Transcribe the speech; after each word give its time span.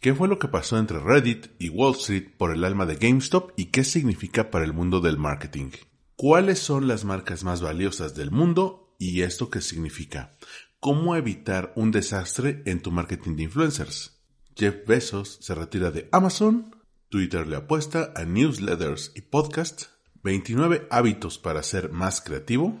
¿Qué 0.00 0.14
fue 0.14 0.28
lo 0.28 0.38
que 0.38 0.48
pasó 0.48 0.78
entre 0.78 0.98
Reddit 0.98 1.48
y 1.58 1.68
Wall 1.68 1.94
Street 1.94 2.28
por 2.38 2.54
el 2.54 2.64
alma 2.64 2.86
de 2.86 2.96
GameStop 2.96 3.50
y 3.58 3.66
qué 3.66 3.84
significa 3.84 4.50
para 4.50 4.64
el 4.64 4.72
mundo 4.72 5.00
del 5.00 5.18
marketing? 5.18 5.72
¿Cuáles 6.16 6.58
son 6.58 6.88
las 6.88 7.04
marcas 7.04 7.44
más 7.44 7.60
valiosas 7.60 8.14
del 8.14 8.30
mundo 8.30 8.94
y 8.98 9.20
esto 9.20 9.50
qué 9.50 9.60
significa? 9.60 10.38
¿Cómo 10.78 11.16
evitar 11.16 11.74
un 11.76 11.90
desastre 11.90 12.62
en 12.64 12.80
tu 12.80 12.90
marketing 12.90 13.36
de 13.36 13.42
influencers? 13.42 14.22
Jeff 14.56 14.86
Bezos 14.86 15.36
se 15.42 15.54
retira 15.54 15.90
de 15.90 16.08
Amazon, 16.12 16.74
Twitter 17.10 17.46
le 17.46 17.56
apuesta 17.56 18.14
a 18.16 18.24
newsletters 18.24 19.12
y 19.14 19.20
podcasts, 19.20 19.90
29 20.22 20.88
hábitos 20.90 21.38
para 21.38 21.62
ser 21.62 21.92
más 21.92 22.22
creativo, 22.22 22.80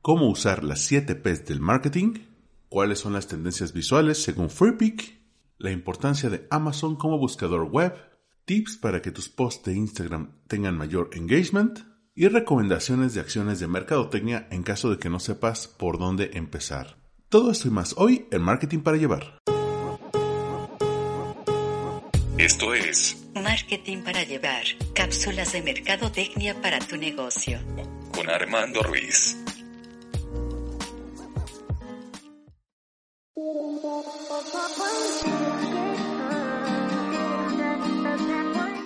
cómo 0.00 0.30
usar 0.30 0.64
las 0.64 0.80
7 0.80 1.14
P's 1.14 1.44
del 1.44 1.60
marketing, 1.60 2.20
cuáles 2.70 3.00
son 3.00 3.12
las 3.12 3.28
tendencias 3.28 3.74
visuales 3.74 4.22
según 4.22 4.48
Freepik, 4.48 5.23
la 5.64 5.72
importancia 5.72 6.28
de 6.28 6.46
Amazon 6.50 6.94
como 6.94 7.18
buscador 7.18 7.62
web, 7.62 7.94
tips 8.44 8.76
para 8.76 9.00
que 9.00 9.10
tus 9.10 9.30
posts 9.30 9.64
de 9.64 9.74
Instagram 9.74 10.42
tengan 10.46 10.76
mayor 10.76 11.08
engagement 11.14 11.78
y 12.14 12.28
recomendaciones 12.28 13.14
de 13.14 13.20
acciones 13.20 13.60
de 13.60 13.66
mercadotecnia 13.66 14.46
en 14.50 14.62
caso 14.62 14.90
de 14.90 14.98
que 14.98 15.08
no 15.08 15.18
sepas 15.18 15.66
por 15.66 15.98
dónde 15.98 16.32
empezar. 16.34 16.98
Todo 17.30 17.50
esto 17.50 17.68
y 17.68 17.70
más 17.70 17.94
hoy 17.96 18.26
en 18.30 18.42
Marketing 18.42 18.80
para 18.80 18.98
Llevar. 18.98 19.38
Esto 22.36 22.74
es 22.74 23.16
Marketing 23.34 24.02
para 24.02 24.22
Llevar, 24.22 24.64
cápsulas 24.94 25.54
de 25.54 25.62
mercadotecnia 25.62 26.60
para 26.60 26.78
tu 26.78 26.98
negocio. 26.98 27.58
con 28.12 28.28
Armando 28.28 28.82
Ruiz. 28.82 29.36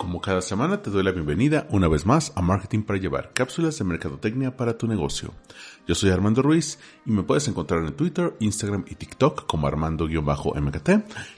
Como 0.09 0.23
cada 0.23 0.41
semana 0.41 0.81
te 0.81 0.89
doy 0.89 1.03
la 1.03 1.11
bienvenida 1.11 1.67
una 1.71 1.87
vez 1.87 2.07
más 2.07 2.33
a 2.35 2.41
Marketing 2.41 2.83
para 2.83 2.99
Llevar, 2.99 3.33
cápsulas 3.35 3.79
de 3.79 3.85
mercadotecnia 3.85 4.57
para 4.57 4.79
tu 4.79 4.87
negocio. 4.87 5.35
Yo 5.87 5.95
soy 5.95 6.09
Armando 6.09 6.41
Ruiz 6.41 6.79
y 7.05 7.11
me 7.11 7.25
puedes 7.25 7.47
encontrar 7.47 7.85
en 7.85 7.93
Twitter, 7.93 8.35
Instagram 8.41 8.87
y 8.89 8.95
TikTok 8.95 9.47
como 9.47 9.67
Armando-MKT. 9.67 10.91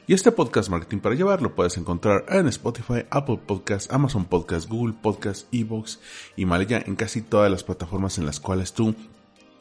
Y 0.06 0.14
este 0.14 0.30
podcast 0.30 0.70
Marketing 0.70 0.98
para 0.98 1.16
Llevar 1.16 1.42
lo 1.42 1.56
puedes 1.56 1.78
encontrar 1.78 2.26
en 2.28 2.46
Spotify, 2.46 3.06
Apple 3.10 3.40
Podcasts, 3.44 3.92
Amazon 3.92 4.24
Podcasts, 4.24 4.68
Google 4.68 4.94
Podcasts, 5.02 5.48
Evox 5.50 5.98
y 6.36 6.46
Malaya 6.46 6.80
en 6.86 6.94
casi 6.94 7.22
todas 7.22 7.50
las 7.50 7.64
plataformas 7.64 8.18
en 8.18 8.26
las 8.26 8.38
cuales 8.38 8.72
tú 8.72 8.94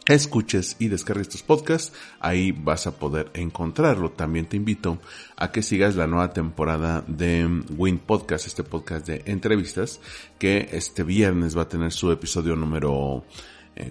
escuches 0.09 0.75
y 0.79 0.87
descargues 0.87 1.29
tus 1.29 1.43
podcasts, 1.43 1.93
ahí 2.19 2.51
vas 2.51 2.87
a 2.87 2.97
poder 2.97 3.29
encontrarlo. 3.35 4.11
También 4.11 4.47
te 4.47 4.57
invito 4.57 4.97
a 5.37 5.51
que 5.51 5.61
sigas 5.61 5.95
la 5.95 6.07
nueva 6.07 6.33
temporada 6.33 7.03
de 7.07 7.47
Win 7.77 7.99
Podcast, 7.99 8.47
este 8.47 8.63
podcast 8.63 9.07
de 9.07 9.21
entrevistas, 9.25 10.01
que 10.39 10.69
este 10.73 11.03
viernes 11.03 11.55
va 11.55 11.61
a 11.61 11.69
tener 11.69 11.91
su 11.91 12.11
episodio 12.11 12.55
número 12.55 13.23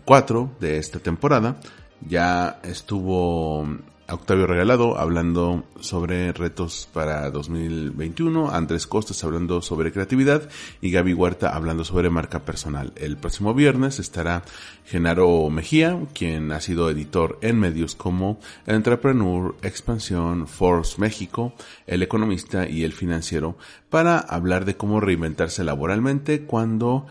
4 0.04 0.56
de 0.60 0.78
esta 0.78 0.98
temporada. 0.98 1.60
Ya 2.06 2.60
estuvo 2.64 3.66
Octavio 4.10 4.46
Regalado 4.46 4.98
hablando 4.98 5.64
sobre 5.80 6.32
retos 6.32 6.88
para 6.94 7.30
2021, 7.30 8.50
Andrés 8.50 8.86
Costas 8.86 9.22
hablando 9.22 9.60
sobre 9.60 9.92
creatividad 9.92 10.48
y 10.80 10.90
Gaby 10.90 11.12
Huerta 11.12 11.54
hablando 11.54 11.84
sobre 11.84 12.08
marca 12.08 12.44
personal. 12.44 12.92
El 12.96 13.18
próximo 13.18 13.52
viernes 13.52 13.98
estará 13.98 14.44
Genaro 14.86 15.50
Mejía, 15.50 15.98
quien 16.14 16.52
ha 16.52 16.60
sido 16.62 16.88
editor 16.88 17.38
en 17.42 17.60
medios 17.60 17.94
como 17.94 18.40
Entrepreneur, 18.66 19.54
Expansión, 19.60 20.48
Forbes 20.48 20.98
México, 20.98 21.52
El 21.86 22.02
Economista 22.02 22.66
y 22.66 22.84
El 22.84 22.94
Financiero, 22.94 23.58
para 23.90 24.18
hablar 24.18 24.64
de 24.64 24.76
cómo 24.78 25.00
reinventarse 25.00 25.64
laboralmente 25.64 26.44
cuando 26.44 27.06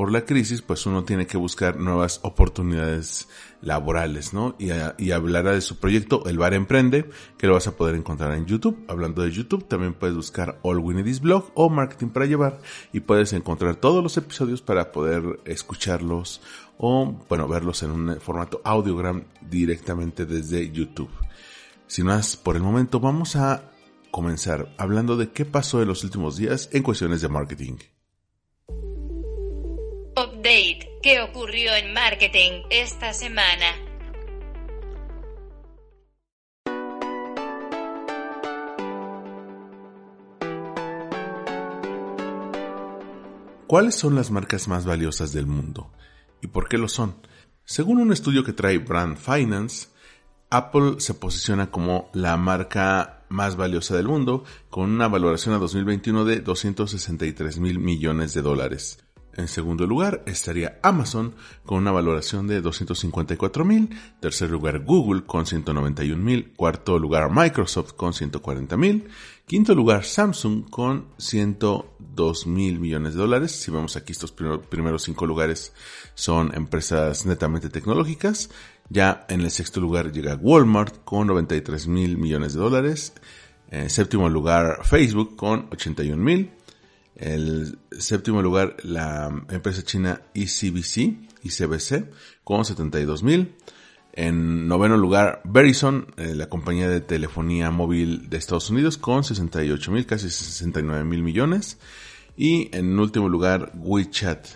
por 0.00 0.12
la 0.12 0.24
crisis, 0.24 0.62
pues 0.62 0.86
uno 0.86 1.04
tiene 1.04 1.26
que 1.26 1.36
buscar 1.36 1.76
nuevas 1.76 2.20
oportunidades 2.22 3.28
laborales, 3.60 4.32
¿no? 4.32 4.56
Y, 4.58 5.10
hablará 5.10 5.52
de 5.52 5.60
su 5.60 5.76
proyecto 5.76 6.24
El 6.24 6.38
Bar 6.38 6.54
Emprende, 6.54 7.10
que 7.36 7.46
lo 7.46 7.52
vas 7.52 7.66
a 7.66 7.76
poder 7.76 7.96
encontrar 7.96 8.32
en 8.32 8.46
YouTube. 8.46 8.82
Hablando 8.88 9.20
de 9.20 9.30
YouTube, 9.30 9.68
también 9.68 9.92
puedes 9.92 10.16
buscar 10.16 10.58
All 10.62 10.78
Winnie's 10.78 11.20
Blog 11.20 11.50
o 11.52 11.68
Marketing 11.68 12.06
para 12.06 12.24
Llevar 12.24 12.60
y 12.94 13.00
puedes 13.00 13.34
encontrar 13.34 13.76
todos 13.76 14.02
los 14.02 14.16
episodios 14.16 14.62
para 14.62 14.90
poder 14.90 15.38
escucharlos 15.44 16.40
o, 16.78 17.22
bueno, 17.28 17.46
verlos 17.46 17.82
en 17.82 17.90
un 17.90 18.20
formato 18.22 18.62
audiogram 18.64 19.24
directamente 19.50 20.24
desde 20.24 20.70
YouTube. 20.70 21.10
Sin 21.88 22.06
más, 22.06 22.38
por 22.38 22.56
el 22.56 22.62
momento 22.62 23.00
vamos 23.00 23.36
a 23.36 23.70
comenzar 24.10 24.74
hablando 24.78 25.18
de 25.18 25.30
qué 25.30 25.44
pasó 25.44 25.82
en 25.82 25.88
los 25.88 26.04
últimos 26.04 26.38
días 26.38 26.70
en 26.72 26.82
cuestiones 26.82 27.20
de 27.20 27.28
marketing. 27.28 27.76
Update. 30.40 31.00
¿Qué 31.02 31.20
ocurrió 31.20 31.74
en 31.74 31.92
marketing 31.92 32.62
esta 32.70 33.12
semana? 33.12 33.66
¿Cuáles 43.66 43.94
son 43.94 44.14
las 44.14 44.30
marcas 44.30 44.66
más 44.66 44.86
valiosas 44.86 45.34
del 45.34 45.46
mundo? 45.46 45.92
¿Y 46.40 46.46
por 46.46 46.70
qué 46.70 46.78
lo 46.78 46.88
son? 46.88 47.16
Según 47.64 47.98
un 47.98 48.10
estudio 48.10 48.42
que 48.42 48.54
trae 48.54 48.78
Brand 48.78 49.18
Finance, 49.18 49.88
Apple 50.48 51.00
se 51.00 51.12
posiciona 51.12 51.70
como 51.70 52.08
la 52.14 52.38
marca 52.38 53.24
más 53.28 53.56
valiosa 53.56 53.94
del 53.94 54.08
mundo, 54.08 54.44
con 54.70 54.90
una 54.90 55.06
valoración 55.06 55.54
a 55.54 55.58
2021 55.58 56.24
de 56.24 56.40
263 56.40 57.58
mil 57.58 57.78
millones 57.78 58.32
de 58.32 58.40
dólares. 58.40 59.04
En 59.40 59.48
segundo 59.48 59.86
lugar 59.86 60.22
estaría 60.26 60.78
Amazon 60.82 61.34
con 61.64 61.78
una 61.78 61.90
valoración 61.90 62.46
de 62.46 62.60
254 62.60 63.64
mil. 63.64 63.88
Tercer 64.20 64.50
lugar 64.50 64.80
Google 64.80 65.24
con 65.24 65.46
191 65.46 66.22
mil. 66.22 66.52
Cuarto 66.54 66.98
lugar 66.98 67.30
Microsoft 67.32 67.94
con 67.94 68.12
140 68.12 68.76
mil. 68.76 69.08
Quinto 69.46 69.74
lugar 69.74 70.04
Samsung 70.04 70.68
con 70.68 71.06
102 71.16 72.46
mil 72.46 72.80
millones 72.80 73.14
de 73.14 73.20
dólares. 73.20 73.52
Si 73.52 73.70
vemos 73.70 73.96
aquí 73.96 74.12
estos 74.12 74.30
primeros 74.32 75.04
cinco 75.04 75.24
lugares 75.24 75.72
son 76.14 76.54
empresas 76.54 77.24
netamente 77.24 77.70
tecnológicas. 77.70 78.50
Ya 78.90 79.24
en 79.30 79.40
el 79.40 79.50
sexto 79.50 79.80
lugar 79.80 80.12
llega 80.12 80.36
Walmart 80.36 81.02
con 81.04 81.28
93 81.28 81.88
mil 81.88 82.18
millones 82.18 82.52
de 82.52 82.60
dólares. 82.60 83.14
En 83.70 83.88
séptimo 83.88 84.28
lugar 84.28 84.84
Facebook 84.84 85.34
con 85.34 85.68
81 85.72 86.22
mil. 86.22 86.50
El 87.20 87.78
séptimo 87.92 88.40
lugar, 88.40 88.76
la 88.82 89.28
empresa 89.50 89.82
china 89.82 90.22
ECBC, 90.32 91.18
ICBC, 91.42 92.10
con 92.44 92.64
72 92.64 93.22
mil. 93.22 93.54
En 94.14 94.66
noveno 94.66 94.96
lugar, 94.96 95.42
Verizon, 95.44 96.14
eh, 96.16 96.34
la 96.34 96.48
compañía 96.48 96.88
de 96.88 97.02
telefonía 97.02 97.70
móvil 97.70 98.30
de 98.30 98.38
Estados 98.38 98.70
Unidos, 98.70 98.96
con 98.96 99.22
68 99.22 99.92
mil, 99.92 100.06
casi 100.06 100.30
69 100.30 101.04
mil 101.04 101.22
millones. 101.22 101.76
Y 102.38 102.74
en 102.74 102.98
último 102.98 103.28
lugar, 103.28 103.70
WeChat, 103.74 104.46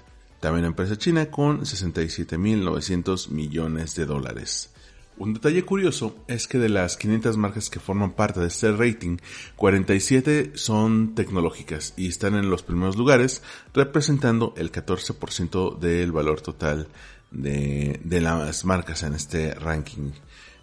también 0.40 0.64
empresa 0.64 0.96
china, 0.96 1.26
con 1.30 1.66
67 1.66 2.38
mil 2.38 2.64
900 2.64 3.28
millones 3.30 3.94
de 3.94 4.06
dólares. 4.06 4.73
Un 5.16 5.32
detalle 5.32 5.62
curioso 5.62 6.16
es 6.26 6.48
que 6.48 6.58
de 6.58 6.68
las 6.68 6.96
500 6.96 7.36
marcas 7.36 7.70
que 7.70 7.78
forman 7.78 8.12
parte 8.12 8.40
de 8.40 8.48
este 8.48 8.72
rating, 8.72 9.18
47 9.54 10.52
son 10.54 11.14
tecnológicas 11.14 11.94
y 11.96 12.08
están 12.08 12.34
en 12.34 12.50
los 12.50 12.64
primeros 12.64 12.96
lugares, 12.96 13.42
representando 13.72 14.54
el 14.56 14.72
14% 14.72 15.78
del 15.78 16.10
valor 16.10 16.40
total 16.40 16.88
de, 17.30 18.00
las 18.20 18.64
marcas 18.64 19.04
en 19.04 19.14
este 19.14 19.54
ranking. 19.54 20.10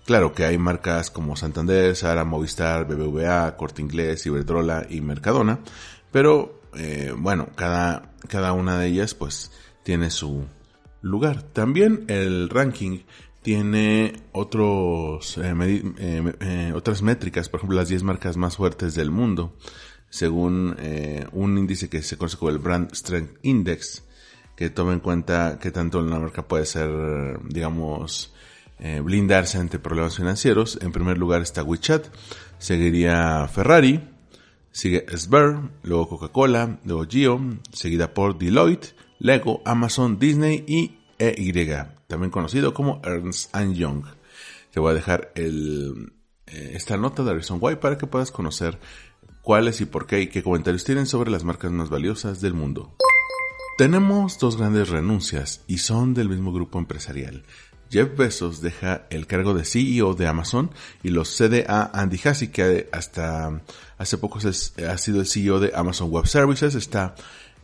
Claro 0.05 0.33
que 0.33 0.43
hay 0.43 0.57
marcas 0.57 1.11
como 1.11 1.37
Santander, 1.37 1.95
Sara, 1.95 2.25
Movistar, 2.25 2.85
BBVA, 2.85 3.55
Corte 3.55 3.81
Inglés, 3.81 4.25
Iberdrola 4.25 4.85
y 4.89 4.99
Mercadona, 4.99 5.59
pero 6.11 6.61
eh, 6.75 7.13
bueno, 7.15 7.49
cada, 7.55 8.11
cada 8.27 8.51
una 8.51 8.79
de 8.79 8.87
ellas 8.87 9.13
pues 9.13 9.51
tiene 9.83 10.09
su 10.09 10.45
lugar. 11.01 11.43
También 11.43 12.05
el 12.07 12.49
ranking 12.49 12.99
tiene 13.41 14.13
otros, 14.31 15.37
eh, 15.37 15.53
eh, 15.97 16.33
eh, 16.39 16.73
otras 16.75 17.01
métricas, 17.01 17.49
por 17.49 17.59
ejemplo 17.59 17.77
las 17.77 17.89
10 17.89 18.03
marcas 18.03 18.37
más 18.37 18.57
fuertes 18.57 18.93
del 18.95 19.11
mundo, 19.11 19.55
según 20.09 20.75
eh, 20.79 21.25
un 21.31 21.57
índice 21.57 21.89
que 21.89 22.03
se 22.03 22.17
conoce 22.17 22.37
como 22.37 22.51
el 22.51 22.59
Brand 22.59 22.93
Strength 22.93 23.39
Index, 23.43 24.03
que 24.55 24.69
toma 24.69 24.93
en 24.93 24.99
cuenta 24.99 25.57
que 25.59 25.71
tanto 25.71 25.99
una 25.99 26.19
marca 26.19 26.47
puede 26.47 26.65
ser, 26.65 27.39
digamos, 27.47 28.33
blindarse 29.03 29.59
ante 29.59 29.79
problemas 29.79 30.17
financieros. 30.17 30.77
En 30.81 30.91
primer 30.91 31.17
lugar 31.17 31.41
está 31.41 31.63
WeChat, 31.63 32.07
seguiría 32.59 33.47
Ferrari, 33.47 34.01
sigue 34.71 35.05
Sber, 35.17 35.57
luego 35.81 36.09
Coca-Cola, 36.09 36.79
luego 36.83 37.05
Gio, 37.07 37.41
seguida 37.71 38.13
por 38.13 38.37
Deloitte, 38.37 38.93
Lego, 39.19 39.61
Amazon, 39.65 40.19
Disney 40.19 40.63
y 40.67 40.99
EY 41.17 41.51
también 42.11 42.29
conocido 42.29 42.73
como 42.73 43.01
Ernst 43.05 43.55
Young. 43.55 44.03
Te 44.71 44.81
voy 44.81 44.91
a 44.91 44.93
dejar 44.93 45.31
eh, 45.35 45.93
esta 46.45 46.97
nota 46.97 47.23
de 47.23 47.33
Reason 47.33 47.57
Why 47.61 47.77
para 47.77 47.97
que 47.97 48.05
puedas 48.05 48.31
conocer 48.31 48.79
cuáles 49.41 49.79
y 49.79 49.85
por 49.85 50.07
qué 50.07 50.19
y 50.19 50.27
qué 50.27 50.43
comentarios 50.43 50.83
tienen 50.83 51.05
sobre 51.05 51.31
las 51.31 51.45
marcas 51.45 51.71
más 51.71 51.89
valiosas 51.89 52.41
del 52.41 52.53
mundo. 52.53 52.93
Tenemos 53.77 54.37
dos 54.39 54.57
grandes 54.57 54.89
renuncias 54.89 55.61
y 55.67 55.77
son 55.77 56.13
del 56.13 56.27
mismo 56.27 56.51
grupo 56.51 56.79
empresarial. 56.79 57.45
Jeff 57.89 58.09
Bezos 58.17 58.61
deja 58.61 59.07
el 59.09 59.25
cargo 59.25 59.53
de 59.53 59.63
CEO 59.63 60.13
de 60.13 60.27
Amazon 60.27 60.71
y 61.03 61.11
lo 61.11 61.23
cede 61.23 61.65
a 61.69 61.91
Andy 61.93 62.17
Jassy, 62.17 62.49
que 62.49 62.89
hasta 62.91 63.61
hace 63.97 64.17
poco 64.17 64.39
ha 64.39 64.97
sido 64.97 65.21
el 65.21 65.27
CEO 65.27 65.61
de 65.61 65.71
Amazon 65.73 66.09
Web 66.09 66.27
Services, 66.27 66.75
esta 66.75 67.15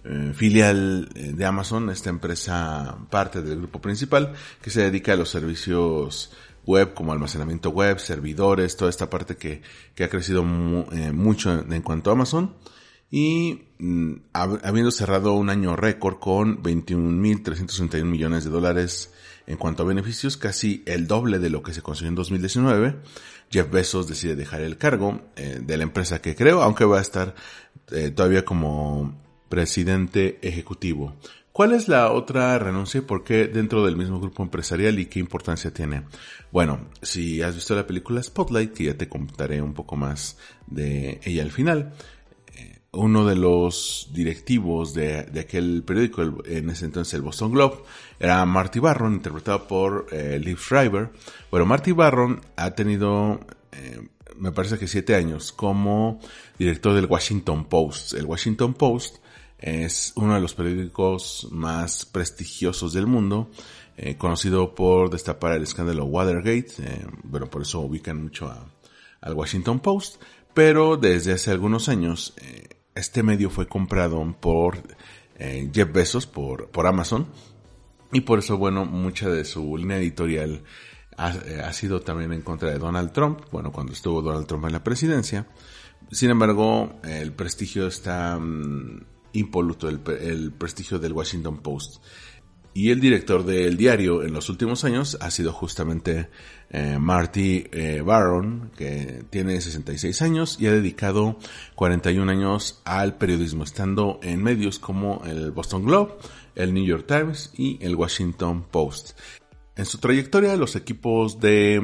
eh, 0.09 0.31
filial 0.33 1.09
eh, 1.15 1.33
de 1.33 1.45
Amazon, 1.45 1.89
esta 1.89 2.09
empresa 2.09 2.97
parte 3.09 3.41
del 3.41 3.57
grupo 3.57 3.81
principal 3.81 4.31
que 4.61 4.69
se 4.69 4.81
dedica 4.81 5.11
a 5.11 5.17
los 5.17 5.29
servicios 5.29 6.31
web 6.65 6.93
como 6.93 7.11
almacenamiento 7.11 7.71
web, 7.71 7.99
servidores, 7.99 8.77
toda 8.77 8.89
esta 8.89 9.09
parte 9.09 9.35
que, 9.35 9.61
ha 10.01 10.07
crecido 10.07 10.43
eh, 10.93 11.11
mucho 11.11 11.51
en, 11.69 11.81
cuanto 11.81 12.09
a 12.09 12.13
Amazon 12.13 12.55
y 13.11 13.65
mm, 13.79 14.13
habiendo 14.31 14.91
cerrado 14.91 15.33
un 15.33 15.49
año 15.49 15.75
récord 15.75 16.19
con 16.19 16.63
21.361 16.63 18.05
millones 18.05 18.45
de 18.45 18.49
dólares 18.49 19.11
en 19.45 19.57
cuanto 19.57 19.83
a 19.83 19.87
beneficios, 19.87 20.37
casi 20.37 20.83
el 20.85 21.07
doble 21.07 21.39
de 21.39 21.49
lo 21.49 21.63
que 21.63 21.73
se 21.73 21.81
consiguió 21.81 22.09
en 22.09 22.15
2019. 22.15 22.95
Jeff 23.51 23.69
Bezos 23.69 24.07
decide 24.07 24.37
dejar 24.37 24.61
el 24.61 24.77
cargo 24.77 25.21
de 25.35 25.77
la 25.77 25.83
empresa 25.83 26.21
que 26.21 26.35
creo, 26.35 26.61
aunque 26.61 26.83
va 26.83 26.97
a 26.97 27.01
estar 27.01 27.33
todavía 28.13 28.43
como 28.43 29.26
presidente 29.49 30.39
ejecutivo. 30.41 31.15
¿Cuál 31.51 31.73
es 31.73 31.87
la 31.87 32.11
otra 32.11 32.59
renuncia 32.59 32.99
y 32.99 33.01
por 33.01 33.23
qué 33.23 33.47
dentro 33.47 33.83
del 33.83 33.97
mismo 33.97 34.19
grupo 34.19 34.43
empresarial 34.43 34.99
y 34.99 35.07
qué 35.07 35.19
importancia 35.19 35.73
tiene? 35.73 36.03
Bueno, 36.51 36.81
si 37.01 37.41
has 37.41 37.55
visto 37.55 37.75
la 37.75 37.87
película 37.87 38.21
Spotlight, 38.21 38.73
que 38.73 38.83
ya 38.85 38.97
te 38.97 39.09
contaré 39.09 39.61
un 39.61 39.73
poco 39.73 39.95
más 39.95 40.37
de 40.67 41.19
ella 41.23 41.41
al 41.41 41.51
final, 41.51 41.93
uno 42.97 43.25
de 43.25 43.35
los 43.35 44.09
directivos 44.11 44.93
de, 44.93 45.19
aquel 45.39 45.83
periódico, 45.83 46.43
en 46.45 46.69
ese 46.69 46.85
entonces 46.85 47.13
el 47.13 47.21
Boston 47.21 47.51
Globe, 47.51 47.77
era 48.19 48.45
Marty 48.45 48.79
Barron, 48.79 49.13
interpretado 49.13 49.67
por 49.67 50.07
eh, 50.11 50.39
Liv 50.43 50.57
Schreiber. 50.57 51.11
Bueno, 51.51 51.65
Marty 51.65 51.91
Barron 51.91 52.41
ha 52.55 52.71
tenido, 52.71 53.39
eh, 53.71 54.01
me 54.37 54.51
parece 54.51 54.79
que 54.79 54.87
siete 54.87 55.15
años, 55.15 55.51
como 55.51 56.19
director 56.57 56.93
del 56.93 57.05
Washington 57.05 57.65
Post. 57.65 58.13
El 58.13 58.25
Washington 58.25 58.73
Post 58.73 59.17
es 59.59 60.13
uno 60.15 60.35
de 60.35 60.41
los 60.41 60.53
periódicos 60.53 61.47
más 61.51 62.05
prestigiosos 62.05 62.93
del 62.93 63.07
mundo, 63.07 63.49
eh, 63.97 64.15
conocido 64.17 64.75
por 64.75 65.09
destapar 65.09 65.53
el 65.53 65.63
escándalo 65.63 66.05
Watergate, 66.05 67.07
bueno, 67.23 67.47
por 67.47 67.63
eso 67.63 67.79
ubican 67.81 68.21
mucho 68.21 68.53
al 69.21 69.33
Washington 69.33 69.79
Post, 69.79 70.21
pero 70.53 70.97
desde 70.97 71.33
hace 71.33 71.51
algunos 71.51 71.89
años 71.89 72.33
este 72.97 73.23
medio 73.23 73.49
fue 73.49 73.67
comprado 73.67 74.35
por 74.39 74.81
eh, 75.37 75.69
Jeff 75.73 75.91
Bezos, 75.91 76.25
por, 76.25 76.69
por 76.69 76.87
Amazon, 76.87 77.27
y 78.11 78.21
por 78.21 78.39
eso, 78.39 78.57
bueno, 78.57 78.85
mucha 78.85 79.29
de 79.29 79.45
su 79.45 79.77
línea 79.77 79.97
editorial 79.97 80.63
ha, 81.17 81.31
eh, 81.31 81.73
sido 81.73 82.01
también 82.01 82.33
en 82.33 82.41
contra 82.41 82.71
de 82.71 82.79
Donald 82.79 83.11
Trump, 83.11 83.41
bueno, 83.51 83.71
cuando 83.71 83.93
estuvo 83.93 84.21
Donald 84.21 84.47
Trump 84.47 84.65
en 84.65 84.73
la 84.73 84.83
presidencia. 84.83 85.47
Sin 86.11 86.29
embargo, 86.29 86.99
el 87.03 87.33
prestigio 87.33 87.87
está 87.87 88.39
mm, 88.39 89.01
impoluto, 89.33 89.89
el, 89.89 90.51
prestigio 90.51 90.99
del 90.99 91.13
Washington 91.13 91.57
Post. 91.61 92.03
Y 92.73 92.91
el 92.91 92.99
director 92.99 93.43
del 93.43 93.75
diario 93.75 94.21
en 94.21 94.33
los 94.33 94.49
últimos 94.49 94.83
años 94.83 95.17
ha 95.19 95.31
sido 95.31 95.51
justamente 95.51 96.29
eh, 96.69 96.97
Marty 96.99 97.65
eh, 97.71 98.01
Barron, 98.05 98.71
que 98.77 99.23
tiene 99.31 99.59
66 99.59 100.21
años 100.21 100.57
y 100.59 100.67
ha 100.67 100.71
dedicado 100.71 101.39
41 101.73 102.31
años 102.31 102.81
al 102.85 103.17
periodismo, 103.17 103.63
estando 103.63 104.19
en 104.21 104.43
medios 104.43 104.77
como 104.77 105.23
el 105.25 105.49
Boston 105.49 105.85
Globe, 105.85 106.13
el 106.53 106.73
New 106.73 106.85
York 106.85 107.05
Times 107.07 107.51
y 107.57 107.83
el 107.83 107.95
Washington 107.95 108.67
Post. 108.69 109.17
En 109.77 109.85
su 109.85 109.99
trayectoria, 109.99 110.55
los 110.55 110.75
equipos 110.75 111.39
de, 111.39 111.75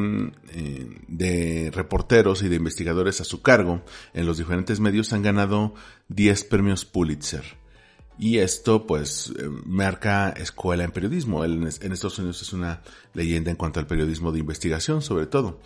eh, 0.51 0.97
de, 1.07 1.71
reporteros 1.71 2.41
y 2.41 2.49
de 2.49 2.55
investigadores 2.55 3.21
a 3.21 3.23
su 3.23 3.43
cargo 3.43 3.83
en 4.15 4.25
los 4.25 4.39
diferentes 4.39 4.79
medios 4.79 5.13
han 5.13 5.21
ganado 5.21 5.75
10 6.09 6.43
premios 6.45 6.85
Pulitzer. 6.85 7.43
Y 8.19 8.37
esto 8.37 8.85
pues 8.85 9.33
eh, 9.39 9.49
marca 9.65 10.29
escuela 10.29 10.83
en 10.83 10.91
periodismo. 10.91 11.43
Él 11.43 11.67
en 11.81 11.91
Estados 11.91 12.19
Unidos 12.19 12.41
es 12.41 12.53
una 12.53 12.81
leyenda 13.13 13.51
en 13.51 13.57
cuanto 13.57 13.79
al 13.79 13.87
periodismo 13.87 14.31
de 14.31 14.39
investigación 14.39 15.01
sobre 15.01 15.25
todo. 15.25 15.59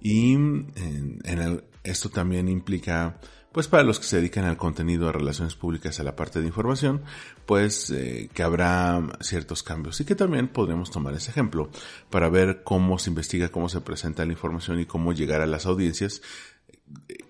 Y 0.00 0.34
en, 0.34 1.62
esto 1.82 2.10
también 2.10 2.48
implica 2.48 3.18
pues 3.52 3.68
para 3.68 3.84
los 3.84 4.00
que 4.00 4.06
se 4.06 4.16
dedican 4.16 4.44
al 4.46 4.56
contenido 4.56 5.06
de 5.06 5.12
relaciones 5.12 5.54
públicas 5.54 6.00
a 6.00 6.02
la 6.02 6.16
parte 6.16 6.40
de 6.40 6.48
información, 6.48 7.02
pues 7.46 7.88
eh, 7.90 8.28
que 8.34 8.42
habrá 8.42 9.00
ciertos 9.20 9.62
cambios 9.62 10.00
y 10.00 10.04
que 10.04 10.16
también 10.16 10.48
podremos 10.48 10.90
tomar 10.90 11.14
ese 11.14 11.30
ejemplo 11.30 11.70
para 12.10 12.28
ver 12.28 12.64
cómo 12.64 12.98
se 12.98 13.10
investiga, 13.10 13.50
cómo 13.50 13.68
se 13.68 13.80
presenta 13.80 14.26
la 14.26 14.32
información 14.32 14.80
y 14.80 14.86
cómo 14.86 15.12
llegar 15.12 15.40
a 15.40 15.46
las 15.46 15.66
audiencias 15.66 16.20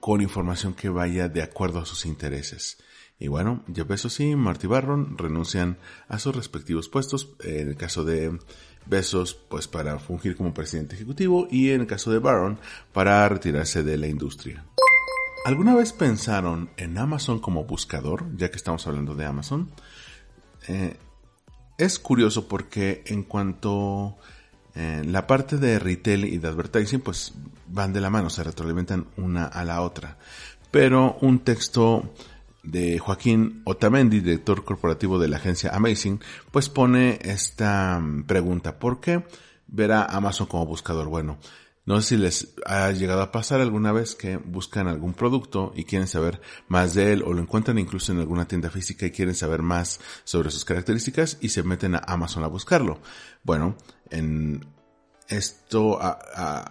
con 0.00 0.20
información 0.20 0.74
que 0.74 0.88
vaya 0.88 1.28
de 1.28 1.42
acuerdo 1.42 1.80
a 1.80 1.86
sus 1.86 2.06
intereses. 2.06 2.78
Y 3.18 3.28
bueno, 3.28 3.64
Jeff 3.72 3.86
Bezos 3.86 4.20
y 4.20 4.34
Marty 4.34 4.66
Barron 4.66 5.16
renuncian 5.16 5.78
a 6.08 6.18
sus 6.18 6.34
respectivos 6.34 6.88
puestos. 6.88 7.36
En 7.42 7.68
el 7.68 7.76
caso 7.76 8.04
de 8.04 8.38
Bezos, 8.86 9.34
pues 9.34 9.68
para 9.68 9.98
fungir 9.98 10.36
como 10.36 10.52
presidente 10.52 10.96
ejecutivo 10.96 11.46
y 11.50 11.70
en 11.70 11.82
el 11.82 11.86
caso 11.86 12.10
de 12.10 12.18
Barron, 12.18 12.58
para 12.92 13.26
retirarse 13.28 13.82
de 13.82 13.96
la 13.96 14.08
industria. 14.08 14.64
¿Alguna 15.44 15.74
vez 15.74 15.92
pensaron 15.92 16.70
en 16.76 16.98
Amazon 16.98 17.38
como 17.38 17.64
buscador, 17.64 18.26
ya 18.36 18.50
que 18.50 18.56
estamos 18.56 18.86
hablando 18.86 19.14
de 19.14 19.26
Amazon? 19.26 19.70
Eh, 20.68 20.96
es 21.78 21.98
curioso 21.98 22.48
porque 22.48 23.02
en 23.06 23.22
cuanto 23.22 24.16
eh, 24.74 25.02
la 25.06 25.26
parte 25.26 25.56
de 25.56 25.78
retail 25.78 26.24
y 26.24 26.38
de 26.38 26.48
advertising, 26.48 27.00
pues 27.00 27.32
van 27.68 27.92
de 27.92 28.00
la 28.00 28.10
mano, 28.10 28.30
se 28.30 28.42
retroalimentan 28.42 29.06
una 29.16 29.46
a 29.46 29.64
la 29.64 29.80
otra. 29.82 30.18
Pero 30.70 31.16
un 31.20 31.40
texto 31.40 32.12
de 32.64 32.98
Joaquín 32.98 33.62
Otamendi, 33.64 34.20
director 34.20 34.64
corporativo 34.64 35.18
de 35.18 35.28
la 35.28 35.36
agencia 35.36 35.70
Amazing, 35.74 36.20
pues 36.50 36.68
pone 36.68 37.18
esta 37.22 38.00
mm, 38.00 38.24
pregunta, 38.24 38.78
¿por 38.78 39.00
qué 39.00 39.24
ver 39.66 39.92
a 39.92 40.04
Amazon 40.04 40.46
como 40.46 40.66
buscador? 40.66 41.08
Bueno, 41.08 41.38
no 41.86 42.00
sé 42.00 42.08
si 42.08 42.16
les 42.16 42.54
ha 42.64 42.90
llegado 42.92 43.20
a 43.20 43.30
pasar 43.30 43.60
alguna 43.60 43.92
vez 43.92 44.14
que 44.14 44.38
buscan 44.38 44.88
algún 44.88 45.12
producto 45.12 45.72
y 45.76 45.84
quieren 45.84 46.08
saber 46.08 46.40
más 46.66 46.94
de 46.94 47.12
él 47.12 47.22
o 47.22 47.34
lo 47.34 47.42
encuentran 47.42 47.78
incluso 47.78 48.10
en 48.10 48.20
alguna 48.20 48.48
tienda 48.48 48.70
física 48.70 49.04
y 49.04 49.10
quieren 49.10 49.34
saber 49.34 49.60
más 49.60 50.00
sobre 50.24 50.50
sus 50.50 50.64
características 50.64 51.36
y 51.42 51.50
se 51.50 51.62
meten 51.62 51.94
a 51.94 51.98
Amazon 51.98 52.42
a 52.42 52.48
buscarlo. 52.48 53.00
Bueno, 53.42 53.76
en 54.14 54.66
esto 55.28 55.98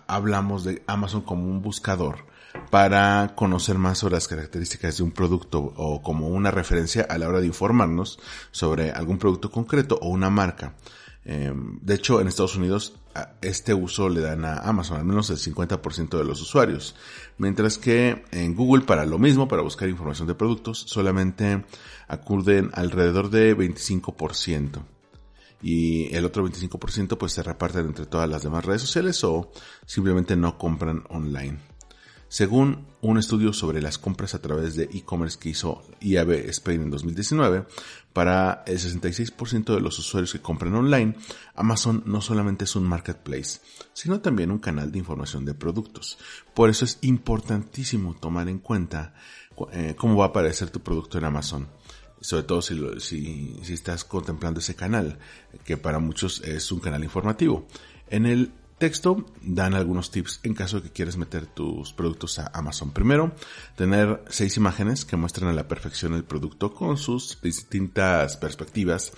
hablamos 0.08 0.64
de 0.64 0.84
Amazon 0.88 1.22
como 1.22 1.46
un 1.46 1.62
buscador 1.62 2.26
para 2.70 3.34
conocer 3.36 3.78
más 3.78 3.98
sobre 3.98 4.16
las 4.16 4.28
características 4.28 4.98
de 4.98 5.04
un 5.04 5.12
producto 5.12 5.74
o 5.76 6.02
como 6.02 6.28
una 6.28 6.52
referencia 6.52 7.06
a 7.10 7.18
la 7.18 7.28
hora 7.28 7.42
de 7.42 7.48
informarnos 7.48 8.20
sobre 8.52 8.92
algún 8.92 9.18
producto 9.18 9.52
concreto 9.52 9.98
o 10.02 10.10
una 10.10 10.30
marca. 10.30 10.76
Em, 11.26 11.80
de 11.82 11.96
hecho, 11.96 12.20
en 12.20 12.28
Estados 12.28 12.56
Unidos 12.56 12.94
este 13.42 13.74
uso 13.74 14.10
le 14.10 14.22
dan 14.22 14.44
a 14.44 14.58
Amazon, 14.58 14.98
al 14.98 15.06
menos 15.06 15.30
el 15.30 15.38
50% 15.38 16.18
de 16.18 16.24
los 16.24 16.42
usuarios. 16.42 16.96
Mientras 17.38 17.78
que 17.78 18.24
en 18.32 18.56
Google 18.56 18.84
para 18.84 19.06
lo 19.06 19.20
mismo, 19.20 19.48
para 19.48 19.62
buscar 19.62 19.88
información 19.90 20.28
de 20.28 20.36
productos, 20.36 20.80
solamente 20.80 21.64
acuden 22.08 22.72
alrededor 22.74 23.30
de 23.30 23.56
25%. 23.56 24.93
Y 25.64 26.14
el 26.14 26.26
otro 26.26 26.46
25% 26.46 27.18
pues 27.18 27.32
se 27.32 27.42
reparten 27.42 27.88
entre 27.88 28.06
todas 28.06 28.30
las 28.30 28.44
demás 28.44 28.66
redes 28.66 28.82
sociales 28.82 29.24
o 29.24 29.52
simplemente 29.86 30.36
no 30.36 30.58
compran 30.58 31.06
online. 31.10 31.58
Según 32.34 32.88
un 33.02 33.20
estudio 33.20 33.54
sobre 33.54 33.80
las 33.80 34.00
compras 34.00 34.34
a 34.34 34.42
través 34.42 34.76
de 34.76 34.86
e-commerce 34.92 35.38
que 35.38 35.50
hizo 35.50 35.84
IAB 36.00 36.32
Spain 36.50 36.82
en 36.82 36.90
2019, 36.90 37.68
para 38.12 38.64
el 38.66 38.80
66% 38.80 39.76
de 39.76 39.80
los 39.80 40.00
usuarios 40.00 40.34
que 40.34 40.42
compran 40.42 40.74
online, 40.74 41.16
Amazon 41.54 42.02
no 42.08 42.22
solamente 42.22 42.64
es 42.64 42.76
un 42.76 42.86
marketplace, 42.86 43.60
sino 43.94 44.20
también 44.20 44.50
un 44.50 44.58
canal 44.58 44.92
de 44.92 44.98
información 44.98 45.46
de 45.46 45.54
productos. 45.54 46.18
Por 46.56 46.72
eso 46.72 46.86
es 46.86 46.98
importantísimo 47.02 48.16
tomar 48.16 48.50
en 48.50 48.58
cuenta 48.58 49.14
eh, 49.72 49.94
cómo 49.96 50.18
va 50.18 50.26
a 50.26 50.30
aparecer 50.30 50.72
tu 50.72 50.80
producto 50.80 51.20
en 51.20 51.26
Amazon 51.26 51.68
sobre 52.24 52.44
todo 52.44 52.62
si, 52.62 52.80
si, 53.00 53.74
estás 53.74 54.06
contemplando 54.06 54.62
ese 54.62 54.76
canal, 54.76 55.20
que 55.66 55.76
para 55.76 56.00
muchos 56.00 56.42
es 56.42 56.72
un 56.72 56.80
canal 56.80 57.04
informativo. 57.04 57.68
En 58.10 58.26
el 58.26 58.52
texto 58.78 59.26
dan 59.42 59.74
algunos 59.74 60.10
tips 60.10 60.40
en 60.44 60.54
caso 60.54 60.78
de 60.78 60.84
que 60.84 60.94
quieras 60.94 61.18
meter 61.18 61.46
tus 61.46 61.92
productos 61.94 62.40
a 62.40 62.50
Amazon. 62.54 62.92
Primero, 62.92 63.36
tener 63.76 64.24
seis 64.30 64.56
imágenes 64.58 65.06
que 65.06 65.18
muestran 65.18 65.50
a 65.50 65.54
la 65.54 65.68
perfección 65.68 66.14
el 66.14 66.24
producto 66.24 66.74
con 66.74 66.98
sus 66.98 67.40
distintas 67.42 68.38
perspectivas 68.38 69.12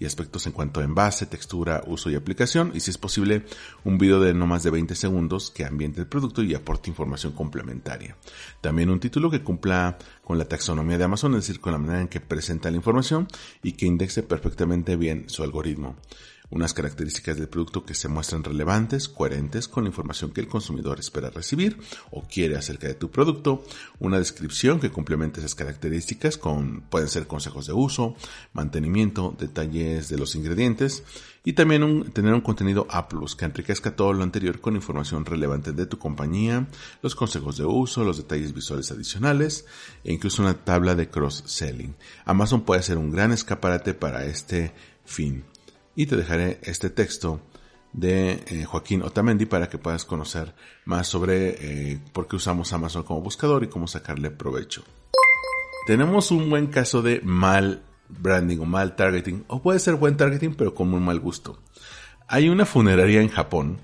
y 0.00 0.06
aspectos 0.06 0.46
en 0.46 0.52
cuanto 0.52 0.80
a 0.80 0.84
envase, 0.84 1.26
textura, 1.26 1.84
uso 1.86 2.10
y 2.10 2.16
aplicación, 2.16 2.72
y 2.74 2.80
si 2.80 2.90
es 2.90 2.98
posible, 2.98 3.44
un 3.84 3.98
video 3.98 4.18
de 4.18 4.34
no 4.34 4.46
más 4.46 4.64
de 4.64 4.70
20 4.70 4.96
segundos 4.96 5.52
que 5.52 5.64
ambiente 5.64 6.00
el 6.00 6.08
producto 6.08 6.42
y 6.42 6.54
aporte 6.54 6.90
información 6.90 7.32
complementaria. 7.32 8.16
También 8.60 8.90
un 8.90 8.98
título 8.98 9.30
que 9.30 9.42
cumpla 9.42 9.98
con 10.24 10.38
la 10.38 10.46
taxonomía 10.46 10.98
de 10.98 11.04
Amazon, 11.04 11.34
es 11.34 11.46
decir, 11.46 11.60
con 11.60 11.72
la 11.72 11.78
manera 11.78 12.00
en 12.00 12.08
que 12.08 12.20
presenta 12.20 12.70
la 12.70 12.78
información 12.78 13.28
y 13.62 13.72
que 13.72 13.86
indexe 13.86 14.22
perfectamente 14.22 14.96
bien 14.96 15.28
su 15.28 15.42
algoritmo 15.42 15.96
unas 16.50 16.74
características 16.74 17.38
del 17.38 17.48
producto 17.48 17.84
que 17.84 17.94
se 17.94 18.08
muestran 18.08 18.44
relevantes, 18.44 19.08
coherentes 19.08 19.68
con 19.68 19.84
la 19.84 19.90
información 19.90 20.32
que 20.32 20.40
el 20.40 20.48
consumidor 20.48 20.98
espera 20.98 21.30
recibir 21.30 21.78
o 22.10 22.22
quiere 22.22 22.56
acerca 22.56 22.88
de 22.88 22.94
tu 22.94 23.10
producto, 23.10 23.64
una 23.98 24.18
descripción 24.18 24.80
que 24.80 24.90
complemente 24.90 25.40
esas 25.40 25.54
características 25.54 26.38
con 26.38 26.82
pueden 26.82 27.08
ser 27.08 27.26
consejos 27.26 27.66
de 27.66 27.72
uso, 27.72 28.16
mantenimiento, 28.52 29.34
detalles 29.38 30.08
de 30.08 30.18
los 30.18 30.34
ingredientes 30.34 31.04
y 31.44 31.54
también 31.54 32.10
tener 32.12 32.34
un 32.34 32.42
contenido 32.42 32.86
A+, 32.90 33.08
que 33.08 33.44
enriquezca 33.44 33.96
todo 33.96 34.12
lo 34.12 34.22
anterior 34.22 34.60
con 34.60 34.76
información 34.76 35.24
relevante 35.24 35.72
de 35.72 35.86
tu 35.86 35.98
compañía, 35.98 36.68
los 37.00 37.14
consejos 37.14 37.56
de 37.56 37.64
uso, 37.64 38.04
los 38.04 38.18
detalles 38.18 38.52
visuales 38.52 38.90
adicionales 38.90 39.64
e 40.04 40.12
incluso 40.12 40.42
una 40.42 40.54
tabla 40.54 40.94
de 40.94 41.08
cross-selling. 41.08 41.94
Amazon 42.24 42.62
puede 42.62 42.82
ser 42.82 42.98
un 42.98 43.10
gran 43.10 43.32
escaparate 43.32 43.94
para 43.94 44.24
este 44.26 44.74
fin 45.04 45.44
y 45.94 46.06
te 46.06 46.16
dejaré 46.16 46.60
este 46.62 46.90
texto 46.90 47.40
de 47.92 48.42
eh, 48.46 48.64
Joaquín 48.64 49.02
Otamendi 49.02 49.46
para 49.46 49.68
que 49.68 49.78
puedas 49.78 50.04
conocer 50.04 50.54
más 50.84 51.08
sobre 51.08 51.92
eh, 51.92 52.00
por 52.12 52.28
qué 52.28 52.36
usamos 52.36 52.72
Amazon 52.72 53.02
como 53.02 53.20
buscador 53.20 53.64
y 53.64 53.68
cómo 53.68 53.86
sacarle 53.86 54.30
provecho. 54.30 54.84
Tenemos 55.86 56.30
un 56.30 56.48
buen 56.50 56.68
caso 56.68 57.02
de 57.02 57.20
mal 57.22 57.82
branding 58.08 58.58
o 58.58 58.64
mal 58.64 58.96
targeting, 58.96 59.44
o 59.48 59.62
puede 59.62 59.78
ser 59.78 59.94
buen 59.94 60.16
targeting 60.16 60.54
pero 60.54 60.74
con 60.74 60.88
muy 60.88 61.00
mal 61.00 61.18
gusto. 61.20 61.58
Hay 62.28 62.48
una 62.48 62.64
funeraria 62.64 63.20
en 63.20 63.28
Japón, 63.28 63.78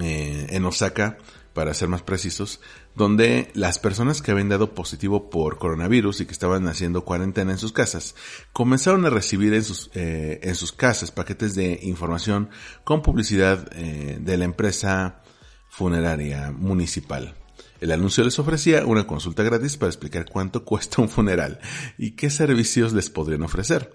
eh, 0.00 0.46
en 0.50 0.64
Osaka, 0.64 1.18
para 1.52 1.74
ser 1.74 1.88
más 1.88 2.02
precisos, 2.02 2.60
donde 2.94 3.50
las 3.54 3.78
personas 3.78 4.20
que 4.20 4.30
habían 4.30 4.48
dado 4.48 4.74
positivo 4.74 5.30
por 5.30 5.58
coronavirus 5.58 6.20
y 6.20 6.26
que 6.26 6.32
estaban 6.32 6.68
haciendo 6.68 7.04
cuarentena 7.04 7.52
en 7.52 7.58
sus 7.58 7.72
casas, 7.72 8.14
comenzaron 8.52 9.06
a 9.06 9.10
recibir 9.10 9.54
en 9.54 9.64
sus, 9.64 9.90
eh, 9.94 10.40
en 10.42 10.54
sus 10.54 10.72
casas 10.72 11.10
paquetes 11.10 11.54
de 11.54 11.80
información 11.82 12.50
con 12.84 13.02
publicidad 13.02 13.68
eh, 13.72 14.18
de 14.20 14.36
la 14.36 14.44
empresa 14.44 15.22
funeraria 15.68 16.52
municipal. 16.52 17.34
El 17.82 17.90
anuncio 17.90 18.22
les 18.22 18.38
ofrecía 18.38 18.86
una 18.86 19.08
consulta 19.08 19.42
gratis 19.42 19.76
para 19.76 19.90
explicar 19.90 20.26
cuánto 20.30 20.64
cuesta 20.66 21.02
un 21.02 21.08
funeral 21.08 21.58
y 21.98 22.12
qué 22.12 22.30
servicios 22.30 22.92
les 22.92 23.10
podrían 23.10 23.42
ofrecer. 23.42 23.92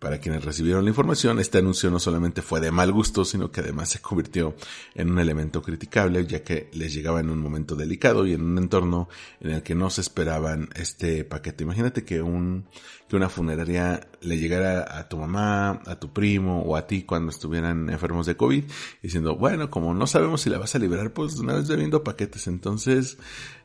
Para 0.00 0.18
quienes 0.18 0.44
recibieron 0.44 0.84
la 0.84 0.90
información, 0.90 1.38
este 1.38 1.58
anuncio 1.58 1.90
no 1.90 2.00
solamente 2.00 2.42
fue 2.42 2.60
de 2.60 2.72
mal 2.72 2.90
gusto, 2.90 3.24
sino 3.24 3.52
que 3.52 3.60
además 3.60 3.88
se 3.88 4.00
convirtió 4.00 4.56
en 4.94 5.10
un 5.10 5.20
elemento 5.20 5.62
criticable, 5.62 6.26
ya 6.26 6.42
que 6.42 6.68
les 6.72 6.92
llegaba 6.92 7.20
en 7.20 7.30
un 7.30 7.38
momento 7.38 7.76
delicado 7.76 8.26
y 8.26 8.34
en 8.34 8.42
un 8.42 8.58
entorno 8.58 9.08
en 9.40 9.52
el 9.52 9.62
que 9.62 9.76
no 9.76 9.88
se 9.88 10.00
esperaban 10.00 10.68
este 10.74 11.24
paquete. 11.24 11.62
Imagínate 11.62 12.04
que 12.04 12.20
un, 12.20 12.66
que 13.08 13.14
una 13.14 13.28
funeraria 13.28 14.08
le 14.20 14.38
llegara 14.38 14.98
a 14.98 15.08
tu 15.08 15.18
mamá, 15.18 15.80
a 15.86 16.00
tu 16.00 16.12
primo 16.12 16.62
o 16.62 16.76
a 16.76 16.88
ti 16.88 17.04
cuando 17.04 17.30
estuvieran 17.30 17.88
enfermos 17.88 18.26
de 18.26 18.36
COVID, 18.36 18.64
diciendo, 19.02 19.36
bueno, 19.36 19.70
como 19.70 19.94
no 19.94 20.08
sabemos 20.08 20.40
si 20.40 20.50
la 20.50 20.58
vas 20.58 20.74
a 20.74 20.80
liberar, 20.80 21.12
pues 21.12 21.36
una 21.36 21.54
vez 21.54 21.68
bebiendo 21.68 22.02
paquetes. 22.02 22.48
Entonces, 22.48 23.18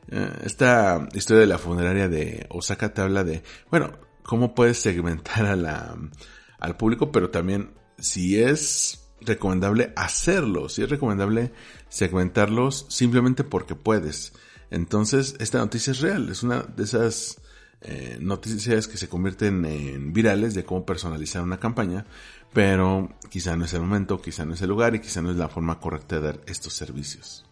eh, 0.08 0.32
esta 0.44 1.08
historia 1.14 1.40
de 1.40 1.46
la 1.48 1.58
funeraria 1.58 2.08
de 2.08 2.46
Osaka 2.48 2.94
te 2.94 3.00
habla 3.00 3.24
de, 3.24 3.42
bueno, 3.70 4.11
cómo 4.22 4.54
puedes 4.54 4.78
segmentar 4.78 5.46
al 5.46 6.76
público, 6.76 7.12
pero 7.12 7.30
también 7.30 7.72
si 7.98 8.40
es 8.40 9.08
recomendable 9.20 9.92
hacerlo, 9.96 10.68
si 10.68 10.82
es 10.82 10.90
recomendable 10.90 11.52
segmentarlos 11.88 12.86
simplemente 12.88 13.44
porque 13.44 13.74
puedes. 13.74 14.32
Entonces, 14.70 15.36
esta 15.38 15.58
noticia 15.58 15.90
es 15.90 16.00
real, 16.00 16.28
es 16.30 16.42
una 16.42 16.62
de 16.62 16.84
esas 16.84 17.40
eh, 17.82 18.18
noticias 18.20 18.88
que 18.88 18.96
se 18.96 19.08
convierten 19.08 19.64
en 19.64 20.12
virales 20.12 20.54
de 20.54 20.64
cómo 20.64 20.86
personalizar 20.86 21.42
una 21.42 21.58
campaña, 21.58 22.06
pero 22.52 23.10
quizá 23.28 23.56
no 23.56 23.64
es 23.64 23.74
el 23.74 23.80
momento, 23.80 24.20
quizá 24.20 24.44
no 24.44 24.54
es 24.54 24.62
el 24.62 24.68
lugar 24.68 24.94
y 24.94 25.00
quizá 25.00 25.20
no 25.20 25.30
es 25.30 25.36
la 25.36 25.48
forma 25.48 25.80
correcta 25.80 26.16
de 26.16 26.22
dar 26.22 26.40
estos 26.46 26.74
servicios. 26.74 27.44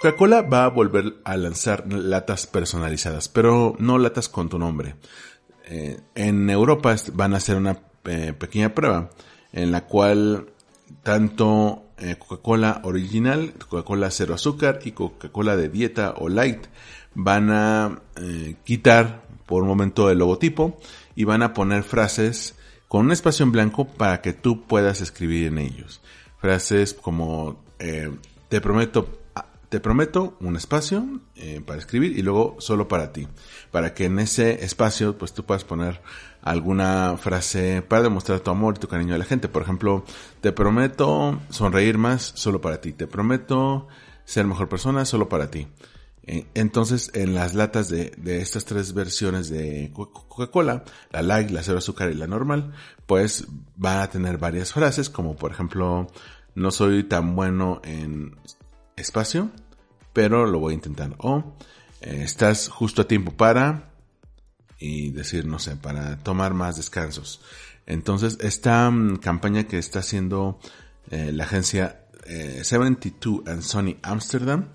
Coca-Cola 0.00 0.42
va 0.42 0.64
a 0.64 0.68
volver 0.68 1.16
a 1.24 1.36
lanzar 1.36 1.92
latas 1.92 2.46
personalizadas, 2.46 3.28
pero 3.28 3.74
no 3.80 3.98
latas 3.98 4.28
con 4.28 4.48
tu 4.48 4.58
nombre. 4.58 4.94
Eh, 5.70 6.00
en 6.14 6.48
Europa 6.48 6.96
van 7.12 7.34
a 7.34 7.36
hacer 7.36 7.56
una 7.56 7.78
eh, 8.04 8.32
pequeña 8.32 8.74
prueba 8.74 9.10
en 9.52 9.70
la 9.70 9.84
cual 9.84 10.48
tanto 11.02 11.84
eh, 11.98 12.16
Coca-Cola 12.18 12.80
original, 12.84 13.52
Coca-Cola 13.52 14.10
cero 14.10 14.34
azúcar 14.34 14.80
y 14.84 14.92
Coca-Cola 14.92 15.56
de 15.56 15.68
dieta 15.68 16.14
o 16.16 16.30
light 16.30 16.66
van 17.14 17.50
a 17.50 18.00
quitar 18.64 19.24
por 19.46 19.62
un 19.62 19.68
momento 19.68 20.10
el 20.10 20.18
logotipo 20.18 20.78
y 21.16 21.24
van 21.24 21.42
a 21.42 21.52
poner 21.52 21.82
frases 21.82 22.54
con 22.86 23.06
un 23.06 23.12
espacio 23.12 23.44
en 23.44 23.52
blanco 23.52 23.86
para 23.86 24.20
que 24.22 24.32
tú 24.32 24.66
puedas 24.66 25.00
escribir 25.00 25.48
en 25.48 25.58
ellos. 25.58 26.00
Frases 26.38 26.94
como 26.94 27.64
te 27.78 28.60
prometo 28.60 29.08
te 29.68 29.80
prometo 29.80 30.36
un 30.40 30.56
espacio 30.56 31.20
eh, 31.38 31.62
para 31.64 31.78
escribir 31.78 32.18
y 32.18 32.22
luego 32.22 32.56
solo 32.58 32.88
para 32.88 33.12
ti. 33.12 33.28
Para 33.70 33.94
que 33.94 34.06
en 34.06 34.18
ese 34.18 34.64
espacio 34.64 35.16
pues 35.16 35.32
tú 35.32 35.44
puedas 35.44 35.64
poner 35.64 36.00
alguna 36.42 37.16
frase 37.16 37.82
para 37.82 38.02
demostrar 38.02 38.40
tu 38.40 38.50
amor 38.50 38.74
y 38.76 38.80
tu 38.80 38.88
cariño 38.88 39.14
a 39.14 39.18
la 39.18 39.24
gente. 39.24 39.48
Por 39.48 39.62
ejemplo, 39.62 40.04
te 40.40 40.52
prometo 40.52 41.38
sonreír 41.50 41.98
más 41.98 42.32
solo 42.34 42.60
para 42.60 42.80
ti. 42.80 42.92
Te 42.92 43.06
prometo 43.06 43.88
ser 44.24 44.46
mejor 44.46 44.68
persona 44.68 45.04
solo 45.04 45.28
para 45.28 45.50
ti. 45.50 45.68
Eh, 46.24 46.46
entonces, 46.54 47.10
en 47.14 47.34
las 47.34 47.54
latas 47.54 47.88
de, 47.88 48.12
de 48.18 48.42
estas 48.42 48.66
tres 48.66 48.92
versiones 48.92 49.48
de 49.48 49.90
Coca-Cola, 49.94 50.84
la 51.10 51.22
light, 51.22 51.50
la 51.50 51.62
cero 51.62 51.78
azúcar 51.78 52.10
y 52.10 52.14
la 52.14 52.26
normal, 52.26 52.74
pues 53.06 53.46
van 53.76 54.00
a 54.00 54.10
tener 54.10 54.36
varias 54.36 54.74
frases, 54.74 55.08
como 55.08 55.36
por 55.36 55.52
ejemplo, 55.52 56.06
no 56.54 56.70
soy 56.70 57.04
tan 57.04 57.34
bueno 57.34 57.80
en 57.84 58.36
espacio, 58.96 59.50
pero 60.18 60.46
lo 60.46 60.58
voy 60.58 60.72
a 60.72 60.74
intentar. 60.74 61.14
O 61.18 61.54
eh, 62.00 62.22
estás 62.24 62.66
justo 62.66 63.02
a 63.02 63.06
tiempo 63.06 63.36
para 63.36 63.92
y 64.76 65.12
decir, 65.12 65.46
no 65.46 65.60
sé, 65.60 65.76
para 65.76 66.18
tomar 66.18 66.54
más 66.54 66.76
descansos. 66.76 67.40
Entonces, 67.86 68.36
esta 68.40 68.90
mm, 68.90 69.18
campaña 69.18 69.68
que 69.68 69.78
está 69.78 70.00
haciendo 70.00 70.58
eh, 71.12 71.30
la 71.32 71.44
agencia 71.44 72.00
72 72.26 73.42
eh, 73.46 73.50
and 73.52 73.62
Sony 73.62 73.96
Amsterdam 74.02 74.70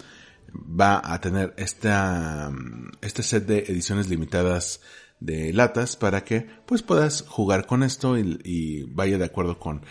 va 0.55 1.01
a 1.03 1.19
tener 1.19 1.53
esta, 1.57 2.49
mm, 2.49 2.91
este 3.01 3.21
set 3.21 3.45
de 3.45 3.65
ediciones 3.67 4.07
limitadas 4.07 4.79
de 5.19 5.51
latas 5.51 5.97
para 5.97 6.23
que 6.23 6.47
pues 6.65 6.83
puedas 6.83 7.25
jugar 7.27 7.65
con 7.65 7.83
esto 7.83 8.17
y, 8.17 8.83
vaya 8.93 9.17
de 9.17 9.25
acuerdo 9.25 9.59
con, 9.59 9.85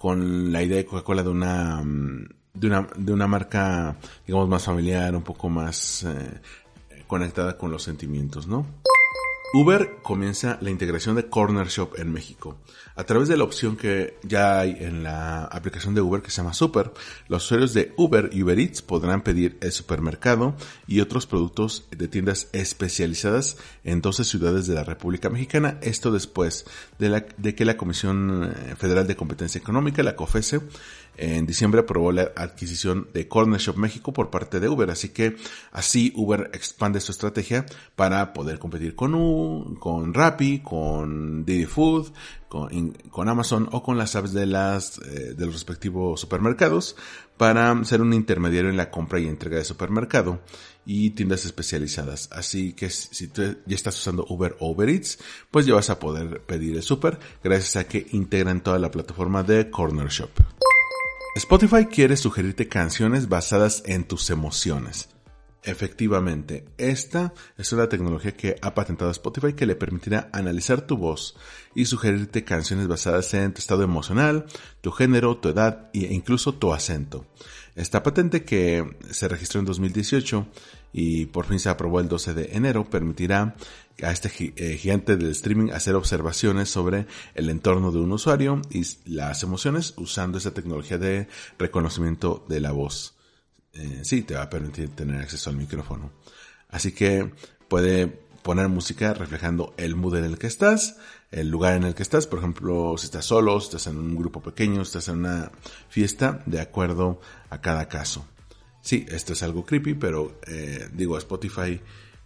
con 0.00 0.50
la 0.50 0.64
idea 0.64 0.78
de 0.78 0.84
Coca-Cola 0.84 1.22
de 1.22 1.30
una 1.30 1.80
mm, 1.84 2.26
de 2.56 2.66
una, 2.66 2.86
de 2.96 3.12
una 3.12 3.26
marca, 3.26 3.96
digamos, 4.26 4.48
más 4.48 4.64
familiar, 4.64 5.14
un 5.14 5.22
poco 5.22 5.48
más 5.48 6.04
eh, 6.04 6.40
conectada 7.06 7.56
con 7.56 7.70
los 7.70 7.82
sentimientos, 7.82 8.46
¿no? 8.46 8.66
Uber 9.54 9.98
comienza 10.02 10.58
la 10.60 10.70
integración 10.70 11.14
de 11.16 11.28
Corner 11.28 11.68
Shop 11.68 11.94
en 11.98 12.12
México. 12.12 12.58
A 12.96 13.04
través 13.04 13.28
de 13.28 13.36
la 13.36 13.44
opción 13.44 13.76
que 13.76 14.18
ya 14.22 14.58
hay 14.58 14.76
en 14.80 15.02
la 15.02 15.44
aplicación 15.44 15.94
de 15.94 16.00
Uber 16.00 16.20
que 16.20 16.30
se 16.30 16.38
llama 16.38 16.52
Super, 16.52 16.92
los 17.28 17.44
usuarios 17.44 17.72
de 17.72 17.94
Uber 17.96 18.28
y 18.32 18.42
Uber 18.42 18.58
Eats 18.58 18.82
podrán 18.82 19.22
pedir 19.22 19.56
el 19.60 19.70
supermercado 19.70 20.56
y 20.86 21.00
otros 21.00 21.26
productos 21.26 21.86
de 21.90 22.08
tiendas 22.08 22.48
especializadas 22.52 23.56
en 23.84 24.00
12 24.00 24.24
ciudades 24.24 24.66
de 24.66 24.74
la 24.74 24.84
República 24.84 25.30
Mexicana. 25.30 25.78
Esto 25.80 26.10
después 26.10 26.66
de, 26.98 27.08
la, 27.08 27.26
de 27.36 27.54
que 27.54 27.64
la 27.64 27.76
Comisión 27.76 28.52
eh, 28.52 28.74
Federal 28.76 29.06
de 29.06 29.16
Competencia 29.16 29.60
Económica, 29.60 30.02
la 30.02 30.16
COFESE, 30.16 30.60
en 31.16 31.46
diciembre 31.46 31.80
aprobó 31.80 32.12
la 32.12 32.32
adquisición 32.36 33.08
de 33.12 33.28
Corner 33.28 33.60
Shop 33.60 33.76
México 33.76 34.12
por 34.12 34.30
parte 34.30 34.60
de 34.60 34.68
Uber. 34.68 34.90
Así 34.90 35.10
que 35.10 35.36
así 35.72 36.12
Uber 36.14 36.50
expande 36.52 37.00
su 37.00 37.12
estrategia 37.12 37.66
para 37.94 38.32
poder 38.32 38.58
competir 38.58 38.94
con, 38.94 39.14
U, 39.14 39.76
con 39.80 40.14
Rappi, 40.14 40.60
con 40.60 41.44
Didi 41.44 41.66
Food, 41.66 42.12
con, 42.48 43.28
Amazon 43.28 43.68
o 43.72 43.82
con 43.82 43.98
las 43.98 44.16
apps 44.16 44.32
de, 44.32 44.46
las, 44.46 44.98
eh, 44.98 45.34
de 45.36 45.46
los 45.46 45.54
respectivos 45.54 46.20
supermercados 46.20 46.96
para 47.36 47.84
ser 47.84 48.00
un 48.00 48.12
intermediario 48.12 48.70
en 48.70 48.76
la 48.76 48.90
compra 48.90 49.20
y 49.20 49.26
entrega 49.26 49.58
de 49.58 49.64
supermercado 49.64 50.40
y 50.86 51.10
tiendas 51.10 51.44
especializadas. 51.44 52.28
Así 52.32 52.72
que 52.72 52.88
si 52.88 53.28
tú 53.28 53.42
ya 53.66 53.74
estás 53.74 53.98
usando 53.98 54.24
Uber 54.28 54.56
o 54.60 54.70
Uber 54.70 54.88
Eats, 54.88 55.18
pues 55.50 55.66
ya 55.66 55.74
vas 55.74 55.90
a 55.90 55.98
poder 55.98 56.40
pedir 56.42 56.76
el 56.76 56.82
super 56.82 57.18
gracias 57.42 57.76
a 57.76 57.88
que 57.88 58.06
integran 58.12 58.62
toda 58.62 58.78
la 58.78 58.90
plataforma 58.90 59.42
de 59.42 59.68
Corner 59.70 60.08
Shop. 60.08 60.30
Spotify 61.36 61.84
quiere 61.84 62.16
sugerirte 62.16 62.66
canciones 62.66 63.28
basadas 63.28 63.82
en 63.84 64.04
tus 64.04 64.30
emociones. 64.30 65.10
Efectivamente, 65.62 66.64
esta 66.78 67.34
es 67.58 67.74
una 67.74 67.90
tecnología 67.90 68.34
que 68.34 68.56
ha 68.62 68.72
patentado 68.72 69.10
Spotify 69.10 69.52
que 69.52 69.66
le 69.66 69.76
permitirá 69.76 70.30
analizar 70.32 70.86
tu 70.86 70.96
voz 70.96 71.36
y 71.74 71.84
sugerirte 71.84 72.42
canciones 72.44 72.88
basadas 72.88 73.34
en 73.34 73.52
tu 73.52 73.58
estado 73.58 73.82
emocional, 73.82 74.46
tu 74.80 74.92
género, 74.92 75.36
tu 75.36 75.50
edad 75.50 75.90
e 75.92 76.10
incluso 76.14 76.54
tu 76.54 76.72
acento. 76.72 77.26
Esta 77.74 78.02
patente 78.02 78.42
que 78.42 78.96
se 79.10 79.28
registró 79.28 79.60
en 79.60 79.66
2018 79.66 80.46
y 80.98 81.26
por 81.26 81.44
fin 81.44 81.60
se 81.60 81.68
aprobó 81.68 82.00
el 82.00 82.08
12 82.08 82.32
de 82.32 82.56
enero 82.56 82.88
permitirá 82.88 83.54
a 84.02 84.12
este 84.12 84.30
eh, 84.56 84.78
gigante 84.78 85.18
del 85.18 85.28
streaming 85.32 85.70
hacer 85.70 85.94
observaciones 85.94 86.70
sobre 86.70 87.06
el 87.34 87.50
entorno 87.50 87.92
de 87.92 87.98
un 87.98 88.12
usuario 88.12 88.62
y 88.70 88.82
las 89.04 89.42
emociones 89.42 89.92
usando 89.98 90.38
esta 90.38 90.54
tecnología 90.54 90.96
de 90.96 91.28
reconocimiento 91.58 92.46
de 92.48 92.60
la 92.60 92.72
voz. 92.72 93.14
Eh, 93.74 94.00
sí, 94.04 94.22
te 94.22 94.36
va 94.36 94.44
a 94.44 94.48
permitir 94.48 94.88
tener 94.88 95.20
acceso 95.20 95.50
al 95.50 95.56
micrófono. 95.56 96.12
Así 96.70 96.92
que 96.92 97.30
puede 97.68 98.06
poner 98.42 98.68
música 98.68 99.12
reflejando 99.12 99.74
el 99.76 99.96
mood 99.96 100.16
en 100.16 100.24
el 100.24 100.38
que 100.38 100.46
estás, 100.46 100.96
el 101.30 101.50
lugar 101.50 101.74
en 101.74 101.82
el 101.82 101.94
que 101.94 102.04
estás, 102.04 102.26
por 102.26 102.38
ejemplo, 102.38 102.94
si 102.96 103.04
estás 103.04 103.26
solo, 103.26 103.60
si 103.60 103.66
estás 103.66 103.88
en 103.88 103.98
un 103.98 104.16
grupo 104.16 104.40
pequeño, 104.40 104.76
si 104.76 104.96
estás 104.96 105.08
en 105.08 105.18
una 105.18 105.52
fiesta, 105.90 106.42
de 106.46 106.62
acuerdo 106.62 107.20
a 107.50 107.60
cada 107.60 107.86
caso. 107.86 108.26
Sí, 108.86 109.04
esto 109.08 109.32
es 109.32 109.42
algo 109.42 109.66
creepy, 109.66 109.94
pero 109.94 110.38
eh, 110.46 110.88
digo, 110.92 111.18
Spotify 111.18 111.80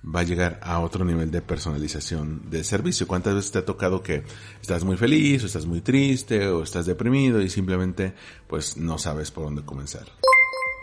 va 0.04 0.20
a 0.20 0.24
llegar 0.24 0.60
a 0.62 0.80
otro 0.80 1.06
nivel 1.06 1.30
de 1.30 1.40
personalización 1.40 2.50
del 2.50 2.66
servicio. 2.66 3.08
¿Cuántas 3.08 3.34
veces 3.34 3.50
te 3.50 3.60
ha 3.60 3.64
tocado 3.64 4.02
que 4.02 4.24
estás 4.60 4.84
muy 4.84 4.98
feliz 4.98 5.42
o 5.42 5.46
estás 5.46 5.64
muy 5.64 5.80
triste 5.80 6.48
o 6.48 6.62
estás 6.62 6.84
deprimido 6.84 7.40
y 7.40 7.48
simplemente 7.48 8.12
pues 8.46 8.76
no 8.76 8.98
sabes 8.98 9.30
por 9.30 9.44
dónde 9.44 9.62
comenzar? 9.62 10.04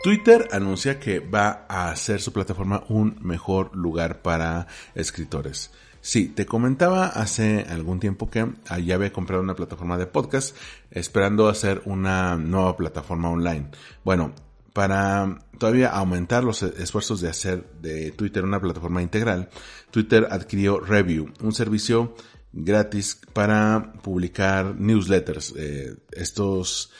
Twitter 0.02 0.48
anuncia 0.50 0.98
que 0.98 1.20
va 1.20 1.64
a 1.68 1.92
hacer 1.92 2.20
su 2.20 2.32
plataforma 2.32 2.82
un 2.88 3.16
mejor 3.22 3.70
lugar 3.76 4.20
para 4.20 4.66
escritores. 4.96 5.70
Sí, 6.00 6.26
te 6.26 6.44
comentaba 6.44 7.06
hace 7.06 7.66
algún 7.70 8.00
tiempo 8.00 8.28
que 8.28 8.48
ya 8.84 8.96
había 8.96 9.12
comprado 9.12 9.44
una 9.44 9.54
plataforma 9.54 9.96
de 9.96 10.06
podcast 10.06 10.56
esperando 10.90 11.46
hacer 11.46 11.82
una 11.84 12.34
nueva 12.34 12.76
plataforma 12.76 13.30
online. 13.30 13.70
Bueno, 14.04 14.32
para 14.72 15.38
todavía 15.58 15.88
aumentar 15.88 16.44
los 16.44 16.62
esfuerzos 16.62 17.20
de 17.20 17.28
hacer 17.28 17.64
de 17.80 18.12
Twitter 18.12 18.44
una 18.44 18.60
plataforma 18.60 19.02
integral, 19.02 19.48
Twitter 19.90 20.28
adquirió 20.30 20.80
Review, 20.80 21.32
un 21.40 21.52
servicio 21.52 22.14
gratis 22.52 23.20
para 23.32 23.92
publicar 24.02 24.74
newsletters. 24.78 25.54
Eh, 25.56 25.96
estos 26.12 26.90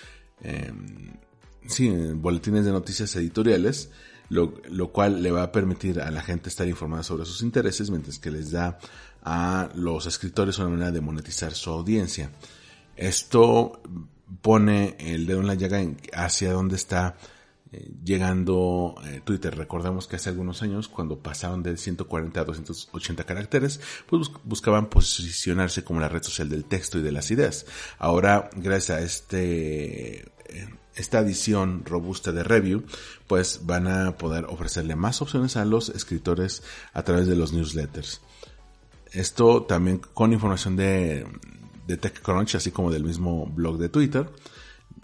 em, 0.42 1.12
sí, 1.66 1.88
boletines 2.14 2.64
de 2.64 2.72
noticias 2.72 3.14
editoriales, 3.16 3.90
lo, 4.28 4.54
lo, 4.70 4.92
cual 4.92 5.22
le 5.22 5.30
va 5.30 5.42
a 5.42 5.52
permitir 5.52 6.00
a 6.00 6.10
la 6.10 6.22
gente 6.22 6.48
estar 6.48 6.68
informada 6.68 7.02
sobre 7.02 7.24
sus 7.24 7.42
intereses, 7.42 7.90
mientras 7.90 8.18
que 8.18 8.30
les 8.30 8.50
da 8.50 8.78
a 9.22 9.68
los 9.74 10.06
escritores 10.06 10.58
una 10.58 10.68
manera 10.68 10.90
de 10.90 11.00
monetizar 11.00 11.54
su 11.54 11.70
audiencia. 11.70 12.30
Esto 12.96 13.80
pone 14.42 14.96
el 14.98 15.26
dedo 15.26 15.40
en 15.40 15.46
la 15.46 15.54
llaga 15.54 15.80
hacia 16.12 16.52
dónde 16.52 16.76
está 16.76 17.16
eh, 17.70 17.90
llegando 18.02 18.94
eh, 19.04 19.20
Twitter. 19.22 19.54
Recordemos 19.54 20.08
que 20.08 20.16
hace 20.16 20.30
algunos 20.30 20.62
años, 20.62 20.88
cuando 20.88 21.18
pasaron 21.18 21.62
de 21.62 21.76
140 21.76 22.40
a 22.40 22.44
280 22.44 23.24
caracteres, 23.24 23.80
pues 24.06 24.30
buscaban 24.44 24.88
posicionarse 24.88 25.84
como 25.84 26.00
la 26.00 26.08
red 26.08 26.22
social 26.22 26.48
del 26.48 26.64
texto 26.64 26.98
y 26.98 27.02
de 27.02 27.12
las 27.12 27.30
ideas. 27.30 27.66
Ahora, 27.98 28.48
gracias 28.56 28.98
a 28.98 29.00
este 29.02 30.20
eh, 30.48 30.68
esta 30.94 31.20
edición 31.20 31.84
robusta 31.84 32.32
de 32.32 32.42
review, 32.42 32.84
pues 33.26 33.60
van 33.66 33.86
a 33.86 34.16
poder 34.16 34.46
ofrecerle 34.46 34.96
más 34.96 35.20
opciones 35.20 35.56
a 35.56 35.66
los 35.66 35.90
escritores 35.90 36.62
a 36.94 37.02
través 37.02 37.26
de 37.26 37.36
los 37.36 37.52
newsletters. 37.52 38.22
Esto 39.12 39.62
también 39.64 39.98
con 39.98 40.32
información 40.32 40.74
de, 40.74 41.26
de 41.86 41.96
TechCrunch, 41.98 42.54
así 42.54 42.70
como 42.70 42.90
del 42.90 43.04
mismo 43.04 43.46
blog 43.46 43.76
de 43.76 43.90
Twitter. 43.90 44.30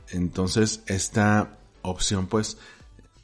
Entonces, 0.08 0.82
esta 0.86 1.58
opción, 1.84 2.26
pues, 2.26 2.58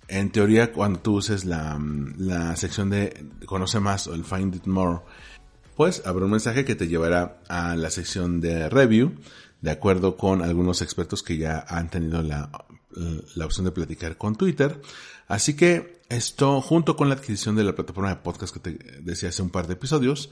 en 0.09 0.31
teoría, 0.31 0.73
cuando 0.73 1.01
tú 1.01 1.17
uses 1.17 1.45
la, 1.45 1.81
la 2.17 2.55
sección 2.57 2.91
de 2.91 3.27
Conoce 3.47 3.81
más 3.81 4.07
o 4.07 4.15
el 4.15 4.25
Find 4.25 4.55
It 4.55 4.67
More, 4.67 5.01
pues 5.77 6.03
habrá 6.05 6.25
un 6.27 6.33
mensaje 6.33 6.65
que 6.65 6.75
te 6.75 6.89
llevará 6.89 7.41
a 7.49 7.75
la 7.75 7.91
sección 7.91 8.41
de 8.41 8.69
review 8.69 9.15
de 9.61 9.71
acuerdo 9.71 10.17
con 10.17 10.43
algunos 10.43 10.83
expertos 10.83 11.23
que 11.23 11.37
ya 11.37 11.65
han 11.69 11.91
tenido 11.91 12.23
la, 12.23 12.51
la 13.35 13.47
opción 13.47 13.67
de 13.67 13.73
platicar 13.73 14.17
con 14.17 14.37
Twitter. 14.37 14.81
Así 15.29 15.55
que 15.55 16.01
esto, 16.09 16.61
junto 16.61 16.97
con 16.97 17.09
la 17.09 17.15
adquisición 17.15 17.57
de 17.57 17.65
la 17.65 17.75
plataforma 17.75 18.11
de 18.11 18.17
podcast 18.17 18.53
que 18.55 18.61
te 18.61 19.01
decía 19.01 19.29
hace 19.29 19.43
un 19.43 19.51
par 19.51 19.67
de 19.67 19.75
episodios, 19.75 20.31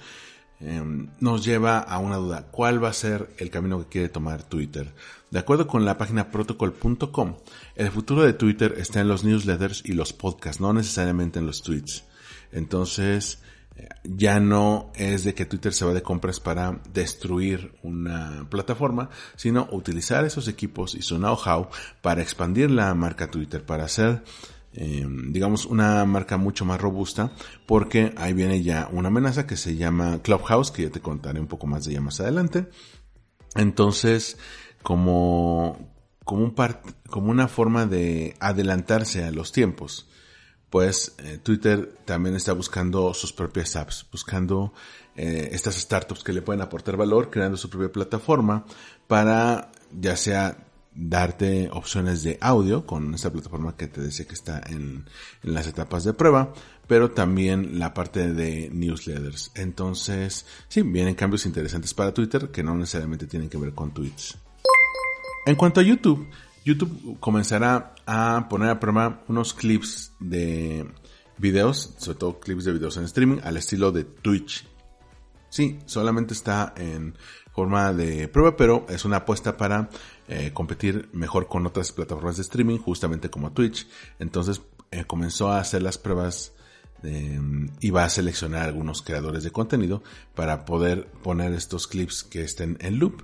em, 0.61 1.11
nos 1.21 1.45
lleva 1.45 1.79
a 1.79 1.99
una 1.99 2.17
duda. 2.17 2.49
¿Cuál 2.51 2.83
va 2.83 2.89
a 2.89 2.93
ser 2.93 3.31
el 3.39 3.51
camino 3.51 3.81
que 3.81 3.89
quiere 3.89 4.09
tomar 4.09 4.43
Twitter? 4.43 4.93
De 5.31 5.39
acuerdo 5.39 5.67
con 5.67 5.85
la 5.85 5.99
página 5.99 6.31
protocol.com, 6.31 7.37
el 7.75 7.91
futuro 7.91 8.23
de 8.23 8.33
Twitter 8.33 8.75
está 8.79 9.01
en 9.01 9.09
los 9.09 9.25
newsletters 9.25 9.83
y 9.85 9.93
los 9.93 10.13
podcasts, 10.13 10.61
no 10.61 10.73
necesariamente 10.73 11.39
en 11.39 11.47
los 11.47 11.63
tweets. 11.63 12.05
Entonces, 12.51 13.39
ya 14.05 14.41
no 14.41 14.91
es 14.95 15.25
de 15.25 15.35
que 15.35 15.47
Twitter 15.47 15.73
se 15.73 15.85
va 15.85 15.93
de 15.93 16.03
compras 16.03 16.41
para 16.41 16.81
destruir 16.93 17.75
una 17.83 18.47
plataforma, 18.51 19.11
sino 19.37 19.69
utilizar 19.71 20.25
esos 20.25 20.49
equipos 20.49 20.95
y 20.95 21.03
su 21.03 21.17
know-how 21.17 21.69
para 22.03 22.23
expandir 22.23 22.71
la 22.71 22.95
marca 22.95 23.31
Twitter, 23.31 23.65
para 23.65 23.85
hacer, 23.85 24.23
em, 24.73 25.33
digamos, 25.33 25.67
una 25.67 26.05
marca 26.05 26.37
mucho 26.37 26.65
más 26.65 26.81
robusta, 26.81 27.33
porque 27.67 28.15
ahí 28.17 28.33
viene 28.33 28.63
ya 28.63 28.89
una 28.93 29.09
amenaza 29.09 29.47
que 29.47 29.57
se 29.57 29.77
llama 29.77 30.23
Clubhouse, 30.23 30.71
que 30.71 30.85
ya 30.85 30.91
te 30.91 31.01
contaré 31.01 31.41
un 31.41 31.47
poco 31.47 31.67
más 31.67 31.85
de 31.85 31.93
ella 31.93 32.01
más 32.01 32.21
adelante. 32.21 32.69
Entonces, 33.55 34.39
como, 34.89 35.77
como, 36.25 36.45
un 36.45 36.55
como 37.11 37.31
una 37.31 37.47
forma 37.47 37.85
de 37.85 38.35
adelantarse 38.41 39.23
a 39.23 39.31
los 39.31 39.53
tiempos, 39.53 40.09
pues 40.71 41.15
eh, 41.19 41.37
Twitter 41.43 41.95
también 42.07 42.35
está 42.35 42.55
buscando 42.55 43.13
sus 43.13 43.35
propias 43.35 43.77
apps, 43.77 44.07
buscando 44.11 44.73
eh, 45.15 45.51
estas 45.53 45.75
startups 45.75 46.25
que 46.25 46.33
le 46.33 46.41
pueden 46.41 46.63
aportar 46.63 46.97
valor, 46.97 47.29
creando 47.29 47.59
su 47.59 47.69
propia 47.69 47.93
plataforma 47.93 48.65
para 49.07 49.71
ya 49.93 50.17
sea 50.17 50.57
darte 50.95 51.69
opciones 51.71 52.23
de 52.23 52.39
audio 52.41 52.87
con 52.87 53.15
esta 53.15 53.31
plataforma 53.31 53.77
que 53.77 53.89
te 53.89 54.01
decía 54.01 54.27
que 54.27 54.33
está 54.33 54.63
en, 54.71 55.05
en 55.43 55.53
las 55.53 55.67
etapas 55.67 56.03
de 56.05 56.15
prueba, 56.15 56.55
pero 56.87 57.11
también 57.11 57.79
la 57.79 57.93
parte 57.93 58.33
de 58.33 58.71
newsletters. 58.73 59.53
Entonces, 59.55 60.47
sí, 60.69 60.81
vienen 60.81 61.15
cambios 61.15 61.45
interesantes 61.45 61.93
para 61.93 62.15
Twitter 62.15 62.49
que 62.49 62.63
no 62.63 62.75
necesariamente 62.75 63.27
tienen 63.27 63.51
que 63.51 63.59
ver 63.59 63.75
con 63.75 63.93
tweets. 63.93 64.39
En 65.49 65.57
cuanto 65.57 65.81
a 65.81 65.83
YouTube, 65.83 66.29
YouTube 66.63 67.17
comenzará 67.21 67.95
a 68.05 68.49
poner 68.51 68.69
a 68.69 68.79
prueba 68.79 69.25
unos 69.29 69.55
clips 69.55 70.13
de 70.21 70.87
videos, 71.39 71.95
sobre 71.97 72.19
todo 72.19 72.39
clips 72.39 72.67
de 72.67 72.75
videos 72.75 72.99
en 72.99 73.05
streaming, 73.05 73.39
al 73.43 73.57
estilo 73.57 73.91
de 73.91 74.05
Twitch. 74.05 74.69
Sí, 75.49 75.79
solamente 75.87 76.35
está 76.35 76.75
en 76.77 77.17
forma 77.51 77.95
de 77.95 78.29
prueba, 78.29 78.59
pero 78.59 78.85
es 78.91 79.07
una 79.07 79.17
apuesta 79.17 79.57
para 79.57 79.89
eh, 80.29 80.51
competir 80.53 81.09
mejor 81.15 81.49
con 81.49 81.65
otras 81.65 81.93
plataformas 81.93 82.37
de 82.37 82.43
streaming, 82.43 82.77
justamente 82.77 83.31
como 83.31 83.53
Twitch. 83.53 83.89
Entonces 84.19 84.61
eh, 84.91 85.07
comenzó 85.07 85.49
a 85.49 85.61
hacer 85.61 85.81
las 85.81 85.97
pruebas 85.97 86.53
y 87.81 87.91
va 87.91 88.05
a 88.05 88.11
seleccionar 88.11 88.65
algunos 88.65 89.03
creadores 89.03 89.45
de 89.45 89.53
contenido 89.53 90.03
para 90.35 90.65
poder 90.65 91.07
poner 91.23 91.53
estos 91.55 91.87
clips 91.87 92.23
que 92.23 92.43
estén 92.43 92.77
en 92.81 92.99
loop. 92.99 93.23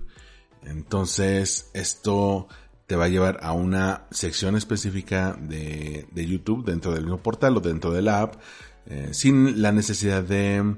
Entonces 0.67 1.71
esto 1.75 2.49
te 2.87 2.97
va 2.97 3.05
a 3.05 3.09
llevar 3.09 3.39
a 3.43 3.53
una 3.53 4.07
sección 4.11 4.57
específica 4.57 5.37
de, 5.41 6.07
de 6.11 6.27
YouTube 6.27 6.65
dentro 6.65 6.93
del 6.93 7.05
mismo 7.05 7.23
portal 7.23 7.57
o 7.57 7.61
dentro 7.61 7.93
de 7.93 8.03
la 8.03 8.21
app, 8.21 8.35
eh, 8.87 9.09
sin 9.13 9.63
la 9.63 9.73
necesidad 9.73 10.23
de 10.23 10.77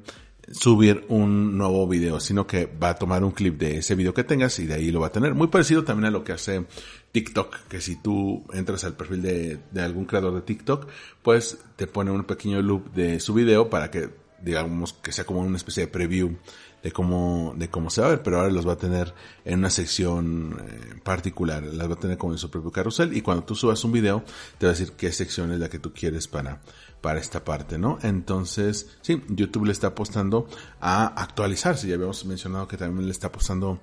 subir 0.53 1.05
un 1.09 1.59
nuevo 1.59 1.89
video, 1.89 2.21
sino 2.21 2.47
que 2.47 2.67
va 2.67 2.91
a 2.91 2.95
tomar 2.95 3.25
un 3.25 3.33
clip 3.33 3.59
de 3.59 3.79
ese 3.79 3.97
video 3.97 4.15
que 4.15 4.23
tengas 4.23 4.59
y 4.61 4.67
de 4.67 4.75
ahí 4.75 4.93
lo 4.93 5.01
va 5.01 5.09
a 5.09 5.13
tener. 5.13 5.35
Muy 5.35 5.49
parecido 5.49 5.83
también 5.83 6.07
a 6.07 6.11
lo 6.11 6.23
que 6.23 6.33
hace 6.33 6.65
TikTok, 7.11 7.67
que 7.69 7.81
si 7.81 7.97
tú 7.97 8.45
entras 8.53 8.85
al 8.85 8.95
perfil 8.95 9.23
de, 9.23 9.59
de 9.73 9.83
algún 9.83 10.05
creador 10.05 10.35
de 10.35 10.43
TikTok, 10.43 10.87
pues 11.23 11.59
te 11.75 11.89
pone 11.89 12.13
un 12.13 12.23
pequeño 12.25 12.63
loop 12.63 12.93
de 12.93 13.19
su 13.19 13.35
video 13.35 13.69
para 13.69 13.91
que 13.91 14.11
digamos 14.41 14.93
que 14.93 15.13
sea 15.13 15.25
como 15.25 15.41
una 15.41 15.57
especie 15.57 15.85
de 15.85 15.89
preview 15.89 16.37
de 16.83 16.93
cómo, 16.93 17.55
de 17.57 17.69
cómo 17.69 17.91
se 17.91 18.01
va 18.01 18.09
a 18.09 18.11
ver, 18.11 18.23
pero 18.23 18.39
ahora 18.39 18.51
los 18.51 18.67
va 18.67 18.75
a 18.75 18.79
tener 18.79 19.13
en 19.45 19.59
una 19.59 19.71
sección 19.71 20.57
eh, 20.61 21.01
particular, 21.03 21.63
las 21.63 21.89
va 21.89 21.95
a 21.95 21.99
tener 21.99 22.17
como 22.17 22.33
en 22.33 22.39
su 22.39 22.51
propio 22.51 22.71
carrusel 22.71 23.17
y 23.17 23.23
cuando 23.23 23.45
tú 23.45 23.55
subas 23.55 23.83
un 23.85 23.93
video 23.93 24.23
te 24.59 24.67
va 24.67 24.73
a 24.73 24.75
decir 24.75 24.93
qué 24.93 25.11
sección 25.13 25.53
es 25.53 25.59
la 25.59 25.69
que 25.69 25.79
tú 25.79 25.93
quieres 25.93 26.29
para, 26.29 26.61
para 27.01 27.19
esta 27.19 27.45
parte, 27.45 27.79
¿no? 27.79 27.99
Entonces, 28.03 28.97
sí, 29.01 29.23
YouTube 29.29 29.67
le 29.67 29.73
está 29.73 29.89
apostando 29.89 30.49
a 30.81 31.07
actualizarse, 31.21 31.89
ya 31.89 31.95
habíamos 31.95 32.25
mencionado 32.25 32.69
que 32.69 32.77
también 32.77 33.07
le 33.07 33.13
está 33.13 33.29
apostando 33.29 33.81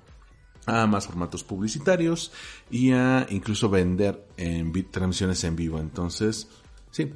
a 0.66 0.88
más 0.88 1.08
formatos 1.08 1.44
publicitarios 1.44 2.32
y 2.72 2.92
a 2.92 3.26
incluso 3.30 3.70
vender 3.70 4.26
en 4.38 4.72
transmisiones 4.90 5.44
en 5.44 5.56
vivo. 5.56 5.80
Entonces, 5.80 6.48
sí, 6.92 7.14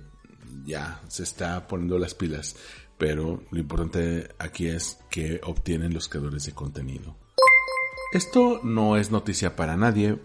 ya 0.66 1.02
se 1.08 1.24
está 1.24 1.68
poniendo 1.68 1.98
las 1.98 2.14
pilas. 2.14 2.56
Pero 2.98 3.44
lo 3.52 3.60
importante 3.60 4.30
aquí 4.40 4.68
es 4.68 5.00
que 5.10 5.40
obtienen 5.44 5.94
los 5.94 6.10
creadores 6.10 6.46
de 6.46 6.54
contenido. 6.54 7.16
Esto 8.14 8.62
no 8.64 8.96
es 8.96 9.12
noticia 9.12 9.56
para 9.56 9.76
nadie, 9.76 10.18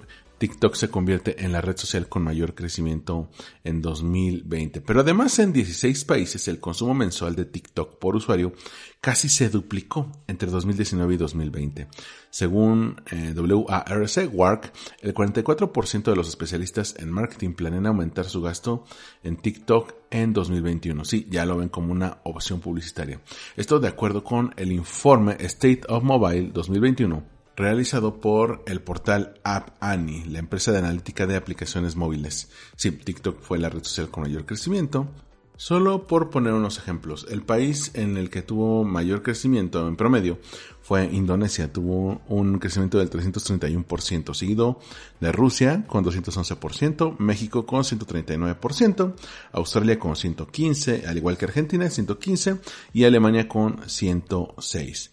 TikTok 0.43 0.75
se 0.75 0.91
convierte 0.91 1.45
en 1.45 1.53
la 1.53 1.61
red 1.61 1.77
social 1.77 2.09
con 2.09 2.25
mayor 2.25 2.57
crecimiento 2.57 3.31
en 3.63 3.81
2020. 3.81 4.81
Pero 4.81 5.03
además 5.03 5.39
en 5.39 5.53
16 5.53 6.05
países 6.05 6.49
el 6.49 6.59
consumo 6.59 6.95
mensual 6.95 7.37
de 7.37 7.45
TikTok 7.45 8.01
por 8.01 8.17
usuario 8.17 8.53
casi 9.01 9.29
se 9.29 9.51
duplicó 9.51 10.11
entre 10.27 10.51
2019 10.51 11.15
y 11.15 11.17
2020. 11.17 11.87
Según 12.31 13.01
eh, 13.13 13.33
WARC, 13.37 14.35
WARC, 14.35 14.73
el 15.03 15.15
44% 15.15 16.03
de 16.03 16.17
los 16.17 16.29
especialistas 16.29 16.97
en 16.99 17.13
marketing 17.13 17.53
planean 17.53 17.87
aumentar 17.87 18.25
su 18.25 18.43
gasto 18.43 18.85
en 19.23 19.37
TikTok 19.37 19.95
en 20.11 20.33
2021. 20.33 21.05
Sí, 21.05 21.29
ya 21.31 21.47
lo 21.47 21.57
ven 21.59 21.69
como 21.69 21.93
una 21.93 22.19
opción 22.25 22.59
publicitaria. 22.59 23.21
Esto 23.57 23.79
de 23.79 23.87
acuerdo 23.87 24.25
con 24.25 24.53
el 24.57 24.73
informe 24.73 25.37
State 25.39 25.83
of 25.89 26.03
Mobile 26.03 26.51
2021 26.53 27.32
realizado 27.57 28.21
por 28.21 28.63
el 28.67 28.81
portal 28.81 29.41
App 29.45 29.71
Annie, 29.81 30.25
la 30.27 30.39
empresa 30.39 30.73
de 30.73 30.79
analítica 30.79 31.27
de 31.27 31.37
aplicaciones 31.37 31.97
móviles. 31.97 32.51
Sí, 32.77 32.91
TikTok 32.91 33.41
fue 33.41 33.59
la 33.59 33.69
red 33.69 33.83
social 33.83 34.11
con 34.11 34.25
mayor 34.25 34.47
crecimiento. 34.47 35.09
Solo 35.57 36.09
por 36.09 36.31
poner 36.31 36.55
unos 36.55 36.79
ejemplos, 36.79 37.27
el 37.31 37.43
país 37.43 37.93
en 37.95 38.17
el 38.17 38.31
que 38.31 38.43
tuvo 38.43 38.83
mayor 38.83 39.23
crecimiento 39.23 39.87
en 39.87 39.95
promedio 39.95 40.39
fue 40.81 41.05
Indonesia, 41.05 41.73
tuvo 41.73 42.21
un 42.27 42.59
crecimiento 42.59 42.99
del 42.99 43.11
331%, 43.11 44.35
seguido 44.35 44.81
de 45.21 45.31
Rusia 45.31 45.85
con 45.87 46.05
211%, 46.05 47.17
México 47.19 47.65
con 47.65 47.83
139%, 47.83 49.15
Australia 49.53 49.99
con 50.01 50.15
115%, 50.15 51.07
al 51.07 51.17
igual 51.19 51.37
que 51.37 51.45
Argentina 51.45 51.85
115% 51.85 52.59
y 52.93 53.05
Alemania 53.05 53.47
con 53.47 53.77
106%. 53.83 55.11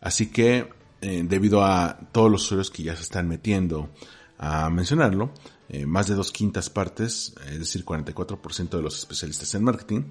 Así 0.00 0.32
que 0.32 0.81
eh, 1.02 1.22
debido 1.24 1.64
a 1.64 1.98
todos 2.12 2.30
los 2.30 2.44
usuarios 2.44 2.70
que 2.70 2.84
ya 2.84 2.94
se 2.94 3.02
están 3.02 3.28
metiendo 3.28 3.90
a 4.38 4.70
mencionarlo, 4.70 5.32
eh, 5.68 5.84
más 5.84 6.06
de 6.06 6.14
dos 6.14 6.30
quintas 6.30 6.70
partes, 6.70 7.34
es 7.50 7.58
decir, 7.58 7.84
44% 7.84 8.76
de 8.76 8.82
los 8.82 8.98
especialistas 8.98 9.54
en 9.54 9.64
marketing, 9.64 10.02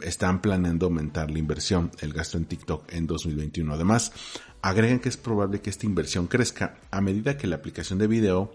están 0.00 0.40
planeando 0.40 0.86
aumentar 0.86 1.30
la 1.30 1.38
inversión, 1.38 1.90
el 2.00 2.12
gasto 2.12 2.38
en 2.38 2.46
TikTok 2.46 2.92
en 2.92 3.06
2021. 3.06 3.74
Además, 3.74 4.12
agregan 4.62 5.00
que 5.00 5.10
es 5.10 5.16
probable 5.16 5.60
que 5.60 5.68
esta 5.68 5.86
inversión 5.86 6.26
crezca 6.26 6.78
a 6.90 7.00
medida 7.00 7.36
que 7.36 7.46
la 7.46 7.56
aplicación 7.56 7.98
de 7.98 8.06
video 8.06 8.52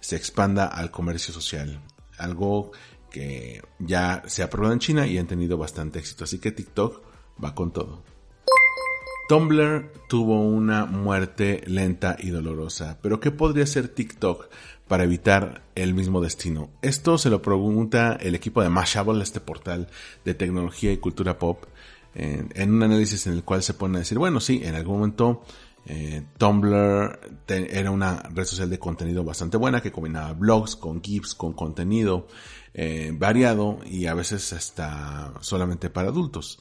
se 0.00 0.16
expanda 0.16 0.66
al 0.66 0.90
comercio 0.90 1.34
social, 1.34 1.80
algo 2.18 2.72
que 3.10 3.62
ya 3.78 4.22
se 4.26 4.42
ha 4.42 4.50
probado 4.50 4.72
en 4.72 4.80
China 4.80 5.06
y 5.06 5.18
han 5.18 5.26
tenido 5.26 5.56
bastante 5.56 5.98
éxito. 5.98 6.24
Así 6.24 6.38
que 6.38 6.52
TikTok 6.52 7.02
va 7.42 7.54
con 7.54 7.72
todo. 7.72 8.13
Tumblr 9.26 9.90
tuvo 10.06 10.42
una 10.42 10.84
muerte 10.84 11.62
lenta 11.66 12.14
y 12.18 12.28
dolorosa, 12.28 12.98
pero 13.00 13.20
¿qué 13.20 13.30
podría 13.30 13.64
hacer 13.64 13.88
TikTok 13.88 14.50
para 14.86 15.04
evitar 15.04 15.62
el 15.74 15.94
mismo 15.94 16.20
destino? 16.20 16.68
Esto 16.82 17.16
se 17.16 17.30
lo 17.30 17.40
pregunta 17.40 18.18
el 18.20 18.34
equipo 18.34 18.62
de 18.62 18.68
Mashable, 18.68 19.22
este 19.22 19.40
portal 19.40 19.88
de 20.26 20.34
tecnología 20.34 20.92
y 20.92 20.98
cultura 20.98 21.38
pop, 21.38 21.64
en, 22.14 22.70
un 22.70 22.82
análisis 22.82 23.26
en 23.26 23.32
el 23.32 23.44
cual 23.44 23.62
se 23.62 23.72
pone 23.72 23.96
a 23.96 24.00
decir, 24.00 24.18
bueno, 24.18 24.40
sí, 24.40 24.60
en 24.62 24.74
algún 24.74 24.98
momento 24.98 25.42
eh, 25.86 26.22
Tumblr 26.36 27.18
era 27.48 27.90
una 27.90 28.22
red 28.34 28.44
social 28.44 28.68
de 28.68 28.78
contenido 28.78 29.24
bastante 29.24 29.56
buena 29.56 29.80
que 29.80 29.90
combinaba 29.90 30.34
blogs 30.34 30.76
con 30.76 31.02
GIFs, 31.02 31.34
con 31.34 31.54
contenido 31.54 32.28
eh, 32.74 33.10
variado 33.14 33.78
y 33.86 34.04
a 34.04 34.12
veces 34.12 34.52
hasta 34.52 35.32
solamente 35.40 35.88
para 35.88 36.08
adultos. 36.08 36.58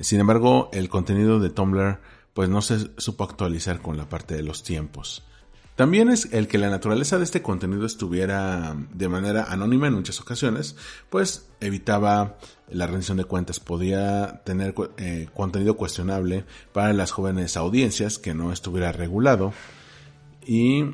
Sin 0.00 0.20
embargo, 0.20 0.70
el 0.72 0.88
contenido 0.88 1.38
de 1.40 1.50
Tumblr 1.50 2.00
pues 2.34 2.48
no 2.48 2.62
se 2.62 2.90
supo 2.96 3.24
actualizar 3.24 3.80
con 3.80 3.96
la 3.96 4.08
parte 4.08 4.34
de 4.34 4.42
los 4.42 4.62
tiempos. 4.62 5.22
También 5.76 6.10
es 6.10 6.32
el 6.32 6.48
que 6.48 6.58
la 6.58 6.68
naturaleza 6.68 7.16
de 7.16 7.24
este 7.24 7.40
contenido 7.40 7.86
estuviera 7.86 8.76
de 8.92 9.08
manera 9.08 9.44
anónima 9.44 9.86
en 9.86 9.94
muchas 9.94 10.20
ocasiones, 10.20 10.76
pues 11.08 11.48
evitaba 11.60 12.36
la 12.68 12.86
rendición 12.86 13.16
de 13.16 13.24
cuentas, 13.24 13.58
podía 13.58 14.42
tener 14.44 14.74
eh, 14.98 15.28
contenido 15.34 15.76
cuestionable 15.76 16.44
para 16.72 16.92
las 16.92 17.10
jóvenes 17.10 17.56
audiencias 17.56 18.18
que 18.18 18.34
no 18.34 18.52
estuviera 18.52 18.92
regulado. 18.92 19.54
Y 20.46 20.84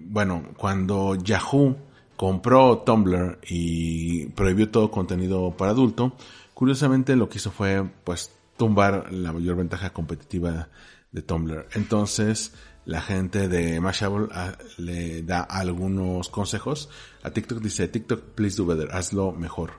bueno, 0.00 0.48
cuando 0.56 1.14
Yahoo 1.14 1.76
compró 2.16 2.78
Tumblr 2.78 3.38
y 3.48 4.26
prohibió 4.26 4.68
todo 4.68 4.90
contenido 4.90 5.56
para 5.56 5.70
adulto, 5.70 6.14
Curiosamente 6.54 7.16
lo 7.16 7.28
que 7.28 7.38
hizo 7.38 7.50
fue 7.50 7.88
pues 8.04 8.30
tumbar 8.56 9.12
la 9.12 9.32
mayor 9.32 9.56
ventaja 9.56 9.90
competitiva 9.90 10.68
de 11.10 11.22
Tumblr. 11.22 11.68
Entonces 11.74 12.52
la 12.84 13.00
gente 13.00 13.48
de 13.48 13.80
Mashable 13.80 14.28
ah, 14.32 14.56
le 14.76 15.22
da 15.22 15.42
algunos 15.42 16.28
consejos. 16.28 16.88
A 17.22 17.30
TikTok 17.30 17.60
dice, 17.60 17.88
TikTok, 17.88 18.20
please 18.34 18.56
do 18.56 18.66
better, 18.66 18.94
hazlo 18.94 19.32
mejor. 19.32 19.72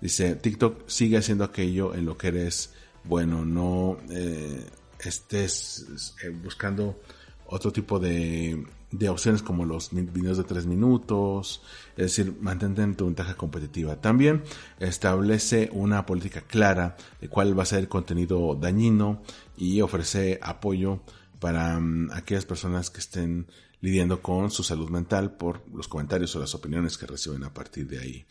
Dice, 0.00 0.36
TikTok 0.36 0.88
sigue 0.88 1.18
haciendo 1.18 1.44
aquello 1.44 1.94
en 1.94 2.06
lo 2.06 2.16
que 2.16 2.28
eres 2.28 2.72
bueno, 3.04 3.44
no 3.44 3.98
eh, 4.10 4.66
estés 4.98 6.14
eh, 6.22 6.28
buscando 6.30 7.00
otro 7.46 7.72
tipo 7.72 7.98
de 7.98 8.66
de 8.92 9.08
opciones 9.08 9.42
como 9.42 9.64
los 9.64 9.90
videos 9.92 10.38
de 10.38 10.44
3 10.44 10.66
minutos, 10.66 11.62
es 11.96 12.16
decir, 12.16 12.36
mantente 12.40 12.82
en 12.82 12.94
tu 12.94 13.06
ventaja 13.06 13.34
competitiva. 13.34 14.00
También 14.00 14.42
establece 14.78 15.68
una 15.72 16.06
política 16.06 16.42
clara 16.42 16.96
de 17.20 17.28
cuál 17.28 17.58
va 17.58 17.64
a 17.64 17.66
ser 17.66 17.80
el 17.80 17.88
contenido 17.88 18.54
dañino 18.54 19.22
y 19.56 19.80
ofrece 19.80 20.38
apoyo 20.42 21.00
para 21.40 21.78
mm, 21.78 22.10
aquellas 22.12 22.46
personas 22.46 22.90
que 22.90 23.00
estén 23.00 23.46
lidiando 23.80 24.22
con 24.22 24.50
su 24.50 24.62
salud 24.62 24.88
mental 24.88 25.36
por 25.36 25.62
los 25.72 25.88
comentarios 25.88 26.34
o 26.36 26.40
las 26.40 26.54
opiniones 26.54 26.96
que 26.96 27.06
reciben 27.06 27.44
a 27.44 27.52
partir 27.52 27.86
de 27.86 27.98
ahí. 27.98 28.26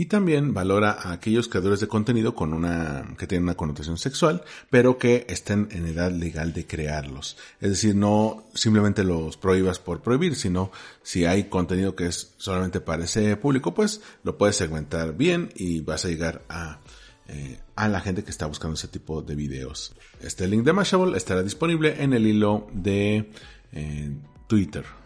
Y 0.00 0.06
también 0.06 0.54
valora 0.54 0.92
a 0.92 1.12
aquellos 1.12 1.46
creadores 1.46 1.78
de 1.78 1.86
contenido 1.86 2.34
con 2.34 2.54
una, 2.54 3.14
que 3.18 3.26
tienen 3.26 3.42
una 3.42 3.54
connotación 3.54 3.98
sexual, 3.98 4.42
pero 4.70 4.96
que 4.96 5.26
estén 5.28 5.68
en 5.72 5.86
edad 5.86 6.10
legal 6.10 6.54
de 6.54 6.66
crearlos. 6.66 7.36
Es 7.60 7.68
decir, 7.68 7.94
no 7.94 8.44
simplemente 8.54 9.04
los 9.04 9.36
prohíbas 9.36 9.78
por 9.78 10.00
prohibir, 10.00 10.36
sino 10.36 10.72
si 11.02 11.26
hay 11.26 11.50
contenido 11.50 11.96
que 11.96 12.06
es 12.06 12.32
solamente 12.38 12.80
para 12.80 13.04
ese 13.04 13.36
público, 13.36 13.74
pues 13.74 14.00
lo 14.22 14.38
puedes 14.38 14.56
segmentar 14.56 15.14
bien 15.18 15.52
y 15.54 15.80
vas 15.80 16.06
a 16.06 16.08
llegar 16.08 16.44
a, 16.48 16.80
eh, 17.28 17.60
a 17.76 17.86
la 17.86 18.00
gente 18.00 18.24
que 18.24 18.30
está 18.30 18.46
buscando 18.46 18.76
ese 18.76 18.88
tipo 18.88 19.20
de 19.20 19.34
videos. 19.34 19.94
Este 20.22 20.48
link 20.48 20.64
de 20.64 20.72
Mashable 20.72 21.14
estará 21.14 21.42
disponible 21.42 22.02
en 22.02 22.14
el 22.14 22.26
hilo 22.26 22.68
de 22.72 23.30
eh, 23.72 24.16
Twitter. 24.46 24.99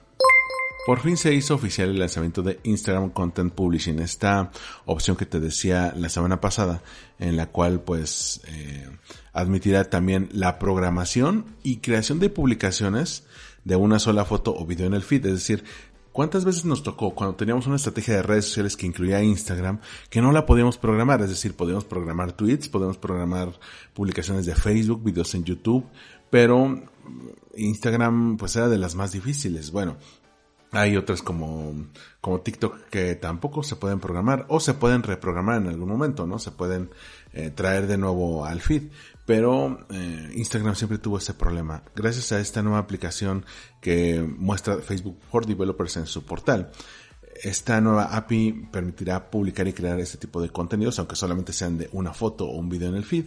Por 0.86 1.00
fin 1.00 1.16
se 1.16 1.32
hizo 1.32 1.54
oficial 1.54 1.88
el 1.88 1.98
lanzamiento 1.98 2.42
de 2.42 2.60
Instagram 2.62 3.08
Content 3.10 3.54
Publishing, 3.54 4.00
esta 4.00 4.50
opción 4.84 5.16
que 5.16 5.24
te 5.24 5.40
decía 5.40 5.94
la 5.96 6.10
semana 6.10 6.42
pasada, 6.42 6.82
en 7.18 7.38
la 7.38 7.46
cual 7.46 7.80
pues 7.80 8.42
eh, 8.48 8.86
admitirá 9.32 9.84
también 9.84 10.28
la 10.32 10.58
programación 10.58 11.46
y 11.62 11.78
creación 11.78 12.18
de 12.18 12.28
publicaciones 12.28 13.24
de 13.64 13.76
una 13.76 13.98
sola 13.98 14.26
foto 14.26 14.54
o 14.54 14.66
video 14.66 14.86
en 14.86 14.94
el 14.94 15.02
feed, 15.02 15.24
es 15.26 15.32
decir, 15.32 15.64
¿Cuántas 16.14 16.44
veces 16.44 16.64
nos 16.64 16.84
tocó 16.84 17.12
cuando 17.12 17.34
teníamos 17.34 17.66
una 17.66 17.74
estrategia 17.74 18.14
de 18.14 18.22
redes 18.22 18.44
sociales 18.44 18.76
que 18.76 18.86
incluía 18.86 19.20
Instagram 19.20 19.80
que 20.10 20.22
no 20.22 20.30
la 20.30 20.46
podíamos 20.46 20.78
programar? 20.78 21.20
Es 21.22 21.28
decir, 21.28 21.56
podíamos 21.56 21.84
programar 21.84 22.30
tweets, 22.30 22.68
podíamos 22.68 22.98
programar 22.98 23.58
publicaciones 23.94 24.46
de 24.46 24.54
Facebook, 24.54 25.02
videos 25.02 25.34
en 25.34 25.42
YouTube, 25.42 25.84
pero 26.30 26.84
Instagram 27.56 28.36
pues 28.36 28.54
era 28.54 28.68
de 28.68 28.78
las 28.78 28.94
más 28.94 29.10
difíciles. 29.10 29.72
Bueno, 29.72 29.96
hay 30.74 30.96
otras 30.96 31.22
como, 31.22 31.72
como 32.20 32.40
TikTok 32.40 32.88
que 32.90 33.14
tampoco 33.14 33.62
se 33.62 33.76
pueden 33.76 34.00
programar 34.00 34.44
o 34.48 34.60
se 34.60 34.74
pueden 34.74 35.02
reprogramar 35.02 35.62
en 35.62 35.68
algún 35.68 35.88
momento, 35.88 36.26
¿no? 36.26 36.38
Se 36.38 36.50
pueden 36.50 36.90
eh, 37.32 37.50
traer 37.50 37.86
de 37.86 37.96
nuevo 37.96 38.44
al 38.44 38.60
feed. 38.60 38.90
Pero 39.24 39.86
eh, 39.90 40.32
Instagram 40.34 40.74
siempre 40.74 40.98
tuvo 40.98 41.18
ese 41.18 41.32
problema. 41.32 41.82
Gracias 41.94 42.32
a 42.32 42.40
esta 42.40 42.62
nueva 42.62 42.78
aplicación 42.78 43.46
que 43.80 44.20
muestra 44.20 44.78
Facebook 44.78 45.18
for 45.30 45.46
Developers 45.46 45.96
en 45.96 46.06
su 46.06 46.24
portal. 46.24 46.70
Esta 47.42 47.80
nueva 47.80 48.16
API 48.16 48.68
permitirá 48.70 49.30
publicar 49.30 49.66
y 49.66 49.72
crear 49.72 49.98
este 50.00 50.18
tipo 50.18 50.42
de 50.42 50.50
contenidos, 50.50 50.98
aunque 50.98 51.16
solamente 51.16 51.52
sean 51.52 51.78
de 51.78 51.88
una 51.92 52.12
foto 52.12 52.46
o 52.46 52.56
un 52.56 52.68
video 52.68 52.88
en 52.90 52.96
el 52.96 53.04
feed 53.04 53.26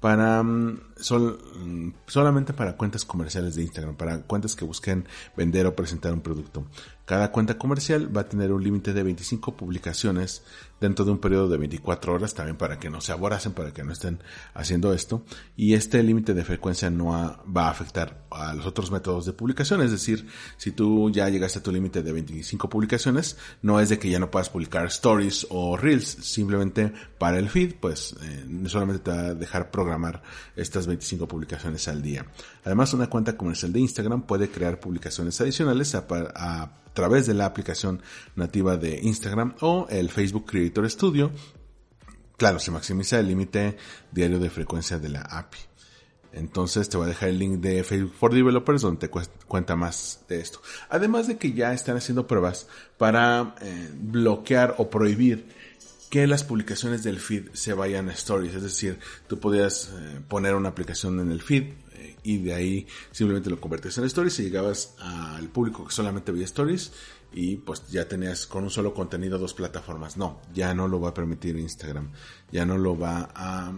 para 0.00 0.42
mm, 0.42 0.80
sol, 0.96 1.38
mm, 1.56 1.90
solamente 2.06 2.52
para 2.52 2.76
cuentas 2.76 3.04
comerciales 3.04 3.54
de 3.54 3.62
Instagram, 3.62 3.94
para 3.94 4.22
cuentas 4.22 4.56
que 4.56 4.64
busquen 4.64 5.06
vender 5.36 5.66
o 5.66 5.76
presentar 5.76 6.12
un 6.12 6.20
producto. 6.20 6.64
Cada 7.10 7.32
cuenta 7.32 7.58
comercial 7.58 8.16
va 8.16 8.20
a 8.20 8.28
tener 8.28 8.52
un 8.52 8.62
límite 8.62 8.92
de 8.92 9.02
25 9.02 9.56
publicaciones 9.56 10.44
dentro 10.80 11.04
de 11.04 11.10
un 11.10 11.18
periodo 11.18 11.48
de 11.48 11.58
24 11.58 12.14
horas, 12.14 12.34
también 12.34 12.56
para 12.56 12.78
que 12.78 12.88
no 12.88 13.00
se 13.00 13.10
aboracen, 13.10 13.50
para 13.52 13.72
que 13.72 13.82
no 13.82 13.92
estén 13.92 14.20
haciendo 14.54 14.94
esto. 14.94 15.24
Y 15.56 15.74
este 15.74 16.04
límite 16.04 16.34
de 16.34 16.44
frecuencia 16.44 16.88
no 16.88 17.06
va 17.10 17.66
a 17.66 17.70
afectar 17.70 18.26
a 18.30 18.54
los 18.54 18.64
otros 18.64 18.92
métodos 18.92 19.26
de 19.26 19.32
publicación. 19.32 19.82
Es 19.82 19.90
decir, 19.90 20.28
si 20.56 20.70
tú 20.70 21.10
ya 21.10 21.28
llegaste 21.28 21.58
a 21.58 21.62
tu 21.64 21.72
límite 21.72 22.02
de 22.04 22.12
25 22.12 22.68
publicaciones, 22.68 23.36
no 23.60 23.80
es 23.80 23.88
de 23.88 23.98
que 23.98 24.08
ya 24.08 24.20
no 24.20 24.30
puedas 24.30 24.48
publicar 24.48 24.86
stories 24.86 25.48
o 25.50 25.76
reels, 25.76 26.06
simplemente 26.06 26.92
para 27.18 27.38
el 27.38 27.50
feed, 27.50 27.74
pues 27.80 28.14
eh, 28.22 28.68
solamente 28.68 29.02
te 29.02 29.10
va 29.10 29.18
a 29.18 29.34
dejar 29.34 29.72
programar 29.72 30.22
estas 30.54 30.86
25 30.86 31.26
publicaciones 31.26 31.88
al 31.88 32.02
día. 32.02 32.24
Además, 32.64 32.92
una 32.92 33.08
cuenta 33.08 33.36
comercial 33.36 33.72
de 33.72 33.80
Instagram 33.80 34.22
puede 34.22 34.50
crear 34.50 34.80
publicaciones 34.80 35.40
adicionales 35.40 35.94
a, 35.94 36.72
través 36.92 37.26
de 37.26 37.34
la 37.34 37.46
aplicación 37.46 38.02
nativa 38.36 38.76
de 38.76 39.00
Instagram 39.02 39.54
o 39.60 39.86
el 39.90 40.10
Facebook 40.10 40.46
Creator 40.46 40.90
Studio. 40.90 41.30
Claro, 42.36 42.58
se 42.58 42.70
maximiza 42.70 43.18
el 43.18 43.28
límite 43.28 43.76
diario 44.10 44.38
de 44.38 44.50
frecuencia 44.50 44.98
de 44.98 45.08
la 45.08 45.20
API. 45.20 45.58
Entonces 46.32 46.88
te 46.88 46.96
voy 46.96 47.06
a 47.06 47.08
dejar 47.08 47.30
el 47.30 47.38
link 47.38 47.60
de 47.60 47.82
Facebook 47.82 48.14
for 48.14 48.32
Developers 48.32 48.82
donde 48.82 49.08
te 49.08 49.10
cuenta 49.46 49.76
más 49.76 50.20
de 50.28 50.40
esto. 50.40 50.60
Además 50.88 51.26
de 51.26 51.38
que 51.38 51.52
ya 51.52 51.72
están 51.72 51.96
haciendo 51.96 52.26
pruebas 52.26 52.68
para 52.98 53.56
eh, 53.60 53.90
bloquear 53.94 54.76
o 54.78 54.90
prohibir 54.90 55.48
que 56.08 56.26
las 56.26 56.42
publicaciones 56.44 57.02
del 57.02 57.20
feed 57.20 57.48
se 57.52 57.72
vayan 57.72 58.08
a 58.08 58.12
stories. 58.12 58.54
Es 58.54 58.62
decir, 58.62 58.98
tú 59.28 59.38
podías 59.38 59.92
eh, 59.96 60.20
poner 60.28 60.54
una 60.54 60.68
aplicación 60.68 61.20
en 61.20 61.30
el 61.30 61.40
feed 61.40 61.72
eh, 62.00 62.16
y 62.22 62.38
de 62.38 62.54
ahí 62.54 62.86
simplemente 63.10 63.50
lo 63.50 63.60
convertías 63.60 63.98
en 63.98 64.04
stories 64.04 64.38
y 64.40 64.44
llegabas 64.44 64.94
al 64.98 65.48
público 65.48 65.86
que 65.86 65.92
solamente 65.92 66.32
veía 66.32 66.46
stories 66.46 66.92
y 67.32 67.56
pues 67.56 67.88
ya 67.88 68.08
tenías 68.08 68.46
con 68.46 68.64
un 68.64 68.70
solo 68.70 68.92
contenido 68.94 69.38
dos 69.38 69.54
plataformas. 69.54 70.16
No, 70.16 70.40
ya 70.52 70.74
no 70.74 70.88
lo 70.88 71.00
va 71.00 71.10
a 71.10 71.14
permitir 71.14 71.56
Instagram. 71.56 72.10
Ya 72.50 72.66
no 72.66 72.78
lo 72.78 72.98
va 72.98 73.30
a, 73.34 73.72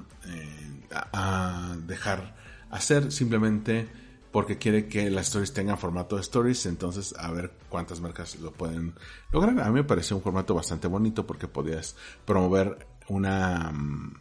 a 1.13 1.77
dejar 1.87 2.35
hacer 2.71 3.13
simplemente 3.13 3.89
porque 4.31 4.57
quiere 4.57 4.89
que 4.89 5.11
las 5.11 5.27
stories 5.27 5.53
tengan 5.53 5.77
formato 5.77 6.17
de 6.17 6.23
stories, 6.23 6.65
entonces 6.65 7.15
a 7.19 7.31
ver 7.31 7.53
cuántas 7.69 8.01
marcas 8.01 8.39
lo 8.41 8.51
pueden 8.53 8.95
lograr. 9.31 9.61
A 9.61 9.67
mí 9.67 9.75
me 9.75 9.85
pareció 9.85 10.17
un 10.17 10.23
formato 10.23 10.55
bastante 10.55 10.89
bonito 10.89 11.27
porque 11.27 11.49
podías 11.49 11.97
promover 12.25 12.87
una 13.09 13.71
mm, 13.73 14.15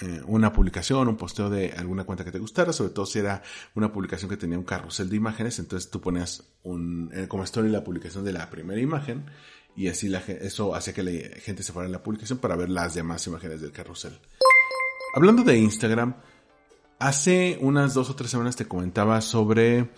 eh, 0.00 0.22
una 0.26 0.52
publicación, 0.52 1.08
un 1.08 1.16
posteo 1.16 1.50
de 1.50 1.72
alguna 1.72 2.04
cuenta 2.04 2.24
que 2.24 2.32
te 2.32 2.38
gustara, 2.38 2.72
sobre 2.72 2.90
todo 2.90 3.06
si 3.06 3.18
era 3.18 3.42
una 3.74 3.92
publicación 3.92 4.30
que 4.30 4.36
tenía 4.36 4.58
un 4.58 4.64
carrusel 4.64 5.08
de 5.08 5.16
imágenes, 5.16 5.58
entonces 5.58 5.90
tú 5.90 6.00
ponías 6.00 6.44
un, 6.62 7.10
eh, 7.14 7.26
como 7.28 7.44
story 7.44 7.68
la 7.68 7.84
publicación 7.84 8.24
de 8.24 8.32
la 8.32 8.48
primera 8.48 8.80
imagen 8.80 9.26
y 9.76 9.88
así 9.88 10.08
la, 10.08 10.18
eso 10.18 10.74
hacía 10.74 10.92
que 10.92 11.02
la 11.02 11.12
gente 11.40 11.62
se 11.62 11.72
fuera 11.72 11.86
en 11.86 11.92
la 11.92 12.02
publicación 12.02 12.38
para 12.38 12.56
ver 12.56 12.70
las 12.70 12.94
demás 12.94 13.26
imágenes 13.26 13.60
del 13.60 13.72
carrusel. 13.72 14.18
Hablando 15.14 15.42
de 15.42 15.58
Instagram, 15.58 16.14
Hace 16.98 17.58
unas 17.60 17.94
dos 17.94 18.10
o 18.10 18.16
tres 18.16 18.32
semanas 18.32 18.56
te 18.56 18.66
comentaba 18.66 19.20
sobre 19.20 19.88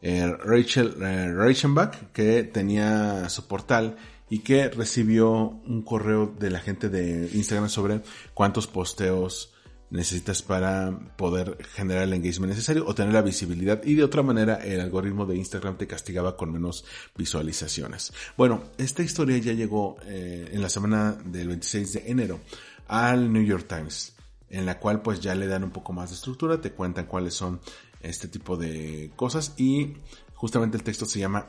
eh, 0.00 0.36
Rachel 0.42 0.94
Reichenbach, 1.36 2.12
que 2.14 2.44
tenía 2.44 3.28
su 3.28 3.46
portal 3.46 3.96
y 4.28 4.40
que 4.40 4.68
recibió 4.68 5.30
un 5.66 5.82
correo 5.82 6.34
de 6.38 6.50
la 6.50 6.60
gente 6.60 6.88
de 6.88 7.30
Instagram 7.32 7.68
sobre 7.68 8.02
cuántos 8.34 8.66
posteos 8.66 9.52
necesitas 9.88 10.42
para 10.42 10.98
poder 11.16 11.58
generar 11.74 12.02
el 12.04 12.12
engagement 12.12 12.50
necesario 12.50 12.84
o 12.86 12.94
tener 12.94 13.12
la 13.12 13.22
visibilidad 13.22 13.82
y 13.84 13.94
de 13.94 14.02
otra 14.02 14.22
manera 14.22 14.56
el 14.56 14.80
algoritmo 14.80 15.26
de 15.26 15.36
Instagram 15.36 15.78
te 15.78 15.86
castigaba 15.86 16.36
con 16.36 16.52
menos 16.52 16.84
visualizaciones. 17.16 18.12
Bueno, 18.36 18.64
esta 18.78 19.02
historia 19.02 19.38
ya 19.38 19.52
llegó 19.52 19.96
eh, 20.04 20.50
en 20.52 20.60
la 20.60 20.68
semana 20.68 21.16
del 21.24 21.48
26 21.48 21.92
de 21.92 22.10
enero 22.10 22.40
al 22.88 23.32
New 23.32 23.44
York 23.44 23.66
Times 23.68 24.14
en 24.50 24.66
la 24.66 24.78
cual 24.78 25.02
pues 25.02 25.20
ya 25.20 25.34
le 25.34 25.46
dan 25.46 25.64
un 25.64 25.70
poco 25.70 25.92
más 25.92 26.10
de 26.10 26.16
estructura, 26.16 26.60
te 26.60 26.72
cuentan 26.72 27.06
cuáles 27.06 27.34
son 27.34 27.60
este 28.00 28.28
tipo 28.28 28.56
de 28.56 29.10
cosas 29.16 29.54
y 29.56 29.94
justamente 30.34 30.76
el 30.76 30.82
texto 30.82 31.06
se 31.06 31.18
llama 31.18 31.46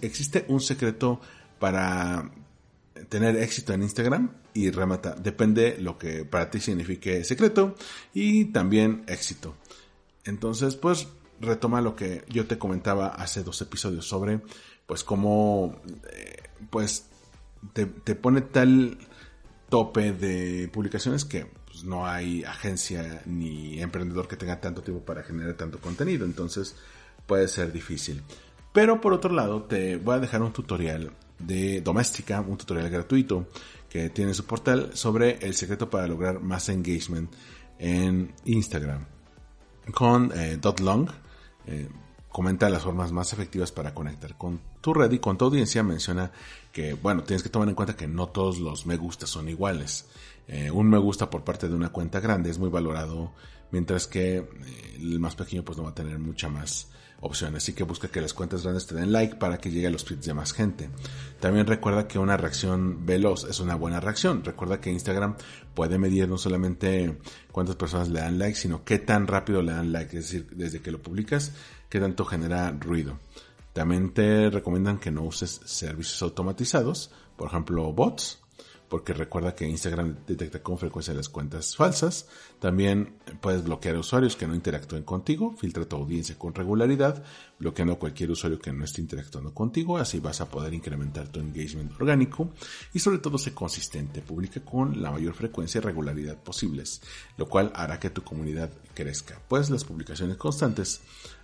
¿Existe 0.00 0.44
un 0.48 0.60
secreto 0.60 1.20
para 1.60 2.32
tener 3.08 3.36
éxito 3.36 3.72
en 3.72 3.84
Instagram? 3.84 4.32
Y 4.52 4.70
remata, 4.70 5.14
depende 5.14 5.76
lo 5.78 5.96
que 5.96 6.24
para 6.24 6.50
ti 6.50 6.58
signifique 6.58 7.22
secreto 7.22 7.76
y 8.12 8.46
también 8.46 9.04
éxito. 9.06 9.54
Entonces 10.24 10.74
pues 10.74 11.06
retoma 11.40 11.80
lo 11.80 11.94
que 11.94 12.24
yo 12.28 12.48
te 12.48 12.58
comentaba 12.58 13.08
hace 13.08 13.44
dos 13.44 13.62
episodios 13.62 14.06
sobre 14.06 14.40
pues 14.86 15.04
cómo 15.04 15.80
eh, 16.12 16.42
pues 16.68 17.06
te, 17.72 17.86
te 17.86 18.16
pone 18.16 18.40
tal 18.40 18.98
tope 19.68 20.12
de 20.12 20.68
publicaciones 20.68 21.24
que 21.24 21.46
pues, 21.66 21.84
no 21.84 22.06
hay 22.06 22.44
agencia 22.44 23.22
ni 23.24 23.80
emprendedor 23.80 24.28
que 24.28 24.36
tenga 24.36 24.60
tanto 24.60 24.82
tiempo 24.82 25.04
para 25.04 25.22
generar 25.22 25.54
tanto 25.54 25.78
contenido, 25.78 26.26
entonces 26.26 26.74
puede 27.26 27.48
ser 27.48 27.72
difícil. 27.72 28.22
Pero 28.72 29.00
por 29.00 29.12
otro 29.12 29.32
lado, 29.32 29.62
te 29.62 29.96
voy 29.96 30.16
a 30.16 30.18
dejar 30.18 30.42
un 30.42 30.52
tutorial 30.52 31.12
de 31.40 31.80
doméstica, 31.80 32.40
un 32.40 32.56
tutorial 32.56 32.90
gratuito 32.90 33.48
que 33.88 34.10
tiene 34.10 34.34
su 34.34 34.44
portal 34.44 34.90
sobre 34.94 35.38
el 35.40 35.54
secreto 35.54 35.90
para 35.90 36.06
lograr 36.06 36.40
más 36.40 36.68
engagement 36.68 37.30
en 37.78 38.32
Instagram. 38.44 39.04
Con 39.92 40.30
eh, 40.34 40.58
Dotlong 40.60 41.08
eh, 41.66 41.88
comenta 42.28 42.70
las 42.70 42.82
formas 42.82 43.10
más 43.10 43.32
efectivas 43.32 43.72
para 43.72 43.92
conectar 43.92 44.36
con 44.36 44.60
tu 44.80 44.94
red 44.94 45.10
y 45.10 45.18
con 45.18 45.36
tu 45.36 45.46
audiencia. 45.46 45.82
Menciona 45.82 46.30
que, 46.72 46.94
bueno, 46.94 47.24
tienes 47.24 47.42
que 47.42 47.48
tomar 47.48 47.68
en 47.68 47.74
cuenta 47.74 47.96
que 47.96 48.06
no 48.06 48.28
todos 48.28 48.60
los 48.60 48.86
me 48.86 48.96
gusta 48.96 49.26
son 49.26 49.48
iguales. 49.48 50.08
Eh, 50.46 50.70
un 50.70 50.88
me 50.88 50.98
gusta 50.98 51.28
por 51.28 51.42
parte 51.42 51.68
de 51.68 51.74
una 51.74 51.90
cuenta 51.90 52.20
grande 52.20 52.50
es 52.50 52.58
muy 52.58 52.70
valorado, 52.70 53.32
mientras 53.70 54.06
que 54.06 54.48
el 54.96 55.18
más 55.18 55.34
pequeño 55.34 55.64
pues 55.64 55.78
no 55.78 55.84
va 55.84 55.90
a 55.90 55.94
tener 55.94 56.18
mucha 56.18 56.48
más 56.48 56.90
opción. 57.20 57.56
Así 57.56 57.72
que 57.72 57.84
busca 57.84 58.08
que 58.08 58.20
las 58.20 58.34
cuentas 58.34 58.62
grandes 58.62 58.86
te 58.86 58.94
den 58.94 59.12
like 59.12 59.36
para 59.36 59.58
que 59.58 59.70
llegue 59.70 59.86
a 59.86 59.90
los 59.90 60.04
feeds 60.04 60.26
de 60.26 60.34
más 60.34 60.52
gente. 60.52 60.90
También 61.38 61.66
recuerda 61.66 62.08
que 62.08 62.18
una 62.18 62.36
reacción 62.36 63.04
veloz 63.06 63.44
es 63.44 63.60
una 63.60 63.74
buena 63.74 64.00
reacción. 64.00 64.44
Recuerda 64.44 64.80
que 64.80 64.90
Instagram 64.90 65.36
puede 65.74 65.98
medir 65.98 66.28
no 66.28 66.38
solamente 66.38 67.18
cuántas 67.52 67.76
personas 67.76 68.08
le 68.08 68.20
dan 68.20 68.38
like, 68.38 68.56
sino 68.56 68.84
qué 68.84 68.98
tan 68.98 69.26
rápido 69.26 69.62
le 69.62 69.72
dan 69.72 69.92
like. 69.92 70.16
Es 70.16 70.24
decir, 70.24 70.48
desde 70.52 70.80
que 70.80 70.90
lo 70.90 71.00
publicas, 71.00 71.52
qué 71.88 72.00
tanto 72.00 72.24
genera 72.24 72.70
ruido. 72.72 73.18
También 73.72 74.12
te 74.12 74.50
recomiendan 74.50 74.98
que 74.98 75.10
no 75.10 75.22
uses 75.22 75.60
servicios 75.64 76.20
automatizados, 76.22 77.10
por 77.36 77.48
ejemplo 77.48 77.92
bots, 77.92 78.39
porque 78.90 79.12
recuerda 79.14 79.54
que 79.54 79.68
Instagram 79.68 80.16
detecta 80.26 80.64
con 80.64 80.76
frecuencia 80.76 81.14
las 81.14 81.28
cuentas 81.28 81.76
falsas. 81.76 82.26
También 82.58 83.14
puedes 83.40 83.62
bloquear 83.62 83.94
a 83.94 84.00
usuarios 84.00 84.34
que 84.34 84.48
no 84.48 84.54
interactúen 84.54 85.04
contigo, 85.04 85.54
filtra 85.56 85.84
tu 85.84 85.94
audiencia 85.94 86.36
con 86.36 86.52
regularidad, 86.52 87.22
bloqueando 87.60 87.94
a 87.94 87.98
cualquier 88.00 88.32
usuario 88.32 88.58
que 88.58 88.72
no 88.72 88.84
esté 88.84 89.00
interactuando 89.00 89.54
contigo, 89.54 89.96
así 89.96 90.18
vas 90.18 90.40
a 90.40 90.50
poder 90.50 90.74
incrementar 90.74 91.28
tu 91.28 91.38
engagement 91.38 91.92
orgánico 92.00 92.50
y 92.92 92.98
sobre 92.98 93.18
todo 93.18 93.38
ser 93.38 93.54
consistente, 93.54 94.22
publica 94.22 94.60
con 94.60 95.00
la 95.00 95.12
mayor 95.12 95.34
frecuencia 95.34 95.78
y 95.78 95.82
regularidad 95.82 96.36
posibles, 96.42 97.00
lo 97.36 97.48
cual 97.48 97.70
hará 97.76 98.00
que 98.00 98.10
tu 98.10 98.22
comunidad 98.22 98.70
crezca, 98.92 99.40
pues 99.48 99.70
las 99.70 99.84
publicaciones 99.84 100.36
constantes 100.36 101.00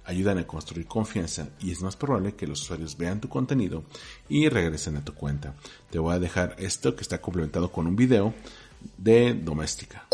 ayudan 0.06 0.38
a 0.38 0.46
construir 0.46 0.86
confianza 0.86 1.48
y 1.60 1.70
es 1.70 1.82
más 1.82 1.96
probable 1.96 2.34
que 2.34 2.46
los 2.46 2.62
usuarios 2.62 2.96
vean 2.96 3.20
tu 3.20 3.28
contenido 3.28 3.84
y 4.28 4.48
regresen 4.48 4.96
a 4.96 5.04
tu 5.04 5.14
cuenta. 5.14 5.54
Te 5.90 5.98
voy 5.98 6.14
a 6.14 6.18
dejar 6.18 6.56
esto 6.58 6.94
que 6.94 7.02
está 7.02 7.20
complementado 7.20 7.70
con 7.70 7.86
un 7.86 7.96
video 7.96 8.34
de 8.96 9.34
doméstica. 9.34 10.06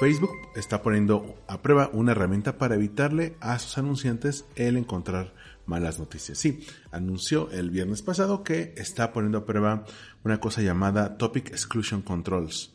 Facebook 0.00 0.32
está 0.56 0.82
poniendo 0.82 1.36
a 1.46 1.60
prueba 1.60 1.90
una 1.92 2.12
herramienta 2.12 2.56
para 2.56 2.74
evitarle 2.74 3.36
a 3.40 3.58
sus 3.58 3.76
anunciantes 3.76 4.46
el 4.56 4.76
encontrar 4.76 5.34
malas 5.66 5.98
noticias. 5.98 6.38
Sí, 6.38 6.66
anunció 6.90 7.50
el 7.50 7.70
viernes 7.70 8.02
pasado 8.02 8.42
que 8.42 8.74
está 8.76 9.12
poniendo 9.12 9.38
a 9.38 9.44
prueba 9.44 9.84
una 10.24 10.40
cosa 10.40 10.62
llamada 10.62 11.18
Topic 11.18 11.48
Exclusion 11.48 12.02
Controls 12.02 12.72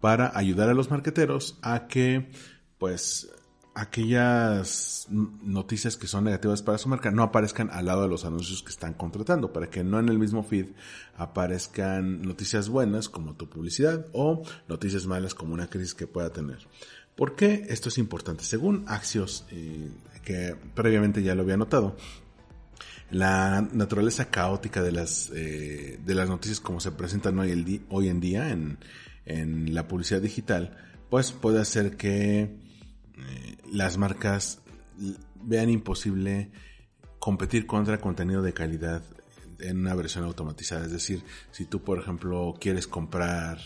para 0.00 0.36
ayudar 0.36 0.68
a 0.68 0.74
los 0.74 0.90
marqueteros 0.90 1.58
a 1.62 1.88
que 1.88 2.30
pues 2.78 3.30
aquellas 3.78 5.06
noticias 5.08 5.96
que 5.96 6.08
son 6.08 6.24
negativas 6.24 6.62
para 6.62 6.78
su 6.78 6.88
marca 6.88 7.12
no 7.12 7.22
aparezcan 7.22 7.70
al 7.70 7.86
lado 7.86 8.02
de 8.02 8.08
los 8.08 8.24
anuncios 8.24 8.60
que 8.64 8.70
están 8.70 8.92
contratando, 8.92 9.52
para 9.52 9.70
que 9.70 9.84
no 9.84 10.00
en 10.00 10.08
el 10.08 10.18
mismo 10.18 10.42
feed 10.42 10.66
aparezcan 11.16 12.22
noticias 12.22 12.68
buenas 12.68 13.08
como 13.08 13.34
tu 13.34 13.48
publicidad 13.48 14.06
o 14.12 14.42
noticias 14.68 15.06
malas 15.06 15.32
como 15.34 15.54
una 15.54 15.68
crisis 15.68 15.94
que 15.94 16.08
pueda 16.08 16.30
tener. 16.30 16.58
¿Por 17.14 17.36
qué 17.36 17.66
esto 17.68 17.88
es 17.88 17.98
importante? 17.98 18.42
Según 18.42 18.84
Axios, 18.88 19.46
eh, 19.52 19.88
que 20.24 20.56
previamente 20.74 21.22
ya 21.22 21.36
lo 21.36 21.42
había 21.42 21.56
notado, 21.56 21.96
la 23.12 23.62
naturaleza 23.72 24.24
caótica 24.28 24.82
de 24.82 24.90
las, 24.90 25.30
eh, 25.32 26.00
de 26.04 26.14
las 26.16 26.28
noticias 26.28 26.58
como 26.58 26.80
se 26.80 26.90
presentan 26.90 27.38
hoy, 27.38 27.84
hoy 27.90 28.08
en 28.08 28.18
día 28.18 28.50
en, 28.50 28.78
en 29.24 29.72
la 29.72 29.86
publicidad 29.86 30.20
digital, 30.20 30.76
pues 31.10 31.30
puede 31.30 31.60
hacer 31.60 31.96
que 31.96 32.67
eh, 33.18 33.56
las 33.72 33.98
marcas 33.98 34.60
vean 35.42 35.70
imposible 35.70 36.50
competir 37.18 37.66
contra 37.66 38.00
contenido 38.00 38.42
de 38.42 38.52
calidad 38.52 39.02
en 39.60 39.78
una 39.78 39.94
versión 39.94 40.24
automatizada. 40.24 40.84
Es 40.84 40.92
decir, 40.92 41.22
si 41.50 41.64
tú, 41.64 41.82
por 41.82 41.98
ejemplo, 41.98 42.54
quieres 42.60 42.86
comprar 42.86 43.58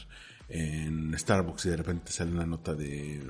en 0.49 1.17
Starbucks 1.19 1.67
y 1.67 1.71
de 1.71 1.77
repente 1.77 2.07
te 2.07 2.13
sale 2.13 2.33
una 2.33 2.47
nota 2.47 2.75
de, 2.75 3.23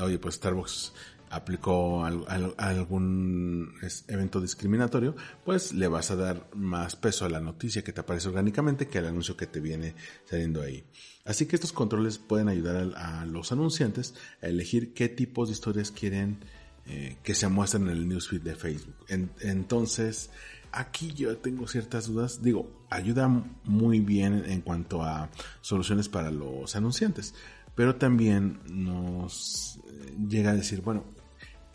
oye, 0.00 0.18
pues 0.18 0.36
Starbucks 0.36 0.92
aplicó 1.30 2.04
algún 2.04 3.74
evento 4.06 4.40
discriminatorio, 4.40 5.14
pues 5.44 5.72
le 5.72 5.88
vas 5.88 6.10
a 6.10 6.16
dar 6.16 6.48
más 6.54 6.96
peso 6.96 7.24
a 7.24 7.28
la 7.28 7.40
noticia 7.40 7.82
que 7.82 7.92
te 7.92 8.00
aparece 8.00 8.28
orgánicamente 8.28 8.88
que 8.88 8.98
al 8.98 9.06
anuncio 9.06 9.36
que 9.36 9.46
te 9.46 9.60
viene 9.60 9.94
saliendo 10.24 10.62
ahí. 10.62 10.84
Así 11.24 11.46
que 11.46 11.56
estos 11.56 11.72
controles 11.72 12.18
pueden 12.18 12.48
ayudar 12.48 12.92
a, 12.96 13.26
los 13.26 13.52
anunciantes 13.52 14.14
a 14.42 14.46
elegir 14.46 14.94
qué 14.94 15.08
tipos 15.08 15.48
de 15.48 15.52
historias 15.52 15.90
quieren 15.90 16.38
eh, 16.86 17.18
que 17.22 17.34
se 17.34 17.48
muestren 17.48 17.84
en 17.84 17.90
el 17.90 18.08
newsfeed 18.08 18.40
de 18.40 18.54
Facebook. 18.54 18.94
entonces, 19.40 20.30
aquí 20.72 21.12
yo 21.12 21.36
tengo 21.36 21.68
ciertas 21.68 22.06
dudas. 22.06 22.42
Digo, 22.42 22.86
ayuda 22.88 23.28
muy 23.64 24.00
bien 24.00 24.44
en 24.46 24.62
cuanto 24.62 25.02
a 25.02 25.28
soluciones 25.60 26.08
para 26.08 26.30
los 26.30 26.76
anunciantes, 26.76 27.34
pero 27.74 27.96
también 27.96 28.60
nos 28.68 29.78
eh, 29.86 30.16
llega 30.28 30.50
a 30.52 30.54
decir, 30.54 30.80
bueno, 30.80 31.04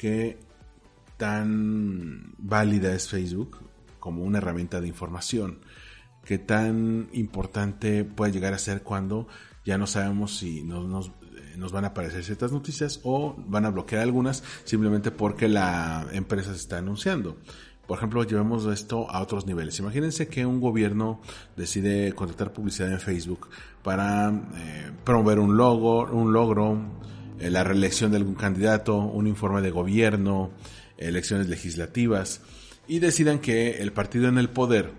qué 0.03 0.37
tan 1.15 2.33
válida 2.37 2.93
es 2.93 3.07
Facebook 3.07 3.57
como 4.01 4.25
una 4.25 4.39
herramienta 4.39 4.81
de 4.81 4.89
información, 4.89 5.59
qué 6.25 6.37
tan 6.37 7.07
importante 7.13 8.03
puede 8.03 8.33
llegar 8.33 8.53
a 8.53 8.57
ser 8.57 8.83
cuando 8.83 9.29
ya 9.63 9.77
no 9.77 9.87
sabemos 9.87 10.35
si 10.35 10.61
nos, 10.61 11.07
eh, 11.07 11.55
nos, 11.55 11.71
van 11.71 11.85
a 11.85 11.89
aparecer 11.89 12.21
ciertas 12.25 12.51
noticias 12.51 12.99
o 13.03 13.33
van 13.47 13.65
a 13.65 13.69
bloquear 13.69 14.01
algunas 14.01 14.43
simplemente 14.65 15.09
porque 15.09 15.47
la 15.47 16.05
empresa 16.11 16.49
se 16.49 16.57
está 16.57 16.79
anunciando. 16.79 17.37
Por 17.87 17.97
ejemplo, 17.97 18.25
llevemos 18.25 18.65
esto 18.65 19.09
a 19.09 19.21
otros 19.21 19.45
niveles. 19.45 19.79
Imagínense 19.79 20.27
que 20.27 20.45
un 20.45 20.59
gobierno 20.59 21.21
decide 21.55 22.11
contratar 22.11 22.51
publicidad 22.51 22.91
en 22.91 22.99
Facebook 22.99 23.47
para 23.83 24.27
eh, 24.57 24.91
promover 25.05 25.39
un 25.39 25.55
logo, 25.55 26.03
un 26.11 26.33
logro, 26.33 26.77
eh, 27.43 27.49
la 27.49 27.63
reelección 27.65 28.12
de 28.12 28.17
algún 28.17 28.36
candidato, 28.36 28.97
un 28.97 29.27
informe 29.27 29.62
de 29.62 29.69
gobierno, 29.69 30.51
elecciones 30.97 31.49
legislativas, 31.49 32.39
y 32.88 32.99
decidan 32.99 33.39
que 33.39 33.82
el 33.82 33.91
partido 33.91 34.29
en 34.29 34.38
el 34.38 34.49
poder 34.49 34.91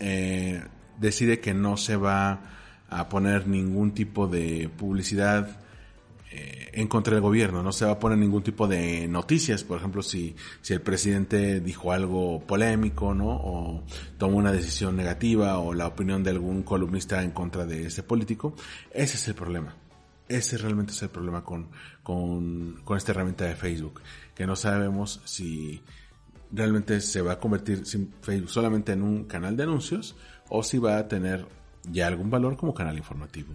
eh, 0.00 0.62
decide 0.98 1.38
que 1.38 1.54
no 1.54 1.76
se 1.76 1.94
va 1.94 2.40
a 2.88 3.08
poner 3.08 3.46
ningún 3.46 3.92
tipo 3.92 4.26
de 4.26 4.68
publicidad 4.76 5.60
eh, 6.32 6.70
en 6.72 6.88
contra 6.88 7.14
del 7.14 7.22
gobierno, 7.22 7.62
no 7.62 7.72
se 7.72 7.84
va 7.84 7.92
a 7.92 7.98
poner 8.00 8.18
ningún 8.18 8.42
tipo 8.42 8.66
de 8.66 9.06
noticias, 9.06 9.62
por 9.62 9.78
ejemplo, 9.78 10.02
si, 10.02 10.34
si 10.62 10.72
el 10.74 10.80
presidente 10.80 11.60
dijo 11.60 11.92
algo 11.92 12.40
polémico, 12.40 13.14
¿no? 13.14 13.28
O 13.28 13.84
tomó 14.18 14.36
una 14.36 14.50
decisión 14.50 14.96
negativa 14.96 15.58
o 15.58 15.74
la 15.74 15.86
opinión 15.86 16.24
de 16.24 16.30
algún 16.30 16.64
columnista 16.64 17.22
en 17.22 17.30
contra 17.30 17.66
de 17.66 17.86
ese 17.86 18.02
político, 18.02 18.54
ese 18.92 19.16
es 19.16 19.28
el 19.28 19.34
problema. 19.34 19.76
Ese 20.30 20.56
realmente 20.58 20.92
es 20.92 21.02
el 21.02 21.08
problema 21.08 21.42
con, 21.42 21.70
con, 22.04 22.80
con 22.84 22.96
esta 22.96 23.10
herramienta 23.10 23.46
de 23.46 23.56
Facebook, 23.56 24.00
que 24.32 24.46
no 24.46 24.54
sabemos 24.54 25.20
si 25.24 25.82
realmente 26.52 27.00
se 27.00 27.20
va 27.20 27.32
a 27.32 27.38
convertir 27.40 27.82
Facebook 27.84 28.48
solamente 28.48 28.92
en 28.92 29.02
un 29.02 29.24
canal 29.24 29.56
de 29.56 29.64
anuncios 29.64 30.14
o 30.48 30.62
si 30.62 30.78
va 30.78 30.98
a 30.98 31.08
tener 31.08 31.46
ya 31.90 32.06
algún 32.06 32.30
valor 32.30 32.56
como 32.56 32.72
canal 32.72 32.96
informativo. 32.96 33.54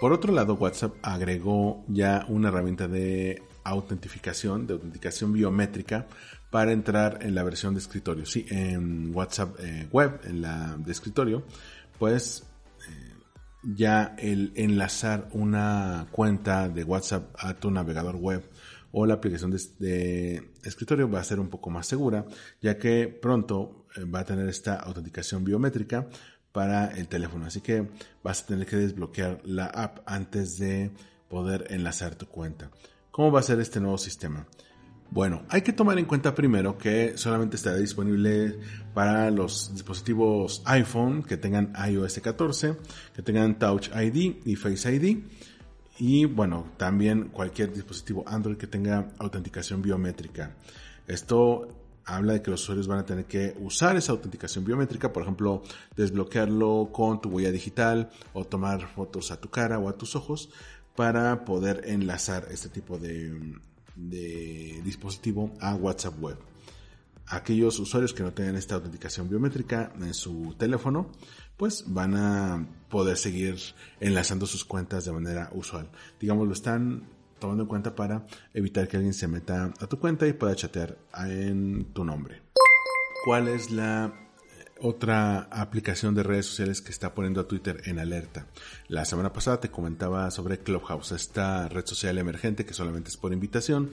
Por 0.00 0.12
otro 0.12 0.32
lado, 0.32 0.54
WhatsApp 0.54 0.94
agregó 1.02 1.84
ya 1.88 2.24
una 2.28 2.50
herramienta 2.50 2.86
de 2.86 3.42
autentificación, 3.64 4.68
de 4.68 4.74
autenticación 4.74 5.32
biométrica 5.32 6.06
para 6.50 6.70
entrar 6.70 7.18
en 7.22 7.34
la 7.34 7.42
versión 7.42 7.74
de 7.74 7.80
escritorio. 7.80 8.26
Sí, 8.26 8.46
en 8.48 9.12
WhatsApp 9.12 9.56
eh, 9.58 9.88
web, 9.90 10.20
en 10.22 10.40
la 10.40 10.76
de 10.76 10.92
escritorio, 10.92 11.42
pues 11.98 12.44
ya 13.64 14.14
el 14.18 14.52
enlazar 14.54 15.28
una 15.32 16.06
cuenta 16.10 16.68
de 16.68 16.84
WhatsApp 16.84 17.34
a 17.38 17.54
tu 17.54 17.70
navegador 17.70 18.16
web 18.16 18.42
o 18.92 19.06
la 19.06 19.14
aplicación 19.14 19.50
de, 19.50 20.50
escritorio 20.62 21.10
va 21.10 21.20
a 21.20 21.24
ser 21.24 21.40
un 21.40 21.48
poco 21.48 21.68
más 21.68 21.86
segura, 21.86 22.26
ya 22.60 22.78
que 22.78 23.08
pronto 23.08 23.86
eh, 23.96 24.04
va 24.04 24.20
a 24.20 24.24
tener 24.24 24.48
esta 24.48 24.76
autenticación 24.76 25.42
biométrica 25.42 26.08
para 26.52 26.86
el 26.96 27.08
teléfono. 27.08 27.46
Así 27.46 27.60
que 27.60 27.88
vas 28.22 28.42
a 28.42 28.46
tener 28.46 28.66
que 28.66 28.76
desbloquear 28.76 29.40
la 29.44 29.66
app 29.66 29.98
antes 30.06 30.58
de 30.58 30.92
poder 31.28 31.66
enlazar 31.70 32.14
tu 32.14 32.26
cuenta. 32.26 32.70
¿Cómo 33.10 33.32
va 33.32 33.40
a 33.40 33.42
ser 33.42 33.58
este 33.58 33.80
nuevo 33.80 33.98
sistema? 33.98 34.46
Bueno, 35.14 35.44
hay 35.48 35.62
que 35.62 35.72
tomar 35.72 35.96
en 36.00 36.06
cuenta 36.06 36.34
primero 36.34 36.76
que 36.76 37.16
solamente 37.16 37.54
estará 37.54 37.76
disponible 37.76 38.58
para 38.94 39.30
los 39.30 39.72
dispositivos 39.72 40.60
iPhone 40.64 41.22
que 41.22 41.36
tengan 41.36 41.72
iOS 41.88 42.18
14, 42.18 42.76
que 43.14 43.22
tengan 43.22 43.56
Touch 43.56 43.90
ID 43.94 44.38
y 44.44 44.56
Face 44.56 44.92
ID. 44.92 45.18
Y 46.00 46.24
bueno, 46.24 46.72
también 46.76 47.28
cualquier 47.28 47.72
dispositivo 47.72 48.24
Android 48.26 48.56
que 48.56 48.66
tenga 48.66 49.12
autenticación 49.20 49.82
biométrica. 49.82 50.56
Esto 51.06 51.68
habla 52.04 52.32
de 52.32 52.42
que 52.42 52.50
los 52.50 52.62
usuarios 52.62 52.88
van 52.88 52.98
a 52.98 53.06
tener 53.06 53.26
que 53.26 53.54
usar 53.60 53.96
esa 53.96 54.10
autenticación 54.10 54.64
biométrica, 54.64 55.12
por 55.12 55.22
ejemplo, 55.22 55.62
desbloquearlo 55.94 56.90
con 56.92 57.20
tu 57.20 57.28
huella 57.28 57.52
digital 57.52 58.10
o 58.32 58.44
tomar 58.44 58.88
fotos 58.88 59.30
a 59.30 59.40
tu 59.40 59.48
cara 59.48 59.78
o 59.78 59.88
a 59.88 59.96
tus 59.96 60.16
ojos 60.16 60.50
para 60.96 61.44
poder 61.44 61.82
enlazar 61.84 62.48
este 62.50 62.68
tipo 62.68 62.98
de, 62.98 63.30
de 63.96 64.80
dispositivo 64.84 65.52
a 65.60 65.74
WhatsApp 65.74 66.20
Web. 66.20 66.38
Aquellos 67.26 67.78
usuarios 67.78 68.12
que 68.12 68.22
no 68.22 68.32
tengan 68.32 68.56
esta 68.56 68.74
autenticación 68.74 69.28
biométrica 69.28 69.92
en 69.98 70.12
su 70.12 70.54
teléfono, 70.58 71.10
pues 71.56 71.84
van 71.86 72.14
a 72.16 72.66
poder 72.90 73.16
seguir 73.16 73.56
enlazando 74.00 74.46
sus 74.46 74.64
cuentas 74.64 75.04
de 75.04 75.12
manera 75.12 75.50
usual. 75.54 75.90
Digamos, 76.20 76.46
lo 76.46 76.52
están 76.52 77.08
tomando 77.38 77.62
en 77.62 77.68
cuenta 77.68 77.94
para 77.94 78.26
evitar 78.52 78.88
que 78.88 78.96
alguien 78.96 79.14
se 79.14 79.28
meta 79.28 79.72
a 79.78 79.86
tu 79.86 79.98
cuenta 79.98 80.26
y 80.26 80.32
pueda 80.32 80.54
chatear 80.54 80.98
en 81.16 81.92
tu 81.92 82.04
nombre. 82.04 82.42
¿Cuál 83.24 83.48
es 83.48 83.70
la 83.70 84.23
otra 84.80 85.48
aplicación 85.50 86.14
de 86.14 86.22
redes 86.22 86.46
sociales 86.46 86.80
que 86.80 86.90
está 86.90 87.14
poniendo 87.14 87.40
a 87.40 87.48
Twitter 87.48 87.82
en 87.84 87.98
alerta. 87.98 88.46
La 88.88 89.04
semana 89.04 89.32
pasada 89.32 89.60
te 89.60 89.70
comentaba 89.70 90.30
sobre 90.30 90.58
Clubhouse, 90.58 91.12
esta 91.12 91.68
red 91.68 91.86
social 91.86 92.18
emergente 92.18 92.66
que 92.66 92.74
solamente 92.74 93.10
es 93.10 93.16
por 93.16 93.32
invitación 93.32 93.90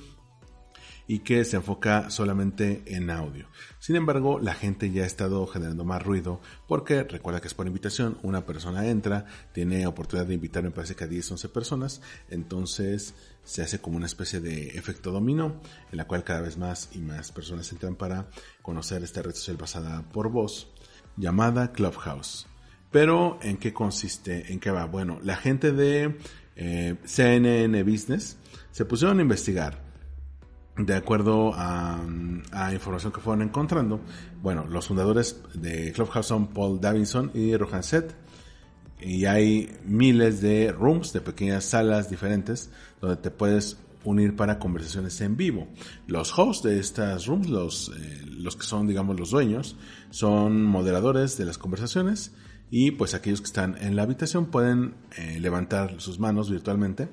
y 1.11 1.19
que 1.19 1.43
se 1.43 1.57
enfoca 1.57 2.09
solamente 2.09 2.83
en 2.85 3.09
audio. 3.09 3.45
Sin 3.79 3.97
embargo, 3.97 4.39
la 4.39 4.53
gente 4.53 4.91
ya 4.91 5.03
ha 5.03 5.05
estado 5.05 5.45
generando 5.45 5.83
más 5.83 6.01
ruido 6.01 6.39
porque 6.69 7.03
recuerda 7.03 7.41
que 7.41 7.49
es 7.49 7.53
por 7.53 7.67
invitación, 7.67 8.17
una 8.23 8.45
persona 8.45 8.87
entra, 8.87 9.25
tiene 9.51 9.85
oportunidad 9.87 10.25
de 10.25 10.35
invitar 10.35 10.63
me 10.63 10.71
parece 10.71 10.95
que 10.95 11.03
a 11.03 11.07
10, 11.07 11.31
11 11.33 11.49
personas, 11.49 12.01
entonces 12.29 13.13
se 13.43 13.61
hace 13.61 13.81
como 13.81 13.97
una 13.97 14.05
especie 14.05 14.39
de 14.39 14.69
efecto 14.69 15.11
dominó 15.11 15.59
en 15.91 15.97
la 15.97 16.07
cual 16.07 16.23
cada 16.23 16.39
vez 16.39 16.57
más 16.57 16.87
y 16.93 16.99
más 16.99 17.33
personas 17.33 17.69
entran 17.73 17.95
para 17.95 18.29
conocer 18.61 19.03
esta 19.03 19.21
red 19.21 19.35
social 19.35 19.57
basada 19.57 20.03
por 20.13 20.29
voz 20.29 20.69
llamada 21.17 21.73
Clubhouse. 21.73 22.47
Pero 22.89 23.37
¿en 23.41 23.57
qué 23.57 23.73
consiste? 23.73 24.53
¿En 24.53 24.61
qué 24.61 24.71
va? 24.71 24.85
Bueno, 24.85 25.19
la 25.23 25.35
gente 25.35 25.73
de 25.73 26.17
eh, 26.55 26.95
CNN 27.03 27.83
Business 27.83 28.37
se 28.71 28.85
pusieron 28.85 29.19
a 29.19 29.23
investigar 29.23 29.90
de 30.85 30.95
acuerdo 30.95 31.53
a, 31.55 32.03
información 32.73 33.11
que 33.11 33.21
fueron 33.21 33.41
encontrando, 33.41 33.99
bueno, 34.41 34.65
los 34.67 34.87
fundadores 34.87 35.41
de 35.53 35.91
Clubhouse 35.93 36.27
son 36.27 36.47
Paul 36.47 36.79
Davidson 36.79 37.31
y 37.33 37.55
Rohan 37.55 37.83
Seth. 37.83 38.15
Y 38.99 39.25
hay 39.25 39.75
miles 39.83 40.41
de 40.41 40.71
rooms, 40.71 41.11
de 41.11 41.21
pequeñas 41.21 41.65
salas 41.65 42.09
diferentes, 42.09 42.69
donde 42.99 43.17
te 43.17 43.31
puedes 43.31 43.77
unir 44.03 44.35
para 44.35 44.59
conversaciones 44.59 45.19
en 45.21 45.37
vivo. 45.37 45.67
Los 46.07 46.37
hosts 46.37 46.63
de 46.63 46.79
estas 46.79 47.25
rooms, 47.25 47.49
los, 47.49 47.89
eh, 47.89 48.21
los 48.25 48.55
que 48.55 48.63
son, 48.63 48.87
digamos, 48.87 49.19
los 49.19 49.31
dueños, 49.31 49.75
son 50.11 50.63
moderadores 50.63 51.37
de 51.37 51.45
las 51.45 51.57
conversaciones 51.57 52.31
y 52.69 52.91
pues 52.91 53.13
aquellos 53.13 53.41
que 53.41 53.47
están 53.47 53.77
en 53.81 53.95
la 53.95 54.03
habitación 54.03 54.45
pueden 54.45 54.95
eh, 55.17 55.39
levantar 55.39 55.99
sus 55.99 56.19
manos 56.19 56.49
virtualmente 56.49 57.09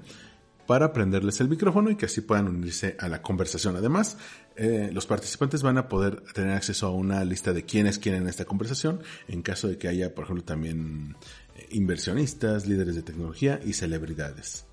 para 0.68 0.92
prenderles 0.92 1.40
el 1.40 1.48
micrófono 1.48 1.90
y 1.90 1.96
que 1.96 2.04
así 2.04 2.20
puedan 2.20 2.46
unirse 2.46 2.94
a 3.00 3.08
la 3.08 3.22
conversación. 3.22 3.74
Además, 3.76 4.18
eh, 4.54 4.90
los 4.92 5.06
participantes 5.06 5.62
van 5.62 5.78
a 5.78 5.88
poder 5.88 6.20
tener 6.34 6.52
acceso 6.54 6.88
a 6.88 6.90
una 6.90 7.24
lista 7.24 7.54
de 7.54 7.64
quienes 7.64 7.98
quieren 7.98 8.28
esta 8.28 8.44
conversación 8.44 9.00
en 9.28 9.40
caso 9.40 9.68
de 9.68 9.78
que 9.78 9.88
haya, 9.88 10.14
por 10.14 10.24
ejemplo, 10.24 10.44
también 10.44 11.16
eh, 11.56 11.68
inversionistas, 11.70 12.66
líderes 12.66 12.96
de 12.96 13.02
tecnología 13.02 13.58
y 13.64 13.72
celebridades. 13.72 14.66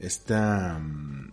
Esta 0.00 0.80
mm, 0.80 1.30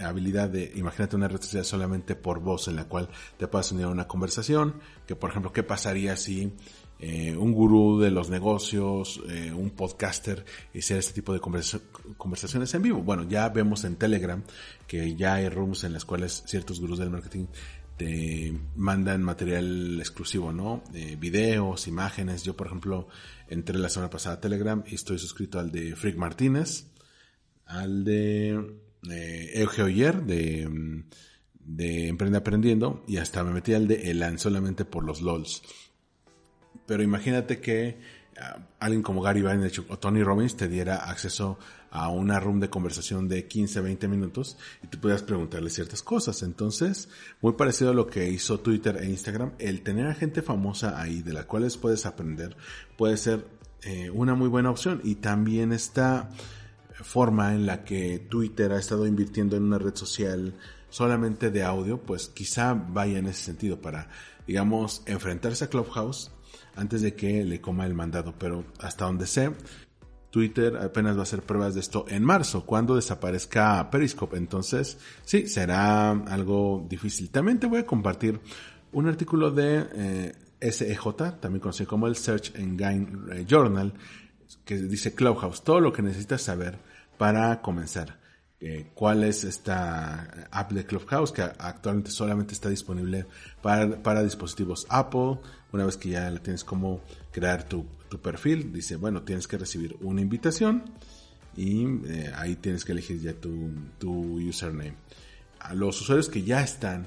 habilidad 0.00 0.48
de, 0.48 0.72
imagínate 0.76 1.16
una 1.16 1.28
red 1.28 1.42
social 1.42 1.66
solamente 1.66 2.16
por 2.16 2.40
voz 2.40 2.66
en 2.66 2.76
la 2.76 2.84
cual 2.84 3.10
te 3.36 3.46
puedas 3.46 3.70
unir 3.72 3.84
a 3.84 3.88
una 3.88 4.08
conversación, 4.08 4.76
que 5.06 5.16
por 5.16 5.28
ejemplo, 5.28 5.52
¿qué 5.52 5.62
pasaría 5.62 6.16
si 6.16 6.50
eh, 7.00 7.34
un 7.36 7.52
gurú 7.52 7.98
de 7.98 8.10
los 8.10 8.28
negocios, 8.28 9.20
eh, 9.28 9.52
un 9.52 9.70
podcaster, 9.70 10.44
hiciera 10.74 11.00
este 11.00 11.14
tipo 11.14 11.32
de 11.32 11.40
conversaciones 11.40 12.74
en 12.74 12.82
vivo. 12.82 13.02
Bueno, 13.02 13.22
ya 13.28 13.48
vemos 13.48 13.84
en 13.84 13.96
Telegram 13.96 14.42
que 14.86 15.14
ya 15.16 15.34
hay 15.34 15.48
rooms 15.48 15.84
en 15.84 15.94
las 15.94 16.04
cuales 16.04 16.42
ciertos 16.46 16.80
gurús 16.80 16.98
del 16.98 17.10
marketing 17.10 17.46
te 18.00 18.54
mandan 18.76 19.22
material 19.22 19.98
exclusivo, 19.98 20.54
¿no? 20.54 20.82
Eh, 20.94 21.18
videos, 21.20 21.86
imágenes. 21.86 22.42
Yo, 22.44 22.56
por 22.56 22.66
ejemplo, 22.66 23.08
entré 23.46 23.78
la 23.78 23.90
semana 23.90 24.08
pasada 24.08 24.36
a 24.36 24.40
Telegram 24.40 24.82
y 24.86 24.94
estoy 24.94 25.18
suscrito 25.18 25.58
al 25.58 25.70
de 25.70 25.94
Frick 25.96 26.16
Martínez, 26.16 26.86
al 27.66 28.04
de 28.04 28.58
eh, 29.10 29.50
Euge 29.54 29.82
Oyer 29.82 30.22
de, 30.22 31.02
de 31.58 32.08
Emprende 32.08 32.38
Aprendiendo 32.38 33.04
y 33.06 33.18
hasta 33.18 33.44
me 33.44 33.52
metí 33.52 33.74
al 33.74 33.86
de 33.86 34.10
Elan 34.10 34.38
solamente 34.38 34.86
por 34.86 35.04
los 35.04 35.20
LOLs. 35.20 35.62
Pero 36.90 37.04
imagínate 37.04 37.60
que 37.60 38.00
ah, 38.36 38.58
alguien 38.80 39.00
como 39.00 39.22
Gary 39.22 39.42
Vaynerchuk 39.42 39.88
o 39.92 39.98
Tony 40.00 40.24
Robbins 40.24 40.56
te 40.56 40.66
diera 40.66 40.96
acceso 40.96 41.56
a 41.92 42.08
una 42.08 42.40
room 42.40 42.58
de 42.58 42.68
conversación 42.68 43.28
de 43.28 43.46
15, 43.46 43.80
20 43.80 44.08
minutos 44.08 44.56
y 44.82 44.88
tú 44.88 44.98
pudieras 44.98 45.22
preguntarle 45.22 45.70
ciertas 45.70 46.02
cosas. 46.02 46.42
Entonces, 46.42 47.08
muy 47.42 47.52
parecido 47.52 47.92
a 47.92 47.94
lo 47.94 48.08
que 48.08 48.28
hizo 48.28 48.58
Twitter 48.58 48.96
e 48.96 49.08
Instagram, 49.08 49.52
el 49.60 49.82
tener 49.82 50.08
a 50.08 50.16
gente 50.16 50.42
famosa 50.42 51.00
ahí 51.00 51.22
de 51.22 51.32
la 51.32 51.44
cual 51.44 51.70
puedes 51.80 52.06
aprender 52.06 52.56
puede 52.96 53.16
ser 53.18 53.46
eh, 53.82 54.10
una 54.10 54.34
muy 54.34 54.48
buena 54.48 54.72
opción 54.72 55.00
y 55.04 55.14
también 55.14 55.72
esta 55.72 56.28
forma 56.94 57.54
en 57.54 57.66
la 57.66 57.84
que 57.84 58.18
Twitter 58.18 58.72
ha 58.72 58.80
estado 58.80 59.06
invirtiendo 59.06 59.56
en 59.56 59.62
una 59.62 59.78
red 59.78 59.94
social 59.94 60.54
solamente 60.88 61.52
de 61.52 61.62
audio, 61.62 62.00
pues 62.00 62.26
quizá 62.26 62.74
vaya 62.74 63.18
en 63.20 63.28
ese 63.28 63.44
sentido 63.44 63.80
para, 63.80 64.08
digamos, 64.44 65.04
enfrentarse 65.06 65.66
a 65.66 65.68
Clubhouse 65.68 66.32
antes 66.80 67.02
de 67.02 67.14
que 67.14 67.44
le 67.44 67.60
coma 67.60 67.86
el 67.86 67.94
mandado. 67.94 68.34
Pero 68.38 68.64
hasta 68.80 69.04
donde 69.04 69.26
sé, 69.26 69.52
Twitter 70.30 70.76
apenas 70.76 71.16
va 71.16 71.20
a 71.20 71.22
hacer 71.24 71.42
pruebas 71.42 71.74
de 71.74 71.80
esto 71.80 72.04
en 72.08 72.24
marzo, 72.24 72.64
cuando 72.64 72.96
desaparezca 72.96 73.90
Periscope. 73.90 74.36
Entonces, 74.36 74.98
sí, 75.24 75.46
será 75.46 76.10
algo 76.10 76.86
difícil. 76.88 77.30
También 77.30 77.58
te 77.58 77.66
voy 77.66 77.80
a 77.80 77.86
compartir 77.86 78.40
un 78.92 79.08
artículo 79.08 79.50
de 79.50 79.86
eh, 79.92 80.32
SEJ, 80.72 81.40
también 81.40 81.60
conocido 81.60 81.88
como 81.88 82.06
el 82.06 82.16
Search 82.16 82.54
Engine 82.56 83.08
eh, 83.32 83.44
Journal, 83.46 83.92
que 84.64 84.76
dice 84.76 85.14
Clubhouse, 85.14 85.62
todo 85.62 85.80
lo 85.80 85.92
que 85.92 86.02
necesitas 86.02 86.42
saber 86.42 86.78
para 87.18 87.60
comenzar. 87.60 88.19
Eh, 88.62 88.90
cuál 88.92 89.24
es 89.24 89.44
esta 89.44 90.48
app 90.50 90.72
de 90.72 90.84
Clubhouse 90.84 91.32
que 91.32 91.40
actualmente 91.40 92.10
solamente 92.10 92.52
está 92.52 92.68
disponible 92.68 93.24
para, 93.62 94.02
para 94.02 94.22
dispositivos 94.22 94.86
Apple. 94.90 95.38
Una 95.72 95.86
vez 95.86 95.96
que 95.96 96.10
ya 96.10 96.30
tienes 96.40 96.62
como 96.62 97.00
crear 97.32 97.66
tu, 97.66 97.86
perfil, 98.22 98.72
dice, 98.72 98.96
bueno, 98.96 99.22
tienes 99.22 99.46
que 99.46 99.56
recibir 99.56 99.96
una 100.00 100.20
invitación 100.20 100.82
y 101.56 101.86
eh, 102.06 102.32
ahí 102.34 102.56
tienes 102.56 102.84
que 102.84 102.92
elegir 102.92 103.20
ya 103.20 103.32
tu, 103.32 103.70
tu 103.98 104.12
username. 104.36 104.96
A 105.60 105.74
los 105.74 106.00
usuarios 106.00 106.28
que 106.28 106.42
ya 106.42 106.60
están 106.60 107.06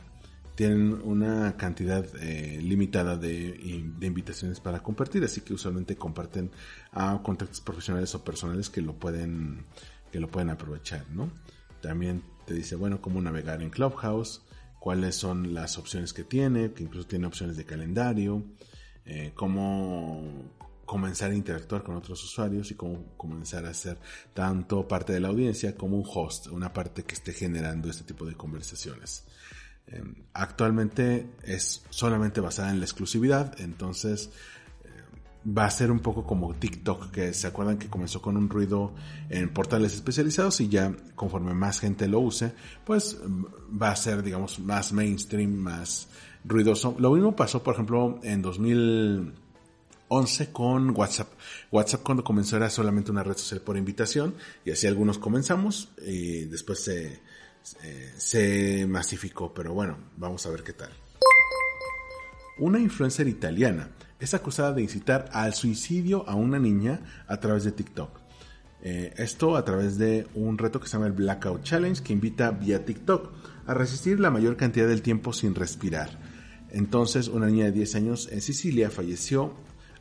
tienen 0.56 0.94
una 1.04 1.58
cantidad 1.58 2.06
eh, 2.22 2.60
limitada 2.62 3.18
de, 3.18 3.84
de, 3.98 4.08
invitaciones 4.08 4.60
para 4.60 4.82
compartir, 4.82 5.24
así 5.24 5.42
que 5.42 5.54
usualmente 5.54 5.96
comparten 5.96 6.52
a 6.92 7.20
contactos 7.24 7.60
profesionales 7.62 8.14
o 8.16 8.24
personales 8.24 8.70
que 8.70 8.82
lo 8.82 8.94
pueden 8.94 9.66
que 10.14 10.20
lo 10.20 10.30
pueden 10.30 10.52
aprovechar, 10.52 11.10
¿no? 11.10 11.32
También 11.82 12.22
te 12.46 12.54
dice, 12.54 12.76
bueno, 12.76 13.02
cómo 13.02 13.20
navegar 13.20 13.64
en 13.64 13.72
Clubhouse, 13.72 14.44
cuáles 14.80 15.16
son 15.16 15.56
las 15.56 15.80
opciones 15.80 16.14
que 16.14 16.24
tiene, 16.24 16.72
que 16.72 16.84
incluso 16.84 17.08
tiene 17.08 17.26
opciones 17.26 17.58
de 17.58 17.66
calendario, 17.66 18.44
eh, 19.06 19.32
cómo 19.34 20.52
comenzar 20.86 21.32
a 21.32 21.34
interactuar 21.34 21.82
con 21.82 21.96
otros 21.96 22.24
usuarios 22.24 22.70
y 22.70 22.76
cómo 22.76 23.18
comenzar 23.18 23.66
a 23.66 23.74
ser 23.74 23.98
tanto 24.36 24.88
parte 24.88 25.14
de 25.14 25.20
la 25.20 25.30
audiencia 25.30 25.76
como 25.76 25.98
un 25.98 26.06
host, 26.06 26.46
una 26.46 26.72
parte 26.72 27.06
que 27.06 27.16
esté 27.16 27.34
generando 27.34 27.90
este 27.90 28.04
tipo 28.04 28.24
de 28.24 28.36
conversaciones. 28.36 29.24
Em, 29.88 30.14
actualmente 30.34 31.28
es 31.42 31.84
solamente 31.90 32.40
basada 32.40 32.70
en 32.70 32.78
la 32.78 32.86
exclusividad, 32.86 33.60
entonces 33.60 34.30
va 35.46 35.66
a 35.66 35.72
ser 35.72 35.92
un 35.92 36.00
poco 36.00 36.26
como 36.26 36.54
TikTok, 36.54 37.12
que 37.12 37.34
se 37.34 37.48
acuerdan 37.48 37.78
que 37.78 37.90
comenzó 37.90 38.22
con 38.22 38.38
un 38.38 38.50
ruido 38.50 38.94
en 39.30 39.50
portales 39.50 39.94
especializados 39.94 40.62
y 40.62 40.70
ya 40.70 40.96
conforme 41.16 41.54
más 41.54 41.80
gente 41.80 42.08
lo 42.08 42.20
use, 42.20 42.54
pues 42.86 43.18
em, 43.24 43.46
va 43.82 43.92
a 43.92 43.96
ser, 43.96 44.24
digamos, 44.24 44.60
más 44.60 44.94
mainstream, 44.94 45.54
más 45.54 46.08
ruidoso. 46.46 46.96
Lo 47.00 47.12
mismo 47.12 47.36
pasó, 47.36 47.64
por 47.64 47.74
ejemplo, 47.74 48.20
en 48.24 48.42
2011 48.42 50.52
con 50.52 50.98
WhatsApp. 50.98 51.30
WhatsApp 51.72 52.04
cuando 52.04 52.24
comenzó 52.24 52.58
era 52.58 52.70
solamente 52.70 53.12
una 53.12 53.24
red 53.24 53.38
social 53.38 53.62
por 53.62 53.78
invitación 53.78 54.36
y 54.64 54.72
así 54.72 54.88
algunos 54.88 55.18
comenzamos 55.18 55.90
y 56.06 56.46
después 56.46 56.84
se 56.84 57.22
eh, 57.84 58.14
se 58.18 58.86
masificó, 58.88 59.54
pero 59.54 59.74
bueno, 59.74 59.98
vamos 60.18 60.46
a 60.46 60.50
ver 60.50 60.64
qué 60.64 60.74
tal. 60.74 60.90
Una 62.60 62.80
influencer 62.80 63.28
italiana 63.28 63.90
es 64.24 64.34
acusada 64.34 64.72
de 64.72 64.82
incitar 64.82 65.30
al 65.34 65.54
suicidio 65.54 66.28
a 66.30 66.36
una 66.36 66.58
niña 66.58 67.02
a 67.28 67.42
través 67.42 67.66
de 67.66 67.74
TikTok. 67.74 68.22
Eh, 68.82 69.14
esto 69.18 69.58
a 69.58 69.66
través 69.66 69.98
de 69.98 70.28
un 70.34 70.58
reto 70.58 70.80
que 70.80 70.88
se 70.88 70.94
llama 70.94 71.08
el 71.08 71.12
Blackout 71.12 71.64
Challenge 71.64 72.02
que 72.02 72.14
invita 72.14 72.52
vía 72.52 72.86
TikTok 72.86 73.32
a 73.68 73.74
resistir 73.74 74.22
la 74.22 74.32
mayor 74.32 74.56
cantidad 74.56 74.88
del 74.88 75.02
tiempo 75.02 75.34
sin 75.34 75.56
respirar. 75.56 76.10
Entonces 76.70 77.28
una 77.28 77.48
niña 77.48 77.66
de 77.66 77.74
10 77.74 77.96
años 77.96 78.30
en 78.32 78.42
Sicilia 78.42 78.90
falleció 78.90 79.54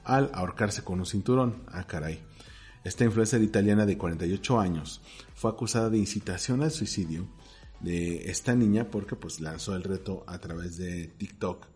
al 0.05 0.31
ahorcarse 0.35 0.83
con 0.83 1.01
un 1.01 1.07
cinturón. 1.07 1.65
Ah, 1.67 1.85
caray. 1.89 2.21
Esta 2.85 3.05
influencer 3.05 3.43
italiana 3.43 3.87
de 3.87 3.99
48 3.99 4.61
años 4.61 5.03
fue 5.35 5.51
acusada 5.51 5.91
de 5.91 5.99
incitación 5.99 6.63
al 6.63 6.71
suicidio 6.71 7.27
de 7.81 8.31
esta 8.31 8.55
niña 8.55 8.89
porque 8.89 9.17
pues 9.17 9.41
lanzó 9.41 9.75
el 9.75 9.83
reto 9.83 10.23
a 10.29 10.39
través 10.39 10.77
de 10.77 11.09
TikTok 11.09 11.67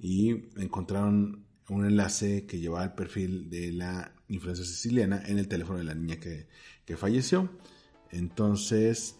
y 0.00 0.50
encontraron 0.60 1.45
un 1.68 1.84
enlace 1.84 2.46
que 2.46 2.58
llevaba 2.58 2.84
el 2.84 2.92
perfil 2.92 3.50
de 3.50 3.72
la 3.72 4.12
influencer 4.28 4.66
siciliana 4.66 5.22
en 5.26 5.38
el 5.38 5.48
teléfono 5.48 5.78
de 5.78 5.84
la 5.84 5.94
niña 5.94 6.16
que, 6.16 6.46
que 6.84 6.96
falleció. 6.96 7.50
Entonces, 8.10 9.16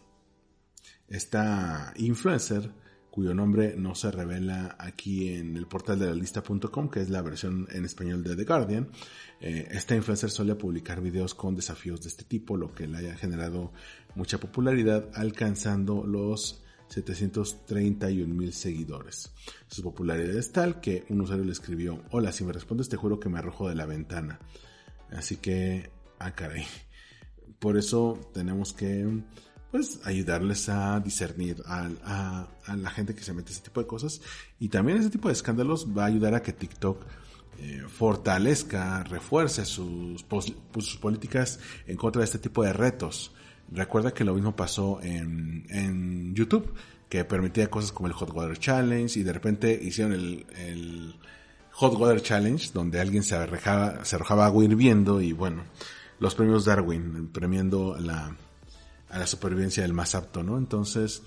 esta 1.09 1.92
influencer 1.97 2.70
cuyo 3.16 3.32
nombre 3.32 3.76
no 3.78 3.94
se 3.94 4.11
revela 4.11 4.76
aquí 4.78 5.30
en 5.30 5.57
el 5.57 5.66
portal 5.66 5.99
de 5.99 6.05
la 6.05 6.14
lista.com, 6.14 6.90
que 6.90 7.01
es 7.01 7.09
la 7.09 7.22
versión 7.22 7.66
en 7.72 7.86
español 7.86 8.22
de 8.22 8.36
The 8.36 8.44
Guardian. 8.44 8.90
Eh, 9.40 9.68
esta 9.70 9.97
influencer 9.97 10.30
suele 10.30 10.55
publicar 10.55 11.01
videos 11.01 11.34
con 11.34 11.55
desafíos 11.55 12.03
de 12.03 12.11
este 12.11 12.24
tipo, 12.24 12.59
lo 12.59 12.74
que 12.74 12.86
le 12.86 12.99
haya 12.99 13.16
generado 13.16 13.72
mucha 14.16 14.38
popularidad, 14.38 15.09
alcanzando 15.14 16.07
los 16.07 16.62
731 16.89 18.34
mil 18.34 18.53
seguidores. 18.53 19.32
Su 19.68 19.82
popularidad 19.82 20.37
es 20.37 20.53
tal 20.53 20.80
que 20.80 21.05
un 21.09 21.20
usuario 21.20 21.45
le 21.45 21.53
escribió, 21.53 22.03
hola, 22.11 22.32
si 22.32 22.45
me 22.45 22.53
respondes 22.53 22.89
te 22.89 22.97
juro 22.97 23.20
que 23.20 23.28
me 23.28 23.39
arrojo 23.39 23.68
de 23.68 23.74
la 23.74 23.87
ventana. 23.87 24.39
Así 25.11 25.37
que, 25.37 25.91
ah 26.18 26.34
caray. 26.34 26.66
Por 27.59 27.76
eso 27.76 28.20
tenemos 28.32 28.72
que 28.72 29.22
pues 29.70 30.01
ayudarles 30.05 30.68
a 30.68 31.01
discernir 31.01 31.62
a, 31.66 32.49
la 32.74 32.91
gente 32.91 33.14
que 33.14 33.22
se 33.22 33.34
mete 33.34 33.53
ese 33.53 33.62
tipo 33.62 33.80
de 33.80 33.87
cosas. 33.87 34.20
Y 34.59 34.68
también 34.68 34.99
ese 34.99 35.11
tipo 35.11 35.28
de 35.28 35.34
escándalos 35.34 35.87
va 35.97 36.05
a 36.05 36.07
ayudar 36.07 36.34
a 36.34 36.43
que 36.43 36.53
TikTok 36.53 37.05
eh, 37.59 37.84
fortalezca, 37.89 39.03
refuerce 39.05 39.64
sus, 39.64 40.24
sus 40.78 40.97
políticas 40.97 41.59
en 41.87 41.97
contra 41.97 42.20
de 42.20 42.26
este 42.26 42.39
tipo 42.39 42.62
de 42.62 42.72
retos. 42.72 43.32
Recuerda 43.71 44.14
que 44.14 44.25
lo 44.25 44.35
mismo 44.35 44.55
pasó 44.55 45.01
en, 45.03 45.67
en 45.71 46.35
YouTube, 46.35 46.73
que 47.09 47.25
permitía 47.25 47.69
cosas 47.69 47.93
como 47.93 48.07
el 48.09 48.12
Hot 48.12 48.31
Water 48.33 48.59
Challenge 48.59 49.19
y 49.19 49.23
de 49.23 49.33
repente 49.33 49.79
hicieron 49.81 50.12
el, 50.12 51.14
Hot 51.73 51.95
Water 51.95 52.23
Challenge, 52.23 52.71
donde 52.73 53.01
alguien 53.01 53.23
se 53.23 53.35
arrojaba, 53.35 54.05
se 54.05 54.17
arrojaba 54.17 54.47
agua 54.47 54.64
hirviendo 54.64 55.21
y 55.21 55.33
bueno, 55.33 55.64
los 56.19 56.35
premios 56.35 56.64
Darwin 56.64 57.29
premiando 57.29 57.97
la, 58.01 58.35
a 59.11 59.19
la 59.19 59.27
supervivencia 59.27 59.83
del 59.83 59.93
más 59.93 60.14
apto, 60.14 60.43
¿no? 60.43 60.57
Entonces, 60.57 61.23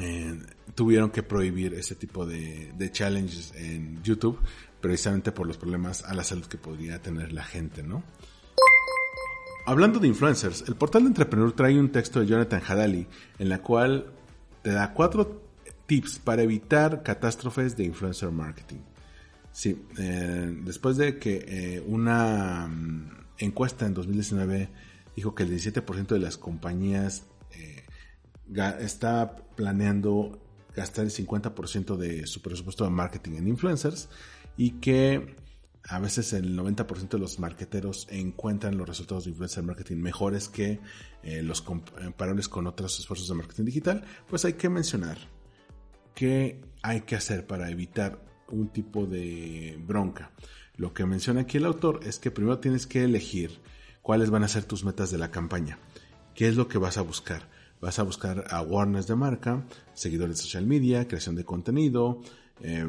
eh, 0.00 0.36
tuvieron 0.74 1.10
que 1.10 1.22
prohibir 1.22 1.74
ese 1.74 1.94
tipo 1.94 2.26
de, 2.26 2.72
de, 2.76 2.90
challenges 2.90 3.52
en 3.54 4.02
YouTube, 4.02 4.40
precisamente 4.80 5.30
por 5.30 5.46
los 5.46 5.56
problemas 5.58 6.02
a 6.02 6.14
la 6.14 6.24
salud 6.24 6.46
que 6.46 6.58
podría 6.58 7.00
tener 7.00 7.32
la 7.32 7.44
gente, 7.44 7.84
¿no? 7.84 8.02
Hablando 9.66 9.98
de 9.98 10.08
influencers, 10.08 10.64
el 10.68 10.74
portal 10.74 11.04
de 11.04 11.08
Entrepreneur 11.08 11.50
trae 11.52 11.80
un 11.80 11.90
texto 11.90 12.20
de 12.20 12.26
Jonathan 12.26 12.60
Hadali 12.66 13.06
en 13.38 13.48
la 13.48 13.62
cual 13.62 14.12
te 14.62 14.70
da 14.72 14.92
cuatro 14.92 15.40
tips 15.86 16.18
para 16.18 16.42
evitar 16.42 17.02
catástrofes 17.02 17.74
de 17.74 17.84
influencer 17.84 18.30
marketing. 18.30 18.80
Sí, 19.52 19.82
eh, 19.98 20.54
después 20.64 20.98
de 20.98 21.18
que 21.18 21.44
eh, 21.48 21.84
una 21.86 22.66
mm, 22.66 23.10
encuesta 23.38 23.86
en 23.86 23.94
2019 23.94 24.68
dijo 25.16 25.34
que 25.34 25.44
el 25.44 25.50
17% 25.50 26.08
de 26.08 26.18
las 26.18 26.36
compañías 26.36 27.24
eh, 27.52 27.84
está 28.80 29.36
planeando 29.56 30.40
gastar 30.76 31.06
el 31.06 31.10
50% 31.10 31.96
de 31.96 32.26
su 32.26 32.42
presupuesto 32.42 32.84
de 32.84 32.90
marketing 32.90 33.36
en 33.36 33.48
influencers 33.48 34.10
y 34.58 34.72
que 34.72 35.36
a 35.88 35.98
veces 35.98 36.32
el 36.32 36.58
90% 36.58 37.08
de 37.08 37.18
los 37.18 37.38
marketeros 37.38 38.06
encuentran 38.10 38.78
los 38.78 38.88
resultados 38.88 39.24
de 39.24 39.30
influencer 39.30 39.64
marketing 39.64 39.98
mejores 39.98 40.48
que 40.48 40.80
eh, 41.22 41.42
los 41.42 41.60
comparables 41.60 42.48
con 42.48 42.66
otros 42.66 42.98
esfuerzos 42.98 43.28
de 43.28 43.34
marketing 43.34 43.64
digital, 43.64 44.04
pues 44.28 44.44
hay 44.44 44.54
que 44.54 44.70
mencionar 44.70 45.18
qué 46.14 46.60
hay 46.82 47.02
que 47.02 47.16
hacer 47.16 47.46
para 47.46 47.70
evitar 47.70 48.18
un 48.48 48.68
tipo 48.68 49.06
de 49.06 49.78
bronca. 49.86 50.30
Lo 50.76 50.94
que 50.94 51.06
menciona 51.06 51.42
aquí 51.42 51.58
el 51.58 51.66
autor 51.66 52.00
es 52.02 52.18
que 52.18 52.30
primero 52.30 52.58
tienes 52.58 52.86
que 52.86 53.04
elegir 53.04 53.60
cuáles 54.00 54.30
van 54.30 54.42
a 54.42 54.48
ser 54.48 54.64
tus 54.64 54.84
metas 54.84 55.10
de 55.10 55.18
la 55.18 55.30
campaña, 55.30 55.78
qué 56.34 56.48
es 56.48 56.56
lo 56.56 56.66
que 56.66 56.78
vas 56.78 56.96
a 56.96 57.02
buscar, 57.02 57.48
vas 57.80 57.98
a 57.98 58.02
buscar 58.02 58.44
awareness 58.50 59.06
de 59.06 59.16
marca, 59.16 59.66
seguidores 59.92 60.36
de 60.36 60.42
social 60.42 60.66
media, 60.66 61.06
creación 61.06 61.36
de 61.36 61.44
contenido, 61.44 62.20
eh, 62.60 62.88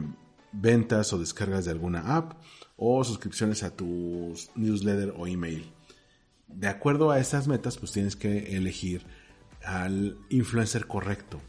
ventas 0.54 1.12
o 1.14 1.20
descargas 1.20 1.66
de 1.66 1.72
alguna 1.72 2.16
app 2.16 2.34
o 2.78 3.04
suscripciones 3.04 3.64
a 3.64 3.76
tu 3.76 4.34
newsletter 4.56 5.14
o 5.18 5.28
email. 5.28 5.72
De 6.48 6.68
acuerdo 6.68 7.12
a 7.12 7.20
estas 7.20 7.48
metas, 7.48 7.78
pues 7.78 7.92
tienes 7.92 8.16
que 8.16 8.56
elegir 8.56 9.06
al 9.64 10.18
influencer 10.30 10.88
correcto. 10.88 11.42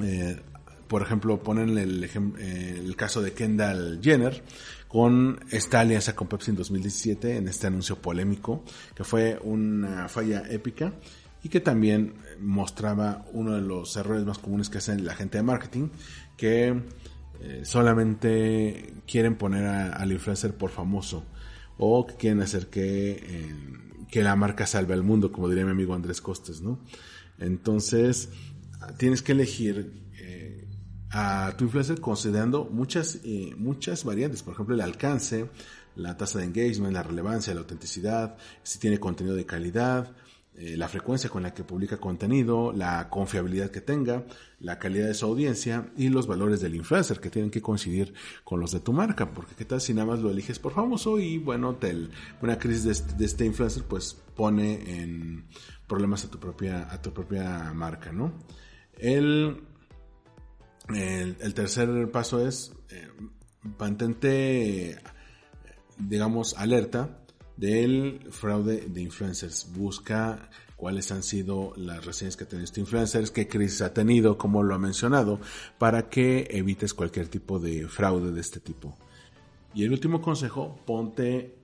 Eh, 0.00 0.40
por 0.88 1.02
ejemplo, 1.02 1.42
ponen 1.42 1.78
el, 1.78 2.04
eh, 2.04 2.74
el, 2.78 2.96
caso 2.96 3.22
de 3.22 3.32
Kendall 3.32 4.00
Jenner 4.02 4.42
con 4.88 5.40
esta 5.50 5.80
alianza 5.80 6.14
con 6.14 6.28
Pepsi 6.28 6.50
en 6.50 6.56
2017 6.58 7.36
en 7.36 7.48
este 7.48 7.66
anuncio 7.66 7.96
polémico 7.96 8.62
que 8.94 9.04
fue 9.04 9.38
una 9.42 10.06
falla 10.10 10.42
épica 10.50 10.92
y 11.42 11.48
que 11.48 11.60
también 11.60 12.14
mostraba 12.40 13.24
uno 13.32 13.54
de 13.54 13.62
los 13.62 13.96
errores 13.96 14.26
más 14.26 14.36
comunes 14.36 14.68
que 14.68 14.78
hacen 14.78 15.06
la 15.06 15.14
gente 15.14 15.38
de 15.38 15.44
marketing 15.44 15.88
que 16.36 16.82
eh, 17.40 17.62
solamente 17.64 18.94
quieren 19.06 19.36
poner 19.36 19.64
al 19.66 20.12
influencer 20.12 20.54
por 20.54 20.70
famoso 20.70 21.24
o 21.78 22.06
que 22.06 22.14
quieren 22.14 22.40
hacer 22.40 22.68
que, 22.68 23.12
eh, 23.12 23.54
que 24.10 24.22
la 24.22 24.36
marca 24.36 24.66
salve 24.66 24.94
al 24.94 25.02
mundo, 25.02 25.32
como 25.32 25.48
diría 25.48 25.64
mi 25.64 25.72
amigo 25.72 25.94
Andrés 25.94 26.20
Costes, 26.20 26.60
¿no? 26.60 26.78
Entonces, 27.38 28.28
tienes 28.96 29.22
que 29.22 29.32
elegir 29.32 29.92
eh, 30.18 30.68
a 31.10 31.54
tu 31.56 31.64
influencer 31.64 32.00
considerando 32.00 32.66
muchas, 32.66 33.20
muchas 33.56 34.04
variantes, 34.04 34.42
por 34.42 34.54
ejemplo, 34.54 34.74
el 34.74 34.80
alcance, 34.80 35.48
la 35.96 36.16
tasa 36.16 36.38
de 36.38 36.44
engagement, 36.44 36.92
la 36.92 37.02
relevancia, 37.02 37.54
la 37.54 37.60
autenticidad, 37.60 38.36
si 38.62 38.78
tiene 38.78 39.00
contenido 39.00 39.34
de 39.34 39.46
calidad, 39.46 40.12
eh, 40.64 40.76
la 40.76 40.86
frecuencia 40.86 41.28
con 41.28 41.42
la 41.42 41.52
que 41.52 41.64
publica 41.64 41.96
contenido, 41.96 42.72
la 42.72 43.08
confiabilidad 43.08 43.72
que 43.72 43.80
tenga, 43.80 44.26
la 44.60 44.78
calidad 44.78 45.08
de 45.08 45.14
su 45.14 45.26
audiencia 45.26 45.90
y 45.96 46.08
los 46.08 46.28
valores 46.28 46.60
del 46.60 46.76
influencer 46.76 47.18
que 47.18 47.30
tienen 47.30 47.50
que 47.50 47.60
coincidir 47.60 48.14
con 48.44 48.60
los 48.60 48.70
de 48.70 48.78
tu 48.78 48.92
marca. 48.92 49.34
Porque 49.34 49.56
qué 49.56 49.64
tal 49.64 49.80
si 49.80 49.92
nada 49.92 50.06
más 50.06 50.20
lo 50.20 50.30
eliges 50.30 50.60
por 50.60 50.72
famoso 50.72 51.18
y 51.18 51.38
bueno, 51.38 51.76
una 52.42 52.58
crisis 52.60 52.84
de 52.84 52.92
este, 52.92 53.14
de 53.14 53.24
este, 53.24 53.44
influencer 53.44 53.82
pues 53.82 54.14
pone 54.36 55.02
en 55.02 55.46
problemas 55.88 56.24
a 56.26 56.30
tu 56.30 56.38
propia, 56.38 56.86
a 56.92 57.02
tu 57.02 57.12
propia 57.12 57.72
marca, 57.74 58.12
¿no? 58.12 58.32
El, 58.96 59.64
el, 60.94 61.54
tercer 61.54 62.08
paso 62.12 62.46
es 62.46 62.72
eh, 62.90 63.08
mantente, 63.80 64.96
digamos, 65.98 66.54
alerta 66.56 67.21
del 67.62 68.18
fraude 68.30 68.88
de 68.88 69.00
influencers. 69.00 69.68
Busca 69.72 70.50
cuáles 70.74 71.12
han 71.12 71.22
sido 71.22 71.72
las 71.76 72.04
reseñas 72.04 72.36
que 72.36 72.42
ha 72.42 72.48
tenido 72.48 72.64
este 72.64 72.80
influencer, 72.80 73.30
qué 73.30 73.46
crisis 73.46 73.82
ha 73.82 73.94
tenido, 73.94 74.36
como 74.36 74.64
lo 74.64 74.74
ha 74.74 74.78
mencionado, 74.78 75.40
para 75.78 76.10
que 76.10 76.48
evites 76.50 76.92
cualquier 76.92 77.28
tipo 77.28 77.60
de 77.60 77.86
fraude 77.86 78.32
de 78.32 78.40
este 78.40 78.58
tipo. 78.58 78.98
Y 79.74 79.84
el 79.84 79.92
último 79.92 80.20
consejo, 80.20 80.76
ponte 80.84 81.54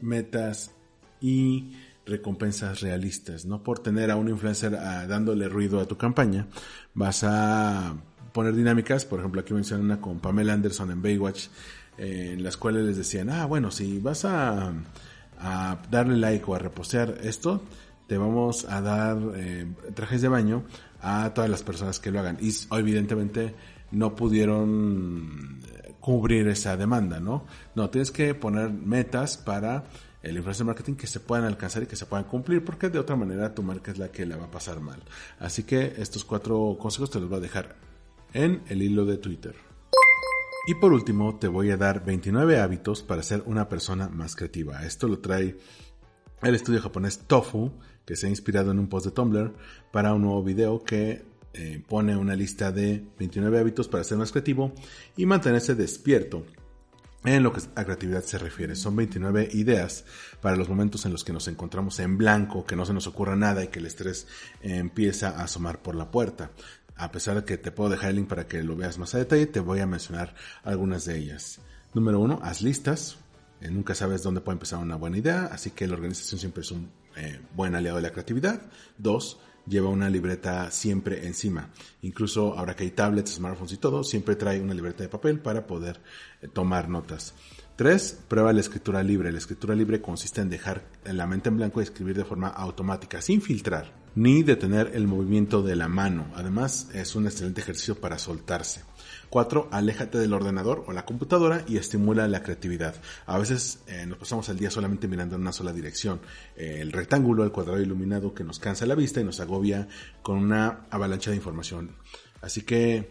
metas 0.00 0.72
y 1.20 1.72
recompensas 2.04 2.80
realistas. 2.80 3.46
No 3.46 3.62
por 3.62 3.78
tener 3.78 4.10
a 4.10 4.16
un 4.16 4.28
influencer 4.28 4.74
ah, 4.74 5.06
dándole 5.06 5.48
ruido 5.48 5.78
a 5.78 5.86
tu 5.86 5.96
campaña, 5.96 6.48
vas 6.94 7.22
a 7.22 7.94
poner 8.32 8.56
dinámicas. 8.56 9.04
Por 9.04 9.20
ejemplo, 9.20 9.40
aquí 9.40 9.54
mencionan 9.54 9.86
una 9.86 10.00
con 10.00 10.18
Pamela 10.18 10.52
Anderson 10.52 10.90
en 10.90 11.00
Baywatch, 11.00 11.46
eh, 11.96 12.32
en 12.32 12.42
las 12.42 12.56
cuales 12.56 12.84
les 12.84 12.96
decían, 12.96 13.30
ah, 13.30 13.46
bueno, 13.46 13.70
si 13.70 14.00
vas 14.00 14.24
a 14.24 14.74
a 15.38 15.78
darle 15.90 16.16
like 16.16 16.44
o 16.46 16.54
a 16.54 16.58
repostear 16.58 17.18
esto, 17.22 17.62
te 18.06 18.18
vamos 18.18 18.66
a 18.66 18.80
dar 18.80 19.18
eh, 19.34 19.66
trajes 19.94 20.22
de 20.22 20.28
baño 20.28 20.64
a 21.00 21.32
todas 21.34 21.50
las 21.50 21.62
personas 21.62 22.00
que 22.00 22.10
lo 22.10 22.20
hagan. 22.20 22.38
Y 22.40 22.52
evidentemente 22.72 23.54
no 23.90 24.14
pudieron 24.14 25.60
eh, 25.66 25.94
cubrir 26.00 26.48
esa 26.48 26.76
demanda, 26.76 27.20
¿no? 27.20 27.44
No, 27.74 27.90
tienes 27.90 28.10
que 28.10 28.34
poner 28.34 28.70
metas 28.70 29.36
para 29.36 29.84
el 30.22 30.36
influencer 30.36 30.66
marketing 30.66 30.94
que 30.94 31.06
se 31.06 31.20
puedan 31.20 31.44
alcanzar 31.44 31.82
y 31.82 31.86
que 31.86 31.96
se 31.96 32.06
puedan 32.06 32.24
cumplir, 32.24 32.64
porque 32.64 32.88
de 32.88 32.98
otra 32.98 33.14
manera 33.14 33.54
tu 33.54 33.62
marca 33.62 33.90
es 33.90 33.98
la 33.98 34.10
que 34.10 34.24
le 34.24 34.36
va 34.36 34.44
a 34.44 34.50
pasar 34.50 34.80
mal. 34.80 35.02
Así 35.38 35.64
que 35.64 35.94
estos 35.98 36.24
cuatro 36.24 36.76
consejos 36.80 37.10
te 37.10 37.20
los 37.20 37.28
voy 37.28 37.38
a 37.38 37.42
dejar 37.42 37.76
en 38.32 38.62
el 38.68 38.82
hilo 38.82 39.04
de 39.04 39.18
Twitter. 39.18 39.54
Y 40.66 40.74
por 40.74 40.94
último, 40.94 41.36
te 41.36 41.46
voy 41.46 41.70
a 41.70 41.76
dar 41.76 42.04
29 42.06 42.58
hábitos 42.58 43.02
para 43.02 43.22
ser 43.22 43.42
una 43.44 43.68
persona 43.68 44.08
más 44.08 44.34
creativa. 44.34 44.82
Esto 44.86 45.06
lo 45.08 45.18
trae 45.18 45.58
el 46.42 46.54
estudio 46.54 46.80
japonés 46.80 47.18
Tofu, 47.26 47.72
que 48.06 48.16
se 48.16 48.26
ha 48.26 48.30
inspirado 48.30 48.70
en 48.70 48.78
un 48.78 48.88
post 48.88 49.06
de 49.06 49.12
Tumblr 49.12 49.54
para 49.92 50.14
un 50.14 50.22
nuevo 50.22 50.42
video 50.42 50.82
que 50.82 51.22
eh, 51.52 51.82
pone 51.86 52.16
una 52.16 52.34
lista 52.34 52.72
de 52.72 53.04
29 53.18 53.58
hábitos 53.58 53.88
para 53.88 54.04
ser 54.04 54.16
más 54.16 54.32
creativo 54.32 54.72
y 55.18 55.26
mantenerse 55.26 55.74
despierto 55.74 56.46
en 57.24 57.42
lo 57.42 57.52
que 57.52 57.60
a 57.74 57.84
creatividad 57.84 58.24
se 58.24 58.38
refiere. 58.38 58.74
Son 58.74 58.96
29 58.96 59.50
ideas 59.52 60.06
para 60.40 60.56
los 60.56 60.70
momentos 60.70 61.04
en 61.04 61.12
los 61.12 61.24
que 61.24 61.34
nos 61.34 61.46
encontramos 61.46 62.00
en 62.00 62.16
blanco, 62.16 62.64
que 62.64 62.76
no 62.76 62.86
se 62.86 62.94
nos 62.94 63.06
ocurra 63.06 63.36
nada 63.36 63.64
y 63.64 63.68
que 63.68 63.80
el 63.80 63.86
estrés 63.86 64.26
empieza 64.62 65.28
a 65.28 65.44
asomar 65.44 65.82
por 65.82 65.94
la 65.94 66.10
puerta 66.10 66.52
a 66.96 67.10
pesar 67.10 67.36
de 67.36 67.44
que 67.44 67.58
te 67.58 67.72
puedo 67.72 67.90
dejar 67.90 68.10
el 68.10 68.16
link 68.16 68.28
para 68.28 68.46
que 68.46 68.62
lo 68.62 68.76
veas 68.76 68.98
más 68.98 69.14
a 69.14 69.18
detalle, 69.18 69.46
te 69.46 69.60
voy 69.60 69.80
a 69.80 69.86
mencionar 69.86 70.34
algunas 70.62 71.04
de 71.04 71.18
ellas. 71.18 71.60
Número 71.92 72.20
uno, 72.20 72.40
haz 72.42 72.62
listas. 72.62 73.16
Eh, 73.60 73.70
nunca 73.70 73.94
sabes 73.94 74.22
dónde 74.22 74.40
puede 74.40 74.56
empezar 74.56 74.80
una 74.80 74.96
buena 74.96 75.18
idea, 75.18 75.46
así 75.46 75.70
que 75.70 75.86
la 75.86 75.94
organización 75.94 76.38
siempre 76.38 76.62
es 76.62 76.70
un 76.70 76.90
eh, 77.16 77.40
buen 77.54 77.74
aliado 77.74 77.96
de 77.96 78.02
la 78.02 78.10
creatividad. 78.10 78.62
Dos, 78.98 79.38
lleva 79.66 79.88
una 79.88 80.10
libreta 80.10 80.70
siempre 80.70 81.26
encima. 81.26 81.70
Incluso 82.02 82.56
ahora 82.58 82.76
que 82.76 82.84
hay 82.84 82.90
tablets, 82.90 83.34
smartphones 83.34 83.72
y 83.72 83.76
todo, 83.78 84.04
siempre 84.04 84.36
trae 84.36 84.60
una 84.60 84.74
libreta 84.74 85.02
de 85.02 85.08
papel 85.08 85.40
para 85.40 85.66
poder 85.66 86.00
eh, 86.42 86.48
tomar 86.48 86.88
notas. 86.88 87.34
Tres, 87.76 88.18
prueba 88.28 88.52
la 88.52 88.60
escritura 88.60 89.02
libre. 89.02 89.32
La 89.32 89.38
escritura 89.38 89.74
libre 89.74 90.00
consiste 90.00 90.40
en 90.40 90.50
dejar 90.50 90.84
la 91.04 91.26
mente 91.26 91.48
en 91.48 91.56
blanco 91.56 91.80
y 91.80 91.84
escribir 91.84 92.16
de 92.16 92.24
forma 92.24 92.48
automática, 92.48 93.20
sin 93.20 93.42
filtrar 93.42 94.03
ni 94.14 94.42
detener 94.42 94.92
el 94.94 95.06
movimiento 95.06 95.62
de 95.62 95.76
la 95.76 95.88
mano. 95.88 96.30
Además, 96.34 96.88
es 96.94 97.14
un 97.16 97.26
excelente 97.26 97.60
ejercicio 97.60 98.00
para 98.00 98.18
soltarse. 98.18 98.82
4. 99.30 99.68
Aléjate 99.72 100.18
del 100.18 100.32
ordenador 100.32 100.84
o 100.86 100.92
la 100.92 101.04
computadora 101.04 101.64
y 101.66 101.76
estimula 101.76 102.28
la 102.28 102.42
creatividad. 102.42 102.94
A 103.26 103.38
veces 103.38 103.80
eh, 103.88 104.06
nos 104.06 104.18
pasamos 104.18 104.48
el 104.48 104.58
día 104.58 104.70
solamente 104.70 105.08
mirando 105.08 105.34
en 105.34 105.42
una 105.42 105.52
sola 105.52 105.72
dirección. 105.72 106.20
Eh, 106.56 106.78
el 106.80 106.92
rectángulo, 106.92 107.42
el 107.42 107.50
cuadrado 107.50 107.80
iluminado 107.80 108.32
que 108.32 108.44
nos 108.44 108.60
cansa 108.60 108.86
la 108.86 108.94
vista 108.94 109.20
y 109.20 109.24
nos 109.24 109.40
agobia 109.40 109.88
con 110.22 110.38
una 110.38 110.86
avalancha 110.90 111.30
de 111.30 111.36
información. 111.36 111.96
Así 112.42 112.62
que 112.62 113.10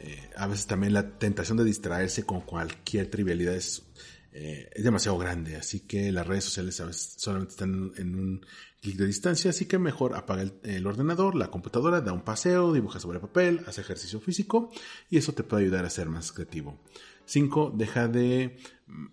eh, 0.00 0.30
a 0.36 0.46
veces 0.46 0.66
también 0.66 0.92
la 0.92 1.18
tentación 1.18 1.56
de 1.56 1.64
distraerse 1.64 2.24
con 2.24 2.42
cualquier 2.42 3.10
trivialidad 3.10 3.54
es, 3.54 3.84
es 4.32 4.84
demasiado 4.84 5.16
grande. 5.16 5.56
Así 5.56 5.80
que 5.80 6.12
las 6.12 6.26
redes 6.26 6.44
sociales 6.44 6.78
a 6.80 6.86
veces 6.86 7.14
solamente 7.16 7.52
están 7.52 7.92
en 7.96 8.14
un 8.16 8.46
de 8.92 9.06
distancia, 9.06 9.50
así 9.50 9.64
que 9.64 9.78
mejor 9.78 10.14
apaga 10.14 10.44
el, 10.62 10.86
ordenador, 10.86 11.34
la 11.34 11.50
computadora, 11.50 12.02
da 12.02 12.12
un 12.12 12.20
paseo, 12.20 12.72
dibuja 12.72 13.00
sobre 13.00 13.18
papel, 13.18 13.64
hace 13.66 13.80
ejercicio 13.80 14.20
físico 14.20 14.70
y 15.08 15.16
eso 15.16 15.32
te 15.32 15.42
puede 15.42 15.64
ayudar 15.64 15.86
a 15.86 15.90
ser 15.90 16.08
más 16.08 16.32
creativo. 16.32 16.78
5. 17.24 17.72
Deja 17.74 18.08
de 18.08 18.58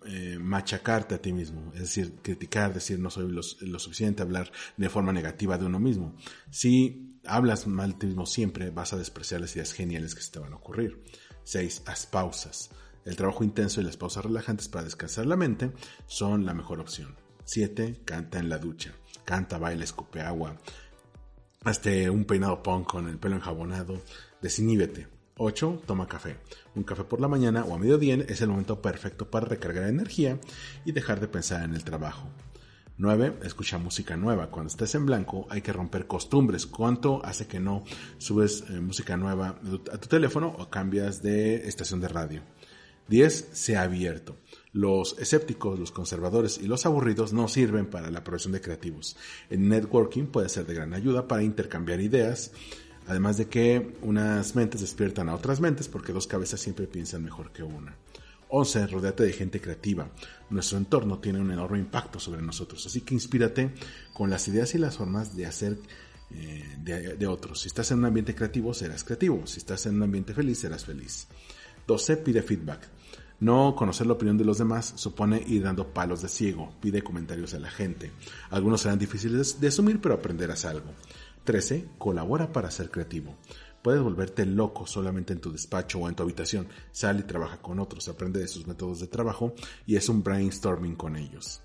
eh, 0.06 0.38
machacarte 0.40 1.16
a 1.16 1.22
ti 1.22 1.32
mismo, 1.32 1.72
es 1.74 1.82
decir, 1.82 2.16
criticar, 2.22 2.74
decir 2.74 3.00
no 3.00 3.10
soy 3.10 3.32
lo, 3.32 3.80
suficiente, 3.80 4.22
hablar 4.22 4.52
de 4.76 4.90
forma 4.90 5.14
negativa 5.14 5.58
de 5.58 5.66
uno 5.66 5.80
mismo. 5.80 6.18
Si 6.50 7.20
hablas 7.26 7.66
mal 7.66 7.94
de 7.94 7.98
ti 8.00 8.08
mismo 8.08 8.26
siempre, 8.26 8.72
vas 8.72 8.92
a 8.92 8.98
despreciar 8.98 9.40
las 9.40 9.56
ideas 9.56 9.72
geniales 9.72 10.16
que 10.16 10.22
se 10.22 10.32
te 10.32 10.40
van 10.40 10.52
a 10.52 10.58
ocurrir. 10.58 11.02
6. 11.46 11.84
Haz 11.86 12.06
pausas. 12.08 12.72
El 13.06 13.16
trabajo 13.16 13.46
intenso 13.46 13.80
y 13.80 13.86
las 13.86 13.96
pausas 13.96 14.26
relajantes 14.26 14.68
para 14.68 14.84
descansar 14.84 15.26
la 15.26 15.38
mente 15.38 15.72
son 16.08 16.46
la 16.46 16.54
mejor 16.54 16.82
opción. 16.82 17.16
7. 17.46 18.02
Canta 18.04 18.38
en 18.38 18.50
la 18.50 18.58
ducha 18.58 18.94
canta, 19.26 19.58
baila, 19.58 19.84
escupe 19.84 20.22
agua, 20.22 20.58
hazte 21.64 22.10
un 22.10 22.26
peinado 22.26 22.64
punk 22.64 22.88
con 22.88 23.08
el 23.08 23.18
pelo 23.18 23.36
enjabonado, 23.36 24.02
desiníbete. 24.42 25.08
8. 25.38 25.84
Toma 25.88 26.08
café. 26.08 26.38
Un 26.76 26.84
café 26.84 27.04
por 27.04 27.20
la 27.20 27.28
mañana 27.28 27.66
o 27.66 27.74
a 27.74 27.80
mediodía 27.80 28.16
es 28.16 28.42
el 28.42 28.50
momento 28.50 28.82
perfecto 28.82 29.32
para 29.32 29.48
recargar 29.48 29.90
energía 29.90 30.40
y 30.86 30.92
dejar 30.92 31.20
de 31.20 31.28
pensar 31.28 31.64
en 31.64 31.74
el 31.74 31.84
trabajo. 31.84 32.30
9. 32.98 33.40
Escucha 33.44 33.80
música 33.80 34.16
nueva. 34.16 34.52
Cuando 34.52 34.70
estés 34.70 34.94
en 34.94 35.08
blanco 35.08 35.48
hay 35.50 35.62
que 35.62 35.74
romper 35.74 36.06
costumbres. 36.06 36.68
¿Cuánto 36.68 37.26
hace 37.26 37.48
que 37.48 37.60
no 37.60 37.84
subes 38.20 38.66
eh, 38.70 38.80
música 38.80 39.18
nueva 39.18 39.60
a 39.92 39.98
tu 39.98 40.08
teléfono 40.08 40.54
o 40.60 40.70
cambias 40.70 41.24
de 41.24 41.68
estación 41.68 42.00
de 42.02 42.10
radio? 42.10 42.44
10. 43.08 43.50
Sea 43.54 43.82
abierto. 43.82 44.38
Los 44.74 45.18
escépticos, 45.20 45.78
los 45.78 45.92
conservadores 45.92 46.58
y 46.58 46.68
los 46.68 46.86
aburridos 46.86 47.34
no 47.34 47.48
sirven 47.48 47.88
para 47.88 48.10
la 48.10 48.24
profesión 48.24 48.54
de 48.54 48.62
creativos. 48.62 49.18
El 49.50 49.68
networking 49.68 50.28
puede 50.28 50.48
ser 50.48 50.66
de 50.66 50.74
gran 50.74 50.94
ayuda 50.94 51.28
para 51.28 51.44
intercambiar 51.44 52.00
ideas, 52.00 52.52
además 53.08 53.38
de 53.38 53.48
que 53.48 53.98
unas 54.02 54.56
mentes 54.56 54.82
despiertan 54.82 55.28
a 55.28 55.36
otras 55.36 55.60
mentes 55.60 55.90
porque 55.90 56.14
dos 56.14 56.28
cabezas 56.28 56.62
siempre 56.62 56.88
piensan 56.88 57.24
mejor 57.24 57.52
que 57.52 57.64
una. 57.64 57.98
11. 58.52 58.88
Rodéate 58.88 59.24
de 59.24 59.34
gente 59.34 59.62
creativa. 59.62 60.10
Nuestro 60.50 60.78
entorno 60.78 61.20
tiene 61.20 61.40
un 61.40 61.52
enorme 61.52 61.80
impacto 61.80 62.20
sobre 62.20 62.42
nosotros, 62.42 62.86
así 62.86 63.02
que 63.02 63.14
inspírate 63.14 63.74
con 64.14 64.30
las 64.30 64.48
ideas 64.48 64.76
y 64.76 64.78
las 64.78 64.98
formas 64.98 65.36
de 65.36 65.46
hacer 65.46 65.78
eh, 66.32 66.78
de, 66.80 67.16
de, 67.18 67.28
otros. 67.28 67.62
Si 67.62 67.68
estás 67.68 67.92
en 67.92 68.00
un 68.00 68.06
ambiente 68.06 68.36
creativo, 68.36 68.74
serás 68.74 69.04
creativo. 69.04 69.46
Si 69.48 69.58
estás 69.58 69.86
en 69.86 69.96
un 69.96 70.04
ambiente 70.04 70.34
feliz, 70.34 70.60
serás 70.60 70.86
feliz. 70.86 71.28
12. 71.88 72.18
Pide 72.18 72.42
feedback. 72.42 72.88
No 73.42 73.76
conocer 73.76 74.06
la 74.06 74.14
opinión 74.14 74.38
de 74.38 74.46
los 74.46 74.60
demás 74.60 74.94
supone 74.96 75.44
ir 75.48 75.64
dando 75.64 75.94
palos 75.94 76.22
de 76.22 76.30
ciego. 76.30 76.76
Pide 76.80 77.02
comentarios 77.02 77.56
a 77.56 77.60
la 77.60 77.72
gente. 77.72 78.12
Algunos 78.52 78.82
serán 78.82 79.00
difíciles 79.00 79.60
de 79.60 79.70
asumir, 79.70 80.00
pero 80.00 80.14
aprenderás 80.14 80.64
algo. 80.64 80.92
13. 81.44 81.90
Colabora 81.98 82.54
para 82.54 82.70
ser 82.70 82.92
creativo. 82.92 83.36
Puedes 83.82 84.00
volverte 84.00 84.46
loco 84.46 84.86
solamente 84.86 85.34
en 85.34 85.42
tu 85.42 85.52
despacho 85.52 85.98
o 85.98 86.08
en 86.08 86.14
tu 86.14 86.22
habitación. 86.22 86.68
Sal 86.92 87.20
y 87.20 87.24
trabaja 87.24 87.58
con 87.64 87.80
otros, 87.80 88.08
aprende 88.10 88.40
de 88.40 88.48
sus 88.48 88.68
métodos 88.68 89.00
de 89.00 89.08
trabajo 89.08 89.56
y 89.88 89.96
es 89.96 90.08
un 90.08 90.22
brainstorming 90.22 90.96
con 90.96 91.16
ellos. 91.16 91.64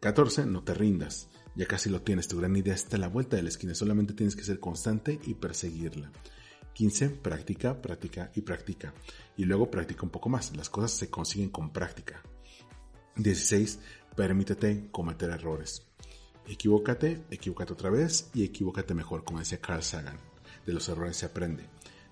14. 0.00 0.44
No 0.44 0.62
te 0.62 0.74
rindas. 0.74 1.30
Ya 1.54 1.64
casi 1.64 1.88
lo 1.88 2.02
tienes, 2.02 2.28
tu 2.28 2.38
gran 2.38 2.54
idea 2.54 2.74
está 2.74 2.96
a 2.96 3.00
la 3.00 3.08
vuelta 3.08 3.36
de 3.36 3.42
la 3.42 3.48
esquina, 3.48 3.74
solamente 3.74 4.14
tienes 4.14 4.36
que 4.36 4.44
ser 4.44 4.60
constante 4.60 5.18
y 5.24 5.34
perseguirla. 5.34 6.12
15. 6.74 7.10
Práctica, 7.10 7.80
práctica 7.80 8.30
y 8.34 8.42
práctica. 8.42 8.94
Y 9.36 9.44
luego 9.44 9.70
practica 9.70 10.02
un 10.02 10.10
poco 10.10 10.28
más. 10.28 10.56
Las 10.56 10.70
cosas 10.70 10.92
se 10.92 11.10
consiguen 11.10 11.50
con 11.50 11.72
práctica. 11.72 12.22
16. 13.16 13.78
Permítete 14.16 14.88
cometer 14.90 15.30
errores. 15.30 15.86
Equivócate, 16.46 17.24
equivócate 17.30 17.72
otra 17.72 17.90
vez 17.90 18.30
y 18.34 18.44
equivócate 18.44 18.94
mejor, 18.94 19.24
como 19.24 19.38
decía 19.38 19.60
Carl 19.60 19.82
Sagan. 19.82 20.18
De 20.66 20.72
los 20.72 20.88
errores 20.88 21.16
se 21.16 21.26
aprende. 21.26 21.64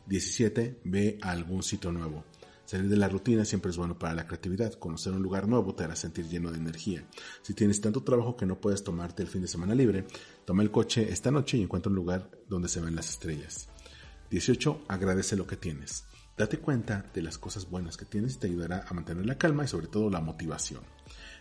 17. 0.06 0.80
Ve 0.84 1.18
a 1.22 1.30
algún 1.30 1.62
sitio 1.62 1.92
nuevo. 1.92 2.24
Salir 2.68 2.90
de 2.90 2.96
la 2.96 3.08
rutina 3.08 3.46
siempre 3.46 3.70
es 3.70 3.78
bueno 3.78 3.98
para 3.98 4.14
la 4.14 4.26
creatividad. 4.26 4.74
Conocer 4.74 5.14
un 5.14 5.22
lugar 5.22 5.48
nuevo 5.48 5.74
te 5.74 5.84
hará 5.84 5.96
sentir 5.96 6.28
lleno 6.28 6.50
de 6.50 6.58
energía. 6.58 7.02
Si 7.40 7.54
tienes 7.54 7.80
tanto 7.80 8.02
trabajo 8.02 8.36
que 8.36 8.44
no 8.44 8.60
puedes 8.60 8.84
tomarte 8.84 9.22
el 9.22 9.28
fin 9.28 9.40
de 9.40 9.48
semana 9.48 9.74
libre, 9.74 10.04
toma 10.44 10.62
el 10.62 10.70
coche 10.70 11.10
esta 11.10 11.30
noche 11.30 11.56
y 11.56 11.62
encuentra 11.62 11.88
un 11.88 11.96
lugar 11.96 12.30
donde 12.46 12.68
se 12.68 12.82
ven 12.82 12.94
las 12.94 13.08
estrellas. 13.08 13.70
18. 14.30 14.84
Agradece 14.88 15.36
lo 15.36 15.46
que 15.46 15.56
tienes. 15.56 16.04
Date 16.36 16.58
cuenta 16.58 17.04
de 17.14 17.22
las 17.22 17.38
cosas 17.38 17.68
buenas 17.68 17.96
que 17.96 18.04
tienes 18.04 18.34
y 18.34 18.38
te 18.38 18.46
ayudará 18.46 18.84
a 18.88 18.94
mantener 18.94 19.26
la 19.26 19.38
calma 19.38 19.64
y 19.64 19.68
sobre 19.68 19.88
todo 19.88 20.10
la 20.10 20.20
motivación. 20.20 20.82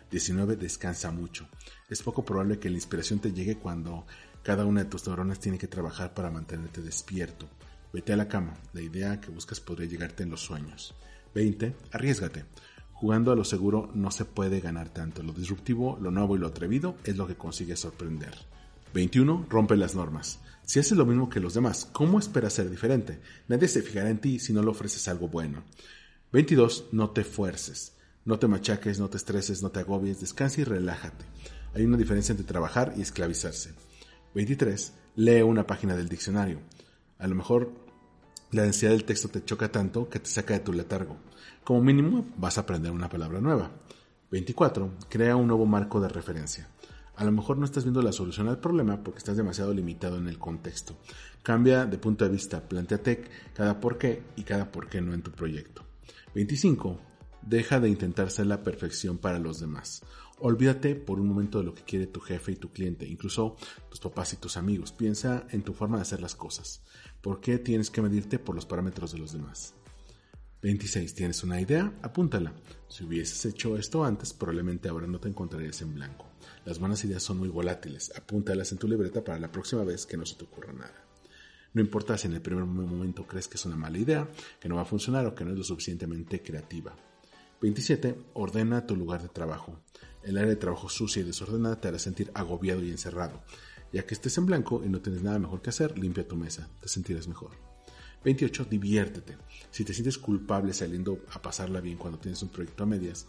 19. 0.09 0.55
Descansa 0.55 1.11
mucho. 1.11 1.47
Es 1.89 2.01
poco 2.01 2.23
probable 2.23 2.59
que 2.59 2.69
la 2.69 2.77
inspiración 2.77 3.19
te 3.19 3.33
llegue 3.33 3.57
cuando 3.57 4.05
cada 4.41 4.65
una 4.65 4.83
de 4.83 4.89
tus 4.89 5.05
neuronas 5.05 5.39
tiene 5.39 5.57
que 5.57 5.67
trabajar 5.67 6.13
para 6.13 6.31
mantenerte 6.31 6.81
despierto. 6.81 7.47
Vete 7.91 8.13
a 8.13 8.17
la 8.17 8.27
cama. 8.27 8.55
La 8.73 8.81
idea 8.81 9.19
que 9.19 9.31
buscas 9.31 9.59
podría 9.59 9.87
llegarte 9.87 10.23
en 10.23 10.29
los 10.29 10.41
sueños. 10.41 10.95
20. 11.35 11.75
Arriesgate. 11.91 12.45
Jugando 12.93 13.31
a 13.31 13.35
lo 13.35 13.43
seguro 13.43 13.91
no 13.93 14.09
se 14.09 14.25
puede 14.25 14.61
ganar 14.61 14.89
tanto. 14.89 15.21
Lo 15.21 15.33
disruptivo, 15.33 15.99
lo 16.01 16.09
nuevo 16.09 16.35
y 16.35 16.39
lo 16.39 16.47
atrevido 16.47 16.95
es 17.03 17.17
lo 17.17 17.27
que 17.27 17.35
consigue 17.35 17.75
sorprender. 17.75 18.33
21. 18.93 19.45
Rompe 19.49 19.75
las 19.77 19.93
normas. 19.93 20.39
Si 20.67 20.79
haces 20.79 20.97
lo 20.97 21.05
mismo 21.05 21.29
que 21.29 21.39
los 21.39 21.53
demás, 21.53 21.87
¿cómo 21.93 22.19
esperas 22.19 22.51
ser 22.51 22.69
diferente? 22.69 23.21
Nadie 23.47 23.69
se 23.69 23.81
fijará 23.81 24.09
en 24.09 24.19
ti 24.19 24.37
si 24.37 24.51
no 24.51 24.61
le 24.61 24.67
ofreces 24.67 25.07
algo 25.07 25.29
bueno. 25.29 25.63
22. 26.33 26.89
No 26.91 27.11
te 27.11 27.23
fuerces. 27.23 27.93
No 28.25 28.37
te 28.37 28.49
machaques, 28.49 28.99
no 28.99 29.09
te 29.09 29.15
estreses, 29.15 29.63
no 29.63 29.71
te 29.71 29.79
agobies, 29.79 30.19
descansa 30.19 30.59
y 30.59 30.65
relájate. 30.65 31.23
Hay 31.73 31.85
una 31.85 31.95
diferencia 31.95 32.33
entre 32.33 32.45
trabajar 32.45 32.93
y 32.97 33.01
esclavizarse. 33.01 33.71
23. 34.35 34.91
Lee 35.15 35.41
una 35.41 35.65
página 35.65 35.95
del 35.95 36.09
diccionario. 36.09 36.59
A 37.17 37.27
lo 37.27 37.35
mejor 37.35 37.71
la 38.51 38.63
densidad 38.63 38.91
del 38.91 39.05
texto 39.05 39.29
te 39.29 39.45
choca 39.45 39.71
tanto 39.71 40.09
que 40.09 40.19
te 40.19 40.29
saca 40.29 40.53
de 40.53 40.59
tu 40.59 40.73
letargo. 40.73 41.15
Como 41.63 41.81
mínimo 41.81 42.27
vas 42.35 42.57
a 42.57 42.61
aprender 42.61 42.91
una 42.91 43.07
palabra 43.07 43.39
nueva. 43.39 43.71
24. 44.31 44.95
Crea 45.07 45.37
un 45.37 45.47
nuevo 45.47 45.65
marco 45.65 46.01
de 46.01 46.09
referencia. 46.09 46.67
A 47.17 47.25
lo 47.25 47.31
mejor 47.31 47.57
no 47.57 47.65
estás 47.65 47.83
viendo 47.83 48.03
la 48.03 48.11
solución 48.11 48.47
al 48.47 48.59
problema 48.59 49.03
porque 49.03 49.17
estás 49.17 49.35
demasiado 49.37 49.73
limitado 49.73 50.17
en 50.17 50.27
el 50.27 50.37
contexto. 50.37 50.97
Cambia 51.41 51.87
de 51.87 51.97
punto 51.97 52.23
de 52.23 52.31
vista, 52.31 52.69
planteate 52.69 53.23
cada 53.55 53.79
por 53.79 53.97
qué 53.97 54.21
y 54.35 54.43
cada 54.43 54.71
por 54.71 54.87
qué 54.87 55.01
no 55.01 55.15
en 55.15 55.23
tu 55.23 55.31
proyecto. 55.31 55.83
25. 56.35 56.99
Deja 57.41 57.79
de 57.79 57.89
intentar 57.89 58.29
ser 58.29 58.45
la 58.45 58.61
perfección 58.61 59.17
para 59.17 59.39
los 59.39 59.59
demás. 59.59 60.03
Olvídate 60.37 60.93
por 60.93 61.19
un 61.19 61.27
momento 61.27 61.57
de 61.57 61.63
lo 61.63 61.73
que 61.73 61.81
quiere 61.81 62.05
tu 62.05 62.19
jefe 62.19 62.51
y 62.51 62.55
tu 62.55 62.71
cliente, 62.71 63.07
incluso 63.07 63.55
tus 63.89 63.99
papás 63.99 64.33
y 64.33 64.37
tus 64.37 64.55
amigos. 64.55 64.91
Piensa 64.91 65.47
en 65.49 65.63
tu 65.63 65.73
forma 65.73 65.95
de 65.95 66.03
hacer 66.03 66.21
las 66.21 66.35
cosas. 66.35 66.83
¿Por 67.21 67.41
qué 67.41 67.57
tienes 67.57 67.89
que 67.89 68.03
medirte 68.03 68.37
por 68.37 68.53
los 68.53 68.67
parámetros 68.67 69.11
de 69.11 69.17
los 69.17 69.33
demás? 69.33 69.73
26. 70.61 71.13
¿Tienes 71.13 71.43
una 71.43 71.61
idea? 71.61 71.93
Apúntala. 72.01 72.53
Si 72.87 73.03
hubieses 73.03 73.45
hecho 73.45 73.77
esto 73.77 74.03
antes, 74.03 74.33
probablemente 74.33 74.89
ahora 74.89 75.05
no 75.05 75.19
te 75.19 75.29
encontrarías 75.29 75.81
en 75.81 75.93
blanco. 75.93 76.25
Las 76.65 76.79
buenas 76.79 77.03
ideas 77.05 77.21
son 77.21 77.37
muy 77.37 77.49
volátiles. 77.49 78.11
Apúntalas 78.15 78.71
en 78.71 78.79
tu 78.79 78.87
libreta 78.87 79.23
para 79.23 79.39
la 79.39 79.51
próxima 79.51 79.83
vez 79.83 80.05
que 80.05 80.17
no 80.17 80.25
se 80.25 80.35
te 80.35 80.45
ocurra 80.45 80.73
nada. 80.73 81.05
No 81.73 81.81
importa 81.81 82.17
si 82.17 82.27
en 82.27 82.33
el 82.33 82.41
primer 82.41 82.65
momento 82.65 83.27
crees 83.27 83.47
que 83.47 83.57
es 83.57 83.65
una 83.65 83.75
mala 83.75 83.99
idea, 83.99 84.27
que 84.59 84.67
no 84.67 84.77
va 84.77 84.81
a 84.81 84.85
funcionar 84.85 85.27
o 85.27 85.35
que 85.35 85.45
no 85.45 85.51
es 85.51 85.57
lo 85.57 85.63
suficientemente 85.63 86.41
creativa. 86.41 86.95
27. 87.61 88.31
Ordena 88.33 88.87
tu 88.87 88.95
lugar 88.95 89.21
de 89.21 89.29
trabajo. 89.29 89.79
El 90.23 90.37
área 90.37 90.49
de 90.49 90.55
trabajo 90.55 90.89
sucia 90.89 91.21
y 91.21 91.25
desordenada 91.25 91.79
te 91.79 91.87
hará 91.87 91.99
sentir 91.99 92.31
agobiado 92.33 92.83
y 92.83 92.89
encerrado. 92.89 93.43
Ya 93.93 94.05
que 94.05 94.15
estés 94.15 94.37
en 94.37 94.47
blanco 94.47 94.81
y 94.83 94.89
no 94.89 95.01
tienes 95.01 95.21
nada 95.21 95.39
mejor 95.39 95.61
que 95.61 95.69
hacer, 95.69 95.97
limpia 95.97 96.27
tu 96.27 96.35
mesa, 96.35 96.67
te 96.81 96.87
sentirás 96.87 97.27
mejor. 97.27 97.76
28. 98.23 98.65
Diviértete. 98.65 99.37
Si 99.71 99.83
te 99.83 99.93
sientes 99.93 100.17
culpable 100.17 100.73
saliendo 100.73 101.19
a 101.31 101.41
pasarla 101.41 101.81
bien 101.81 101.97
cuando 101.97 102.19
tienes 102.19 102.41
un 102.43 102.49
proyecto 102.49 102.83
a 102.83 102.85
medias, 102.85 103.27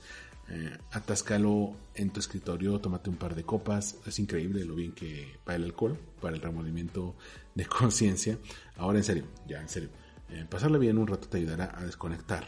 eh, 0.48 0.76
atáscalo 0.92 1.76
en 1.94 2.10
tu 2.10 2.20
escritorio, 2.20 2.80
tómate 2.80 3.10
un 3.10 3.16
par 3.16 3.34
de 3.34 3.44
copas. 3.44 3.96
Es 4.06 4.18
increíble 4.18 4.64
lo 4.64 4.74
bien 4.74 4.92
que 4.92 5.38
para 5.44 5.56
el 5.56 5.64
alcohol, 5.64 5.98
para 6.20 6.34
el 6.34 6.42
remordimiento 6.42 7.16
de 7.54 7.66
conciencia. 7.66 8.38
Ahora 8.76 8.98
en 8.98 9.04
serio, 9.04 9.24
ya 9.46 9.60
en 9.60 9.68
serio. 9.68 9.90
Eh, 10.30 10.46
pasarla 10.48 10.78
bien 10.78 10.98
un 10.98 11.06
rato 11.06 11.28
te 11.28 11.38
ayudará 11.38 11.72
a 11.74 11.86
desconectar 11.86 12.46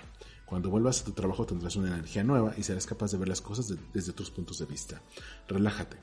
cuando 0.51 0.69
vuelvas 0.69 1.01
a 1.01 1.05
tu 1.05 1.13
trabajo 1.13 1.47
tendrás 1.47 1.77
una 1.77 1.95
energía 1.95 2.25
nueva 2.25 2.55
y 2.57 2.65
serás 2.65 2.85
capaz 2.85 3.13
de 3.13 3.19
ver 3.19 3.29
las 3.29 3.41
cosas 3.41 3.73
desde 3.95 4.11
otros 4.11 4.33
puntos 4.33 4.59
de 4.59 4.67
vista. 4.67 5.01
Relájate. 5.47 5.97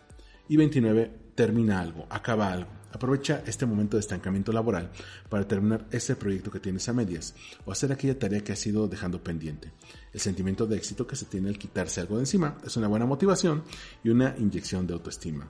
Y 0.47 0.55
29. 0.55 1.11
Termina 1.35 1.81
algo, 1.81 2.07
acaba 2.09 2.53
algo. 2.53 2.76
Aprovecha 2.91 3.43
este 3.45 3.65
momento 3.65 3.97
de 3.97 4.01
estancamiento 4.01 4.51
laboral 4.51 4.91
para 5.29 5.47
terminar 5.47 5.85
ese 5.91 6.15
proyecto 6.15 6.51
que 6.51 6.59
tienes 6.59 6.87
a 6.89 6.93
medias 6.93 7.35
o 7.65 7.71
hacer 7.71 7.91
aquella 7.91 8.17
tarea 8.17 8.43
que 8.43 8.53
has 8.53 8.65
ido 8.65 8.87
dejando 8.87 9.23
pendiente. 9.23 9.71
El 10.13 10.19
sentimiento 10.19 10.65
de 10.65 10.77
éxito 10.77 11.05
que 11.05 11.15
se 11.15 11.25
tiene 11.25 11.49
al 11.49 11.57
quitarse 11.57 12.01
algo 12.01 12.15
de 12.15 12.23
encima 12.23 12.57
es 12.65 12.77
una 12.77 12.87
buena 12.87 13.05
motivación 13.05 13.63
y 14.03 14.09
una 14.09 14.35
inyección 14.37 14.87
de 14.87 14.93
autoestima. 14.93 15.49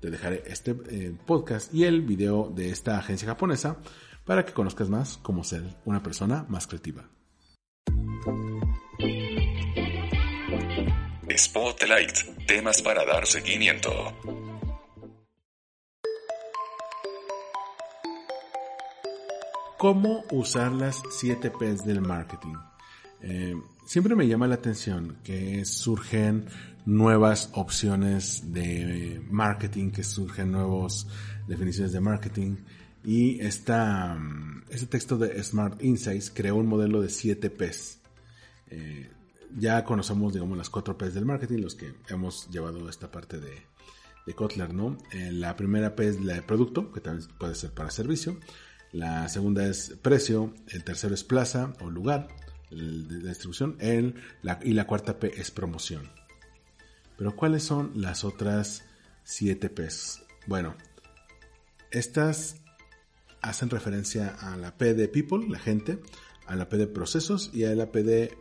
Te 0.00 0.10
dejaré 0.10 0.42
este 0.46 0.76
eh, 0.90 1.16
podcast 1.24 1.72
y 1.72 1.84
el 1.84 2.02
video 2.02 2.52
de 2.54 2.70
esta 2.70 2.98
agencia 2.98 3.28
japonesa 3.28 3.78
para 4.24 4.44
que 4.44 4.52
conozcas 4.52 4.88
más 4.88 5.18
cómo 5.22 5.44
ser 5.44 5.62
una 5.84 6.02
persona 6.02 6.44
más 6.48 6.66
creativa. 6.66 7.08
Spotlight, 11.36 12.46
temas 12.46 12.82
para 12.82 13.04
dar 13.04 13.26
seguimiento. 13.26 13.90
¿Cómo 19.84 20.24
usar 20.30 20.72
las 20.72 21.02
7 21.10 21.50
P's 21.60 21.84
del 21.84 22.00
marketing? 22.00 22.54
Eh, 23.20 23.54
siempre 23.84 24.14
me 24.14 24.26
llama 24.26 24.46
la 24.46 24.54
atención 24.54 25.18
que 25.22 25.66
surgen 25.66 26.46
nuevas 26.86 27.50
opciones 27.52 28.54
de 28.54 29.22
marketing, 29.28 29.90
que 29.90 30.02
surgen 30.02 30.52
nuevas 30.52 31.06
definiciones 31.46 31.92
de 31.92 32.00
marketing. 32.00 32.56
Y 33.04 33.38
esta, 33.40 34.18
este 34.70 34.86
texto 34.86 35.18
de 35.18 35.44
Smart 35.44 35.84
Insights 35.84 36.30
creó 36.30 36.56
un 36.56 36.66
modelo 36.66 37.02
de 37.02 37.10
7 37.10 37.50
P's. 37.50 37.98
Eh, 38.68 39.10
ya 39.54 39.84
conocemos, 39.84 40.32
digamos, 40.32 40.56
las 40.56 40.70
cuatro 40.70 40.96
P's 40.96 41.12
del 41.12 41.26
marketing, 41.26 41.58
los 41.58 41.74
que 41.74 41.92
hemos 42.08 42.48
llevado 42.48 42.88
esta 42.88 43.10
parte 43.10 43.38
de, 43.38 43.52
de 44.26 44.34
Kotler, 44.34 44.72
¿no? 44.72 44.96
Eh, 45.12 45.30
la 45.30 45.54
primera 45.56 45.94
P 45.94 46.08
es 46.08 46.24
la 46.24 46.32
de 46.32 46.42
producto, 46.42 46.90
que 46.90 47.02
también 47.02 47.28
puede 47.36 47.54
ser 47.54 47.72
para 47.72 47.90
servicio. 47.90 48.38
La 48.94 49.28
segunda 49.28 49.66
es 49.66 49.96
precio. 50.02 50.54
El 50.68 50.84
tercero 50.84 51.14
es 51.14 51.24
plaza 51.24 51.72
o 51.80 51.90
lugar 51.90 52.28
de 52.70 53.28
distribución. 53.28 53.76
El, 53.80 54.14
y 54.62 54.72
la 54.72 54.86
cuarta 54.86 55.18
P 55.18 55.32
es 55.40 55.50
promoción. 55.50 56.08
Pero 57.18 57.34
¿cuáles 57.34 57.64
son 57.64 57.90
las 57.96 58.22
otras 58.22 58.84
siete 59.24 59.68
P's? 59.68 60.22
Bueno, 60.46 60.76
estas 61.90 62.54
hacen 63.42 63.68
referencia 63.68 64.28
a 64.28 64.56
la 64.56 64.78
P 64.78 64.94
de 64.94 65.08
people, 65.08 65.44
la 65.48 65.58
gente, 65.58 65.98
a 66.46 66.54
la 66.54 66.68
P 66.68 66.76
de 66.76 66.86
procesos 66.86 67.50
y 67.52 67.64
a 67.64 67.74
la 67.74 67.90
P 67.90 68.04
de 68.04 68.38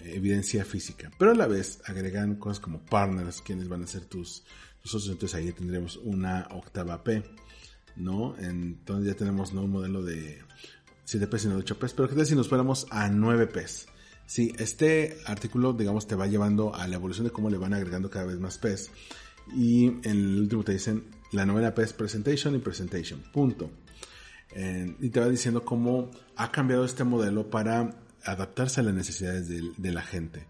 evidencia 0.00 0.64
física. 0.64 1.12
Pero 1.16 1.30
a 1.30 1.36
la 1.36 1.46
vez 1.46 1.80
agregan 1.84 2.34
cosas 2.34 2.58
como 2.58 2.84
partners, 2.84 3.40
quienes 3.40 3.68
van 3.68 3.84
a 3.84 3.86
ser 3.86 4.06
tus, 4.06 4.42
socios. 4.82 5.12
Entonces 5.12 5.38
ahí 5.38 5.52
tendremos 5.52 5.96
una 5.98 6.48
octava 6.50 7.04
P, 7.04 7.22
¿no? 7.96 8.36
Entonces 8.38 9.12
ya 9.12 9.16
tenemos 9.16 9.52
no 9.52 9.62
un 9.62 9.70
modelo 9.70 10.02
de 10.02 10.40
7 11.04 11.26
P 11.26 11.38
sino 11.38 11.54
de 11.54 11.60
8 11.60 11.78
P. 11.78 11.86
Pero 11.96 12.08
qué 12.08 12.14
tal 12.14 12.26
si 12.26 12.34
nos 12.34 12.48
fuéramos 12.48 12.86
a 12.90 13.08
9 13.08 13.46
P? 13.48 13.66
Sí, 14.26 14.52
este 14.58 15.18
artículo, 15.26 15.72
digamos, 15.72 16.06
te 16.06 16.14
va 16.14 16.26
llevando 16.26 16.74
a 16.74 16.86
la 16.88 16.96
evolución 16.96 17.26
de 17.26 17.32
cómo 17.32 17.50
le 17.50 17.58
van 17.58 17.74
agregando 17.74 18.10
cada 18.10 18.26
vez 18.26 18.38
más 18.38 18.58
P. 18.58 18.74
Y 19.54 19.86
en 19.86 20.00
el 20.04 20.40
último 20.40 20.62
te 20.62 20.72
dicen 20.72 21.04
la 21.32 21.46
novena 21.46 21.74
P 21.74 21.82
es 21.82 21.92
presentation 21.92 22.54
y 22.54 22.58
presentation, 22.58 23.20
punto. 23.32 23.70
y 24.54 25.08
te 25.08 25.20
va 25.20 25.28
diciendo 25.28 25.64
cómo 25.64 26.10
ha 26.36 26.52
cambiado 26.52 26.84
este 26.84 27.04
modelo 27.04 27.50
para 27.50 27.96
adaptarse 28.24 28.80
a 28.80 28.84
las 28.84 28.94
necesidades 28.94 29.48
de, 29.48 29.92
la 29.92 30.02
gente. 30.02 30.46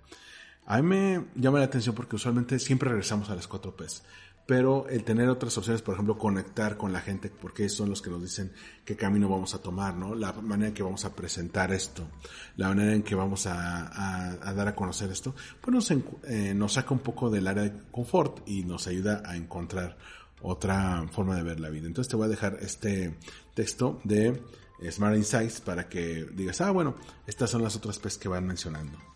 A 0.66 0.80
mí 0.82 0.88
me 0.88 1.24
llama 1.34 1.58
la 1.58 1.64
atención 1.64 1.94
porque 1.94 2.16
usualmente 2.16 2.58
siempre 2.58 2.88
regresamos 2.88 3.30
a 3.30 3.34
las 3.34 3.48
4 3.48 3.76
Ps 3.76 4.02
pero 4.46 4.88
el 4.88 5.04
tener 5.04 5.28
otras 5.28 5.56
opciones, 5.56 5.82
por 5.82 5.94
ejemplo, 5.94 6.18
conectar 6.18 6.76
con 6.76 6.92
la 6.92 7.00
gente, 7.00 7.30
porque 7.30 7.68
son 7.68 7.90
los 7.90 8.02
que 8.02 8.10
nos 8.10 8.22
dicen 8.22 8.52
qué 8.84 8.96
camino 8.96 9.28
vamos 9.28 9.54
a 9.54 9.62
tomar, 9.62 9.94
¿no? 9.94 10.14
La 10.14 10.32
manera 10.32 10.68
en 10.68 10.74
que 10.74 10.82
vamos 10.82 11.04
a 11.04 11.14
presentar 11.14 11.72
esto, 11.72 12.08
la 12.56 12.68
manera 12.68 12.92
en 12.92 13.02
que 13.02 13.14
vamos 13.14 13.46
a, 13.46 14.38
dar 14.54 14.68
a 14.68 14.74
conocer 14.74 15.10
esto, 15.10 15.34
pues 15.60 15.74
nos, 15.74 15.90
eh, 16.24 16.54
nos 16.54 16.72
saca 16.72 16.92
un 16.92 17.00
poco 17.00 17.30
del 17.30 17.46
área 17.46 17.62
de 17.62 17.72
confort 17.90 18.40
y 18.46 18.64
nos 18.64 18.86
ayuda 18.86 19.22
a 19.24 19.36
encontrar 19.36 19.96
otra 20.42 21.06
forma 21.12 21.36
de 21.36 21.42
ver 21.42 21.60
la 21.60 21.70
vida. 21.70 21.86
Entonces 21.86 22.10
te 22.10 22.16
voy 22.16 22.26
a 22.26 22.30
dejar 22.30 22.58
este 22.60 23.14
texto 23.54 24.00
de 24.02 24.42
Smart 24.90 25.16
Insights 25.16 25.60
para 25.60 25.88
que 25.88 26.26
digas, 26.34 26.60
ah, 26.60 26.72
bueno, 26.72 26.96
estas 27.26 27.50
son 27.50 27.62
las 27.62 27.76
otras 27.76 27.98
P's 27.98 28.18
que 28.18 28.28
van 28.28 28.46
mencionando. 28.46 29.11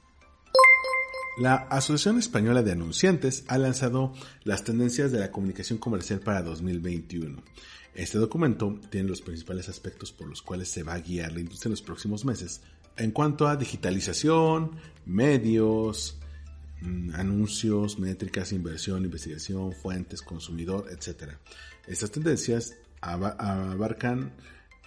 La 1.37 1.55
Asociación 1.55 2.18
Española 2.18 2.62
de 2.62 2.72
Anunciantes 2.72 3.45
ha 3.49 3.59
lanzado 3.59 4.14
las 4.45 4.64
tendencias 4.64 5.12
de 5.12 5.18
la 5.18 5.30
comunicación 5.30 5.78
comercial 5.78 6.20
para 6.20 6.43
2021. 6.43 7.43
Este 7.95 8.16
documento 8.16 8.80
tiene 8.91 9.11
los 9.11 9.20
principales 9.20 9.68
aspectos 9.68 10.12
por 10.12 10.28
los 10.28 10.41
cuales 10.41 10.68
se 10.68 10.82
va 10.82 10.95
a 10.95 11.01
guiar 11.01 11.32
la 11.32 11.41
industria 11.41 11.68
en 11.68 11.72
los 11.72 11.82
próximos 11.82 12.24
meses 12.24 12.62
en 12.97 13.11
cuanto 13.11 13.49
a 13.49 13.57
digitalización, 13.57 14.72
medios, 15.05 16.16
mm, 16.80 17.11
anuncios, 17.14 17.99
métricas, 17.99 18.53
inversión, 18.53 19.05
investigación, 19.05 19.72
fuentes, 19.72 20.22
consumidor, 20.22 20.87
etc. 20.91 21.34
Estas 21.87 22.11
tendencias 22.11 22.76
abarcan 23.03 24.32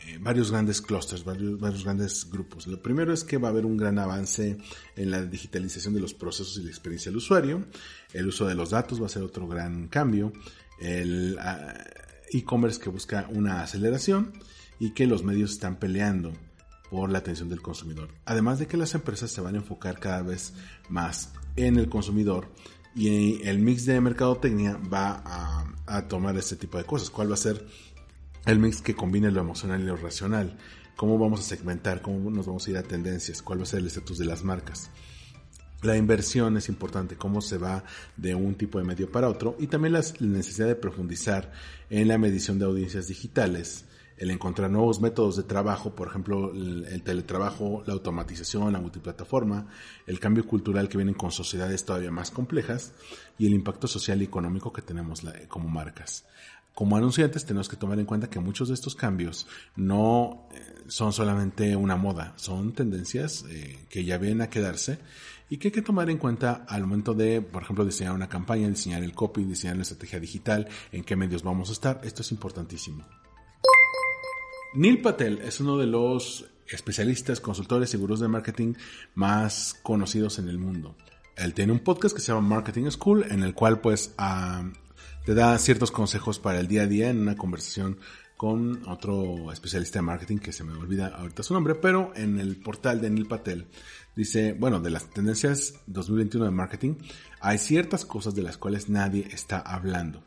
eh, 0.08 0.18
varios 0.20 0.52
grandes 0.52 0.82
clusters, 0.82 1.24
varios, 1.24 1.60
varios, 1.60 1.84
grandes 1.84 2.30
grupos. 2.30 2.68
Lo 2.68 2.82
primero 2.82 3.14
es 3.14 3.24
que 3.24 3.38
va 3.38 3.50
a 3.50 3.52
haber 3.52 3.66
un 3.66 3.78
gran 3.78 4.00
avance 4.00 4.58
en 4.96 5.12
la 5.12 5.24
digitalización 5.24 5.94
de 5.94 6.00
los 6.00 6.14
procesos 6.14 6.58
y 6.58 6.64
la 6.64 6.70
experiencia 6.70 7.12
del 7.12 7.18
usuario. 7.18 7.66
El 8.14 8.28
uso 8.28 8.48
de 8.48 8.56
los 8.56 8.70
datos 8.70 9.02
va 9.02 9.08
a 9.08 9.10
ser 9.10 9.24
otro 9.24 9.48
gran 9.48 9.88
cambio. 9.88 10.32
El 10.80 11.38
ah, 11.40 11.74
e-commerce 12.32 12.80
que 12.80 12.90
busca 12.90 13.28
una 13.30 13.62
aceleración 13.62 14.34
y 14.80 14.92
que 14.94 15.08
los 15.08 15.24
medios 15.24 15.52
están 15.52 15.78
peleando 15.78 16.34
por 16.90 17.12
la 17.12 17.20
atención 17.20 17.50
del 17.50 17.62
consumidor. 17.62 18.10
Además 18.26 18.60
de 18.60 18.68
que 18.68 18.78
las 18.78 18.96
empresas 18.96 19.32
se 19.32 19.42
van 19.42 19.56
a 19.56 19.60
enfocar 19.60 20.00
cada 20.00 20.22
vez 20.22 20.54
más 20.90 21.34
en 21.56 21.78
el 21.78 21.90
consumidor 21.90 22.50
y 22.96 23.46
el 23.48 23.60
mix 23.60 23.86
de 23.86 24.02
mercadotecnia 24.02 24.80
va 24.92 25.22
a, 25.24 25.74
a 25.86 26.08
tomar 26.08 26.36
este 26.38 26.56
tipo 26.56 26.78
de 26.78 26.86
cosas. 26.86 27.10
¿Cuál 27.10 27.30
va 27.30 27.36
a 27.36 27.38
ser 27.38 27.68
el 28.46 28.60
mix 28.60 28.82
que 28.82 28.96
combine 28.96 29.32
lo 29.32 29.42
emocional 29.42 29.82
y 29.82 29.86
lo 29.86 29.96
racional. 29.96 30.58
Cómo 30.96 31.18
vamos 31.18 31.40
a 31.40 31.44
segmentar, 31.44 32.02
cómo 32.02 32.30
nos 32.30 32.46
vamos 32.46 32.68
a 32.68 32.72
ir 32.72 32.78
a 32.78 32.84
tendencias, 32.84 33.42
cuál 33.42 33.60
va 33.60 33.64
a 33.64 33.68
ser 33.68 33.80
el 33.80 33.88
estatus 33.88 34.18
de 34.18 34.26
las 34.26 34.44
marcas. 34.44 34.90
La 35.82 35.96
inversión 35.96 36.58
es 36.58 36.68
importante, 36.68 37.16
cómo 37.16 37.40
se 37.40 37.58
va 37.58 37.86
de 38.18 38.36
un 38.36 38.56
tipo 38.56 38.80
de 38.80 38.84
medio 38.84 39.10
para 39.10 39.30
otro 39.30 39.56
y 39.60 39.68
también 39.68 39.94
la 39.94 40.04
necesidad 40.20 40.68
de 40.68 40.76
profundizar 40.76 41.54
en 41.90 42.10
la 42.10 42.18
medición 42.18 42.60
de 42.60 42.66
audiencias 42.66 43.08
digitales, 43.08 43.86
el 44.18 44.30
encontrar 44.30 44.70
nuevos 44.70 45.00
métodos 45.00 45.38
de 45.38 45.44
trabajo, 45.44 45.96
por 45.96 46.10
ejemplo, 46.10 46.52
el, 46.54 47.02
teletrabajo, 47.04 47.82
la 47.88 47.94
automatización, 47.94 48.74
la 48.74 48.82
multiplataforma, 48.82 49.68
el 50.06 50.20
cambio 50.20 50.46
cultural 50.46 50.90
que 50.90 50.98
vienen 50.98 51.16
con 51.16 51.32
sociedades 51.32 51.86
todavía 51.86 52.12
más 52.12 52.30
complejas 52.30 52.92
y 53.38 53.48
el 53.48 53.54
impacto 53.54 53.88
social 53.88 54.22
y 54.22 54.26
económico 54.26 54.74
que 54.74 54.82
tenemos 54.82 55.22
como 55.48 55.70
marcas 55.70 56.26
como 56.80 56.96
anunciantes 56.96 57.44
tenemos 57.44 57.68
que 57.68 57.76
tomar 57.76 58.00
en 58.00 58.06
cuenta 58.06 58.30
que 58.30 58.40
muchos 58.40 58.70
de 58.70 58.74
estos 58.74 58.96
cambios 58.96 59.48
no 59.76 60.48
eh, 60.54 60.86
son 60.88 61.12
solamente 61.12 61.76
una 61.76 61.98
moda, 61.98 62.32
son 62.38 62.72
tendencias 62.72 63.44
eh, 63.50 63.86
que 63.90 64.06
ya 64.06 64.18
vienen 64.18 64.40
a 64.40 64.50
quedarse 64.50 64.98
y 65.50 65.58
que 65.58 65.68
hay 65.68 65.72
que 65.74 65.82
tomar 65.82 66.10
en 66.10 66.18
cuenta 66.18 66.64
al 66.70 66.84
momento 66.84 67.14
de, 67.14 67.42
por 67.42 67.64
ejemplo, 67.64 67.84
diseñar 67.84 68.14
una 68.14 68.30
campaña, 68.30 68.70
diseñar 68.70 69.04
el 69.04 69.12
copy, 69.12 69.44
diseñar 69.44 69.76
la 69.76 69.82
estrategia 69.82 70.22
digital, 70.22 70.70
en 70.94 71.04
qué 71.04 71.18
medios 71.18 71.44
vamos 71.44 71.68
a 71.68 71.74
estar. 71.74 72.00
Esto 72.06 72.22
es 72.22 72.32
importantísimo. 72.32 73.04
Neil 74.74 75.02
Patel 75.02 75.40
es 75.40 75.60
uno 75.60 75.78
de 75.78 75.88
los 75.88 76.46
especialistas, 76.66 77.42
consultores 77.42 77.94
y 77.94 77.98
gurús 77.98 78.22
de 78.22 78.30
marketing 78.30 78.76
más 79.16 79.78
conocidos 79.84 80.40
en 80.40 80.48
el 80.48 80.58
mundo. 80.58 80.96
Él 81.36 81.54
tiene 81.54 81.74
un 81.74 81.80
podcast 81.80 82.16
que 82.16 82.22
se 82.22 82.32
llama 82.32 82.56
Marketing 82.56 82.90
School, 82.90 83.26
en 83.30 83.44
el 83.44 83.54
cual 83.54 83.82
pues 83.82 84.14
te 85.26 85.34
da 85.34 85.58
ciertos 85.58 85.92
consejos 85.92 86.40
para 86.40 86.60
el 86.60 86.68
día 86.68 86.84
a 86.84 86.88
día 86.88 87.10
en 87.10 87.20
una 87.20 87.36
conversación 87.36 87.98
con 88.40 88.88
otro 88.88 89.52
especialista 89.52 90.00
de 90.00 90.04
marketing 90.04 90.38
que 90.38 90.54
se 90.54 90.64
me 90.64 90.72
olvida 90.72 91.08
ahorita 91.08 91.44
su 91.44 91.54
nombre, 91.54 91.76
pero 91.76 92.14
en 92.16 92.40
el 92.40 92.56
portal 92.56 93.02
de 93.02 93.10
Neil 93.10 93.28
Patel 93.28 93.68
dice, 94.16 94.54
bueno, 94.54 94.80
de 94.80 94.90
las 94.90 95.10
tendencias 95.10 95.74
2021 95.88 96.46
de 96.46 96.52
marketing, 96.52 96.96
hay 97.42 97.58
ciertas 97.58 98.06
cosas 98.06 98.36
de 98.36 98.44
las 98.44 98.58
cuales 98.58 98.88
nadie 98.88 99.28
está 99.30 99.60
hablando. 99.60 100.24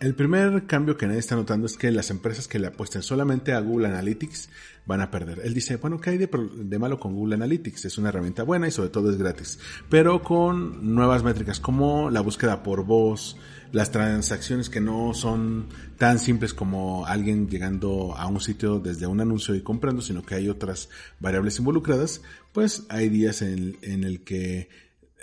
El 0.00 0.14
primer 0.14 0.64
cambio 0.66 0.96
que 0.96 1.08
nadie 1.08 1.18
está 1.18 1.34
notando 1.34 1.66
es 1.66 1.76
que 1.76 1.90
las 1.90 2.10
empresas 2.10 2.46
que 2.46 2.60
le 2.60 2.68
apuesten 2.68 3.02
solamente 3.02 3.52
a 3.52 3.58
Google 3.58 3.88
Analytics 3.88 4.48
van 4.86 5.00
a 5.00 5.10
perder. 5.10 5.40
Él 5.42 5.54
dice, 5.54 5.74
bueno, 5.74 6.00
¿qué 6.00 6.10
hay 6.10 6.18
de, 6.18 6.78
malo 6.78 7.00
con 7.00 7.16
Google 7.16 7.34
Analytics? 7.34 7.86
Es 7.86 7.98
una 7.98 8.10
herramienta 8.10 8.44
buena 8.44 8.68
y 8.68 8.70
sobre 8.70 8.90
todo 8.90 9.10
es 9.10 9.18
gratis. 9.18 9.58
Pero 9.90 10.22
con 10.22 10.94
nuevas 10.94 11.24
métricas 11.24 11.58
como 11.58 12.12
la 12.12 12.20
búsqueda 12.20 12.62
por 12.62 12.84
voz, 12.84 13.38
las 13.72 13.90
transacciones 13.90 14.70
que 14.70 14.80
no 14.80 15.14
son 15.14 15.66
tan 15.96 16.20
simples 16.20 16.54
como 16.54 17.04
alguien 17.04 17.48
llegando 17.48 18.14
a 18.16 18.28
un 18.28 18.40
sitio 18.40 18.78
desde 18.78 19.08
un 19.08 19.20
anuncio 19.20 19.56
y 19.56 19.62
comprando, 19.62 20.00
sino 20.00 20.22
que 20.22 20.36
hay 20.36 20.48
otras 20.48 20.90
variables 21.18 21.58
involucradas, 21.58 22.22
pues 22.52 22.84
hay 22.88 23.08
días 23.08 23.42
en, 23.42 23.76
en 23.82 24.04
el 24.04 24.22
que 24.22 24.68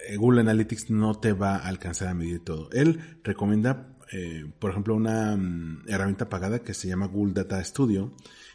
eh, 0.07 0.17
Google 0.17 0.41
Analytics 0.41 0.89
no 0.89 1.15
te 1.17 1.31
va 1.31 1.55
a 1.55 1.67
alcanzar 1.69 2.09
a 2.09 2.13
medir 2.13 2.43
todo. 2.43 2.69
Él 2.71 2.99
recomienda 3.23 3.94
eh, 4.11 4.45
por 4.59 4.71
ejemplo, 4.71 4.95
una 4.95 5.35
mm, 5.35 5.83
herramienta 5.87 6.29
pagada 6.29 6.59
que 6.59 6.73
se 6.73 6.87
llama 6.87 7.07
Google 7.07 7.33
Data 7.33 7.63
Studio, 7.63 8.13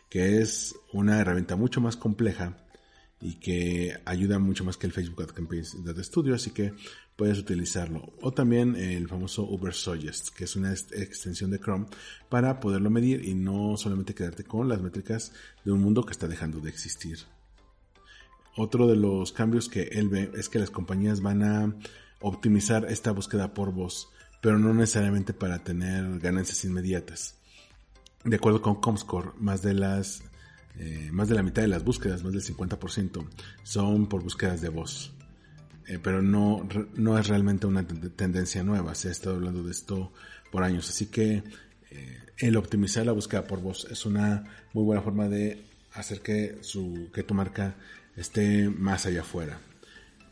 que 0.09 0.41
es 0.41 0.75
una 0.93 1.21
herramienta 1.21 1.57
mucho 1.57 1.81
más 1.81 1.97
compleja 1.97 2.57
y 3.21 3.35
que 3.35 4.01
ayuda 4.05 4.39
mucho 4.39 4.65
más 4.65 4.77
que 4.77 4.87
el 4.87 4.93
Facebook 4.93 5.23
Ad 5.23 5.35
Campaigns 5.35 5.85
Data 5.85 6.03
Studio, 6.03 6.35
así 6.35 6.51
que 6.51 6.73
puedes 7.17 7.39
utilizarlo. 7.39 8.13
O 8.23 8.33
también 8.33 8.77
el 8.77 9.07
famoso 9.07 9.45
Uber 9.45 9.75
Suggest, 9.75 10.31
que 10.31 10.45
es 10.45 10.57
una 10.57 10.73
extensión 10.73 11.51
de 11.51 11.59
Chrome 11.59 11.87
para 12.31 12.61
poderlo 12.61 12.89
medir 12.89 13.25
y 13.25 13.35
no 13.35 13.77
solamente 13.77 14.15
quedarte 14.15 14.45
con 14.45 14.69
las 14.69 14.81
métricas 14.81 15.33
de 15.65 15.73
un 15.73 15.83
mundo 15.83 16.05
que 16.05 16.13
está 16.13 16.29
dejando 16.29 16.61
de 16.61 16.71
existir. 16.71 17.19
Otro 18.57 18.87
de 18.87 18.97
los 18.97 19.33
cambios 19.33 19.69
que 19.69 19.83
él 19.83 20.09
ve 20.09 20.31
es 20.35 20.49
que 20.49 20.59
las 20.59 20.71
compañías 20.71 21.21
van 21.21 21.43
a 21.43 21.77
optimizar 22.21 22.87
esta 22.87 23.13
búsqueda 23.13 23.55
por 23.55 23.73
voz 23.73 24.09
pero 24.41 24.59
no 24.59 24.75
necesariamente 24.75 25.33
para 25.33 25.59
tener 25.59 26.19
ganancias 26.19 26.65
inmediatas. 26.65 27.35
De 28.25 28.37
acuerdo 28.37 28.61
con 28.61 28.81
Comscore, 28.81 29.31
más 29.39 29.63
de 29.63 29.75
las 29.75 30.23
eh, 30.79 31.11
más 31.13 31.29
de 31.29 31.35
la 31.35 31.43
mitad 31.43 31.63
de 31.63 31.69
las 31.69 31.85
búsquedas, 31.85 32.23
más 32.23 32.33
del 32.33 32.43
50%, 32.43 33.27
son 33.63 34.07
por 34.07 34.23
búsquedas 34.23 34.61
de 34.61 34.69
voz. 34.69 35.13
Eh, 35.87 35.99
pero 36.03 36.23
no, 36.23 36.67
no 36.95 37.19
es 37.19 37.29
realmente 37.29 37.67
una 37.67 37.87
tendencia 37.87 38.63
nueva, 38.63 38.95
se 38.95 39.09
ha 39.09 39.11
estado 39.11 39.37
hablando 39.37 39.63
de 39.63 39.73
esto 39.73 40.13
por 40.51 40.63
años. 40.63 40.89
Así 40.89 41.07
que 41.07 41.43
eh, 41.91 42.19
el 42.39 42.57
optimizar 42.57 43.05
la 43.05 43.13
búsqueda 43.13 43.47
por 43.47 43.61
voz 43.61 43.87
es 43.91 44.07
una 44.07 44.45
muy 44.73 44.85
buena 44.85 45.03
forma 45.03 45.29
de 45.29 45.65
hacer 45.93 46.21
que, 46.21 46.59
su, 46.63 47.11
que 47.13 47.25
tu 47.25 47.35
marca 47.35 47.75
esté 48.17 48.71
más 48.71 49.07
allá 49.07 49.23
afuera. 49.23 49.59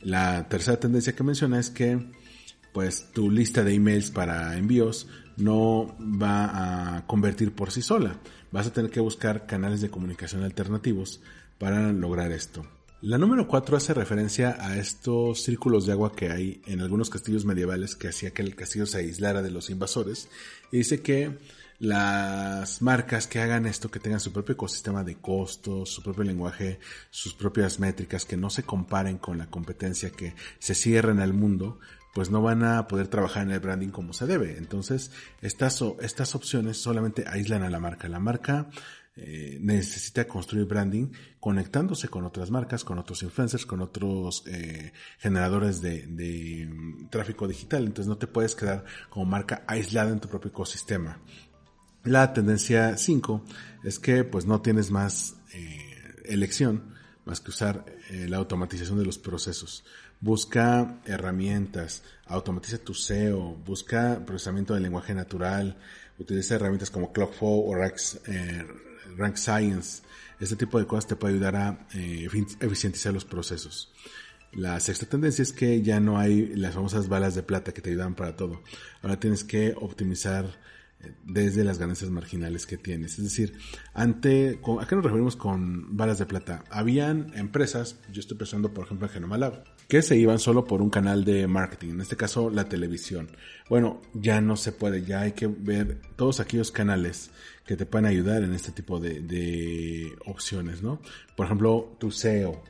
La 0.01 0.49
tercera 0.49 0.79
tendencia 0.79 1.15
que 1.15 1.25
menciona 1.25 1.59
es 1.59 1.71
que 1.71 2.13
pues 2.73 3.11
tu 3.13 3.31
lista 3.31 3.65
de 3.65 3.75
emails 3.75 4.11
para 4.11 4.57
envíos 4.57 5.09
no 5.37 5.97
va 6.01 6.97
a 6.97 7.07
convertir 7.07 7.53
por 7.53 7.71
sí 7.71 7.83
sola. 7.83 8.19
Vas 8.51 8.67
a 8.67 8.73
tener 8.73 8.91
que 8.91 9.01
buscar 9.01 9.47
canales 9.47 9.81
de 9.81 9.91
comunicación 9.91 10.43
alternativos 10.43 11.21
para 11.59 11.93
lograr 11.93 12.33
esto. 12.33 12.67
La 13.01 13.17
número 13.17 13.47
4 13.47 13.77
hace 13.77 13.95
referencia 13.95 14.57
a 14.59 14.77
estos 14.77 15.45
círculos 15.45 15.87
de 15.87 15.93
agua 15.93 16.17
que 16.17 16.31
hay 16.31 16.63
en 16.67 16.81
algunos 16.81 17.11
castillos 17.11 17.45
medievales 17.45 17.95
que 17.95 18.09
hacía 18.09 18.33
que 18.33 18.43
el 18.43 18.57
castillo 18.57 18.87
se 18.87 18.99
aislara 18.99 19.41
de 19.41 19.53
los 19.53 19.71
invasores. 19.71 20.29
Y 20.73 20.79
dice 20.79 21.01
que 21.01 21.39
las 21.79 22.83
marcas 22.83 23.29
que 23.29 23.39
hagan 23.39 23.67
esto, 23.67 23.89
que 23.89 24.01
tengan 24.01 24.19
su 24.19 24.33
propio 24.33 24.55
ecosistema 24.55 25.05
de 25.05 25.15
costos, 25.15 25.91
su 25.91 26.03
propio 26.03 26.25
lenguaje, 26.25 26.81
sus 27.11 27.35
propias 27.35 27.79
métricas, 27.79 28.25
que 28.25 28.37
no 28.37 28.51
se 28.51 28.65
comparen 28.65 29.19
con 29.19 29.39
la 29.39 29.47
competencia, 29.47 30.11
que 30.11 30.35
se 30.59 30.75
cierren 30.75 31.21
al 31.21 31.35
mundo, 31.35 31.79
pues 32.15 32.31
no 32.31 32.43
van 32.43 32.65
a 32.65 32.89
poder 32.89 33.09
trabajar 33.09 33.43
en 33.43 33.51
el 33.51 33.61
branding 33.61 33.91
como 33.91 34.13
se 34.13 34.27
debe. 34.27 34.57
Entonces, 34.59 35.11
estas, 35.43 35.83
estas 36.01 36.35
opciones 36.35 36.79
solamente 36.79 37.25
aíslan 37.27 37.63
a 37.63 37.71
la 37.71 37.81
marca. 37.81 38.09
La 38.09 38.19
marca 38.19 38.69
eh, 39.21 39.59
necesita 39.61 40.29
construir 40.29 40.67
branding 40.67 41.09
conectándose 41.41 42.09
con 42.09 42.25
otras 42.25 42.53
marcas, 42.53 42.85
con 42.85 42.99
otros 42.99 43.23
influencers, 43.25 43.67
con 43.67 43.81
otros 43.81 44.45
eh, 44.47 44.93
generadores 45.19 45.81
de, 45.81 46.69
mm, 46.71 47.09
tráfico 47.09 47.49
digital. 47.49 47.85
Entonces 47.85 48.07
no 48.09 48.17
te 48.17 48.29
puedes 48.29 48.55
quedar 48.55 48.85
como 49.11 49.27
marca 49.27 49.65
aislada 49.67 50.11
en 50.11 50.21
tu 50.21 50.29
propio 50.29 50.51
ecosistema. 50.51 51.21
La 52.05 52.33
tendencia 52.33 52.97
5 52.97 53.45
es 53.83 53.99
que 53.99 54.23
pues 54.23 54.47
no 54.47 54.61
tienes 54.63 54.91
más 54.91 55.35
elección 56.25 56.95
más 57.25 57.41
que 57.41 57.51
usar 57.51 57.85
la 58.11 58.39
automatización 58.39 58.99
de 58.99 59.05
los 59.05 59.19
procesos 59.19 59.85
busca 60.21 61.01
herramientas, 61.05 62.03
automatiza 62.27 62.79
tu 62.79 62.95
SEO, 62.95 63.55
busca 63.65 64.25
procesamiento 64.25 64.75
del 64.75 64.83
lenguaje 64.83 65.15
natural, 65.15 65.77
utiliza 66.19 66.57
herramientas 66.57 66.91
como 66.91 67.13
Clockflow 67.13 67.71
o 67.71 67.77
eh, 67.77 68.67
Rank, 69.17 69.37
Science. 69.37 70.03
Este 70.41 70.57
tipo 70.57 70.79
de 70.79 70.87
cosas 70.87 71.07
te 71.07 71.17
puede 71.17 71.35
ayudar 71.35 71.57
a 71.57 71.87
eh, 71.95 72.29
eficientizar 72.61 73.13
los 73.13 73.25
procesos. 73.25 73.93
La 74.53 74.81
sexta 74.81 75.07
tendencia 75.07 75.43
es 75.43 75.53
que 75.53 75.83
ya 75.83 76.01
no 76.01 76.19
hay 76.19 76.55
las 76.57 76.75
famosas 76.75 77.09
balas 77.09 77.35
de 77.35 77.43
plata 77.43 77.73
que 77.73 77.83
te 77.83 77.91
ayudan 77.91 78.15
para 78.15 78.35
todo. 78.35 78.63
Ahora 79.03 79.21
tienes 79.21 79.45
que 79.45 79.75
optimizar 79.77 80.47
desde 81.25 81.65
las 81.65 81.79
ganancias 81.79 82.11
marginales 82.11 82.67
que 82.67 82.77
tienes. 82.77 83.19
Es 83.19 83.25
decir, 83.25 83.57
ante, 83.95 84.61
¿a 84.81 84.87
qué 84.87 84.97
nos 84.97 85.05
referimos 85.05 85.37
con 85.37 85.97
balas 85.97 86.19
de 86.19 86.27
plata? 86.27 86.65
Habían 86.71 87.33
empresas, 87.37 87.97
yo 88.13 88.21
estoy 88.21 88.37
pensando 88.37 88.73
por 88.73 88.85
ejemplo 88.85 89.07
en 89.07 89.13
Genomalab, 89.13 89.65
que 89.87 90.03
se 90.03 90.17
iban 90.17 90.39
solo 90.39 90.65
por 90.65 90.83
un 90.83 90.91
canal 90.91 91.25
de 91.25 91.47
marketing, 91.47 91.91
en 91.91 92.01
este 92.01 92.17
caso 92.17 92.51
la 92.51 92.69
televisión. 92.69 93.31
Bueno, 93.69 94.03
ya 94.13 94.41
no 94.41 94.57
se 94.57 94.73
puede, 94.73 95.03
ya 95.03 95.23
hay 95.23 95.33
que 95.33 95.47
ver 95.47 96.01
todos 96.17 96.41
aquellos 96.41 96.71
canales 96.71 97.31
que 97.65 97.77
te 97.77 97.87
pueden 97.87 98.07
ayudar 98.07 98.43
en 98.43 98.55
este 98.55 98.73
tipo 98.73 98.99
de, 98.99 99.21
de 99.21 100.13
opciones, 100.27 100.83
¿no? 100.83 101.01
Por 101.37 101.47
ejemplo, 101.47 101.97
tu 101.99 102.11
SEO, 102.11 102.63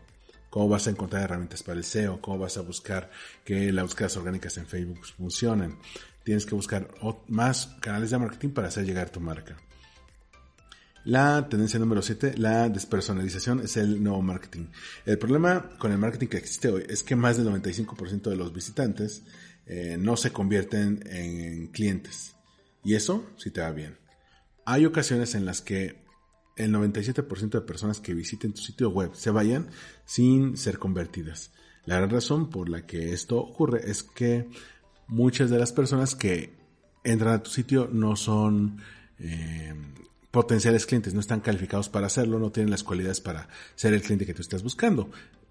cómo 0.51 0.69
vas 0.69 0.87
a 0.87 0.91
encontrar 0.91 1.25
herramientas 1.25 1.63
para 1.63 1.79
el 1.79 1.85
SEO, 1.85 2.21
cómo 2.21 2.39
vas 2.39 2.57
a 2.57 2.63
buscar 2.63 3.11
que 3.45 3.73
las 3.73 3.85
búsquedas 3.85 4.17
orgánicas 4.17 4.57
en 4.59 4.67
Facebook 4.67 5.05
funcionen 5.17 5.77
tienes 6.29 6.45
que 6.45 6.55
buscar 6.55 6.91
más 7.29 7.75
canales 7.81 8.11
de 8.11 8.19
marketing 8.19 8.51
para 8.51 8.69
hacer 8.69 8.85
llegar 8.85 9.09
tu 9.09 9.19
marca. 9.19 9.57
La 11.07 11.49
tendencia 11.49 11.79
número 11.79 12.03
7, 12.03 12.35
la 12.37 12.69
despersonalización, 12.69 13.61
es 13.61 13.79
el 13.79 14.03
nuevo 14.03 14.21
marketing. 14.21 14.67
El 15.07 15.17
problema 15.17 15.71
con 15.79 15.91
el 15.91 15.97
marketing 15.97 16.27
que 16.27 16.37
existe 16.37 16.69
hoy 16.69 16.85
es 16.87 17.03
que 17.03 17.17
más 17.17 17.39
del 17.39 17.47
95% 17.47 18.29
de 18.29 18.37
los 18.37 18.53
visitantes 18.53 19.23
eh, 19.65 19.97
no 19.99 20.19
se 20.19 20.31
convierten 20.31 21.03
en 21.07 21.69
clientes. 21.69 22.37
Y 22.85 22.95
eso 22.95 23.25
sí 23.39 23.51
te 23.51 23.63
va 23.63 23.71
bien. 23.71 23.97
Hay 24.67 24.85
ocasiones 24.85 25.35
en 25.35 25.47
las 25.47 25.63
que 25.63 26.05
el 26.57 26.75
97% 26.75 27.49
de 27.49 27.61
personas 27.63 28.01
que 28.01 28.13
visiten 28.13 28.53
tu 28.53 28.61
sitio 28.61 28.91
web 28.91 29.15
se 29.15 29.31
vayan 29.31 29.71
sin 30.05 30.59
ser 30.59 30.79
convertidas. 30.79 31.53
La 31.87 31.97
gran 31.97 32.11
razón 32.11 32.51
por 32.51 32.69
la 32.69 32.85
que 32.85 33.15
esto 33.15 33.39
ocurre 33.39 33.91
es 33.91 34.03
que 34.03 34.47
muchas 35.09 35.51
de 35.51 35.59
las 35.59 35.73
personas 35.73 36.15
que 36.15 36.53
entran 37.05 37.35
a 37.35 37.43
tu 37.43 37.51
sitio 37.51 37.89
no 37.93 38.17
son 38.17 38.81
eh, 39.19 39.75
potenciales 40.31 40.87
clientes, 40.87 41.15
no 41.15 41.21
están 41.21 41.41
calificados 41.41 41.89
para 41.89 42.07
hacerlo, 42.07 42.39
no 42.39 42.53
tienen 42.53 42.71
las 42.71 42.85
cualidades 42.85 43.21
para 43.21 43.49
ser 43.75 43.95
el 43.95 44.03
cliente 44.03 44.27
que 44.27 44.35
tú 44.35 44.43
estás 44.43 44.63
buscando. 44.63 45.11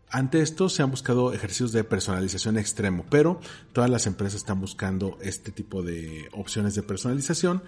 Ante 0.10 0.42
esto 0.42 0.70
se 0.70 0.84
han 0.84 0.92
buscado 0.92 1.34
ejercicios 1.34 1.74
de 1.74 1.84
personalización 1.84 2.58
extremo, 2.58 3.06
pero 3.10 3.42
todas 3.74 3.90
las 3.90 4.08
empresas 4.08 4.36
están 4.36 4.62
buscando 4.62 5.18
este 5.22 5.52
tipo 5.52 5.84
de 5.84 6.30
opciones 6.32 6.76
de 6.76 6.84
personalización 6.84 7.62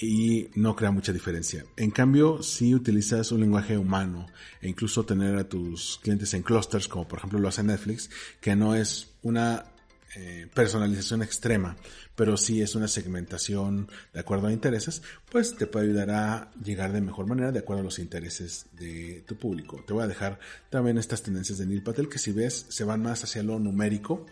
y 0.00 0.48
no 0.54 0.74
crea 0.74 0.90
mucha 0.90 1.12
diferencia. 1.12 1.66
En 1.76 1.90
cambio, 1.90 2.42
si 2.42 2.74
utilizas 2.74 3.32
un 3.32 3.40
lenguaje 3.40 3.76
humano 3.76 4.26
e 4.62 4.68
incluso 4.68 5.04
tener 5.04 5.36
a 5.36 5.48
tus 5.48 6.00
clientes 6.02 6.32
en 6.32 6.42
clusters, 6.42 6.88
como 6.88 7.06
por 7.06 7.18
ejemplo 7.18 7.38
lo 7.38 7.48
hace 7.48 7.62
Netflix, 7.62 8.08
que 8.40 8.56
no 8.56 8.74
es 8.74 9.10
una 9.22 9.71
eh, 10.14 10.46
personalización 10.52 11.22
extrema, 11.22 11.76
pero 12.14 12.36
si 12.36 12.60
es 12.60 12.74
una 12.74 12.86
segmentación 12.86 13.88
de 14.12 14.20
acuerdo 14.20 14.48
a 14.48 14.52
intereses, 14.52 15.02
pues 15.30 15.56
te 15.56 15.66
puede 15.66 15.86
ayudar 15.86 16.10
a 16.10 16.50
llegar 16.62 16.92
de 16.92 17.00
mejor 17.00 17.26
manera 17.26 17.50
de 17.50 17.60
acuerdo 17.60 17.80
a 17.80 17.84
los 17.84 17.98
intereses 17.98 18.66
de 18.72 19.24
tu 19.26 19.36
público. 19.36 19.82
Te 19.86 19.94
voy 19.94 20.02
a 20.02 20.06
dejar 20.06 20.38
también 20.68 20.98
estas 20.98 21.22
tendencias 21.22 21.56
de 21.56 21.66
Neil 21.66 21.82
Patel 21.82 22.10
que 22.10 22.18
si 22.18 22.32
ves 22.32 22.66
se 22.68 22.84
van 22.84 23.02
más 23.02 23.24
hacia 23.24 23.42
lo 23.42 23.58
numérico 23.58 24.26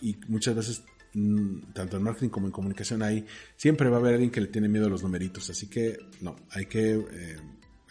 y 0.00 0.16
muchas 0.26 0.56
veces 0.56 0.82
mm, 1.14 1.72
tanto 1.72 1.98
en 1.98 2.02
marketing 2.02 2.30
como 2.30 2.46
en 2.46 2.52
comunicación 2.52 3.02
hay 3.02 3.24
siempre 3.56 3.88
va 3.90 3.98
a 3.98 4.00
haber 4.00 4.14
alguien 4.14 4.32
que 4.32 4.40
le 4.40 4.48
tiene 4.48 4.68
miedo 4.68 4.86
a 4.86 4.90
los 4.90 5.04
numeritos, 5.04 5.48
así 5.50 5.68
que 5.68 5.98
no, 6.20 6.34
hay 6.50 6.66
que 6.66 6.94
eh, 6.94 7.36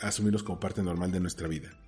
asumirlos 0.01 0.43
como 0.43 0.59
parte 0.59 0.83
normal 0.83 1.11
de 1.11 1.21
nuestra 1.21 1.47
vida. 1.47 1.80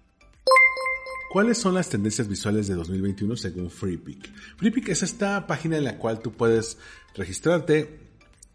¿Cuáles 1.33 1.57
son 1.57 1.73
las 1.73 1.89
tendencias 1.89 2.27
visuales 2.27 2.67
de 2.67 2.75
2021 2.75 3.35
según 3.37 3.71
FreePic? 3.71 4.31
FreePic 4.55 4.89
es 4.89 5.01
esta 5.01 5.47
página 5.47 5.77
en 5.77 5.83
la 5.83 5.97
cual 5.97 6.19
tú 6.19 6.31
puedes 6.31 6.77
registrarte 7.15 8.01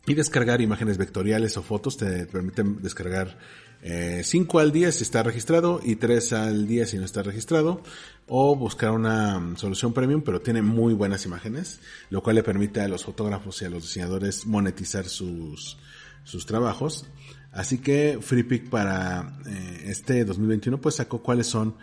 y 0.07 0.15
descargar 0.15 0.61
imágenes 0.61 0.97
vectoriales 0.97 1.57
o 1.57 1.65
fotos. 1.65 1.97
Te 1.97 2.27
permiten 2.27 2.81
descargar 2.81 3.37
5 3.83 3.83
eh, 3.83 4.63
al 4.63 4.71
día 4.71 4.93
si 4.93 5.03
está 5.03 5.25
registrado 5.25 5.81
y 5.83 5.97
3 5.97 6.33
al 6.35 6.69
día 6.69 6.87
si 6.87 6.99
no 6.99 7.05
está 7.05 7.25
registrado. 7.25 7.83
O 8.29 8.55
buscar 8.55 8.93
una 8.93 9.41
mm, 9.41 9.57
solución 9.57 9.93
premium, 9.93 10.23
pero 10.23 10.41
tiene 10.41 10.63
muy 10.63 10.95
buenas 10.95 11.27
imágenes, 11.27 11.81
lo 12.11 12.23
cual 12.23 12.37
le 12.37 12.45
permite 12.45 12.81
a 12.81 12.87
los 12.87 13.03
fotógrafos 13.03 13.61
y 13.61 13.65
a 13.65 13.71
los 13.71 13.83
diseñadores 13.83 14.47
monetizar 14.47 15.09
sus, 15.09 15.79
sus 16.23 16.47
trabajos. 16.47 17.07
Así 17.51 17.79
que 17.79 18.21
FreePic 18.23 18.71
para 18.71 19.37
eh, 19.49 19.87
este 19.87 20.25
2021 20.25 20.81
pues 20.81 20.95
sacó 20.95 21.21
cuáles 21.25 21.49
son 21.49 21.75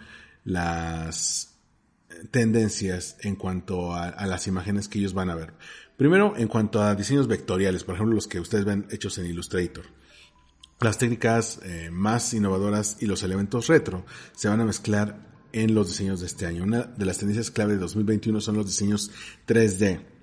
las 0.46 1.58
tendencias 2.32 3.18
en 3.22 3.36
cuanto 3.36 3.94
a, 3.94 4.26
las 4.26 4.48
imágenes 4.48 4.88
que 4.88 5.00
ellos 5.00 5.14
van 5.14 5.30
a 5.30 5.36
ver. 5.36 5.54
Primero, 5.98 6.36
en 6.38 6.48
cuanto 6.48 6.82
a 6.82 6.96
diseños 6.96 7.28
vectoriales, 7.28 7.84
por 7.84 7.96
ejemplo, 7.96 8.16
los 8.16 8.28
que 8.28 8.40
ustedes 8.40 8.64
ven 8.64 8.88
hechos 8.92 9.18
en 9.18 9.26
Illustrator. 9.26 9.86
Las 10.80 10.98
técnicas 10.98 11.60
eh, 11.64 11.90
más 11.92 12.34
innovadoras 12.34 12.98
y 13.00 13.06
los 13.06 13.24
elementos 13.24 13.68
retro 13.68 14.06
se 14.34 14.50
van 14.50 14.62
a 14.62 14.66
mezclar 14.66 15.26
en 15.52 15.74
los 15.74 15.88
diseños 15.88 16.20
de 16.20 16.26
este 16.28 16.46
año. 16.46 16.64
Una 16.64 16.84
de 16.84 17.06
las 17.06 17.18
tendencias 17.18 17.50
clave 17.50 17.74
de 17.74 17.80
2021 17.80 18.42
son 18.42 18.58
los 18.58 18.66
diseños 18.66 19.10
3D 19.48 20.15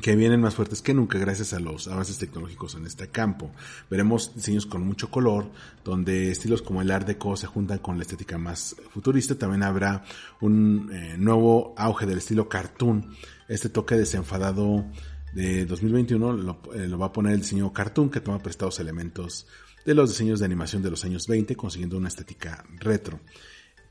que 0.00 0.16
vienen 0.16 0.40
más 0.40 0.54
fuertes 0.54 0.80
que 0.80 0.94
nunca 0.94 1.18
gracias 1.18 1.52
a 1.52 1.60
los 1.60 1.86
avances 1.86 2.18
tecnológicos 2.18 2.74
en 2.74 2.86
este 2.86 3.08
campo. 3.08 3.50
Veremos 3.90 4.34
diseños 4.34 4.64
con 4.64 4.86
mucho 4.86 5.10
color, 5.10 5.50
donde 5.84 6.30
estilos 6.30 6.62
como 6.62 6.80
el 6.80 6.90
Art 6.90 7.06
Deco 7.06 7.36
se 7.36 7.46
juntan 7.46 7.78
con 7.78 7.98
la 7.98 8.02
estética 8.02 8.38
más 8.38 8.74
futurista. 8.90 9.34
También 9.34 9.62
habrá 9.62 10.04
un 10.40 10.90
eh, 10.92 11.16
nuevo 11.18 11.74
auge 11.76 12.06
del 12.06 12.18
estilo 12.18 12.48
cartoon. 12.48 13.14
Este 13.48 13.68
toque 13.68 13.96
desenfadado 13.96 14.86
de 15.34 15.66
2021 15.66 16.32
lo, 16.32 16.60
eh, 16.74 16.88
lo 16.88 16.98
va 16.98 17.06
a 17.06 17.12
poner 17.12 17.34
el 17.34 17.40
diseño 17.40 17.72
cartoon 17.72 18.10
que 18.10 18.20
toma 18.20 18.38
prestados 18.38 18.80
elementos 18.80 19.46
de 19.84 19.94
los 19.94 20.10
diseños 20.10 20.38
de 20.38 20.46
animación 20.46 20.82
de 20.82 20.90
los 20.90 21.04
años 21.04 21.26
20, 21.26 21.54
consiguiendo 21.54 21.96
una 21.96 22.08
estética 22.08 22.64
retro. 22.78 23.20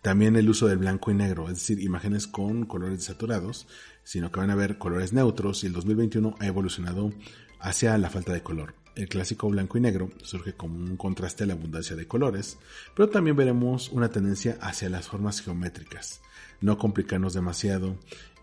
También 0.01 0.35
el 0.35 0.49
uso 0.49 0.67
del 0.67 0.79
blanco 0.79 1.11
y 1.11 1.13
negro, 1.13 1.45
es 1.45 1.55
decir, 1.55 1.79
imágenes 1.79 2.25
con 2.25 2.65
colores 2.65 3.03
saturados, 3.03 3.67
sino 4.03 4.31
que 4.31 4.39
van 4.39 4.49
a 4.49 4.53
haber 4.53 4.77
colores 4.77 5.13
neutros 5.13 5.63
y 5.63 5.67
el 5.67 5.73
2021 5.73 6.35
ha 6.39 6.47
evolucionado 6.47 7.13
hacia 7.59 7.97
la 7.97 8.09
falta 8.09 8.33
de 8.33 8.43
color. 8.43 8.75
El 8.95 9.07
clásico 9.07 9.49
blanco 9.49 9.77
y 9.77 9.81
negro 9.81 10.09
surge 10.21 10.53
como 10.53 10.75
un 10.75 10.97
contraste 10.97 11.43
a 11.43 11.47
la 11.47 11.53
abundancia 11.53 11.95
de 11.95 12.07
colores, 12.07 12.57
pero 12.95 13.09
también 13.09 13.37
veremos 13.37 13.89
una 13.89 14.09
tendencia 14.09 14.57
hacia 14.61 14.89
las 14.89 15.07
formas 15.07 15.41
geométricas, 15.41 16.21
no 16.59 16.77
complicarnos 16.77 17.33
demasiado 17.33 17.97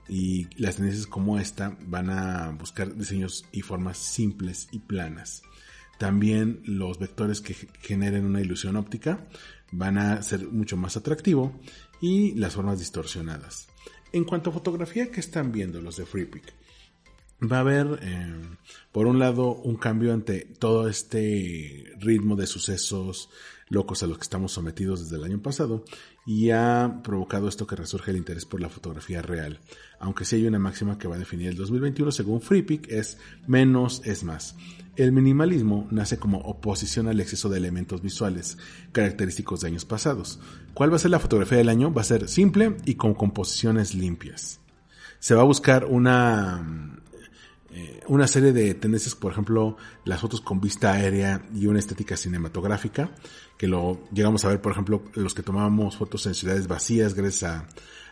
y 0.09 0.49
las 0.61 0.77
tendencias 0.77 1.07
como 1.07 1.39
esta 1.39 1.77
van 1.87 2.09
a 2.09 2.51
buscar 2.59 2.95
diseños 2.97 3.45
y 3.53 3.61
formas 3.61 3.99
simples 3.99 4.69
y 4.73 4.79
planas. 4.79 5.43
También 5.99 6.63
los 6.65 6.99
vectores 6.99 7.41
que 7.41 7.55
generen 7.83 8.25
una 8.25 8.41
ilusión 8.41 8.77
óptica 8.77 9.27
van 9.71 9.99
a 9.99 10.23
ser 10.23 10.47
mucho 10.47 10.77
más 10.77 10.97
atractivo 10.97 11.61
y 12.01 12.35
las 12.37 12.55
formas 12.55 12.79
distorsionadas. 12.79 13.68
En 14.13 14.25
cuanto 14.25 14.51
a 14.51 14.53
fotografía, 14.53 15.11
¿qué 15.11 15.21
están 15.21 15.53
viendo 15.53 15.81
los 15.81 15.97
de 15.97 16.07
FreePic? 16.07 16.55
Va 17.41 17.59
a 17.59 17.61
haber, 17.61 18.01
eh, 18.03 18.35
por 18.91 19.07
un 19.07 19.19
lado, 19.19 19.55
un 19.55 19.77
cambio 19.77 20.13
ante 20.13 20.41
todo 20.41 20.89
este 20.89 21.93
ritmo 21.99 22.35
de 22.35 22.47
sucesos 22.47 23.31
locos 23.69 24.03
a 24.03 24.07
los 24.07 24.19
que 24.19 24.23
estamos 24.23 24.53
sometidos 24.53 25.05
desde 25.05 25.17
el 25.17 25.25
año 25.25 25.41
pasado 25.41 25.85
y 26.27 26.51
ha 26.51 27.01
provocado 27.05 27.49
esto 27.49 27.67
que 27.67 27.77
resurge 27.77 28.11
el 28.11 28.17
interés 28.17 28.45
por 28.45 28.61
la 28.61 28.69
fotografía 28.69 29.23
real. 29.23 29.61
Aunque 30.01 30.25
sí 30.25 30.37
hay 30.37 30.47
una 30.47 30.59
máxima 30.59 30.99
que 30.99 31.09
va 31.09 31.17
a 31.17 31.19
definir 31.19 31.49
el 31.49 31.57
2021 31.57 32.13
según 32.13 32.41
FreePic 32.41 32.91
es 32.91 33.19
menos 33.47 34.03
es 34.05 34.23
más. 34.25 34.57
El 34.97 35.13
minimalismo 35.13 35.87
nace 35.91 36.19
como 36.19 36.39
oposición 36.39 37.09
al 37.09 37.21
exceso 37.21 37.49
de 37.49 37.59
elementos 37.59 38.03
visuales, 38.03 38.59
característicos 38.93 39.61
de 39.61 39.69
años 39.69 39.85
pasados. 39.85 40.41
¿Cuál 40.75 40.93
va 40.93 40.97
a 40.97 41.01
ser 41.01 41.11
la 41.11 41.21
fotografía 41.21 41.59
del 41.59 41.69
año? 41.69 41.93
Va 41.93 42.03
a 42.03 42.05
ser 42.05 42.29
simple 42.29 42.77
y 42.85 42.95
con 42.95 43.15
composiciones 43.15 43.95
limpias. 43.95 44.61
Se 45.21 45.35
va 45.35 45.43
a 45.43 45.45
buscar 45.45 45.85
una 45.85 46.99
eh, 47.71 48.01
una 48.09 48.27
serie 48.27 48.53
de 48.53 48.75
tendencias, 48.75 49.15
por 49.15 49.31
ejemplo, 49.31 49.77
las 50.05 50.21
fotos 50.21 50.41
con 50.41 50.61
vista 50.61 50.93
aérea 50.93 51.43
y 51.55 51.67
una 51.67 51.79
estética 51.79 52.17
cinematográfica, 52.17 53.11
que 53.59 53.69
lo 53.69 54.01
llegamos 54.11 54.45
a 54.45 54.49
ver, 54.49 54.61
por 54.61 54.73
ejemplo, 54.73 55.05
los 55.15 55.35
que 55.35 55.43
tomábamos 55.43 55.97
fotos 55.97 56.27
en 56.27 56.35
ciudades 56.35 56.67
vacías 56.67 57.15
gracias 57.15 57.43
a, 57.45 57.69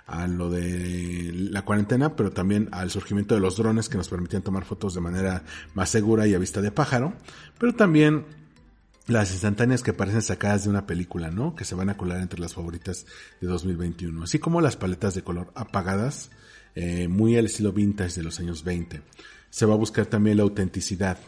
a 0.07 0.27
lo 0.29 0.51
de 0.51 1.33
la 1.35 1.63
cuarentena, 1.63 2.15
pero 2.15 2.31
también 2.31 2.69
al 2.73 2.91
surgimiento 2.91 3.35
de 3.35 3.41
los 3.41 3.57
drones 3.57 3.89
que 3.89 3.97
nos 3.97 4.09
permitían 4.09 4.43
tomar 4.43 4.65
fotos 4.65 4.95
de 4.95 5.01
manera 5.01 5.43
más 5.75 5.91
segura 5.91 6.27
y 6.27 6.35
a 6.35 6.39
vista 6.39 6.61
de 6.61 6.71
pájaro, 6.71 7.15
pero 7.59 7.75
también 7.75 8.25
las 9.09 9.33
instantáneas 9.33 9.83
que 9.83 9.93
parecen 9.93 10.23
sacadas 10.23 10.65
de 10.65 10.71
una 10.71 10.87
película, 10.87 11.31
¿no? 11.31 11.55
Que 11.55 11.65
se 11.65 11.75
van 11.75 11.91
a 11.91 11.97
colar 11.97 12.21
entre 12.21 12.41
las 12.41 12.55
favoritas 12.55 13.07
de 13.41 13.47
2021, 13.47 14.25
así 14.25 14.39
como 14.39 14.61
las 14.61 14.77
paletas 14.77 15.15
de 15.15 15.23
color 15.23 15.51
apagadas, 15.55 16.31
eh, 16.75 17.09
muy 17.09 17.37
al 17.37 17.47
estilo 17.47 17.73
vintage 17.73 18.17
de 18.17 18.23
los 18.23 18.39
años 18.39 18.65
20. 18.65 19.03
Se 19.51 19.67
va 19.67 19.75
a 19.75 19.79
buscar 19.79 20.07
también 20.07 20.37
la 20.37 20.43
autenticidad, 20.45 21.19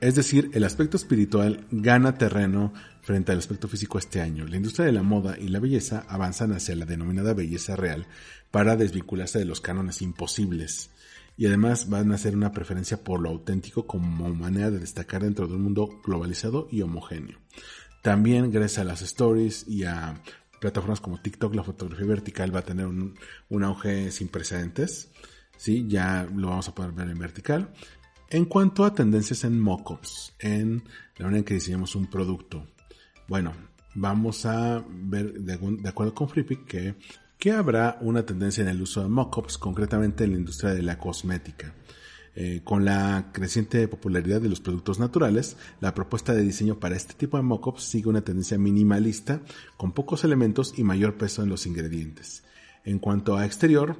es 0.00 0.14
decir, 0.14 0.50
el 0.54 0.62
aspecto 0.62 0.96
espiritual 0.96 1.66
gana 1.72 2.18
terreno 2.18 2.72
frente 3.08 3.32
al 3.32 3.38
aspecto 3.38 3.68
físico 3.68 3.98
este 3.98 4.20
año. 4.20 4.46
La 4.46 4.56
industria 4.56 4.84
de 4.84 4.92
la 4.92 5.02
moda 5.02 5.38
y 5.38 5.48
la 5.48 5.60
belleza 5.60 6.04
avanzan 6.10 6.52
hacia 6.52 6.76
la 6.76 6.84
denominada 6.84 7.32
belleza 7.32 7.74
real 7.74 8.06
para 8.50 8.76
desvincularse 8.76 9.38
de 9.38 9.46
los 9.46 9.62
cánones 9.62 10.02
imposibles. 10.02 10.90
Y 11.38 11.46
además 11.46 11.88
van 11.88 12.12
a 12.12 12.16
hacer 12.16 12.36
una 12.36 12.52
preferencia 12.52 13.02
por 13.02 13.20
lo 13.22 13.30
auténtico 13.30 13.86
como 13.86 14.28
manera 14.34 14.70
de 14.70 14.80
destacar 14.80 15.22
dentro 15.22 15.46
de 15.46 15.54
un 15.54 15.62
mundo 15.62 15.88
globalizado 16.04 16.68
y 16.70 16.82
homogéneo. 16.82 17.38
También 18.02 18.50
gracias 18.50 18.80
a 18.80 18.84
las 18.84 19.00
stories 19.00 19.66
y 19.66 19.84
a 19.84 20.22
plataformas 20.60 21.00
como 21.00 21.18
TikTok, 21.18 21.54
la 21.54 21.64
fotografía 21.64 22.04
vertical 22.04 22.54
va 22.54 22.58
a 22.58 22.66
tener 22.66 22.84
un, 22.84 23.16
auge 23.64 24.10
sin 24.10 24.28
precedentes. 24.28 25.08
Sí, 25.56 25.86
ya 25.88 26.28
lo 26.30 26.48
vamos 26.48 26.68
a 26.68 26.74
poder 26.74 26.92
ver 26.92 27.08
en 27.08 27.18
vertical. 27.18 27.72
En 28.28 28.44
cuanto 28.44 28.84
a 28.84 28.92
tendencias 28.92 29.44
en 29.44 29.58
mockups, 29.58 30.34
en 30.40 30.82
la 31.16 31.24
manera 31.24 31.38
en 31.38 31.44
que 31.44 31.54
diseñamos 31.54 31.94
un 31.94 32.06
producto, 32.10 32.66
bueno, 33.28 33.52
vamos 33.94 34.46
a 34.46 34.82
ver 34.88 35.34
de, 35.34 35.88
acuerdo 35.88 36.14
con 36.14 36.28
que, 36.28 36.94
que, 37.38 37.52
habrá 37.52 37.98
una 38.00 38.24
tendencia 38.24 38.62
en 38.62 38.68
el 38.68 38.82
uso 38.82 39.02
de 39.02 39.08
mockups, 39.08 39.58
concretamente 39.58 40.24
en 40.24 40.32
la 40.32 40.38
industria 40.38 40.74
de 40.74 40.82
la 40.82 40.98
cosmética. 40.98 41.74
Eh, 42.34 42.60
con 42.62 42.84
la 42.84 43.30
creciente 43.32 43.88
popularidad 43.88 44.40
de 44.40 44.48
los 44.48 44.60
productos 44.60 44.98
naturales, 44.98 45.56
la 45.80 45.92
propuesta 45.92 46.34
de 46.34 46.42
diseño 46.42 46.78
para 46.78 46.96
este 46.96 47.14
tipo 47.14 47.36
de 47.36 47.42
mockups 47.42 47.82
sigue 47.82 48.08
una 48.08 48.22
tendencia 48.22 48.58
minimalista, 48.58 49.40
con 49.76 49.92
pocos 49.92 50.24
elementos 50.24 50.78
y 50.78 50.84
mayor 50.84 51.16
peso 51.16 51.42
en 51.42 51.48
los 51.48 51.66
ingredientes. 51.66 52.44
En 52.84 52.98
cuanto 52.98 53.36
a 53.36 53.44
exterior, 53.44 53.96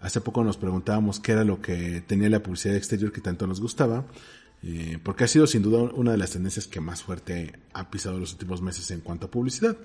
Hace 0.00 0.22
poco 0.22 0.42
nos 0.42 0.56
preguntábamos 0.56 1.20
qué 1.20 1.32
era 1.32 1.44
lo 1.44 1.60
que 1.60 2.00
tenía 2.00 2.30
la 2.30 2.42
publicidad 2.42 2.74
exterior 2.74 3.12
que 3.12 3.20
tanto 3.20 3.46
nos 3.46 3.60
gustaba, 3.60 4.06
eh, 4.62 4.98
porque 5.02 5.24
ha 5.24 5.28
sido 5.28 5.46
sin 5.46 5.62
duda 5.62 5.82
una 5.94 6.12
de 6.12 6.18
las 6.18 6.32
tendencias 6.32 6.66
que 6.66 6.80
más 6.80 7.02
fuerte 7.02 7.58
ha 7.72 7.90
pisado 7.90 8.18
los 8.18 8.32
últimos 8.32 8.60
meses 8.60 8.90
en 8.90 9.00
cuanto 9.00 9.26
a 9.26 9.30
publicidad. 9.30 9.76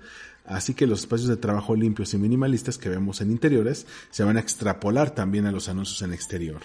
Así 0.45 0.73
que 0.73 0.85
los 0.85 0.99
espacios 0.99 1.29
de 1.29 1.37
trabajo 1.37 1.75
limpios 1.75 2.13
y 2.13 2.17
minimalistas 2.17 2.77
que 2.77 2.89
vemos 2.89 3.21
en 3.21 3.31
interiores 3.31 3.87
se 4.11 4.23
van 4.23 4.37
a 4.37 4.41
extrapolar 4.41 5.11
también 5.15 5.45
a 5.45 5.51
los 5.51 5.69
anuncios 5.69 6.01
en 6.01 6.13
exterior. 6.13 6.61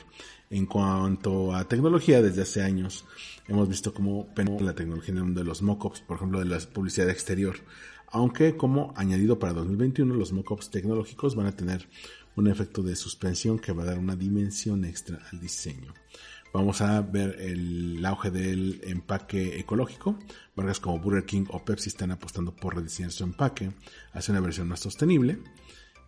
En 0.51 0.67
cuanto 0.67 1.55
a 1.55 1.69
tecnología, 1.69 2.21
desde 2.21 2.43
hace 2.43 2.63
años 2.63 3.05
hemos 3.47 3.69
visto 3.69 3.95
cómo 3.95 4.29
la 4.61 4.75
tecnología 4.75 5.15
en 5.15 5.35
de 5.35 5.45
los 5.45 5.63
mockups, 5.63 6.01
por 6.01 6.17
ejemplo, 6.17 6.41
de 6.41 6.47
la 6.47 6.59
publicidad 6.59 7.09
exterior. 7.09 7.57
Aunque 8.09 8.57
como 8.57 8.93
añadido 8.97 9.39
para 9.39 9.53
2021, 9.53 10.13
los 10.15 10.33
mockups 10.33 10.71
tecnológicos 10.71 11.37
van 11.37 11.47
a 11.47 11.57
tener 11.57 11.89
un 12.35 12.49
efecto 12.49 12.83
de 12.83 12.97
suspensión 12.97 13.61
que 13.61 13.73
va 13.73 13.85
a 13.85 13.87
dar 13.87 13.99
una 13.99 14.17
dimensión 14.17 14.85
extra 14.85 15.21
al 15.31 15.41
diseño. 15.41 15.95
Vamos 16.53 16.81
a 16.81 17.01
ver 17.01 17.37
el 17.41 18.05
auge 18.05 18.31
del 18.31 18.81
empaque 18.85 19.61
ecológico. 19.61 20.19
Marcas 20.57 20.81
como 20.81 20.99
Burger 20.99 21.25
King 21.25 21.45
o 21.49 21.65
Pepsi 21.65 21.89
están 21.89 22.11
apostando 22.11 22.55
por 22.55 22.75
rediseñar 22.75 23.13
su 23.13 23.23
empaque 23.23 23.71
hacia 24.13 24.33
una 24.33 24.41
versión 24.41 24.67
más 24.67 24.81
sostenible. 24.81 25.39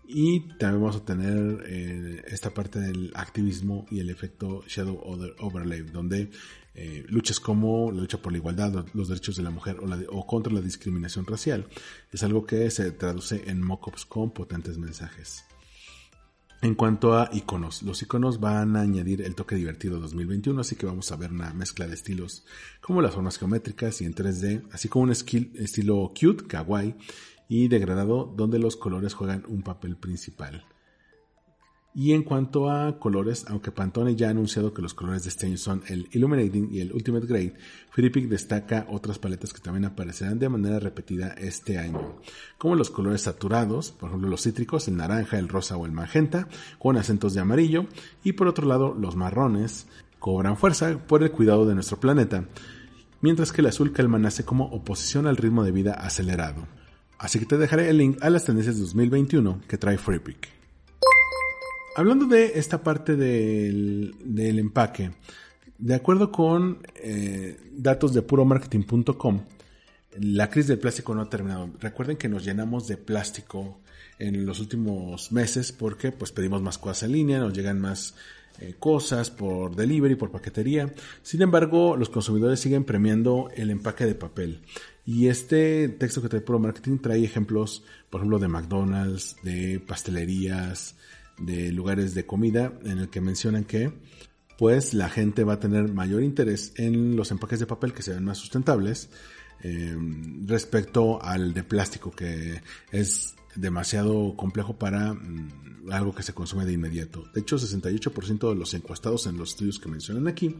Y 0.05 0.41
también 0.59 0.83
vamos 0.83 0.97
a 0.97 1.05
tener 1.05 1.65
eh, 1.67 2.23
esta 2.27 2.51
parte 2.51 2.81
del 2.81 3.13
activismo 3.15 3.87
y 3.89 4.01
el 4.01 4.11
efecto 4.11 4.65
Shadow 4.67 5.01
Overlay, 5.39 5.83
donde 5.83 6.31
eh, 6.75 7.05
luchas 7.09 7.39
como 7.39 7.93
la 7.93 8.01
lucha 8.01 8.21
por 8.21 8.33
la 8.33 8.39
igualdad, 8.39 8.85
los 8.95 9.09
derechos 9.09 9.37
de 9.37 9.45
la 9.45 9.51
mujer 9.51 9.77
o, 9.79 10.19
o, 10.19 10.27
contra 10.27 10.53
la 10.53 10.61
discriminación 10.61 11.25
racial, 11.25 11.67
es 12.11 12.23
algo 12.25 12.45
que 12.45 12.69
se 12.71 12.91
traduce 12.91 13.49
en 13.49 13.63
mockups 13.63 14.05
con 14.05 14.33
potentes 14.33 14.77
mensajes. 14.77 15.45
En 16.63 16.77
cuanto 16.77 17.19
a 17.19 17.29
iconos, 17.33 17.83
los 17.83 18.03
iconos 18.03 18.39
van 18.39 18.77
a 18.77 18.83
añadir 18.83 19.21
el 19.23 19.35
toque 19.35 19.57
divertido 19.57 19.99
2021, 19.99 20.61
así 20.61 20.77
que 20.77 20.87
vamos 20.87 21.11
a 21.11 21.17
ver 21.17 21.33
una 21.33 21.53
mezcla 21.53 21.89
de 21.89 21.95
estilos 21.95 22.45
como 22.81 23.03
las 23.03 23.15
formas 23.15 23.37
geométricas 23.37 24.01
y 24.01 24.05
en 24.05 24.15
3D, 24.15 24.69
así 24.71 24.89
como 24.89 25.03
un 25.03 25.11
estilo 25.11 26.13
cute, 26.19 26.47
kawaii 26.47 26.95
y 27.49 27.67
degradado 27.67 28.33
donde 28.37 28.61
los 28.61 28.77
colores 28.77 29.13
juegan 29.13 29.43
un 29.49 29.63
papel 29.63 29.97
principal. 29.97 30.65
Y 31.95 32.15
en 32.15 32.23
cuanto 32.23 32.71
a 32.71 32.99
colores, 32.99 33.45
aunque 33.49 33.71
Pantone 33.71 34.17
ya 34.17 34.29
ha 34.29 34.31
anunciado 34.31 34.73
que 34.73 34.81
los 34.81 34.95
colores 34.95 35.25
de 35.25 35.29
este 35.29 35.47
año 35.47 35.59
son 35.59 35.83
el 35.89 36.09
Illuminating 36.13 36.71
y 36.73 36.81
el 36.81 36.91
Ultimate 36.93 37.27
Grade, 37.27 37.55
Philippik 37.95 38.29
destaca 38.29 38.87
otras 38.89 39.19
paletas 39.19 39.53
que 39.53 39.61
también 39.61 39.85
aparecerán 39.85 40.39
de 40.39 40.49
manera 40.49 40.79
repetida 40.79 41.35
este 41.37 41.77
año, 41.77 42.17
como 42.57 42.77
los 42.77 42.91
colores 42.91 43.21
saturados, 43.23 43.91
por 43.93 44.09
ejemplo 44.09 44.31
los 44.31 44.43
cítricos, 44.43 44.89
el 44.89 44.97
naranja, 44.97 45.39
el 45.39 45.51
rosa 45.51 45.77
o 45.77 45.85
el 45.85 45.93
magenta, 45.93 46.49
con 46.79 46.97
acentos 46.97 47.35
de 47.35 47.41
amarillo, 47.41 47.87
y 48.25 48.33
por 48.33 48.49
otro 48.49 48.67
lado 48.67 48.95
los 48.99 49.15
marrones 49.15 49.87
cobran 50.19 50.57
fuerza 50.57 50.97
por 51.07 51.23
el 51.23 51.31
cuidado 51.31 51.67
de 51.67 51.75
nuestro 51.75 52.01
planeta, 52.01 52.47
mientras 53.21 53.53
que 53.53 53.61
el 53.61 53.67
azul 53.67 53.93
calma 53.93 54.19
nace 54.19 54.47
como 54.47 54.65
oposición 54.65 55.27
al 55.27 55.37
ritmo 55.37 55.63
de 55.63 55.73
vida 55.73 55.93
acelerado. 55.93 56.67
Así 57.19 57.39
que 57.39 57.45
te 57.45 57.59
dejaré 57.59 57.91
el 57.91 57.99
link 57.99 58.17
a 58.23 58.31
las 58.31 58.47
tendencias 58.47 58.77
de 58.77 58.83
2021 58.83 59.61
que 59.69 59.77
trae 59.77 59.99
Freepik. 59.99 60.62
Hablando 61.95 62.25
de 62.25 62.59
esta 62.59 62.83
parte 62.83 63.17
del, 63.17 64.15
empaque, 64.59 65.11
de 65.77 65.95
acuerdo 65.95 66.33
con 66.33 66.79
eh, 66.95 67.61
datos 67.73 68.15
de 68.15 68.23
puromarketing.com, 68.23 69.43
la 70.19 70.49
crisis 70.49 70.69
del 70.69 70.79
plástico 70.79 71.15
no 71.15 71.21
ha 71.21 71.29
terminado. 71.29 71.69
Recuerden 71.81 72.17
que 72.17 72.31
nos 72.31 72.45
llenamos 72.45 72.89
de 72.89 72.97
plástico 72.97 73.81
en 74.19 74.47
los 74.47 74.59
últimos 74.61 75.33
meses 75.33 75.71
porque 75.71 76.13
pues 76.13 76.33
pedimos 76.33 76.63
más 76.63 76.79
cosas 76.79 77.03
en 77.05 77.13
línea, 77.13 77.41
nos 77.41 77.53
llegan 77.53 77.79
más 77.79 78.15
eh, 78.61 78.75
cosas 78.79 79.29
por 79.31 79.77
delivery, 79.77 80.15
por 80.15 80.31
paquetería. 80.31 80.95
Sin 81.23 81.43
embargo, 81.43 81.97
los 81.99 82.09
consumidores 82.09 82.61
siguen 82.61 82.85
premiando 82.85 83.51
el 83.55 83.71
empaque 83.71 84.07
de 84.07 84.15
papel. 84.15 84.63
Y 85.05 85.29
este 85.29 85.89
texto 85.91 86.23
que 86.23 86.31
trae 86.31 86.41
Puro 86.41 86.59
Marketing 86.59 86.99
trae 86.99 87.23
ejemplos, 87.23 87.85
por 88.09 88.21
ejemplo, 88.21 88.39
de 88.39 88.49
McDonald's, 88.49 89.37
de 89.43 89.79
pastelerías, 89.81 90.95
de 91.45 91.73
lugares 91.73 92.15
de 92.15 92.27
comida 92.27 92.73
en 92.85 92.99
el 92.99 93.09
que 93.09 93.21
mencionan 93.21 93.65
que 93.65 93.93
pues 94.59 94.95
la 94.95 95.09
gente 95.09 95.45
va 95.45 95.55
a 95.55 95.61
tener 95.61 95.93
mayor 95.93 96.23
interés 96.23 96.73
en 96.77 97.17
los 97.17 97.31
empaques 97.31 97.59
de 97.59 97.67
papel 97.67 97.93
que 97.93 98.03
sean 98.03 98.25
más 98.25 98.39
sustentables 98.39 99.11
eh, 99.63 99.97
respecto 100.47 101.23
al 101.23 101.55
de 101.55 101.65
plástico 101.65 102.11
que 102.11 102.61
es 102.91 103.35
demasiado 103.57 104.35
complejo 104.37 104.79
para 104.79 105.15
mm, 105.15 105.91
algo 105.91 106.15
que 106.15 106.23
se 106.23 106.33
consume 106.33 106.65
de 106.65 106.73
inmediato. 106.73 107.25
De 107.35 107.41
hecho, 107.41 107.57
68% 107.57 108.49
de 108.49 108.55
los 108.55 108.75
encuestados 108.75 109.27
en 109.27 109.37
los 109.37 109.51
estudios 109.51 109.79
que 109.79 109.89
mencionan 109.89 110.29
aquí 110.29 110.57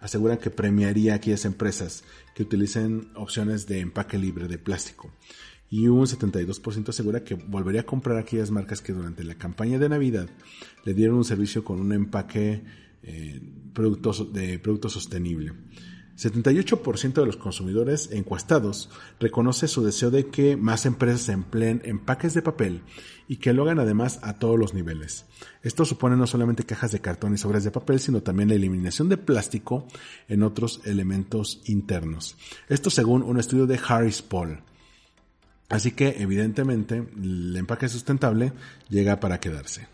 aseguran 0.00 0.38
que 0.38 0.50
premiaría 0.50 1.12
a 1.12 1.16
aquellas 1.16 1.44
empresas 1.44 2.04
que 2.34 2.42
utilicen 2.42 3.10
opciones 3.14 3.66
de 3.66 3.80
empaque 3.80 4.18
libre 4.18 4.48
de 4.48 4.58
plástico 4.58 5.12
y 5.72 5.88
un 5.88 6.04
72% 6.04 6.90
asegura 6.90 7.24
que 7.24 7.34
volvería 7.34 7.80
a 7.80 7.86
comprar 7.86 8.18
aquellas 8.18 8.50
marcas 8.50 8.82
que 8.82 8.92
durante 8.92 9.24
la 9.24 9.36
campaña 9.36 9.78
de 9.78 9.88
Navidad 9.88 10.28
le 10.84 10.92
dieron 10.92 11.16
un 11.16 11.24
servicio 11.24 11.64
con 11.64 11.80
un 11.80 11.94
empaque 11.94 12.62
eh, 13.02 13.40
de 13.40 14.58
producto 14.58 14.90
sostenible. 14.90 15.54
78% 16.18 17.14
de 17.14 17.24
los 17.24 17.38
consumidores 17.38 18.10
encuestados 18.12 18.90
reconoce 19.18 19.66
su 19.66 19.82
deseo 19.82 20.10
de 20.10 20.26
que 20.26 20.58
más 20.58 20.84
empresas 20.84 21.30
empleen 21.30 21.80
empaques 21.86 22.34
de 22.34 22.42
papel 22.42 22.82
y 23.26 23.36
que 23.36 23.54
lo 23.54 23.62
hagan 23.62 23.78
además 23.78 24.20
a 24.22 24.38
todos 24.38 24.58
los 24.58 24.74
niveles. 24.74 25.24
Esto 25.62 25.86
supone 25.86 26.16
no 26.16 26.26
solamente 26.26 26.66
cajas 26.66 26.92
de 26.92 27.00
cartón 27.00 27.32
y 27.32 27.38
sobres 27.38 27.64
de 27.64 27.70
papel, 27.70 27.98
sino 27.98 28.22
también 28.22 28.50
la 28.50 28.56
eliminación 28.56 29.08
de 29.08 29.16
plástico 29.16 29.86
en 30.28 30.42
otros 30.42 30.82
elementos 30.84 31.62
internos. 31.64 32.36
Esto 32.68 32.90
según 32.90 33.22
un 33.22 33.40
estudio 33.40 33.66
de 33.66 33.80
Harris 33.88 34.20
Paul. 34.20 34.60
Así 35.72 35.92
que 35.92 36.16
evidentemente 36.18 37.02
el 37.16 37.56
empaque 37.56 37.88
sustentable 37.88 38.52
llega 38.90 39.18
para 39.18 39.40
quedarse. 39.40 39.88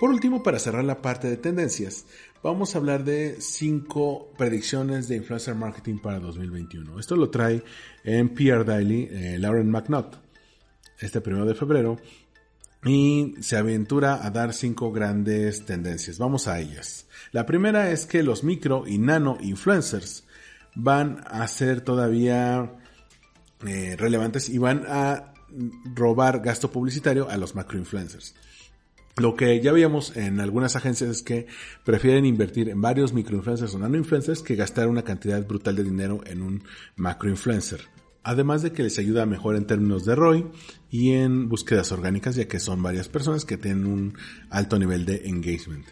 Por 0.00 0.10
último, 0.10 0.42
para 0.42 0.58
cerrar 0.58 0.82
la 0.82 1.00
parte 1.00 1.28
de 1.28 1.36
tendencias, 1.36 2.06
vamos 2.42 2.74
a 2.74 2.78
hablar 2.78 3.04
de 3.04 3.36
cinco 3.40 4.32
predicciones 4.36 5.06
de 5.06 5.16
influencer 5.16 5.54
marketing 5.54 5.98
para 5.98 6.18
2021. 6.18 6.98
Esto 6.98 7.14
lo 7.14 7.30
trae 7.30 7.62
en 8.02 8.30
PR 8.30 8.64
Daily 8.64 9.08
eh, 9.12 9.36
Lauren 9.38 9.70
McNutt. 9.70 10.16
Este 10.98 11.20
primero 11.20 11.46
de 11.46 11.54
febrero 11.54 11.96
y 12.84 13.34
se 13.40 13.56
aventura 13.56 14.26
a 14.26 14.30
dar 14.30 14.52
cinco 14.54 14.90
grandes 14.90 15.64
tendencias. 15.66 16.18
Vamos 16.18 16.48
a 16.48 16.58
ellas. 16.58 17.06
La 17.30 17.46
primera 17.46 17.92
es 17.92 18.06
que 18.06 18.24
los 18.24 18.42
micro 18.42 18.88
y 18.88 18.98
nano 18.98 19.38
influencers 19.40 20.24
van 20.74 21.22
a 21.26 21.46
ser 21.46 21.82
todavía 21.82 22.72
eh, 23.66 23.96
relevantes 23.98 24.48
y 24.48 24.58
van 24.58 24.84
a 24.88 25.34
robar 25.94 26.40
gasto 26.40 26.70
publicitario 26.70 27.28
a 27.28 27.36
los 27.36 27.54
macro 27.54 27.78
influencers. 27.78 28.34
Lo 29.16 29.34
que 29.34 29.60
ya 29.60 29.72
veíamos 29.72 30.16
en 30.16 30.40
algunas 30.40 30.76
agencias 30.76 31.10
es 31.10 31.22
que 31.22 31.46
prefieren 31.84 32.24
invertir 32.24 32.68
en 32.68 32.80
varios 32.80 33.12
microinfluencers 33.12 33.74
o 33.74 33.78
nanoinfluencers 33.78 34.42
que 34.42 34.54
gastar 34.54 34.88
una 34.88 35.02
cantidad 35.02 35.44
brutal 35.46 35.76
de 35.76 35.84
dinero 35.84 36.20
en 36.24 36.40
un 36.40 36.62
macroinfluencer. 36.96 37.82
Además 38.22 38.62
de 38.62 38.72
que 38.72 38.82
les 38.82 38.98
ayuda 38.98 39.26
mejor 39.26 39.56
en 39.56 39.66
términos 39.66 40.04
de 40.04 40.14
ROI 40.14 40.46
y 40.90 41.12
en 41.12 41.48
búsquedas 41.48 41.90
orgánicas, 41.90 42.36
ya 42.36 42.48
que 42.48 42.60
son 42.60 42.82
varias 42.82 43.08
personas 43.08 43.44
que 43.44 43.58
tienen 43.58 43.86
un 43.86 44.14
alto 44.48 44.78
nivel 44.78 45.04
de 45.04 45.26
engagement. 45.26 45.86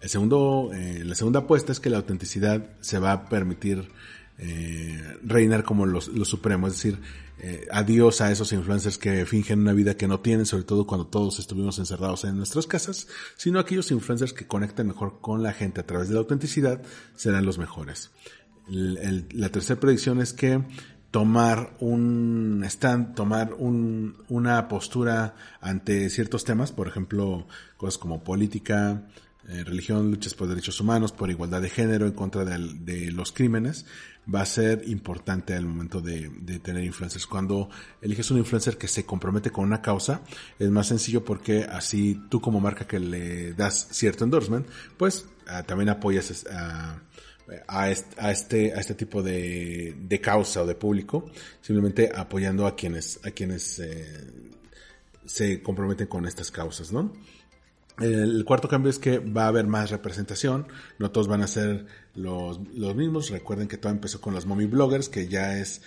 El 0.00 0.08
segundo, 0.08 0.70
eh, 0.74 1.02
la 1.04 1.14
segunda 1.14 1.40
apuesta 1.40 1.72
es 1.72 1.80
que 1.80 1.90
la 1.90 1.96
autenticidad 1.98 2.76
se 2.80 2.98
va 2.98 3.12
a 3.12 3.28
permitir 3.28 3.88
eh, 4.38 5.18
reinar 5.22 5.64
como 5.64 5.86
lo 5.86 6.00
supremo, 6.00 6.66
es 6.66 6.74
decir, 6.74 6.98
eh, 7.38 7.66
adiós 7.70 8.20
a 8.20 8.30
esos 8.30 8.52
influencers 8.52 8.96
que 8.96 9.26
fingen 9.26 9.60
una 9.60 9.72
vida 9.72 9.96
que 9.96 10.06
no 10.06 10.20
tienen, 10.20 10.46
sobre 10.46 10.64
todo 10.64 10.86
cuando 10.86 11.08
todos 11.08 11.38
estuvimos 11.40 11.78
encerrados 11.78 12.24
en 12.24 12.36
nuestras 12.36 12.66
casas, 12.66 13.08
sino 13.36 13.58
aquellos 13.58 13.90
influencers 13.90 14.32
que 14.32 14.46
conectan 14.46 14.86
mejor 14.86 15.20
con 15.20 15.42
la 15.42 15.52
gente 15.52 15.80
a 15.80 15.86
través 15.86 16.08
de 16.08 16.14
la 16.14 16.20
autenticidad 16.20 16.80
serán 17.16 17.44
los 17.44 17.58
mejores. 17.58 18.12
la 18.66 19.48
tercera 19.50 19.78
predicción 19.78 20.20
es 20.20 20.32
que 20.32 20.62
tomar 21.10 21.76
un 21.80 22.62
stand, 22.64 23.14
tomar 23.14 23.52
un, 23.54 24.16
una 24.28 24.66
postura 24.68 25.34
ante 25.60 26.08
ciertos 26.10 26.44
temas, 26.44 26.72
por 26.72 26.88
ejemplo, 26.88 27.46
cosas 27.76 27.98
como 27.98 28.24
política, 28.24 29.02
eh, 29.48 29.62
religión, 29.62 30.10
luchas 30.10 30.34
por 30.34 30.48
derechos 30.48 30.80
humanos, 30.80 31.12
por 31.12 31.30
igualdad 31.30 31.60
de 31.60 31.68
género, 31.68 32.06
en 32.06 32.12
contra 32.12 32.44
de, 32.44 33.10
los 33.12 33.32
crímenes, 33.32 33.84
va 34.32 34.40
a 34.40 34.46
ser 34.46 34.88
importante 34.88 35.54
al 35.54 35.66
momento 35.66 36.00
de, 36.00 36.30
tener 36.62 36.82
influencers. 36.84 37.26
Cuando 37.26 37.68
eliges 38.00 38.30
un 38.30 38.38
influencer 38.38 38.78
que 38.78 38.88
se 38.88 39.04
compromete 39.04 39.50
con 39.50 39.64
una 39.64 39.82
causa, 39.82 40.22
es 40.58 40.70
más 40.70 40.86
sencillo 40.86 41.24
porque 41.24 41.64
así 41.64 42.22
tú 42.30 42.40
como 42.40 42.58
marca 42.58 42.86
que 42.86 42.98
le 42.98 43.52
das 43.52 43.88
cierto 43.90 44.24
endorsement, 44.24 44.66
pues 44.96 45.26
ah, 45.46 45.62
también 45.62 45.90
apoyas 45.90 46.46
a, 46.50 47.02
a, 47.68 47.90
este, 47.90 48.72
a 48.72 48.80
este, 48.80 48.94
tipo 48.94 49.22
de, 49.22 50.20
causa 50.22 50.62
o 50.62 50.66
de 50.66 50.74
público, 50.74 51.30
simplemente 51.60 52.10
apoyando 52.14 52.66
a 52.66 52.74
quienes, 52.74 53.20
a 53.24 53.30
quienes 53.30 53.78
eh, 53.78 54.24
se 55.26 55.62
comprometen 55.62 56.06
con 56.06 56.26
estas 56.26 56.50
causas, 56.50 56.92
¿no? 56.92 57.12
El 57.98 58.44
cuarto 58.44 58.68
cambio 58.68 58.90
es 58.90 58.98
que 58.98 59.18
va 59.18 59.44
a 59.44 59.48
haber 59.48 59.68
más 59.68 59.90
representación, 59.90 60.66
no 60.98 61.12
todos 61.12 61.28
van 61.28 61.42
a 61.42 61.46
ser 61.46 61.86
los, 62.14 62.60
los 62.74 62.96
mismos. 62.96 63.30
Recuerden 63.30 63.68
que 63.68 63.76
todo 63.76 63.92
empezó 63.92 64.20
con 64.20 64.34
los 64.34 64.46
mommy 64.46 64.66
bloggers, 64.66 65.08
que 65.08 65.28
ya 65.28 65.58
es, 65.58 65.80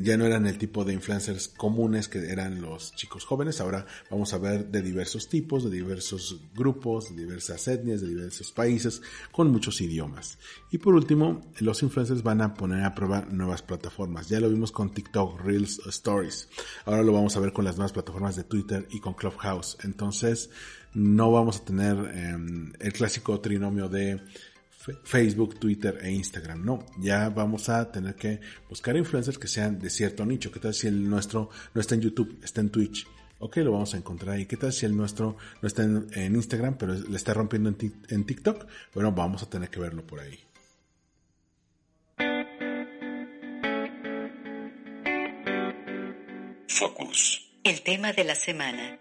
ya 0.00 0.16
no 0.16 0.24
eran 0.24 0.46
el 0.46 0.56
tipo 0.56 0.86
de 0.86 0.94
influencers 0.94 1.48
comunes 1.48 2.08
que 2.08 2.30
eran 2.30 2.62
los 2.62 2.94
chicos 2.94 3.26
jóvenes. 3.26 3.60
Ahora 3.60 3.84
vamos 4.10 4.32
a 4.32 4.38
ver 4.38 4.68
de 4.70 4.80
diversos 4.80 5.28
tipos, 5.28 5.62
de 5.62 5.70
diversos 5.70 6.40
grupos, 6.54 7.14
de 7.14 7.24
diversas 7.24 7.68
etnias, 7.68 8.00
de 8.00 8.08
diversos 8.08 8.52
países, 8.52 9.02
con 9.30 9.50
muchos 9.50 9.82
idiomas. 9.82 10.38
Y 10.70 10.78
por 10.78 10.94
último, 10.94 11.42
los 11.58 11.82
influencers 11.82 12.22
van 12.22 12.40
a 12.40 12.54
poner 12.54 12.84
a 12.84 12.94
prueba 12.94 13.26
nuevas 13.30 13.60
plataformas. 13.60 14.30
Ya 14.30 14.40
lo 14.40 14.48
vimos 14.48 14.72
con 14.72 14.94
TikTok, 14.94 15.42
Reels, 15.42 15.82
Stories. 15.88 16.48
Ahora 16.86 17.02
lo 17.02 17.12
vamos 17.12 17.36
a 17.36 17.40
ver 17.40 17.52
con 17.52 17.66
las 17.66 17.76
nuevas 17.76 17.92
plataformas 17.92 18.36
de 18.36 18.44
Twitter 18.44 18.86
y 18.90 19.00
con 19.00 19.12
Clubhouse. 19.12 19.76
Entonces, 19.82 20.48
no 20.94 21.30
vamos 21.32 21.58
a 21.58 21.64
tener 21.64 21.96
em, 22.14 22.72
el 22.78 22.92
clásico 22.92 23.40
trinomio 23.40 23.88
de 23.88 24.20
Facebook, 25.04 25.58
Twitter 25.58 25.98
e 26.02 26.10
Instagram. 26.10 26.64
No, 26.64 26.86
ya 26.98 27.28
vamos 27.28 27.68
a 27.68 27.90
tener 27.90 28.14
que 28.14 28.40
buscar 28.68 28.96
influencers 28.96 29.38
que 29.38 29.48
sean 29.48 29.78
de 29.78 29.90
cierto 29.90 30.24
nicho. 30.24 30.50
¿Qué 30.50 30.58
tal 30.58 30.74
si 30.74 30.86
el 30.86 31.08
nuestro 31.08 31.50
no 31.74 31.80
está 31.80 31.94
en 31.94 32.00
YouTube, 32.00 32.38
está 32.42 32.60
en 32.60 32.70
Twitch? 32.70 33.06
Ok, 33.38 33.58
lo 33.58 33.72
vamos 33.72 33.94
a 33.94 33.96
encontrar 33.96 34.36
ahí. 34.36 34.46
¿Qué 34.46 34.56
tal 34.56 34.72
si 34.72 34.86
el 34.86 34.96
nuestro 34.96 35.36
no 35.62 35.66
está 35.66 35.82
en, 35.82 36.34
Instagram, 36.34 36.76
pero 36.76 36.94
le 36.94 37.16
está 37.16 37.32
rompiendo 37.32 37.70
en, 37.70 37.94
en 38.08 38.24
TikTok? 38.24 38.66
Bueno, 38.94 39.12
vamos 39.12 39.42
a 39.42 39.48
tener 39.48 39.70
que 39.70 39.80
verlo 39.80 40.06
por 40.06 40.20
ahí. 40.20 40.38
Focus. 46.68 47.50
El 47.64 47.82
tema 47.82 48.12
de 48.12 48.24
la 48.24 48.34
semana. 48.34 48.98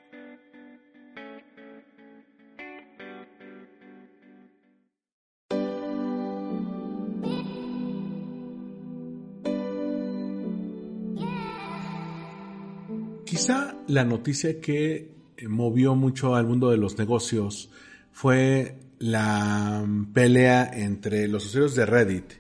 La 13.88 14.04
noticia 14.04 14.62
que 14.62 15.12
eh, 15.36 15.48
movió 15.48 15.96
mucho 15.96 16.36
al 16.36 16.46
mundo 16.46 16.70
de 16.70 16.78
los 16.78 17.00
negocios 17.00 17.72
fue 18.12 18.78
la 19.00 19.84
pelea 20.14 20.70
entre 20.72 21.28
los 21.28 21.48
usuarios 21.48 21.74
de 21.74 21.88
Reddit 21.88 22.34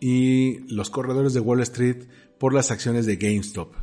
y 0.00 0.60
los 0.72 0.88
corredores 0.88 1.34
de 1.34 1.40
Wall 1.40 1.60
Street 1.60 2.04
por 2.38 2.54
las 2.54 2.70
acciones 2.70 3.04
de 3.04 3.16
GameStop. 3.16 3.74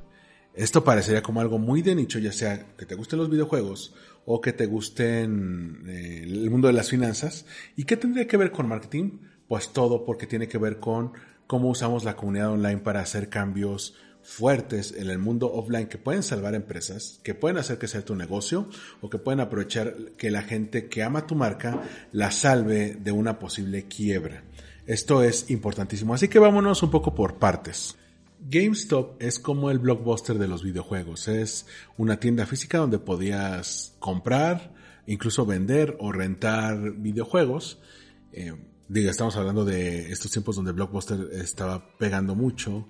Esto 0.55 0.83
parecería 0.83 1.21
como 1.21 1.41
algo 1.41 1.59
muy 1.59 1.83
de 1.83 1.93
nicho, 1.93 2.17
ya 2.17 2.31
sea 2.31 2.75
que 2.75 2.87
te 2.87 2.95
gusten 2.95 3.19
los 3.19 3.29
videojuegos 3.29 3.93
o 4.25 4.41
que 4.41 4.51
te 4.51 4.65
gusten 4.65 5.83
eh, 5.87 6.23
el 6.23 6.49
mundo 6.49 6.69
de 6.69 6.73
las 6.73 6.89
finanzas. 6.89 7.45
¿Y 7.75 7.83
qué 7.83 7.97
tendría 7.97 8.25
que 8.25 8.37
ver 8.37 8.51
con 8.51 8.67
marketing? 8.67 9.19
Pues 9.47 9.71
todo 9.73 10.05
porque 10.05 10.25
tiene 10.25 10.47
que 10.47 10.57
ver 10.57 10.79
con 10.79 11.11
cómo 11.45 11.69
usamos 11.69 12.03
la 12.03 12.15
comunidad 12.15 12.51
online 12.53 12.79
para 12.79 13.01
hacer 13.01 13.29
cambios 13.29 13.93
fuertes 14.27 14.93
en 14.95 15.09
el 15.09 15.19
mundo 15.19 15.53
offline 15.53 15.87
que 15.87 15.97
pueden 15.97 16.21
salvar 16.21 16.53
empresas, 16.53 17.21
que 17.23 17.33
pueden 17.33 17.57
hacer 17.57 17.77
que 17.77 17.87
sea 17.87 18.03
tu 18.03 18.13
negocio 18.13 18.67
o 18.99 19.09
que 19.09 19.19
pueden 19.19 19.39
aprovechar 19.39 19.95
que 20.17 20.29
la 20.29 20.41
gente 20.41 20.89
que 20.89 21.01
ama 21.01 21.25
tu 21.25 21.33
marca 21.33 21.81
la 22.11 22.29
salve 22.29 22.97
de 22.99 23.13
una 23.13 23.39
posible 23.39 23.83
quiebra. 23.87 24.43
Esto 24.85 25.23
es 25.23 25.49
importantísimo. 25.49 26.13
Así 26.13 26.27
que 26.27 26.39
vámonos 26.39 26.83
un 26.83 26.91
poco 26.91 27.15
por 27.15 27.39
partes. 27.39 27.95
GameStop 28.41 29.21
es 29.21 29.39
como 29.39 29.71
el 29.71 29.79
blockbuster 29.79 30.37
de 30.37 30.49
los 30.49 30.61
videojuegos. 30.61 31.29
Es 31.29 31.65
una 31.95 32.19
tienda 32.19 32.45
física 32.45 32.79
donde 32.79 32.99
podías 32.99 33.95
comprar, 33.99 34.73
incluso 35.05 35.45
vender 35.45 35.95
o 36.01 36.11
rentar 36.11 36.91
videojuegos. 36.97 37.79
Eh, 38.33 38.53
diga, 38.89 39.11
estamos 39.11 39.35
hablando 39.37 39.65
de 39.65 40.11
estos 40.11 40.31
tiempos 40.31 40.57
donde 40.57 40.71
Blockbuster 40.71 41.29
estaba 41.33 41.97
pegando 41.97 42.35
mucho 42.35 42.87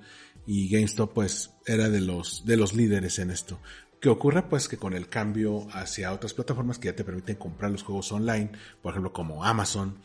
y 0.47 0.69
GameStop 0.69 1.13
pues 1.13 1.51
era 1.65 1.89
de 1.89 2.01
los, 2.01 2.45
de 2.45 2.57
los 2.57 2.73
líderes 2.73 3.19
en 3.19 3.29
esto. 3.29 3.59
¿Qué 3.99 4.09
ocurre? 4.09 4.43
Pues 4.43 4.67
que 4.69 4.77
con 4.77 4.93
el 4.93 5.09
cambio 5.09 5.67
hacia 5.71 6.13
otras 6.13 6.33
plataformas 6.33 6.79
que 6.79 6.87
ya 6.87 6.95
te 6.95 7.03
permiten 7.03 7.35
comprar 7.35 7.69
los 7.69 7.83
juegos 7.83 8.11
online, 8.11 8.51
por 8.81 8.93
ejemplo 8.93 9.11
como 9.11 9.43
Amazon, 9.43 9.97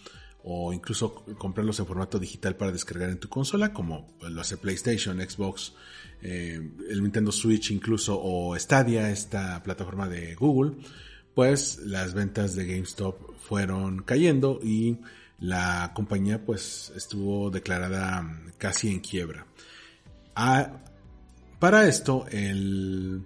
o 0.43 0.73
incluso 0.73 1.25
comprarlos 1.39 1.79
en 1.79 1.87
formato 1.87 2.19
digital 2.19 2.57
para 2.57 2.73
descargar 2.73 3.11
en 3.11 3.21
tu 3.21 3.29
consola, 3.29 3.73
como 3.73 4.09
lo 4.21 4.41
hace 4.41 4.57
PlayStation, 4.57 5.21
Xbox, 5.21 5.75
eh, 6.23 6.61
el 6.89 7.03
Nintendo 7.03 7.31
Switch 7.31 7.71
incluso, 7.71 8.19
o 8.21 8.59
Stadia, 8.59 9.11
esta 9.11 9.63
plataforma 9.63 10.09
de 10.09 10.35
Google, 10.35 10.73
pues 11.35 11.79
las 11.85 12.15
ventas 12.15 12.57
de 12.57 12.67
GameStop 12.67 13.37
fueron 13.39 14.03
cayendo 14.03 14.59
y 14.61 14.99
la 15.39 15.93
compañía 15.95 16.45
pues 16.45 16.93
estuvo 16.97 17.51
declarada 17.51 18.43
casi 18.59 18.91
en 18.91 19.01
quiebra 19.01 19.47
para 20.35 21.87
esto, 21.87 22.27
el, 22.31 23.25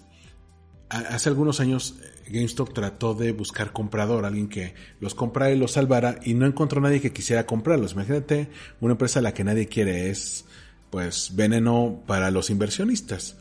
hace 0.88 1.28
algunos 1.28 1.61
años 1.61 1.96
GameStop 2.28 2.72
trató 2.72 3.14
de 3.14 3.32
buscar 3.32 3.72
comprador, 3.72 4.24
alguien 4.24 4.48
que 4.48 4.74
los 5.00 5.14
comprara 5.14 5.52
y 5.52 5.59
los 5.59 5.72
salvara 5.72 6.18
y 6.24 6.34
no 6.34 6.46
encontró 6.46 6.80
nadie 6.80 7.00
que 7.00 7.12
quisiera 7.12 7.46
comprarlos. 7.46 7.92
Imagínate 7.92 8.49
una 8.80 8.92
empresa 8.92 9.20
a 9.20 9.22
la 9.22 9.34
que 9.34 9.45
nadie 9.45 9.68
quiere 9.68 10.11
es 10.11 10.45
pues 10.91 11.34
veneno 11.34 12.03
para 12.07 12.30
los 12.30 12.50
inversionistas. 12.50 13.37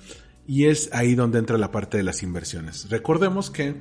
Y 0.47 0.65
es 0.65 0.89
ahí 0.93 1.15
donde 1.15 1.39
entra 1.39 1.57
la 1.57 1.71
parte 1.71 1.97
de 1.97 2.03
las 2.03 2.21
inversiones. 2.21 2.89
Recordemos 2.89 3.49
que 3.49 3.75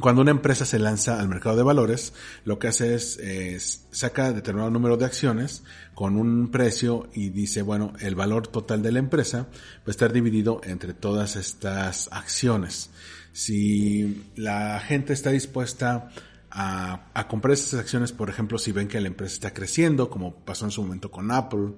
cuando 0.00 0.22
una 0.22 0.32
empresa 0.32 0.64
se 0.64 0.78
lanza 0.78 1.20
al 1.20 1.28
mercado 1.28 1.56
de 1.56 1.62
valores, 1.62 2.12
lo 2.44 2.58
que 2.58 2.68
hace 2.68 2.94
es, 2.94 3.86
saca 3.90 4.32
determinado 4.32 4.70
número 4.70 4.96
de 4.96 5.04
acciones 5.04 5.62
con 5.94 6.16
un 6.16 6.50
precio 6.50 7.08
y 7.14 7.30
dice, 7.30 7.62
bueno, 7.62 7.92
el 8.00 8.14
valor 8.14 8.48
total 8.48 8.82
de 8.82 8.92
la 8.92 8.98
empresa 8.98 9.42
va 9.42 9.86
a 9.86 9.90
estar 9.90 10.12
dividido 10.12 10.60
entre 10.64 10.94
todas 10.94 11.36
estas 11.36 12.08
acciones. 12.10 12.90
Si 13.32 14.24
la 14.36 14.80
gente 14.80 15.12
está 15.12 15.30
dispuesta 15.30 16.10
a, 16.50 17.26
comprar 17.28 17.52
esas 17.52 17.80
acciones, 17.80 18.12
por 18.12 18.28
ejemplo, 18.28 18.58
si 18.58 18.72
ven 18.72 18.88
que 18.88 19.00
la 19.00 19.08
empresa 19.08 19.34
está 19.34 19.54
creciendo, 19.54 20.10
como 20.10 20.34
pasó 20.44 20.64
en 20.64 20.70
su 20.70 20.82
momento 20.82 21.10
con 21.10 21.30
Apple 21.30 21.74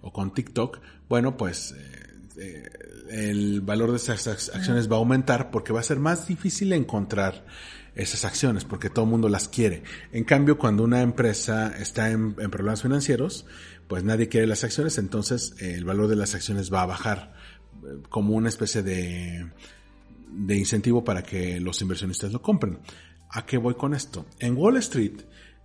o 0.00 0.12
con 0.12 0.34
TikTok, 0.34 0.80
bueno, 1.08 1.36
pues 1.36 1.72
eh, 1.72 2.02
eh, 2.38 2.70
el 3.12 3.60
valor 3.60 3.90
de 3.90 3.98
esas 3.98 4.26
acciones 4.26 4.90
va 4.90 4.96
a 4.96 4.98
aumentar 4.98 5.50
porque 5.50 5.72
va 5.72 5.80
a 5.80 5.84
ser 5.84 5.98
más 5.98 6.26
difícil 6.26 6.72
encontrar 6.72 7.44
esas 7.94 8.24
acciones 8.24 8.64
porque 8.64 8.88
todo 8.88 9.04
el 9.04 9.10
mundo 9.10 9.28
las 9.28 9.48
quiere. 9.48 9.82
En 10.12 10.24
cambio, 10.24 10.56
cuando 10.58 10.82
una 10.82 11.02
empresa 11.02 11.74
está 11.78 12.10
en, 12.10 12.34
problemas 12.34 12.82
financieros, 12.82 13.44
pues 13.86 14.02
nadie 14.02 14.28
quiere 14.28 14.46
las 14.46 14.64
acciones, 14.64 14.96
entonces 14.98 15.54
eh, 15.60 15.74
el 15.74 15.84
valor 15.84 16.08
de 16.08 16.16
las 16.16 16.34
acciones 16.34 16.72
va 16.72 16.82
a 16.82 16.86
bajar 16.86 17.34
eh, 17.84 17.98
como 18.08 18.34
una 18.34 18.48
especie 18.48 18.82
de, 18.82 19.50
de 20.30 20.56
incentivo 20.56 21.04
para 21.04 21.22
que 21.22 21.60
los 21.60 21.80
inversionistas 21.82 22.32
lo 22.32 22.40
compren. 22.40 22.78
¿A 23.28 23.44
qué 23.44 23.58
voy 23.58 23.74
con 23.74 23.94
esto? 23.94 24.26
En 24.38 24.56
Wall 24.56 24.78
Street, 24.78 25.20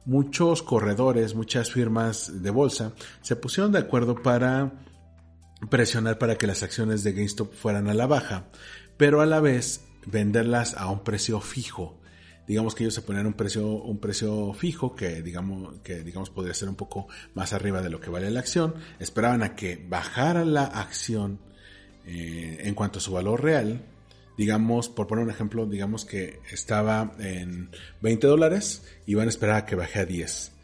muchos 0.06 0.64
corredores, 0.64 1.36
muchas 1.36 1.72
firmas 1.72 2.42
de 2.42 2.50
bolsa 2.50 2.94
se 3.22 3.36
pusieron 3.36 3.72
de 3.72 3.80
acuerdo 3.80 4.22
para 4.22 4.72
presionar 5.70 6.18
para 6.18 6.38
que 6.38 6.48
las 6.48 6.64
acciones 6.64 7.04
de 7.04 7.14
GameStop 7.14 7.54
fueran 7.54 7.88
a 7.88 7.94
la 7.94 8.08
baja, 8.08 8.48
pero 8.96 9.22
a 9.22 9.26
la 9.26 9.40
vez 9.40 9.82
venderlas 10.06 10.76
a 10.76 10.90
un 10.90 11.04
precio 11.04 11.42
fijo. 11.42 12.00
Digamos 12.48 12.76
que 12.76 12.84
ellos 12.84 12.94
se 12.94 13.02
ponían 13.02 13.26
un 13.26 13.34
precio, 13.34 13.68
un 13.68 14.00
precio 14.00 14.54
fijo 14.54 14.96
que 14.96 15.22
digamos, 15.22 15.80
que 15.84 16.02
digamos 16.04 16.30
podría 16.30 16.54
ser 16.54 16.70
un 16.70 16.76
poco 16.76 17.08
más 17.34 17.52
arriba 17.52 17.82
de 17.82 17.90
lo 17.90 18.00
que 18.00 18.10
vale 18.10 18.32
la 18.32 18.40
acción. 18.40 18.76
Esperaban 19.00 19.44
a 19.44 19.56
que 19.56 19.86
bajara 19.90 20.46
la 20.46 20.64
acción 20.64 21.40
eh, 22.06 22.60
en 22.62 22.74
cuanto 22.74 23.00
a 23.00 23.02
su 23.02 23.12
valor 23.12 23.44
real. 23.44 23.82
Digamos, 24.38 24.88
por 24.88 25.08
poner 25.08 25.26
un 25.26 25.32
ejemplo, 25.32 25.66
digamos 25.66 26.06
que 26.06 26.40
estaba 26.50 27.16
en 27.20 27.72
20 28.02 28.28
dólares 28.28 28.84
y 29.06 29.16
van 29.16 29.26
a 29.26 29.30
esperar 29.30 29.56
a 29.56 29.66
que 29.66 29.76
baje 29.76 30.00
a 30.00 30.06
10 30.06 30.57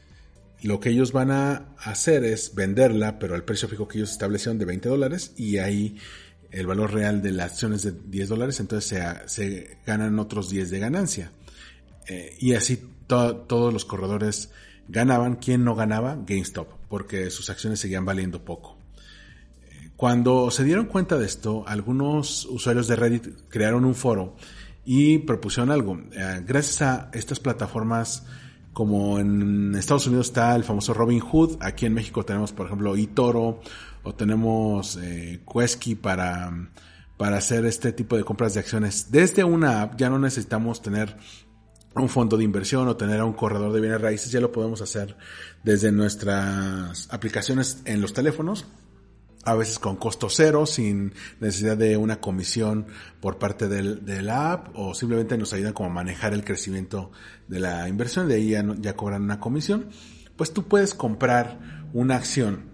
lo 0.63 0.79
que 0.79 0.89
ellos 0.89 1.11
van 1.11 1.29
a 1.29 1.75
hacer 1.77 2.23
es 2.23 2.55
venderla, 2.55 3.19
pero 3.19 3.35
al 3.35 3.43
precio 3.43 3.67
fijo 3.67 3.87
que 3.87 3.97
ellos 3.97 4.11
establecieron 4.11 4.57
de 4.57 4.65
20 4.65 4.89
dólares 4.89 5.33
y 5.35 5.57
ahí 5.57 5.97
el 6.51 6.67
valor 6.67 6.93
real 6.93 7.21
de 7.21 7.31
las 7.31 7.51
acciones 7.51 7.83
de 7.83 7.91
10 7.91 8.29
dólares, 8.29 8.59
entonces 8.59 8.97
se, 9.25 9.77
ganan 9.85 10.17
otros 10.19 10.49
10 10.49 10.69
de 10.69 10.79
ganancia. 10.79 11.31
Eh, 12.07 12.37
y 12.39 12.53
así 12.53 12.81
todos 13.07 13.73
los 13.73 13.85
corredores 13.85 14.51
ganaban. 14.87 15.35
¿Quién 15.35 15.65
no 15.65 15.75
ganaba? 15.75 16.15
GameStop, 16.15 16.69
porque 16.87 17.29
sus 17.29 17.49
acciones 17.49 17.79
seguían 17.79 18.05
valiendo 18.05 18.45
poco. 18.45 18.77
Eh, 19.69 19.89
cuando 19.97 20.49
se 20.49 20.63
dieron 20.63 20.85
cuenta 20.85 21.17
de 21.17 21.25
esto, 21.25 21.65
algunos 21.67 22.45
usuarios 22.45 22.87
de 22.87 22.95
Reddit 22.95 23.27
crearon 23.49 23.83
un 23.83 23.95
foro 23.95 24.35
y 24.85 25.17
propusieron 25.19 25.71
algo. 25.71 25.99
Eh, 26.13 26.41
gracias 26.45 26.81
a 26.81 27.09
estas 27.13 27.39
plataformas 27.39 28.23
como 28.73 29.19
en 29.19 29.75
Estados 29.75 30.07
Unidos 30.07 30.27
está 30.27 30.55
el 30.55 30.63
famoso 30.63 30.93
Robin 30.93 31.19
Hood, 31.19 31.57
aquí 31.61 31.85
en 31.85 31.93
México 31.93 32.25
tenemos 32.25 32.51
por 32.51 32.65
ejemplo 32.65 32.95
eToro 32.95 33.61
o 34.03 34.15
tenemos 34.15 34.97
eh, 35.01 35.41
Quesky 35.51 35.95
para, 35.95 36.51
para 37.17 37.37
hacer 37.37 37.65
este 37.65 37.93
tipo 37.93 38.17
de 38.17 38.23
compras 38.23 38.53
de 38.53 38.59
acciones. 38.59 39.11
Desde 39.11 39.43
una 39.43 39.83
app 39.83 39.95
ya 39.95 40.09
no 40.09 40.19
necesitamos 40.19 40.81
tener 40.81 41.15
un 41.95 42.09
fondo 42.09 42.37
de 42.37 42.43
inversión 42.43 42.87
o 42.87 42.97
tener 42.97 43.19
a 43.19 43.25
un 43.25 43.33
corredor 43.33 43.71
de 43.71 43.79
bienes 43.79 44.01
raíces, 44.01 44.31
ya 44.31 44.41
lo 44.41 44.51
podemos 44.51 44.81
hacer 44.81 45.15
desde 45.63 45.91
nuestras 45.91 47.07
aplicaciones 47.11 47.81
en 47.85 48.01
los 48.01 48.13
teléfonos 48.13 48.65
a 49.43 49.55
veces 49.55 49.79
con 49.79 49.95
costo 49.95 50.29
cero, 50.29 50.65
sin 50.65 51.13
necesidad 51.39 51.77
de 51.77 51.97
una 51.97 52.19
comisión 52.19 52.87
por 53.19 53.37
parte 53.37 53.67
del, 53.67 54.05
de 54.05 54.21
la 54.21 54.53
app, 54.53 54.67
o 54.73 54.93
simplemente 54.93 55.37
nos 55.37 55.53
ayudan 55.53 55.73
como 55.73 55.89
a 55.89 55.93
manejar 55.93 56.33
el 56.33 56.43
crecimiento 56.43 57.11
de 57.47 57.59
la 57.59 57.87
inversión, 57.89 58.27
de 58.27 58.35
ahí 58.35 58.49
ya, 58.49 58.65
ya 58.79 58.95
cobran 58.95 59.23
una 59.23 59.39
comisión, 59.39 59.89
pues 60.35 60.51
tú 60.51 60.67
puedes 60.67 60.93
comprar 60.93 61.89
una 61.93 62.15
acción 62.15 62.73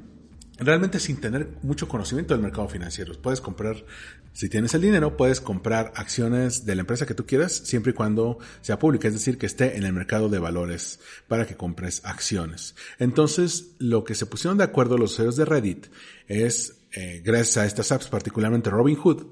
realmente 0.59 0.99
sin 0.99 1.17
tener 1.17 1.49
mucho 1.63 1.87
conocimiento 1.87 2.33
del 2.33 2.43
mercado 2.43 2.67
financiero. 2.67 3.13
Puedes 3.21 3.41
comprar, 3.41 3.85
si 4.33 4.49
tienes 4.49 4.73
el 4.73 4.81
dinero, 4.81 5.17
puedes 5.17 5.41
comprar 5.41 5.93
acciones 5.95 6.65
de 6.65 6.75
la 6.75 6.81
empresa 6.81 7.05
que 7.05 7.13
tú 7.13 7.25
quieras, 7.25 7.53
siempre 7.53 7.91
y 7.91 7.95
cuando 7.95 8.39
sea 8.61 8.79
pública, 8.79 9.07
es 9.07 9.13
decir, 9.13 9.37
que 9.37 9.45
esté 9.45 9.77
en 9.77 9.83
el 9.83 9.93
mercado 9.93 10.29
de 10.29 10.39
valores 10.39 10.99
para 11.27 11.47
que 11.47 11.55
compres 11.55 12.01
acciones. 12.03 12.75
Entonces, 12.99 13.71
lo 13.79 14.03
que 14.03 14.15
se 14.15 14.25
pusieron 14.25 14.57
de 14.57 14.65
acuerdo 14.65 14.97
los 14.97 15.13
usuarios 15.13 15.37
de 15.37 15.45
Reddit 15.45 15.87
es, 16.29 16.79
eh, 16.93 17.21
gracias 17.25 17.57
a 17.57 17.65
estas 17.65 17.91
apps, 17.91 18.07
particularmente 18.07 18.69
Robinhood, 18.69 19.25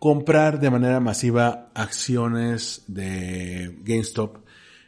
comprar 0.00 0.58
de 0.58 0.70
manera 0.70 0.98
masiva 0.98 1.70
acciones 1.74 2.82
de 2.88 3.78
GameStop 3.84 4.38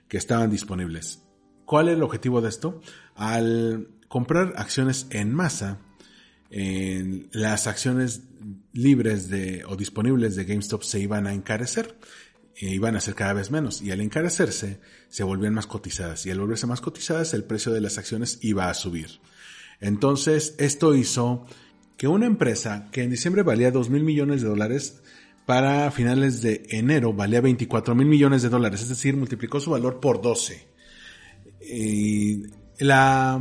que 0.08 0.16
estaban 0.16 0.50
disponibles. 0.50 1.22
¿Cuál 1.64 1.88
es 1.88 1.96
el 1.96 2.02
objetivo 2.02 2.40
de 2.40 2.48
esto? 2.48 2.80
Al 3.14 3.88
comprar 4.08 4.54
acciones 4.56 5.06
en 5.10 5.32
masa, 5.32 5.80
las 6.50 7.66
acciones 7.66 8.22
libres 8.72 9.28
de, 9.28 9.64
o 9.66 9.76
disponibles 9.76 10.36
de 10.36 10.44
GameStop 10.44 10.82
se 10.82 11.00
iban 11.00 11.26
a 11.26 11.34
encarecer, 11.34 11.98
e 12.54 12.68
iban 12.68 12.96
a 12.96 13.00
ser 13.00 13.14
cada 13.14 13.34
vez 13.34 13.50
menos, 13.50 13.82
y 13.82 13.90
al 13.90 14.00
encarecerse 14.00 14.80
se 15.08 15.24
volvían 15.24 15.54
más 15.54 15.66
cotizadas, 15.66 16.24
y 16.24 16.30
al 16.30 16.40
volverse 16.40 16.66
más 16.66 16.80
cotizadas 16.80 17.34
el 17.34 17.44
precio 17.44 17.72
de 17.72 17.80
las 17.80 17.98
acciones 17.98 18.38
iba 18.42 18.70
a 18.70 18.74
subir. 18.74 19.20
Entonces, 19.80 20.54
esto 20.58 20.94
hizo 20.94 21.46
que 21.96 22.08
una 22.08 22.26
empresa 22.26 22.88
que 22.92 23.02
en 23.02 23.10
diciembre 23.10 23.42
valía 23.42 23.70
2 23.70 23.90
mil 23.90 24.04
millones 24.04 24.42
de 24.42 24.48
dólares, 24.48 25.02
para 25.46 25.90
finales 25.92 26.42
de 26.42 26.66
enero 26.70 27.12
valía 27.12 27.40
24 27.40 27.94
mil 27.94 28.08
millones 28.08 28.42
de 28.42 28.48
dólares, 28.48 28.82
es 28.82 28.88
decir, 28.88 29.16
multiplicó 29.16 29.60
su 29.60 29.70
valor 29.70 30.00
por 30.00 30.20
12. 30.20 30.66
Y 31.62 32.42
la, 32.78 33.40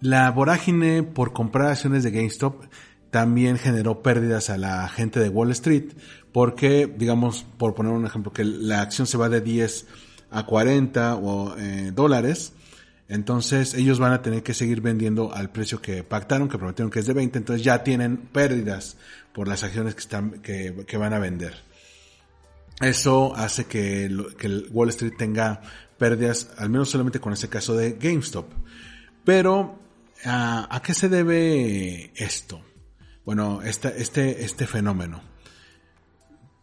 la 0.00 0.30
vorágine 0.30 1.02
por 1.02 1.32
comprar 1.34 1.68
acciones 1.68 2.02
de 2.02 2.10
GameStop 2.10 2.64
también 3.10 3.58
generó 3.58 4.02
pérdidas 4.02 4.50
a 4.50 4.56
la 4.56 4.88
gente 4.88 5.20
de 5.20 5.28
Wall 5.28 5.50
Street 5.52 5.92
porque, 6.32 6.92
digamos, 6.98 7.44
por 7.58 7.74
poner 7.74 7.92
un 7.92 8.06
ejemplo, 8.06 8.32
que 8.32 8.44
la 8.44 8.80
acción 8.80 9.06
se 9.06 9.18
va 9.18 9.28
de 9.28 9.40
10 9.40 9.86
a 10.30 10.46
40 10.46 11.16
o, 11.16 11.56
eh, 11.56 11.92
dólares, 11.94 12.54
entonces 13.08 13.74
ellos 13.74 13.98
van 13.98 14.12
a 14.12 14.22
tener 14.22 14.42
que 14.42 14.54
seguir 14.54 14.80
vendiendo 14.80 15.34
al 15.34 15.50
precio 15.50 15.80
que 15.80 16.02
pactaron, 16.02 16.48
que 16.48 16.58
prometieron 16.58 16.90
que 16.90 17.00
es 17.00 17.06
de 17.06 17.14
20, 17.14 17.38
entonces 17.38 17.64
ya 17.64 17.82
tienen 17.82 18.16
pérdidas 18.16 18.96
por 19.32 19.48
las 19.48 19.62
acciones 19.64 19.94
que, 19.94 20.00
están, 20.00 20.40
que, 20.40 20.96
van 20.96 21.12
a 21.12 21.18
vender. 21.18 21.54
Eso 22.80 23.34
hace 23.36 23.66
que, 23.66 24.10
que 24.38 24.48
Wall 24.70 24.88
Street 24.90 25.14
tenga 25.16 25.62
pérdidas, 25.98 26.50
al 26.56 26.70
menos 26.70 26.90
solamente 26.90 27.20
con 27.20 27.32
ese 27.32 27.48
caso 27.48 27.76
de 27.76 27.92
GameStop. 27.92 28.46
Pero 29.24 29.84
¿A, 30.26 30.80
qué 30.82 30.94
se 30.94 31.08
debe 31.08 32.10
esto? 32.14 32.62
Bueno, 33.24 33.60
este, 33.62 34.00
este, 34.00 34.44
este 34.44 34.66
fenómeno. 34.66 35.22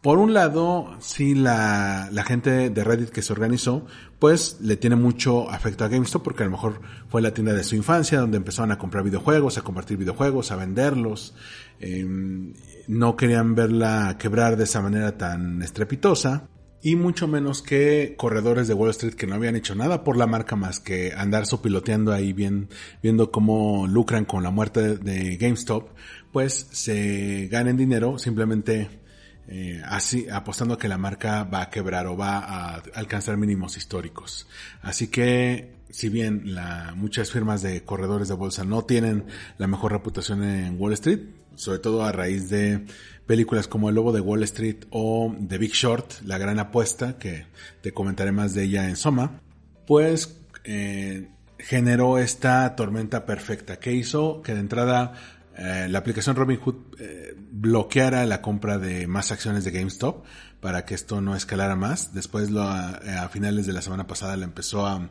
Por 0.02 0.18
un 0.18 0.34
lado, 0.34 0.96
sí, 0.98 1.36
la, 1.36 2.08
la, 2.10 2.24
gente 2.24 2.70
de 2.70 2.84
Reddit 2.84 3.10
que 3.10 3.22
se 3.22 3.32
organizó, 3.32 3.86
pues 4.18 4.58
le 4.60 4.76
tiene 4.76 4.96
mucho 4.96 5.48
afecto 5.48 5.84
a 5.84 5.88
GameStop 5.88 6.24
porque 6.24 6.42
a 6.42 6.46
lo 6.46 6.52
mejor 6.52 6.80
fue 7.08 7.22
la 7.22 7.32
tienda 7.32 7.52
de 7.52 7.62
su 7.62 7.76
infancia 7.76 8.18
donde 8.18 8.36
empezaron 8.36 8.72
a 8.72 8.78
comprar 8.78 9.04
videojuegos, 9.04 9.58
a 9.58 9.62
compartir 9.62 9.98
videojuegos, 9.98 10.50
a 10.50 10.56
venderlos. 10.56 11.34
Em, 11.78 12.52
no 12.88 13.16
querían 13.16 13.54
verla 13.54 14.16
quebrar 14.18 14.56
de 14.56 14.64
esa 14.64 14.80
manera 14.80 15.16
tan 15.16 15.62
estrepitosa 15.62 16.48
y 16.82 16.96
mucho 16.96 17.28
menos 17.28 17.62
que 17.62 18.14
corredores 18.18 18.66
de 18.66 18.74
Wall 18.74 18.90
Street 18.90 19.14
que 19.14 19.28
no 19.28 19.36
habían 19.36 19.54
hecho 19.54 19.76
nada 19.76 20.02
por 20.02 20.16
la 20.16 20.26
marca 20.26 20.56
más 20.56 20.80
que 20.80 21.12
andar 21.16 21.44
piloteando 21.62 22.12
ahí 22.12 22.32
bien, 22.32 22.68
viendo 23.02 23.30
cómo 23.30 23.86
lucran 23.86 24.24
con 24.24 24.42
la 24.42 24.50
muerte 24.50 24.96
de, 24.98 25.36
GameStop, 25.36 25.90
pues 26.32 26.66
se 26.72 27.46
ganen 27.52 27.76
dinero 27.76 28.18
simplemente 28.18 29.01
eh, 29.48 29.82
así 29.84 30.28
apostando 30.28 30.74
a 30.74 30.78
que 30.78 30.88
la 30.88 30.98
marca 30.98 31.44
va 31.44 31.62
a 31.62 31.70
quebrar 31.70 32.06
o 32.06 32.16
va 32.16 32.38
a 32.38 32.74
alcanzar 32.94 33.36
mínimos 33.36 33.76
históricos. 33.76 34.46
Así 34.82 35.08
que 35.08 35.82
si 35.90 36.08
bien 36.08 36.54
la, 36.54 36.94
muchas 36.96 37.30
firmas 37.30 37.62
de 37.62 37.84
corredores 37.84 38.28
de 38.28 38.34
bolsa 38.34 38.64
no 38.64 38.84
tienen 38.84 39.26
la 39.58 39.66
mejor 39.66 39.92
reputación 39.92 40.42
en 40.42 40.80
Wall 40.80 40.94
Street, 40.94 41.20
sobre 41.54 41.78
todo 41.78 42.04
a 42.04 42.12
raíz 42.12 42.48
de 42.48 42.84
películas 43.26 43.68
como 43.68 43.88
El 43.88 43.96
Lobo 43.96 44.12
de 44.12 44.20
Wall 44.20 44.42
Street 44.44 44.84
o 44.90 45.34
The 45.48 45.58
Big 45.58 45.72
Short, 45.72 46.22
La 46.24 46.38
Gran 46.38 46.58
Apuesta, 46.58 47.18
que 47.18 47.46
te 47.82 47.92
comentaré 47.92 48.32
más 48.32 48.54
de 48.54 48.64
ella 48.64 48.88
en 48.88 48.96
Soma, 48.96 49.40
pues 49.86 50.38
eh, 50.64 51.28
generó 51.58 52.18
esta 52.18 52.74
tormenta 52.74 53.26
perfecta 53.26 53.78
que 53.78 53.92
hizo 53.92 54.42
que 54.42 54.54
de 54.54 54.60
entrada 54.60 55.12
eh, 55.56 55.86
la 55.88 55.98
aplicación 55.98 56.36
Robinhood 56.36 56.74
eh, 56.98 57.34
bloqueara 57.36 58.24
la 58.26 58.40
compra 58.40 58.78
de 58.78 59.06
más 59.06 59.32
acciones 59.32 59.64
de 59.64 59.70
GameStop 59.70 60.24
para 60.60 60.84
que 60.84 60.94
esto 60.94 61.20
no 61.20 61.36
escalara 61.36 61.76
más. 61.76 62.14
Después 62.14 62.50
lo, 62.50 62.62
a 62.62 63.28
finales 63.30 63.66
de 63.66 63.72
la 63.72 63.82
semana 63.82 64.06
pasada 64.06 64.36
la 64.36 64.44
empezó 64.44 64.86
a 64.86 65.10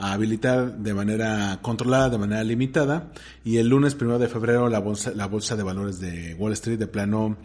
a 0.00 0.14
habilitar 0.14 0.78
de 0.78 0.94
manera 0.94 1.58
controlada, 1.60 2.08
de 2.08 2.18
manera 2.18 2.42
limitada. 2.42 3.12
Y 3.44 3.58
el 3.58 3.68
lunes 3.68 3.94
primero 3.94 4.18
de 4.18 4.28
febrero 4.28 4.68
la 4.68 4.80
bolsa, 4.80 5.12
la 5.14 5.26
bolsa 5.26 5.56
de 5.56 5.62
valores 5.62 6.00
de 6.00 6.34
Wall 6.34 6.54
Street 6.54 6.78
de 6.78 6.86
plano 6.86 7.36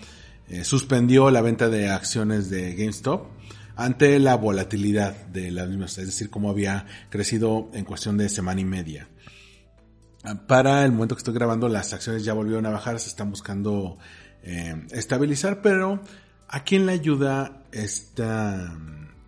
eh, 0.48 0.64
suspendió 0.64 1.30
la 1.32 1.42
venta 1.42 1.70
de 1.70 1.90
acciones 1.90 2.50
de 2.50 2.74
GameStop 2.76 3.28
ante 3.76 4.18
la 4.20 4.36
volatilidad 4.36 5.28
de 5.28 5.52
las 5.52 5.68
mismas, 5.68 5.98
es 5.98 6.06
decir, 6.06 6.30
cómo 6.30 6.50
había 6.50 6.86
crecido 7.10 7.70
en 7.74 7.84
cuestión 7.84 8.16
de 8.16 8.30
semana 8.30 8.62
y 8.62 8.66
media. 8.66 9.10
Para 10.48 10.84
el 10.86 10.92
momento 10.92 11.16
que 11.16 11.20
estoy 11.20 11.34
grabando, 11.34 11.70
las 11.70 11.94
acciones 11.94 12.24
ya 12.24 12.34
volvieron 12.34 12.66
a 12.66 12.72
bajar, 12.72 13.00
se 13.00 13.10
están 13.10 13.30
buscando 13.30 13.98
eh, 14.44 14.86
estabilizar, 14.92 15.62
pero 15.62 16.02
¿a 16.48 16.64
quién 16.64 16.86
le 16.86 16.94
ayuda 16.94 17.64
esta, 17.72 18.76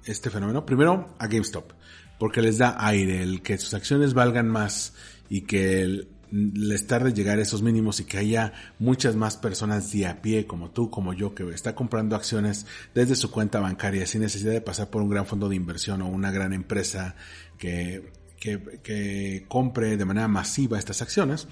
este 0.05 0.29
fenómeno? 0.29 0.65
Primero, 0.65 1.15
a 1.19 1.27
GameStop, 1.27 1.71
porque 2.19 2.41
les 2.41 2.57
da 2.57 2.75
aire, 2.79 3.21
el 3.21 3.41
que 3.41 3.57
sus 3.57 3.73
acciones 3.73 4.13
valgan 4.13 4.49
más 4.49 4.93
y 5.29 5.41
que 5.41 5.81
el, 5.81 6.09
les 6.31 6.87
tarde 6.87 7.13
llegar 7.13 7.39
a 7.39 7.41
esos 7.41 7.61
mínimos 7.61 7.99
y 7.99 8.05
que 8.05 8.17
haya 8.17 8.53
muchas 8.79 9.15
más 9.15 9.37
personas 9.37 9.91
de 9.91 10.07
a 10.07 10.21
pie 10.21 10.45
como 10.45 10.71
tú, 10.71 10.89
como 10.89 11.13
yo, 11.13 11.33
que 11.33 11.47
está 11.49 11.75
comprando 11.75 12.15
acciones 12.15 12.65
desde 12.93 13.15
su 13.15 13.31
cuenta 13.31 13.59
bancaria 13.59 14.05
sin 14.05 14.21
necesidad 14.21 14.51
de 14.51 14.61
pasar 14.61 14.89
por 14.89 15.01
un 15.01 15.09
gran 15.09 15.25
fondo 15.25 15.47
de 15.47 15.55
inversión 15.55 16.01
o 16.01 16.07
una 16.07 16.31
gran 16.31 16.53
empresa 16.53 17.15
que, 17.57 18.11
que, 18.39 18.79
que 18.83 19.45
compre 19.47 19.97
de 19.97 20.05
manera 20.05 20.27
masiva 20.27 20.79
estas 20.79 21.01
acciones 21.01 21.47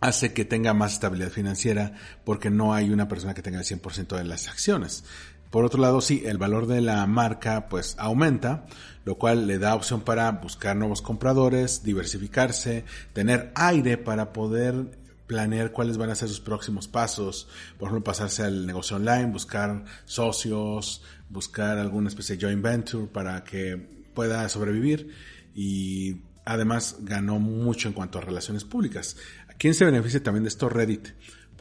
hace 0.00 0.32
que 0.32 0.44
tenga 0.44 0.74
más 0.74 0.94
estabilidad 0.94 1.30
financiera 1.30 1.94
porque 2.24 2.50
no 2.50 2.74
hay 2.74 2.90
una 2.90 3.08
persona 3.08 3.34
que 3.34 3.42
tenga 3.42 3.60
el 3.60 3.64
100% 3.64 4.16
de 4.16 4.24
las 4.24 4.48
acciones. 4.48 5.04
Por 5.50 5.64
otro 5.64 5.80
lado, 5.80 6.00
sí, 6.00 6.22
el 6.26 6.38
valor 6.38 6.66
de 6.66 6.80
la 6.80 7.06
marca 7.06 7.68
pues 7.68 7.94
aumenta, 7.98 8.66
lo 9.04 9.16
cual 9.16 9.46
le 9.46 9.58
da 9.58 9.74
opción 9.74 10.02
para 10.02 10.30
buscar 10.32 10.76
nuevos 10.76 11.02
compradores, 11.02 11.82
diversificarse, 11.82 12.84
tener 13.12 13.52
aire 13.54 13.96
para 13.96 14.32
poder 14.32 14.98
planear 15.26 15.72
cuáles 15.72 15.98
van 15.98 16.10
a 16.10 16.14
ser 16.14 16.28
sus 16.28 16.40
próximos 16.40 16.88
pasos, 16.88 17.48
por 17.78 17.88
ejemplo, 17.88 18.04
pasarse 18.04 18.42
al 18.42 18.66
negocio 18.66 18.96
online, 18.96 19.26
buscar 19.26 19.84
socios, 20.04 21.02
buscar 21.28 21.78
alguna 21.78 22.08
especie 22.08 22.36
de 22.36 22.42
joint 22.46 22.62
venture 22.62 23.06
para 23.06 23.42
que 23.42 23.76
pueda 24.14 24.48
sobrevivir 24.48 25.10
y 25.56 26.18
además 26.44 26.98
ganó 27.00 27.40
mucho 27.40 27.88
en 27.88 27.94
cuanto 27.94 28.18
a 28.18 28.20
relaciones 28.20 28.64
públicas. 28.64 29.16
¿Quién 29.58 29.72
se 29.72 29.86
beneficia 29.86 30.22
también 30.22 30.44
de 30.44 30.48
esto? 30.48 30.68
Reddit 30.68 31.08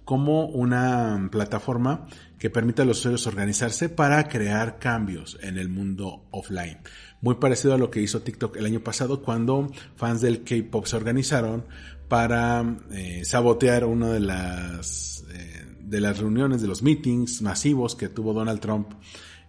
como 0.04 0.46
una 0.46 1.30
plataforma 1.32 2.06
que 2.38 2.52
permite 2.52 2.84
a 2.84 2.86
los 2.86 3.00
usuarios 3.00 3.26
organizarse 3.26 3.90
para 3.90 4.28
crear 4.28 4.78
cambios 4.78 5.40
en 5.42 5.58
el 5.58 5.70
mundo 5.70 6.26
offline. 6.30 6.78
Muy 7.22 7.36
parecido 7.36 7.74
a 7.74 7.78
lo 7.78 7.90
que 7.90 8.02
hizo 8.02 8.22
TikTok 8.22 8.58
el 8.58 8.66
año 8.66 8.82
pasado 8.82 9.24
cuando 9.24 9.72
fans 9.96 10.22
del 10.22 10.44
K-Pop 10.44 10.86
se 10.86 10.98
organizaron 10.98 11.66
para 12.08 12.78
eh, 12.92 13.24
sabotear 13.26 13.86
una 13.86 14.10
de 14.12 14.20
las, 14.20 15.24
eh, 15.34 15.66
de 15.80 16.02
las 16.02 16.20
reuniones, 16.20 16.62
de 16.62 16.68
los 16.68 16.84
meetings 16.84 17.42
masivos 17.42 17.96
que 17.96 18.10
tuvo 18.10 18.34
Donald 18.34 18.60
Trump 18.60 18.92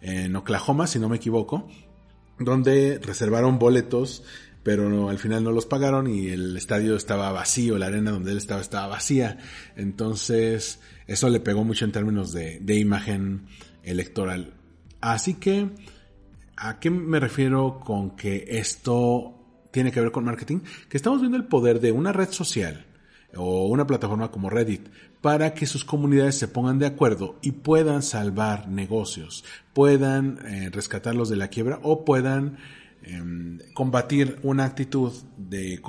en 0.01 0.35
Oklahoma, 0.37 0.87
si 0.87 0.99
no 0.99 1.09
me 1.09 1.17
equivoco, 1.17 1.69
donde 2.39 2.99
reservaron 3.03 3.59
boletos 3.59 4.23
pero 4.67 5.11
al 5.11 5.19
final 5.21 5.45
no 5.45 5.53
los 5.53 5.65
pagaron 5.65 6.09
y 6.09 6.27
el 6.27 6.57
estadio 6.57 6.97
estaba 6.97 7.31
vacío, 7.31 7.79
la 7.79 7.87
arena 7.87 8.11
donde 8.11 8.33
él 8.33 8.39
estaba 8.39 8.61
estaba 8.61 8.89
vacía. 8.89 9.39
Entonces, 9.77 10.81
eso 11.07 11.29
le 11.29 11.39
pegó 11.39 11.63
mucho 11.63 11.85
en 11.85 11.93
términos 11.93 12.33
de, 12.33 12.59
de 12.59 12.75
imagen 12.77 13.47
electoral. 13.85 14.55
Así 15.01 15.35
que, 15.35 15.69
¿a 16.57 16.81
qué 16.81 16.91
me 16.91 17.21
refiero 17.21 17.79
con 17.79 18.17
que 18.17 18.45
esto 18.49 19.37
tiene 19.71 19.93
que 19.93 20.01
ver 20.01 20.11
con 20.11 20.25
marketing? 20.25 20.59
Que 20.89 20.97
estamos 20.97 21.21
viendo 21.21 21.37
el 21.37 21.45
poder 21.45 21.79
de 21.79 21.93
una 21.93 22.13
red 22.13 22.31
social 22.31 22.87
o 23.35 23.67
una 23.67 23.87
plataforma 23.87 24.31
como 24.31 24.51
Reddit 24.51 24.89
para 25.21 25.55
que 25.55 25.67
sus 25.67 25.85
comunidades 25.85 26.39
se 26.39 26.49
pongan 26.49 26.79
de 26.79 26.87
acuerdo 26.87 27.37
y 27.43 27.53
puedan 27.53 28.03
salvar 28.03 28.69
negocios, 28.69 29.45
puedan 29.73 30.39
eh, 30.47 30.71
rescatarlos 30.71 31.29
de 31.29 31.37
la 31.37 31.49
quiebra 31.49 31.81
o 31.83 32.05
puedan 32.05 32.59
Em, 33.09 33.61
combatir 33.73 34.41
una 34.43 34.65
actitud 34.65 35.13
de, 35.37 35.81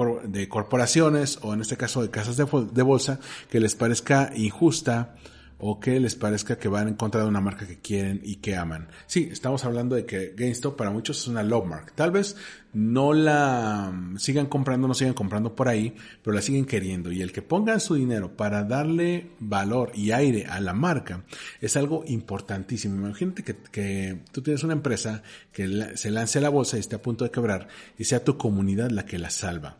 corporaciones 0.48 1.40
o 1.42 1.52
en 1.56 1.62
este 1.62 1.76
caso 1.76 2.04
de 2.04 2.12
casas 2.12 2.38
de, 2.38 2.84
bolsa 2.84 3.20
que 3.50 3.60
les 3.60 3.74
parezca 3.74 4.32
injusta 4.36 5.16
o 5.60 5.80
que 5.80 6.00
les 6.00 6.16
parezca 6.16 6.58
que 6.58 6.68
van 6.68 6.88
en 6.88 6.94
contra 6.94 7.22
de 7.22 7.28
una 7.28 7.42
marca 7.42 7.66
que 7.66 7.80
quieren 7.80 8.22
y 8.24 8.36
que 8.38 8.56
aman. 8.56 8.90
Sí, 9.08 9.30
estamos 9.32 9.66
hablando 9.66 9.96
de 9.96 10.06
que 10.06 10.34
GameStop 10.36 10.78
para 10.78 10.92
muchos 10.92 11.20
es 11.20 11.28
una 11.28 11.42
love 11.44 11.66
mark. 11.66 11.94
Tal 11.96 12.12
vez 12.12 12.36
no 12.74 13.14
la 13.14 13.92
sigan 14.18 14.46
comprando, 14.46 14.88
no 14.88 14.94
sigan 14.94 15.16
comprando 15.16 15.56
por 15.56 15.68
ahí, 15.68 15.96
pero 16.22 16.36
la 16.36 16.42
siguen 16.42 16.66
queriendo. 16.66 17.12
Y 17.12 17.22
el 17.22 17.32
que 17.32 17.42
pongan 17.42 17.80
su 17.80 17.96
dinero 17.96 18.38
para 18.38 18.64
darle 18.64 19.32
valor 19.40 19.92
y 19.96 20.12
aire 20.12 20.46
a 20.46 20.60
la 20.60 20.74
marca 20.74 21.24
es 21.60 21.76
algo 21.76 22.04
importantísimo. 22.06 22.96
Imagínate 22.96 23.44
que, 23.44 23.56
que 23.72 24.20
tú 24.32 24.42
tienes 24.44 24.64
una 24.64 24.74
empresa 24.74 25.24
que 25.52 25.94
se 25.96 26.12
lance 26.12 26.38
a 26.38 26.42
la 26.42 26.50
bolsa 26.50 26.78
y 26.78 26.82
esté 26.82 26.98
a 26.98 27.02
punto 27.02 27.24
de 27.24 27.32
quebrar 27.32 27.68
y 27.98 28.04
sea 28.04 28.24
tu 28.24 28.38
comunidad 28.38 28.92
la 28.92 29.06
que 29.06 29.18
la 29.18 29.32
salva. 29.32 29.78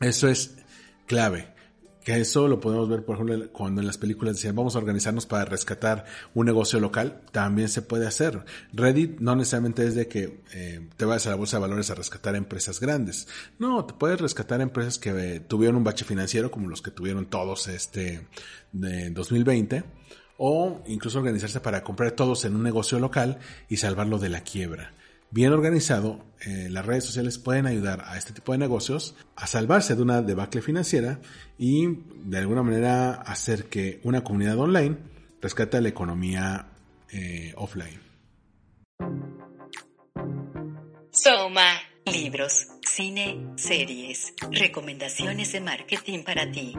Eso 0.00 0.28
es 0.28 0.56
clave. 1.06 1.51
Que 2.04 2.20
eso 2.20 2.48
lo 2.48 2.58
podemos 2.58 2.88
ver, 2.88 3.04
por 3.04 3.14
ejemplo, 3.14 3.52
cuando 3.52 3.80
en 3.80 3.86
las 3.86 3.96
películas 3.96 4.34
decían 4.34 4.56
vamos 4.56 4.74
a 4.74 4.78
organizarnos 4.78 5.26
para 5.26 5.44
rescatar 5.44 6.04
un 6.34 6.46
negocio 6.46 6.80
local, 6.80 7.20
también 7.30 7.68
se 7.68 7.80
puede 7.80 8.08
hacer. 8.08 8.44
Reddit 8.72 9.20
no 9.20 9.36
necesariamente 9.36 9.86
es 9.86 9.94
de 9.94 10.08
que 10.08 10.40
eh, 10.52 10.88
te 10.96 11.04
vayas 11.04 11.28
a 11.28 11.30
la 11.30 11.36
bolsa 11.36 11.58
de 11.58 11.60
valores 11.60 11.90
a 11.90 11.94
rescatar 11.94 12.34
empresas 12.34 12.80
grandes. 12.80 13.28
No, 13.60 13.84
te 13.84 13.94
puedes 13.94 14.20
rescatar 14.20 14.60
empresas 14.60 14.98
que 14.98 15.10
eh, 15.10 15.40
tuvieron 15.40 15.76
un 15.76 15.84
bache 15.84 16.04
financiero, 16.04 16.50
como 16.50 16.68
los 16.68 16.82
que 16.82 16.90
tuvieron 16.90 17.26
todos 17.26 17.68
este 17.68 18.26
de 18.72 19.10
2020, 19.10 19.84
o 20.38 20.82
incluso 20.86 21.18
organizarse 21.18 21.60
para 21.60 21.84
comprar 21.84 22.12
todos 22.12 22.44
en 22.44 22.56
un 22.56 22.64
negocio 22.64 22.98
local 22.98 23.38
y 23.68 23.76
salvarlo 23.76 24.18
de 24.18 24.28
la 24.28 24.40
quiebra 24.40 24.92
bien 25.32 25.52
organizado, 25.52 26.24
eh, 26.46 26.68
las 26.70 26.86
redes 26.86 27.04
sociales 27.04 27.38
pueden 27.38 27.66
ayudar 27.66 28.04
a 28.06 28.16
este 28.16 28.32
tipo 28.32 28.52
de 28.52 28.58
negocios 28.58 29.16
a 29.34 29.46
salvarse 29.46 29.96
de 29.96 30.02
una 30.02 30.22
debacle 30.22 30.62
financiera 30.62 31.20
y 31.58 31.86
de 32.24 32.38
alguna 32.38 32.62
manera 32.62 33.12
hacer 33.12 33.64
que 33.64 34.00
una 34.04 34.22
comunidad 34.22 34.58
online 34.58 34.98
rescate 35.40 35.80
la 35.80 35.88
economía 35.88 36.68
eh, 37.10 37.52
offline. 37.56 38.00
Soma. 41.10 41.80
Libros, 42.04 42.66
cine, 42.84 43.46
series, 43.54 44.34
recomendaciones 44.50 45.52
de 45.52 45.60
marketing 45.60 46.24
para 46.24 46.50
ti. 46.50 46.74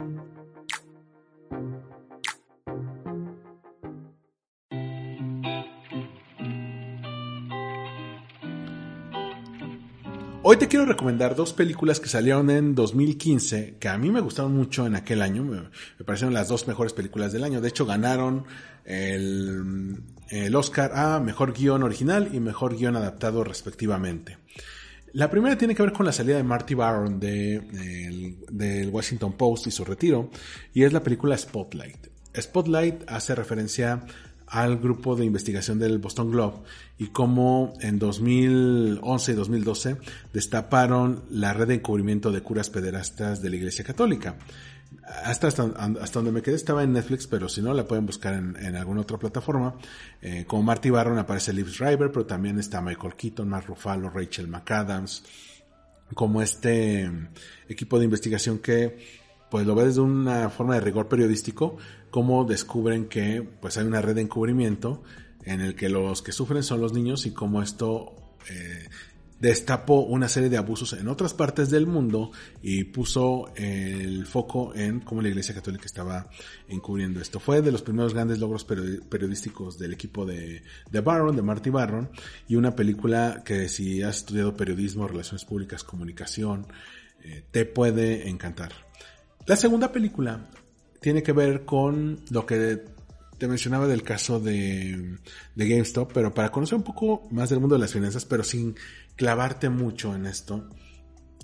Hoy 10.46 10.58
te 10.58 10.68
quiero 10.68 10.84
recomendar 10.84 11.34
dos 11.34 11.54
películas 11.54 12.00
que 12.00 12.08
salieron 12.10 12.50
en 12.50 12.74
2015, 12.74 13.78
que 13.80 13.88
a 13.88 13.96
mí 13.96 14.10
me 14.10 14.20
gustaron 14.20 14.54
mucho 14.54 14.86
en 14.86 14.94
aquel 14.94 15.22
año, 15.22 15.42
me, 15.42 15.70
parecieron 16.04 16.34
las 16.34 16.48
dos 16.48 16.68
mejores 16.68 16.92
películas 16.92 17.32
del 17.32 17.44
año. 17.44 17.62
De 17.62 17.70
hecho, 17.70 17.86
ganaron 17.86 18.44
el, 18.84 20.02
el 20.28 20.54
Oscar 20.54 20.92
a 20.94 21.18
Mejor 21.18 21.54
Guión 21.54 21.82
Original 21.82 22.28
y 22.30 22.40
Mejor 22.40 22.76
Guión 22.76 22.94
Adaptado 22.94 23.42
respectivamente. 23.42 24.36
La 25.14 25.30
primera 25.30 25.56
tiene 25.56 25.74
que 25.74 25.82
ver 25.82 25.94
con 25.94 26.04
la 26.04 26.12
salida 26.12 26.36
de 26.36 26.42
Marty 26.42 26.74
Baron 26.74 27.18
de, 27.18 28.36
del 28.50 28.90
Washington 28.90 29.38
Post 29.38 29.68
y 29.68 29.70
su 29.70 29.82
retiro, 29.82 30.28
y 30.74 30.82
es 30.84 30.92
la 30.92 31.02
película 31.02 31.38
Spotlight. 31.38 32.08
Spotlight 32.38 33.04
hace 33.06 33.34
referencia 33.34 34.04
al 34.54 34.78
grupo 34.78 35.16
de 35.16 35.24
investigación 35.24 35.80
del 35.80 35.98
Boston 35.98 36.30
Globe 36.30 36.58
y 36.96 37.08
cómo 37.08 37.72
en 37.80 37.98
2011 37.98 39.32
y 39.32 39.34
2012 39.34 39.96
destaparon 40.32 41.24
la 41.28 41.52
red 41.52 41.66
de 41.66 41.74
encubrimiento 41.74 42.30
de 42.30 42.40
curas 42.40 42.70
pederastas 42.70 43.42
de 43.42 43.50
la 43.50 43.56
Iglesia 43.56 43.84
Católica. 43.84 44.36
Hasta, 45.24 45.48
hasta, 45.48 45.64
donde 46.12 46.30
me 46.30 46.40
quedé 46.40 46.54
estaba 46.54 46.84
en 46.84 46.92
Netflix, 46.92 47.26
pero 47.26 47.48
si 47.48 47.62
no 47.62 47.74
la 47.74 47.84
pueden 47.84 48.06
buscar 48.06 48.34
en, 48.34 48.76
alguna 48.76 49.00
otra 49.00 49.18
plataforma. 49.18 49.74
Eh, 50.22 50.44
como 50.46 50.62
Marty 50.62 50.88
Barron 50.88 51.18
aparece 51.18 51.52
Liv 51.52 51.68
Schreiber, 51.70 52.12
pero 52.12 52.24
también 52.24 52.60
está 52.60 52.80
Michael 52.80 53.16
Keaton, 53.16 53.48
Mark 53.48 53.66
Ruffalo, 53.66 54.08
Rachel 54.08 54.46
McAdams, 54.46 55.24
como 56.14 56.40
este 56.40 57.10
equipo 57.68 57.98
de 57.98 58.04
investigación 58.04 58.60
que 58.60 59.23
pues 59.54 59.68
lo 59.68 59.76
ve 59.76 59.84
desde 59.84 60.00
una 60.00 60.50
forma 60.50 60.74
de 60.74 60.80
rigor 60.80 61.06
periodístico, 61.06 61.76
cómo 62.10 62.44
descubren 62.44 63.04
que 63.04 63.40
pues 63.60 63.78
hay 63.78 63.86
una 63.86 64.00
red 64.00 64.16
de 64.16 64.22
encubrimiento 64.22 65.04
en 65.44 65.60
el 65.60 65.76
que 65.76 65.88
los 65.88 66.22
que 66.22 66.32
sufren 66.32 66.64
son 66.64 66.80
los 66.80 66.92
niños 66.92 67.24
y 67.24 67.30
cómo 67.30 67.62
esto 67.62 68.16
eh, 68.50 68.88
destapó 69.38 70.00
una 70.00 70.28
serie 70.28 70.48
de 70.48 70.56
abusos 70.56 70.94
en 70.94 71.06
otras 71.06 71.34
partes 71.34 71.70
del 71.70 71.86
mundo 71.86 72.32
y 72.62 72.82
puso 72.82 73.52
el 73.54 74.26
foco 74.26 74.74
en 74.74 74.98
cómo 74.98 75.22
la 75.22 75.28
Iglesia 75.28 75.54
Católica 75.54 75.86
estaba 75.86 76.28
encubriendo 76.68 77.20
esto. 77.20 77.38
Fue 77.38 77.62
de 77.62 77.70
los 77.70 77.82
primeros 77.82 78.12
grandes 78.12 78.40
logros 78.40 78.64
periodísticos 78.64 79.78
del 79.78 79.92
equipo 79.92 80.26
de, 80.26 80.64
de 80.90 81.00
Barron, 81.00 81.36
de 81.36 81.42
Marty 81.42 81.70
Barron, 81.70 82.10
y 82.48 82.56
una 82.56 82.74
película 82.74 83.44
que 83.44 83.68
si 83.68 84.02
has 84.02 84.16
estudiado 84.16 84.56
periodismo, 84.56 85.06
relaciones 85.06 85.44
públicas, 85.44 85.84
comunicación, 85.84 86.66
eh, 87.22 87.44
te 87.52 87.66
puede 87.66 88.28
encantar. 88.28 88.72
La 89.46 89.56
segunda 89.56 89.92
película 89.92 90.48
tiene 91.00 91.22
que 91.22 91.32
ver 91.32 91.66
con 91.66 92.20
lo 92.30 92.46
que 92.46 92.82
te 93.36 93.46
mencionaba 93.46 93.86
del 93.86 94.02
caso 94.02 94.40
de, 94.40 95.18
de, 95.54 95.68
GameStop, 95.68 96.12
pero 96.14 96.32
para 96.32 96.50
conocer 96.50 96.76
un 96.76 96.84
poco 96.84 97.28
más 97.30 97.50
del 97.50 97.60
mundo 97.60 97.74
de 97.74 97.80
las 97.80 97.92
finanzas, 97.92 98.24
pero 98.24 98.42
sin 98.42 98.74
clavarte 99.16 99.68
mucho 99.68 100.14
en 100.14 100.24
esto, 100.24 100.70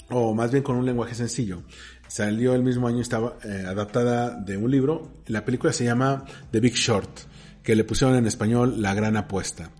o 0.09 0.35
más 0.35 0.51
bien 0.51 0.62
con 0.62 0.77
un 0.77 0.86
lenguaje 0.86 1.14
sencillo. 1.14 1.62
Salió 2.09 2.55
el 2.55 2.62
mismo 2.62 2.89
año, 2.89 3.02
estaba 3.02 3.36
eh, 3.44 3.64
adaptada 3.66 4.31
de 4.31 4.56
un 4.56 4.70
libro. 4.70 5.22
La 5.27 5.44
película 5.44 5.72
se 5.72 5.85
llama 5.85 6.24
The 6.51 6.60
Big 6.60 6.74
Short, 6.74 7.20
que 7.62 7.77
le 7.77 7.85
pusieron 7.85 8.16
en 8.16 8.27
español 8.27 8.81
La 8.81 8.94
Gran 8.94 9.18
Apuesta. 9.18 9.70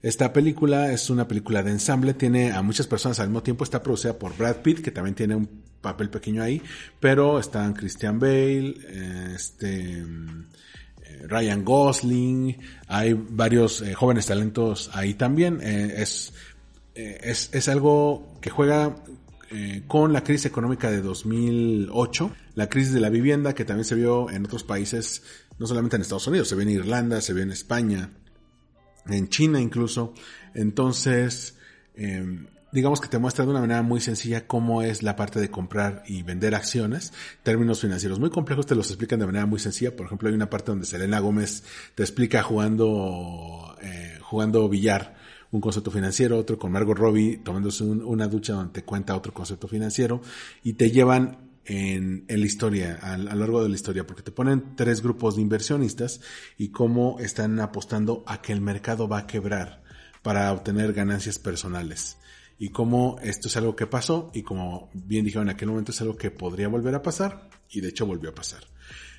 Esta 0.00 0.32
película 0.32 0.92
es 0.92 1.10
una 1.10 1.26
película 1.26 1.62
de 1.64 1.72
ensamble, 1.72 2.14
tiene 2.14 2.52
a 2.52 2.62
muchas 2.62 2.86
personas 2.86 3.18
al 3.18 3.28
mismo 3.28 3.42
tiempo, 3.42 3.64
está 3.64 3.82
producida 3.82 4.16
por 4.16 4.36
Brad 4.36 4.56
Pitt, 4.56 4.80
que 4.80 4.92
también 4.92 5.16
tiene 5.16 5.34
un 5.34 5.48
papel 5.80 6.08
pequeño 6.08 6.42
ahí, 6.42 6.62
pero 7.00 7.40
están 7.40 7.74
Christian 7.74 8.20
Bale, 8.20 8.76
eh, 8.86 9.32
este, 9.34 9.98
eh, 9.98 10.04
Ryan 11.26 11.64
Gosling, 11.64 12.56
hay 12.86 13.12
varios 13.12 13.82
eh, 13.82 13.92
jóvenes 13.94 14.26
talentos 14.26 14.88
ahí 14.92 15.14
también. 15.14 15.60
es, 15.62 16.32
es, 16.94 17.50
es 17.52 17.68
algo 17.68 18.38
que 18.40 18.50
juega 18.50 18.96
con 19.86 20.12
la 20.12 20.22
crisis 20.22 20.44
económica 20.46 20.90
de 20.90 21.00
2008, 21.00 22.30
la 22.54 22.68
crisis 22.68 22.92
de 22.92 23.00
la 23.00 23.08
vivienda 23.08 23.54
que 23.54 23.64
también 23.64 23.86
se 23.86 23.94
vio 23.94 24.30
en 24.30 24.44
otros 24.44 24.62
países, 24.62 25.22
no 25.58 25.66
solamente 25.66 25.96
en 25.96 26.02
Estados 26.02 26.26
Unidos, 26.26 26.48
se 26.48 26.54
ve 26.54 26.64
en 26.64 26.70
Irlanda, 26.70 27.22
se 27.22 27.32
ve 27.32 27.42
en 27.42 27.52
España, 27.52 28.10
en 29.08 29.28
China 29.28 29.60
incluso. 29.60 30.14
Entonces, 30.54 31.56
em, 31.94 32.46
digamos 32.72 33.00
que 33.00 33.08
te 33.08 33.18
muestra 33.18 33.44
de 33.44 33.50
una 33.50 33.60
manera 33.60 33.82
muy 33.82 34.00
sencilla 34.00 34.46
cómo 34.46 34.82
es 34.82 35.02
la 35.02 35.16
parte 35.16 35.40
de 35.40 35.50
comprar 35.50 36.02
y 36.06 36.22
vender 36.22 36.54
acciones. 36.54 37.12
Términos 37.42 37.80
financieros 37.80 38.20
muy 38.20 38.30
complejos 38.30 38.66
te 38.66 38.74
los 38.74 38.88
explican 38.88 39.18
de 39.20 39.26
manera 39.26 39.46
muy 39.46 39.58
sencilla. 39.58 39.96
Por 39.96 40.06
ejemplo, 40.06 40.28
hay 40.28 40.34
una 40.34 40.50
parte 40.50 40.72
donde 40.72 40.86
Selena 40.86 41.20
Gómez 41.20 41.64
te 41.94 42.02
explica 42.02 42.42
jugando, 42.42 43.76
eh, 43.82 44.18
jugando 44.20 44.68
billar 44.68 45.16
un 45.50 45.60
concepto 45.60 45.90
financiero, 45.90 46.38
otro 46.38 46.58
con 46.58 46.72
Margot 46.72 46.96
Robbie 46.96 47.38
tomándose 47.38 47.84
una 47.84 48.28
ducha 48.28 48.52
donde 48.52 48.72
te 48.72 48.84
cuenta 48.84 49.16
otro 49.16 49.32
concepto 49.32 49.66
financiero 49.66 50.20
y 50.62 50.74
te 50.74 50.90
llevan 50.90 51.47
en, 51.68 52.24
la 52.26 52.46
historia, 52.46 52.98
a, 53.02 53.18
lo 53.18 53.34
largo 53.34 53.62
de 53.62 53.68
la 53.68 53.74
historia, 53.74 54.06
porque 54.06 54.22
te 54.22 54.32
ponen 54.32 54.74
tres 54.74 55.02
grupos 55.02 55.36
de 55.36 55.42
inversionistas 55.42 56.20
y 56.56 56.70
cómo 56.70 57.18
están 57.20 57.60
apostando 57.60 58.24
a 58.26 58.40
que 58.40 58.54
el 58.54 58.62
mercado 58.62 59.06
va 59.06 59.18
a 59.18 59.26
quebrar 59.26 59.82
para 60.22 60.50
obtener 60.52 60.94
ganancias 60.94 61.38
personales. 61.38 62.16
Y 62.58 62.70
cómo 62.70 63.18
esto 63.22 63.48
es 63.48 63.56
algo 63.56 63.76
que 63.76 63.86
pasó 63.86 64.30
y 64.34 64.42
como 64.42 64.90
bien 64.94 65.24
dijeron 65.24 65.48
en 65.48 65.54
aquel 65.54 65.68
momento 65.68 65.92
es 65.92 66.00
algo 66.00 66.16
que 66.16 66.30
podría 66.30 66.68
volver 66.68 66.94
a 66.94 67.02
pasar 67.02 67.50
y 67.70 67.80
de 67.80 67.88
hecho 67.88 68.06
volvió 68.06 68.30
a 68.30 68.34
pasar. 68.34 68.64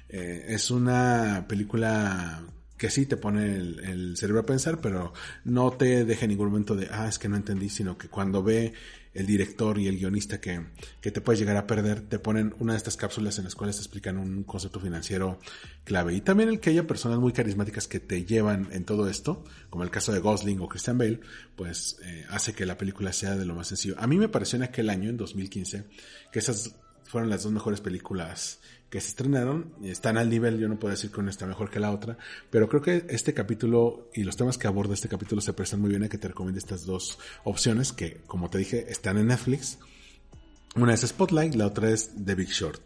Eh, 0.10 0.48
es 0.50 0.72
una 0.72 1.46
película 1.48 2.42
que 2.78 2.90
sí 2.90 3.06
te 3.06 3.16
pone 3.16 3.56
el, 3.56 3.80
el, 3.82 4.18
cerebro 4.18 4.42
a 4.42 4.46
pensar, 4.46 4.82
pero 4.82 5.14
no 5.44 5.72
te 5.72 6.04
deja 6.04 6.26
en 6.26 6.32
ningún 6.32 6.48
momento 6.48 6.76
de, 6.76 6.88
ah, 6.92 7.08
es 7.08 7.20
que 7.20 7.30
no 7.30 7.36
entendí, 7.36 7.70
sino 7.70 7.98
que 7.98 8.08
cuando 8.08 8.42
ve 8.42 8.74
el 9.20 9.28
director 9.28 9.78
y 9.80 9.88
el 9.88 9.98
guionista 9.98 10.40
que, 10.40 10.68
que 11.02 11.12
te 11.12 11.22
puedes 11.22 11.40
llegar 11.40 11.58
a 11.58 11.68
perder, 11.68 12.02
te 12.02 12.20
ponen 12.20 12.56
una 12.60 12.74
de 12.74 12.78
estas 12.78 12.98
cápsulas 12.98 13.38
en 13.38 13.46
las 13.46 13.56
cuales 13.56 13.76
te 13.76 13.82
explican 13.82 14.18
un 14.18 14.44
concepto 14.44 14.80
financiero 14.80 15.40
clave. 15.84 16.14
Y 16.14 16.22
también 16.22 16.50
el 16.50 16.60
que 16.60 16.72
haya 16.72 16.88
personas 16.88 17.20
muy 17.20 17.34
carismáticas 17.34 17.88
que 17.88 18.00
te 18.00 18.26
llevan 18.26 18.68
en 18.72 18.86
todo 18.86 19.10
esto, 19.10 19.44
como 19.70 19.84
el 19.84 19.90
caso 19.90 20.12
de 20.12 20.20
Gosling 20.20 20.60
o 20.62 20.68
Christian 20.68 20.98
Bale, 20.98 21.20
pues 21.56 22.00
eh, 22.04 22.26
hace 22.30 22.54
que 22.54 22.66
la 22.66 22.78
película 22.78 23.14
sea 23.14 23.36
de 23.36 23.46
lo 23.46 23.56
más 23.56 23.68
sencillo. 23.68 23.96
A 24.00 24.08
mí 24.08 24.18
me 24.18 24.30
pareció 24.30 24.58
en 24.58 24.64
aquel 24.64 24.90
año, 24.90 25.10
en 25.10 25.18
2015, 25.18 25.84
que 26.32 26.40
esas 26.40 26.76
fueron 27.04 27.30
las 27.30 27.44
dos 27.44 27.52
mejores 27.52 27.82
películas 27.82 28.60
que 28.90 29.00
se 29.02 29.10
estrenaron, 29.10 29.74
están 29.84 30.18
al 30.18 30.30
nivel, 30.30 30.58
yo 30.58 30.68
no 30.68 30.80
puedo 30.80 30.92
decir 30.92 31.12
que 31.12 31.20
una 31.20 31.30
está 31.30 31.46
mejor 31.46 31.70
que 31.70 31.80
la 31.80 31.92
otra, 31.92 32.18
pero 32.50 32.68
creo 32.68 32.82
que 32.82 33.06
este 33.10 33.34
capítulo 33.34 34.10
y 34.14 34.24
los 34.24 34.36
temas 34.36 34.58
que 34.58 34.68
aborda 34.68 34.94
este 34.94 35.10
capítulo 35.10 35.42
se 35.42 35.54
prestan 35.54 35.82
muy 35.82 35.90
bien 35.92 36.04
a 36.04 36.10
que 36.10 36.18
te 36.18 36.28
recomiende 36.28 36.60
estas 36.60 36.86
dos 36.86 37.20
opciones 37.44 37.94
que, 37.94 38.22
como 38.26 38.50
te 38.50 38.58
dije, 38.58 38.92
están 38.92 39.18
en 39.18 39.28
Netflix. 39.28 39.78
Una 40.76 40.94
es 40.94 41.02
Spotlight, 41.02 41.56
la 41.56 41.68
otra 41.68 41.90
es 41.90 42.12
The 42.24 42.36
Big 42.36 42.50
Short. 42.50 42.82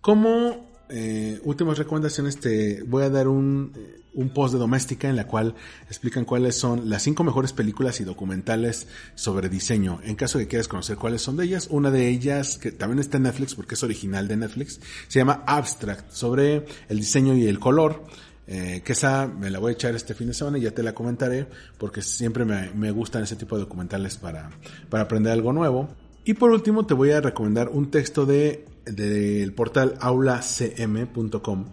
Como 0.00 0.71
eh, 0.92 1.40
últimas 1.44 1.78
recomendaciones 1.78 2.38
te 2.38 2.82
voy 2.82 3.04
a 3.04 3.08
dar 3.10 3.26
un, 3.26 3.72
eh, 3.74 4.02
un 4.14 4.28
post 4.28 4.52
de 4.52 4.58
Doméstica 4.58 5.08
en 5.08 5.16
la 5.16 5.26
cual 5.26 5.54
explican 5.86 6.24
cuáles 6.24 6.54
son 6.56 6.90
las 6.90 7.02
cinco 7.02 7.24
mejores 7.24 7.52
películas 7.52 8.00
y 8.00 8.04
documentales 8.04 8.86
sobre 9.14 9.48
diseño. 9.48 10.00
En 10.04 10.16
caso 10.16 10.38
de 10.38 10.44
que 10.44 10.50
quieras 10.50 10.68
conocer 10.68 10.96
cuáles 10.96 11.22
son 11.22 11.36
de 11.36 11.44
ellas, 11.44 11.68
una 11.70 11.90
de 11.90 12.08
ellas 12.08 12.58
que 12.58 12.72
también 12.72 12.98
está 12.98 13.16
en 13.16 13.24
Netflix 13.24 13.54
porque 13.54 13.74
es 13.74 13.82
original 13.82 14.28
de 14.28 14.36
Netflix, 14.36 14.80
se 15.08 15.18
llama 15.18 15.42
Abstract, 15.46 16.12
sobre 16.12 16.66
el 16.88 16.98
diseño 16.98 17.34
y 17.34 17.46
el 17.46 17.58
color. 17.58 18.04
Eh, 18.48 18.82
que 18.84 18.92
esa 18.92 19.28
me 19.28 19.50
la 19.50 19.60
voy 19.60 19.70
a 19.70 19.74
echar 19.74 19.94
este 19.94 20.14
fin 20.14 20.26
de 20.26 20.34
semana 20.34 20.58
y 20.58 20.62
ya 20.62 20.72
te 20.72 20.82
la 20.82 20.94
comentaré 20.94 21.46
porque 21.78 22.02
siempre 22.02 22.44
me, 22.44 22.70
me 22.72 22.90
gustan 22.90 23.22
ese 23.22 23.36
tipo 23.36 23.54
de 23.54 23.62
documentales 23.62 24.16
para, 24.16 24.50
para 24.90 25.04
aprender 25.04 25.32
algo 25.32 25.52
nuevo. 25.52 25.88
Y 26.24 26.34
por 26.34 26.50
último 26.50 26.84
te 26.84 26.92
voy 26.92 27.12
a 27.12 27.20
recomendar 27.20 27.68
un 27.68 27.90
texto 27.90 28.26
de 28.26 28.66
del 28.84 29.52
portal 29.54 29.96
aulacm.com 30.00 31.66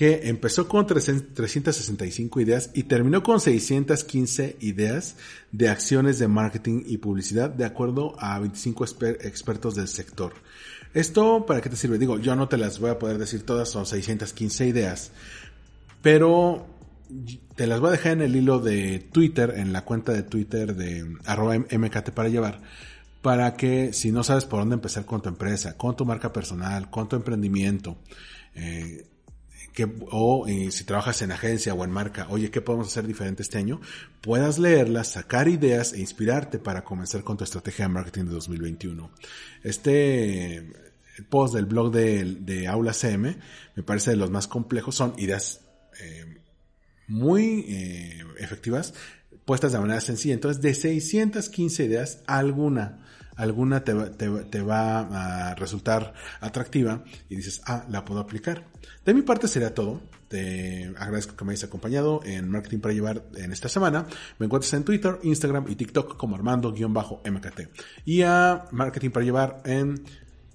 que 0.00 0.28
empezó 0.30 0.66
con 0.66 0.86
365 0.86 2.40
ideas 2.40 2.70
y 2.72 2.84
terminó 2.84 3.22
con 3.22 3.38
615 3.38 4.56
ideas 4.60 5.16
de 5.52 5.68
acciones 5.68 6.18
de 6.18 6.26
marketing 6.26 6.84
y 6.86 6.96
publicidad 6.96 7.50
de 7.50 7.66
acuerdo 7.66 8.14
a 8.18 8.38
25 8.38 8.84
expertos 8.84 9.74
del 9.74 9.88
sector. 9.88 10.32
Esto, 10.94 11.44
¿para 11.44 11.60
qué 11.60 11.68
te 11.68 11.76
sirve? 11.76 11.98
Digo, 11.98 12.18
yo 12.18 12.34
no 12.34 12.48
te 12.48 12.56
las 12.56 12.80
voy 12.80 12.88
a 12.88 12.98
poder 12.98 13.18
decir 13.18 13.44
todas, 13.44 13.68
son 13.68 13.84
615 13.84 14.66
ideas, 14.66 15.12
pero 16.00 16.66
te 17.54 17.66
las 17.66 17.80
voy 17.80 17.88
a 17.88 17.92
dejar 17.92 18.12
en 18.12 18.22
el 18.22 18.36
hilo 18.36 18.58
de 18.58 19.00
Twitter, 19.12 19.52
en 19.56 19.72
la 19.72 19.84
cuenta 19.84 20.12
de 20.12 20.22
Twitter 20.22 20.74
de 20.74 21.14
arroba 21.26 21.58
mkt 21.58 22.10
para 22.12 22.30
llevar, 22.30 22.62
para 23.22 23.54
que 23.56 23.92
si 23.92 24.12
no 24.12 24.24
sabes 24.24 24.44
por 24.44 24.60
dónde 24.60 24.74
empezar 24.74 25.04
con 25.04 25.22
tu 25.22 25.28
empresa, 25.28 25.76
con 25.76 25.96
tu 25.96 26.04
marca 26.04 26.32
personal, 26.32 26.90
con 26.90 27.08
tu 27.08 27.16
emprendimiento, 27.16 27.98
eh, 28.54 29.06
que, 29.74 29.88
o 30.10 30.46
eh, 30.48 30.70
si 30.70 30.84
trabajas 30.84 31.22
en 31.22 31.32
agencia 31.32 31.74
o 31.74 31.84
en 31.84 31.90
marca, 31.90 32.26
oye, 32.30 32.50
¿qué 32.50 32.60
podemos 32.60 32.88
hacer 32.88 33.06
diferente 33.06 33.42
este 33.42 33.58
año? 33.58 33.80
Puedas 34.20 34.58
leerlas, 34.58 35.08
sacar 35.08 35.48
ideas 35.48 35.92
e 35.92 36.00
inspirarte 36.00 36.58
para 36.58 36.82
comenzar 36.82 37.22
con 37.22 37.36
tu 37.36 37.44
estrategia 37.44 37.86
de 37.86 37.94
marketing 37.94 38.24
de 38.24 38.32
2021. 38.32 39.10
Este 39.62 40.72
post 41.28 41.54
del 41.54 41.66
blog 41.66 41.92
de, 41.92 42.24
de 42.24 42.66
Aula 42.66 42.92
CM 42.92 43.36
me 43.76 43.82
parece 43.82 44.10
de 44.10 44.16
los 44.16 44.30
más 44.30 44.48
complejos, 44.48 44.94
son 44.94 45.14
ideas 45.18 45.60
eh, 46.00 46.38
muy 47.06 47.66
eh, 47.68 48.24
efectivas, 48.38 48.94
puestas 49.44 49.72
de 49.72 49.80
manera 49.80 50.00
sencilla. 50.00 50.34
Entonces, 50.34 50.62
de 50.62 50.74
615 50.74 51.84
ideas, 51.84 52.22
alguna 52.26 53.06
alguna 53.40 53.84
te, 53.84 53.94
te, 53.94 54.62
va 54.62 55.50
a 55.50 55.54
resultar 55.54 56.12
atractiva 56.40 57.04
y 57.28 57.36
dices, 57.36 57.62
ah, 57.66 57.84
la 57.88 58.04
puedo 58.04 58.20
aplicar. 58.20 58.66
De 59.04 59.14
mi 59.14 59.22
parte 59.22 59.48
sería 59.48 59.74
todo. 59.74 60.00
Te 60.28 60.92
agradezco 60.96 61.34
que 61.34 61.44
me 61.44 61.52
hayas 61.52 61.64
acompañado 61.64 62.20
en 62.24 62.48
Marketing 62.48 62.78
para 62.78 62.94
Llevar 62.94 63.24
en 63.34 63.52
esta 63.52 63.68
semana. 63.68 64.06
Me 64.38 64.46
encuentras 64.46 64.72
en 64.74 64.84
Twitter, 64.84 65.18
Instagram 65.22 65.66
y 65.68 65.74
TikTok 65.74 66.16
como 66.16 66.36
Armando-MKT. 66.36 67.60
Y 68.04 68.22
a 68.22 68.66
Marketing 68.70 69.10
para 69.10 69.24
Llevar 69.24 69.62
en 69.64 70.04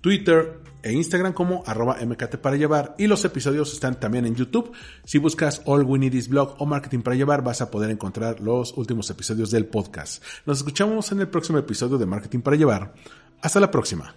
Twitter 0.06 0.62
e 0.84 0.94
Instagram 0.94 1.34
como 1.34 1.64
arroba 1.66 1.98
MKT 2.00 2.36
para 2.36 2.58
llevar 2.58 2.94
y 3.00 3.08
los 3.08 3.26
episodios 3.26 3.74
están 3.74 4.00
también 4.00 4.28
en 4.28 4.36
YouTube. 4.36 4.72
Si 5.04 5.18
buscas 5.18 5.64
All 5.66 5.82
We 5.82 5.98
Need 5.98 6.14
Is 6.14 6.30
Blog 6.30 6.58
o 6.60 6.68
Marketing 6.68 7.00
para 7.00 7.16
llevar 7.16 7.44
vas 7.44 7.62
a 7.62 7.72
poder 7.72 7.90
encontrar 7.90 8.40
los 8.40 8.78
últimos 8.78 9.10
episodios 9.10 9.50
del 9.50 9.66
podcast. 9.66 10.24
Nos 10.46 10.60
escuchamos 10.60 11.12
en 11.12 11.22
el 11.22 11.28
próximo 11.28 11.58
episodio 11.58 11.98
de 11.98 12.06
Marketing 12.06 12.42
para 12.42 12.56
llevar. 12.56 12.94
Hasta 13.42 13.60
la 13.60 13.72
próxima. 13.72 14.14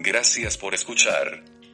Gracias 0.00 0.58
por 0.58 0.74
escuchar. 0.74 1.55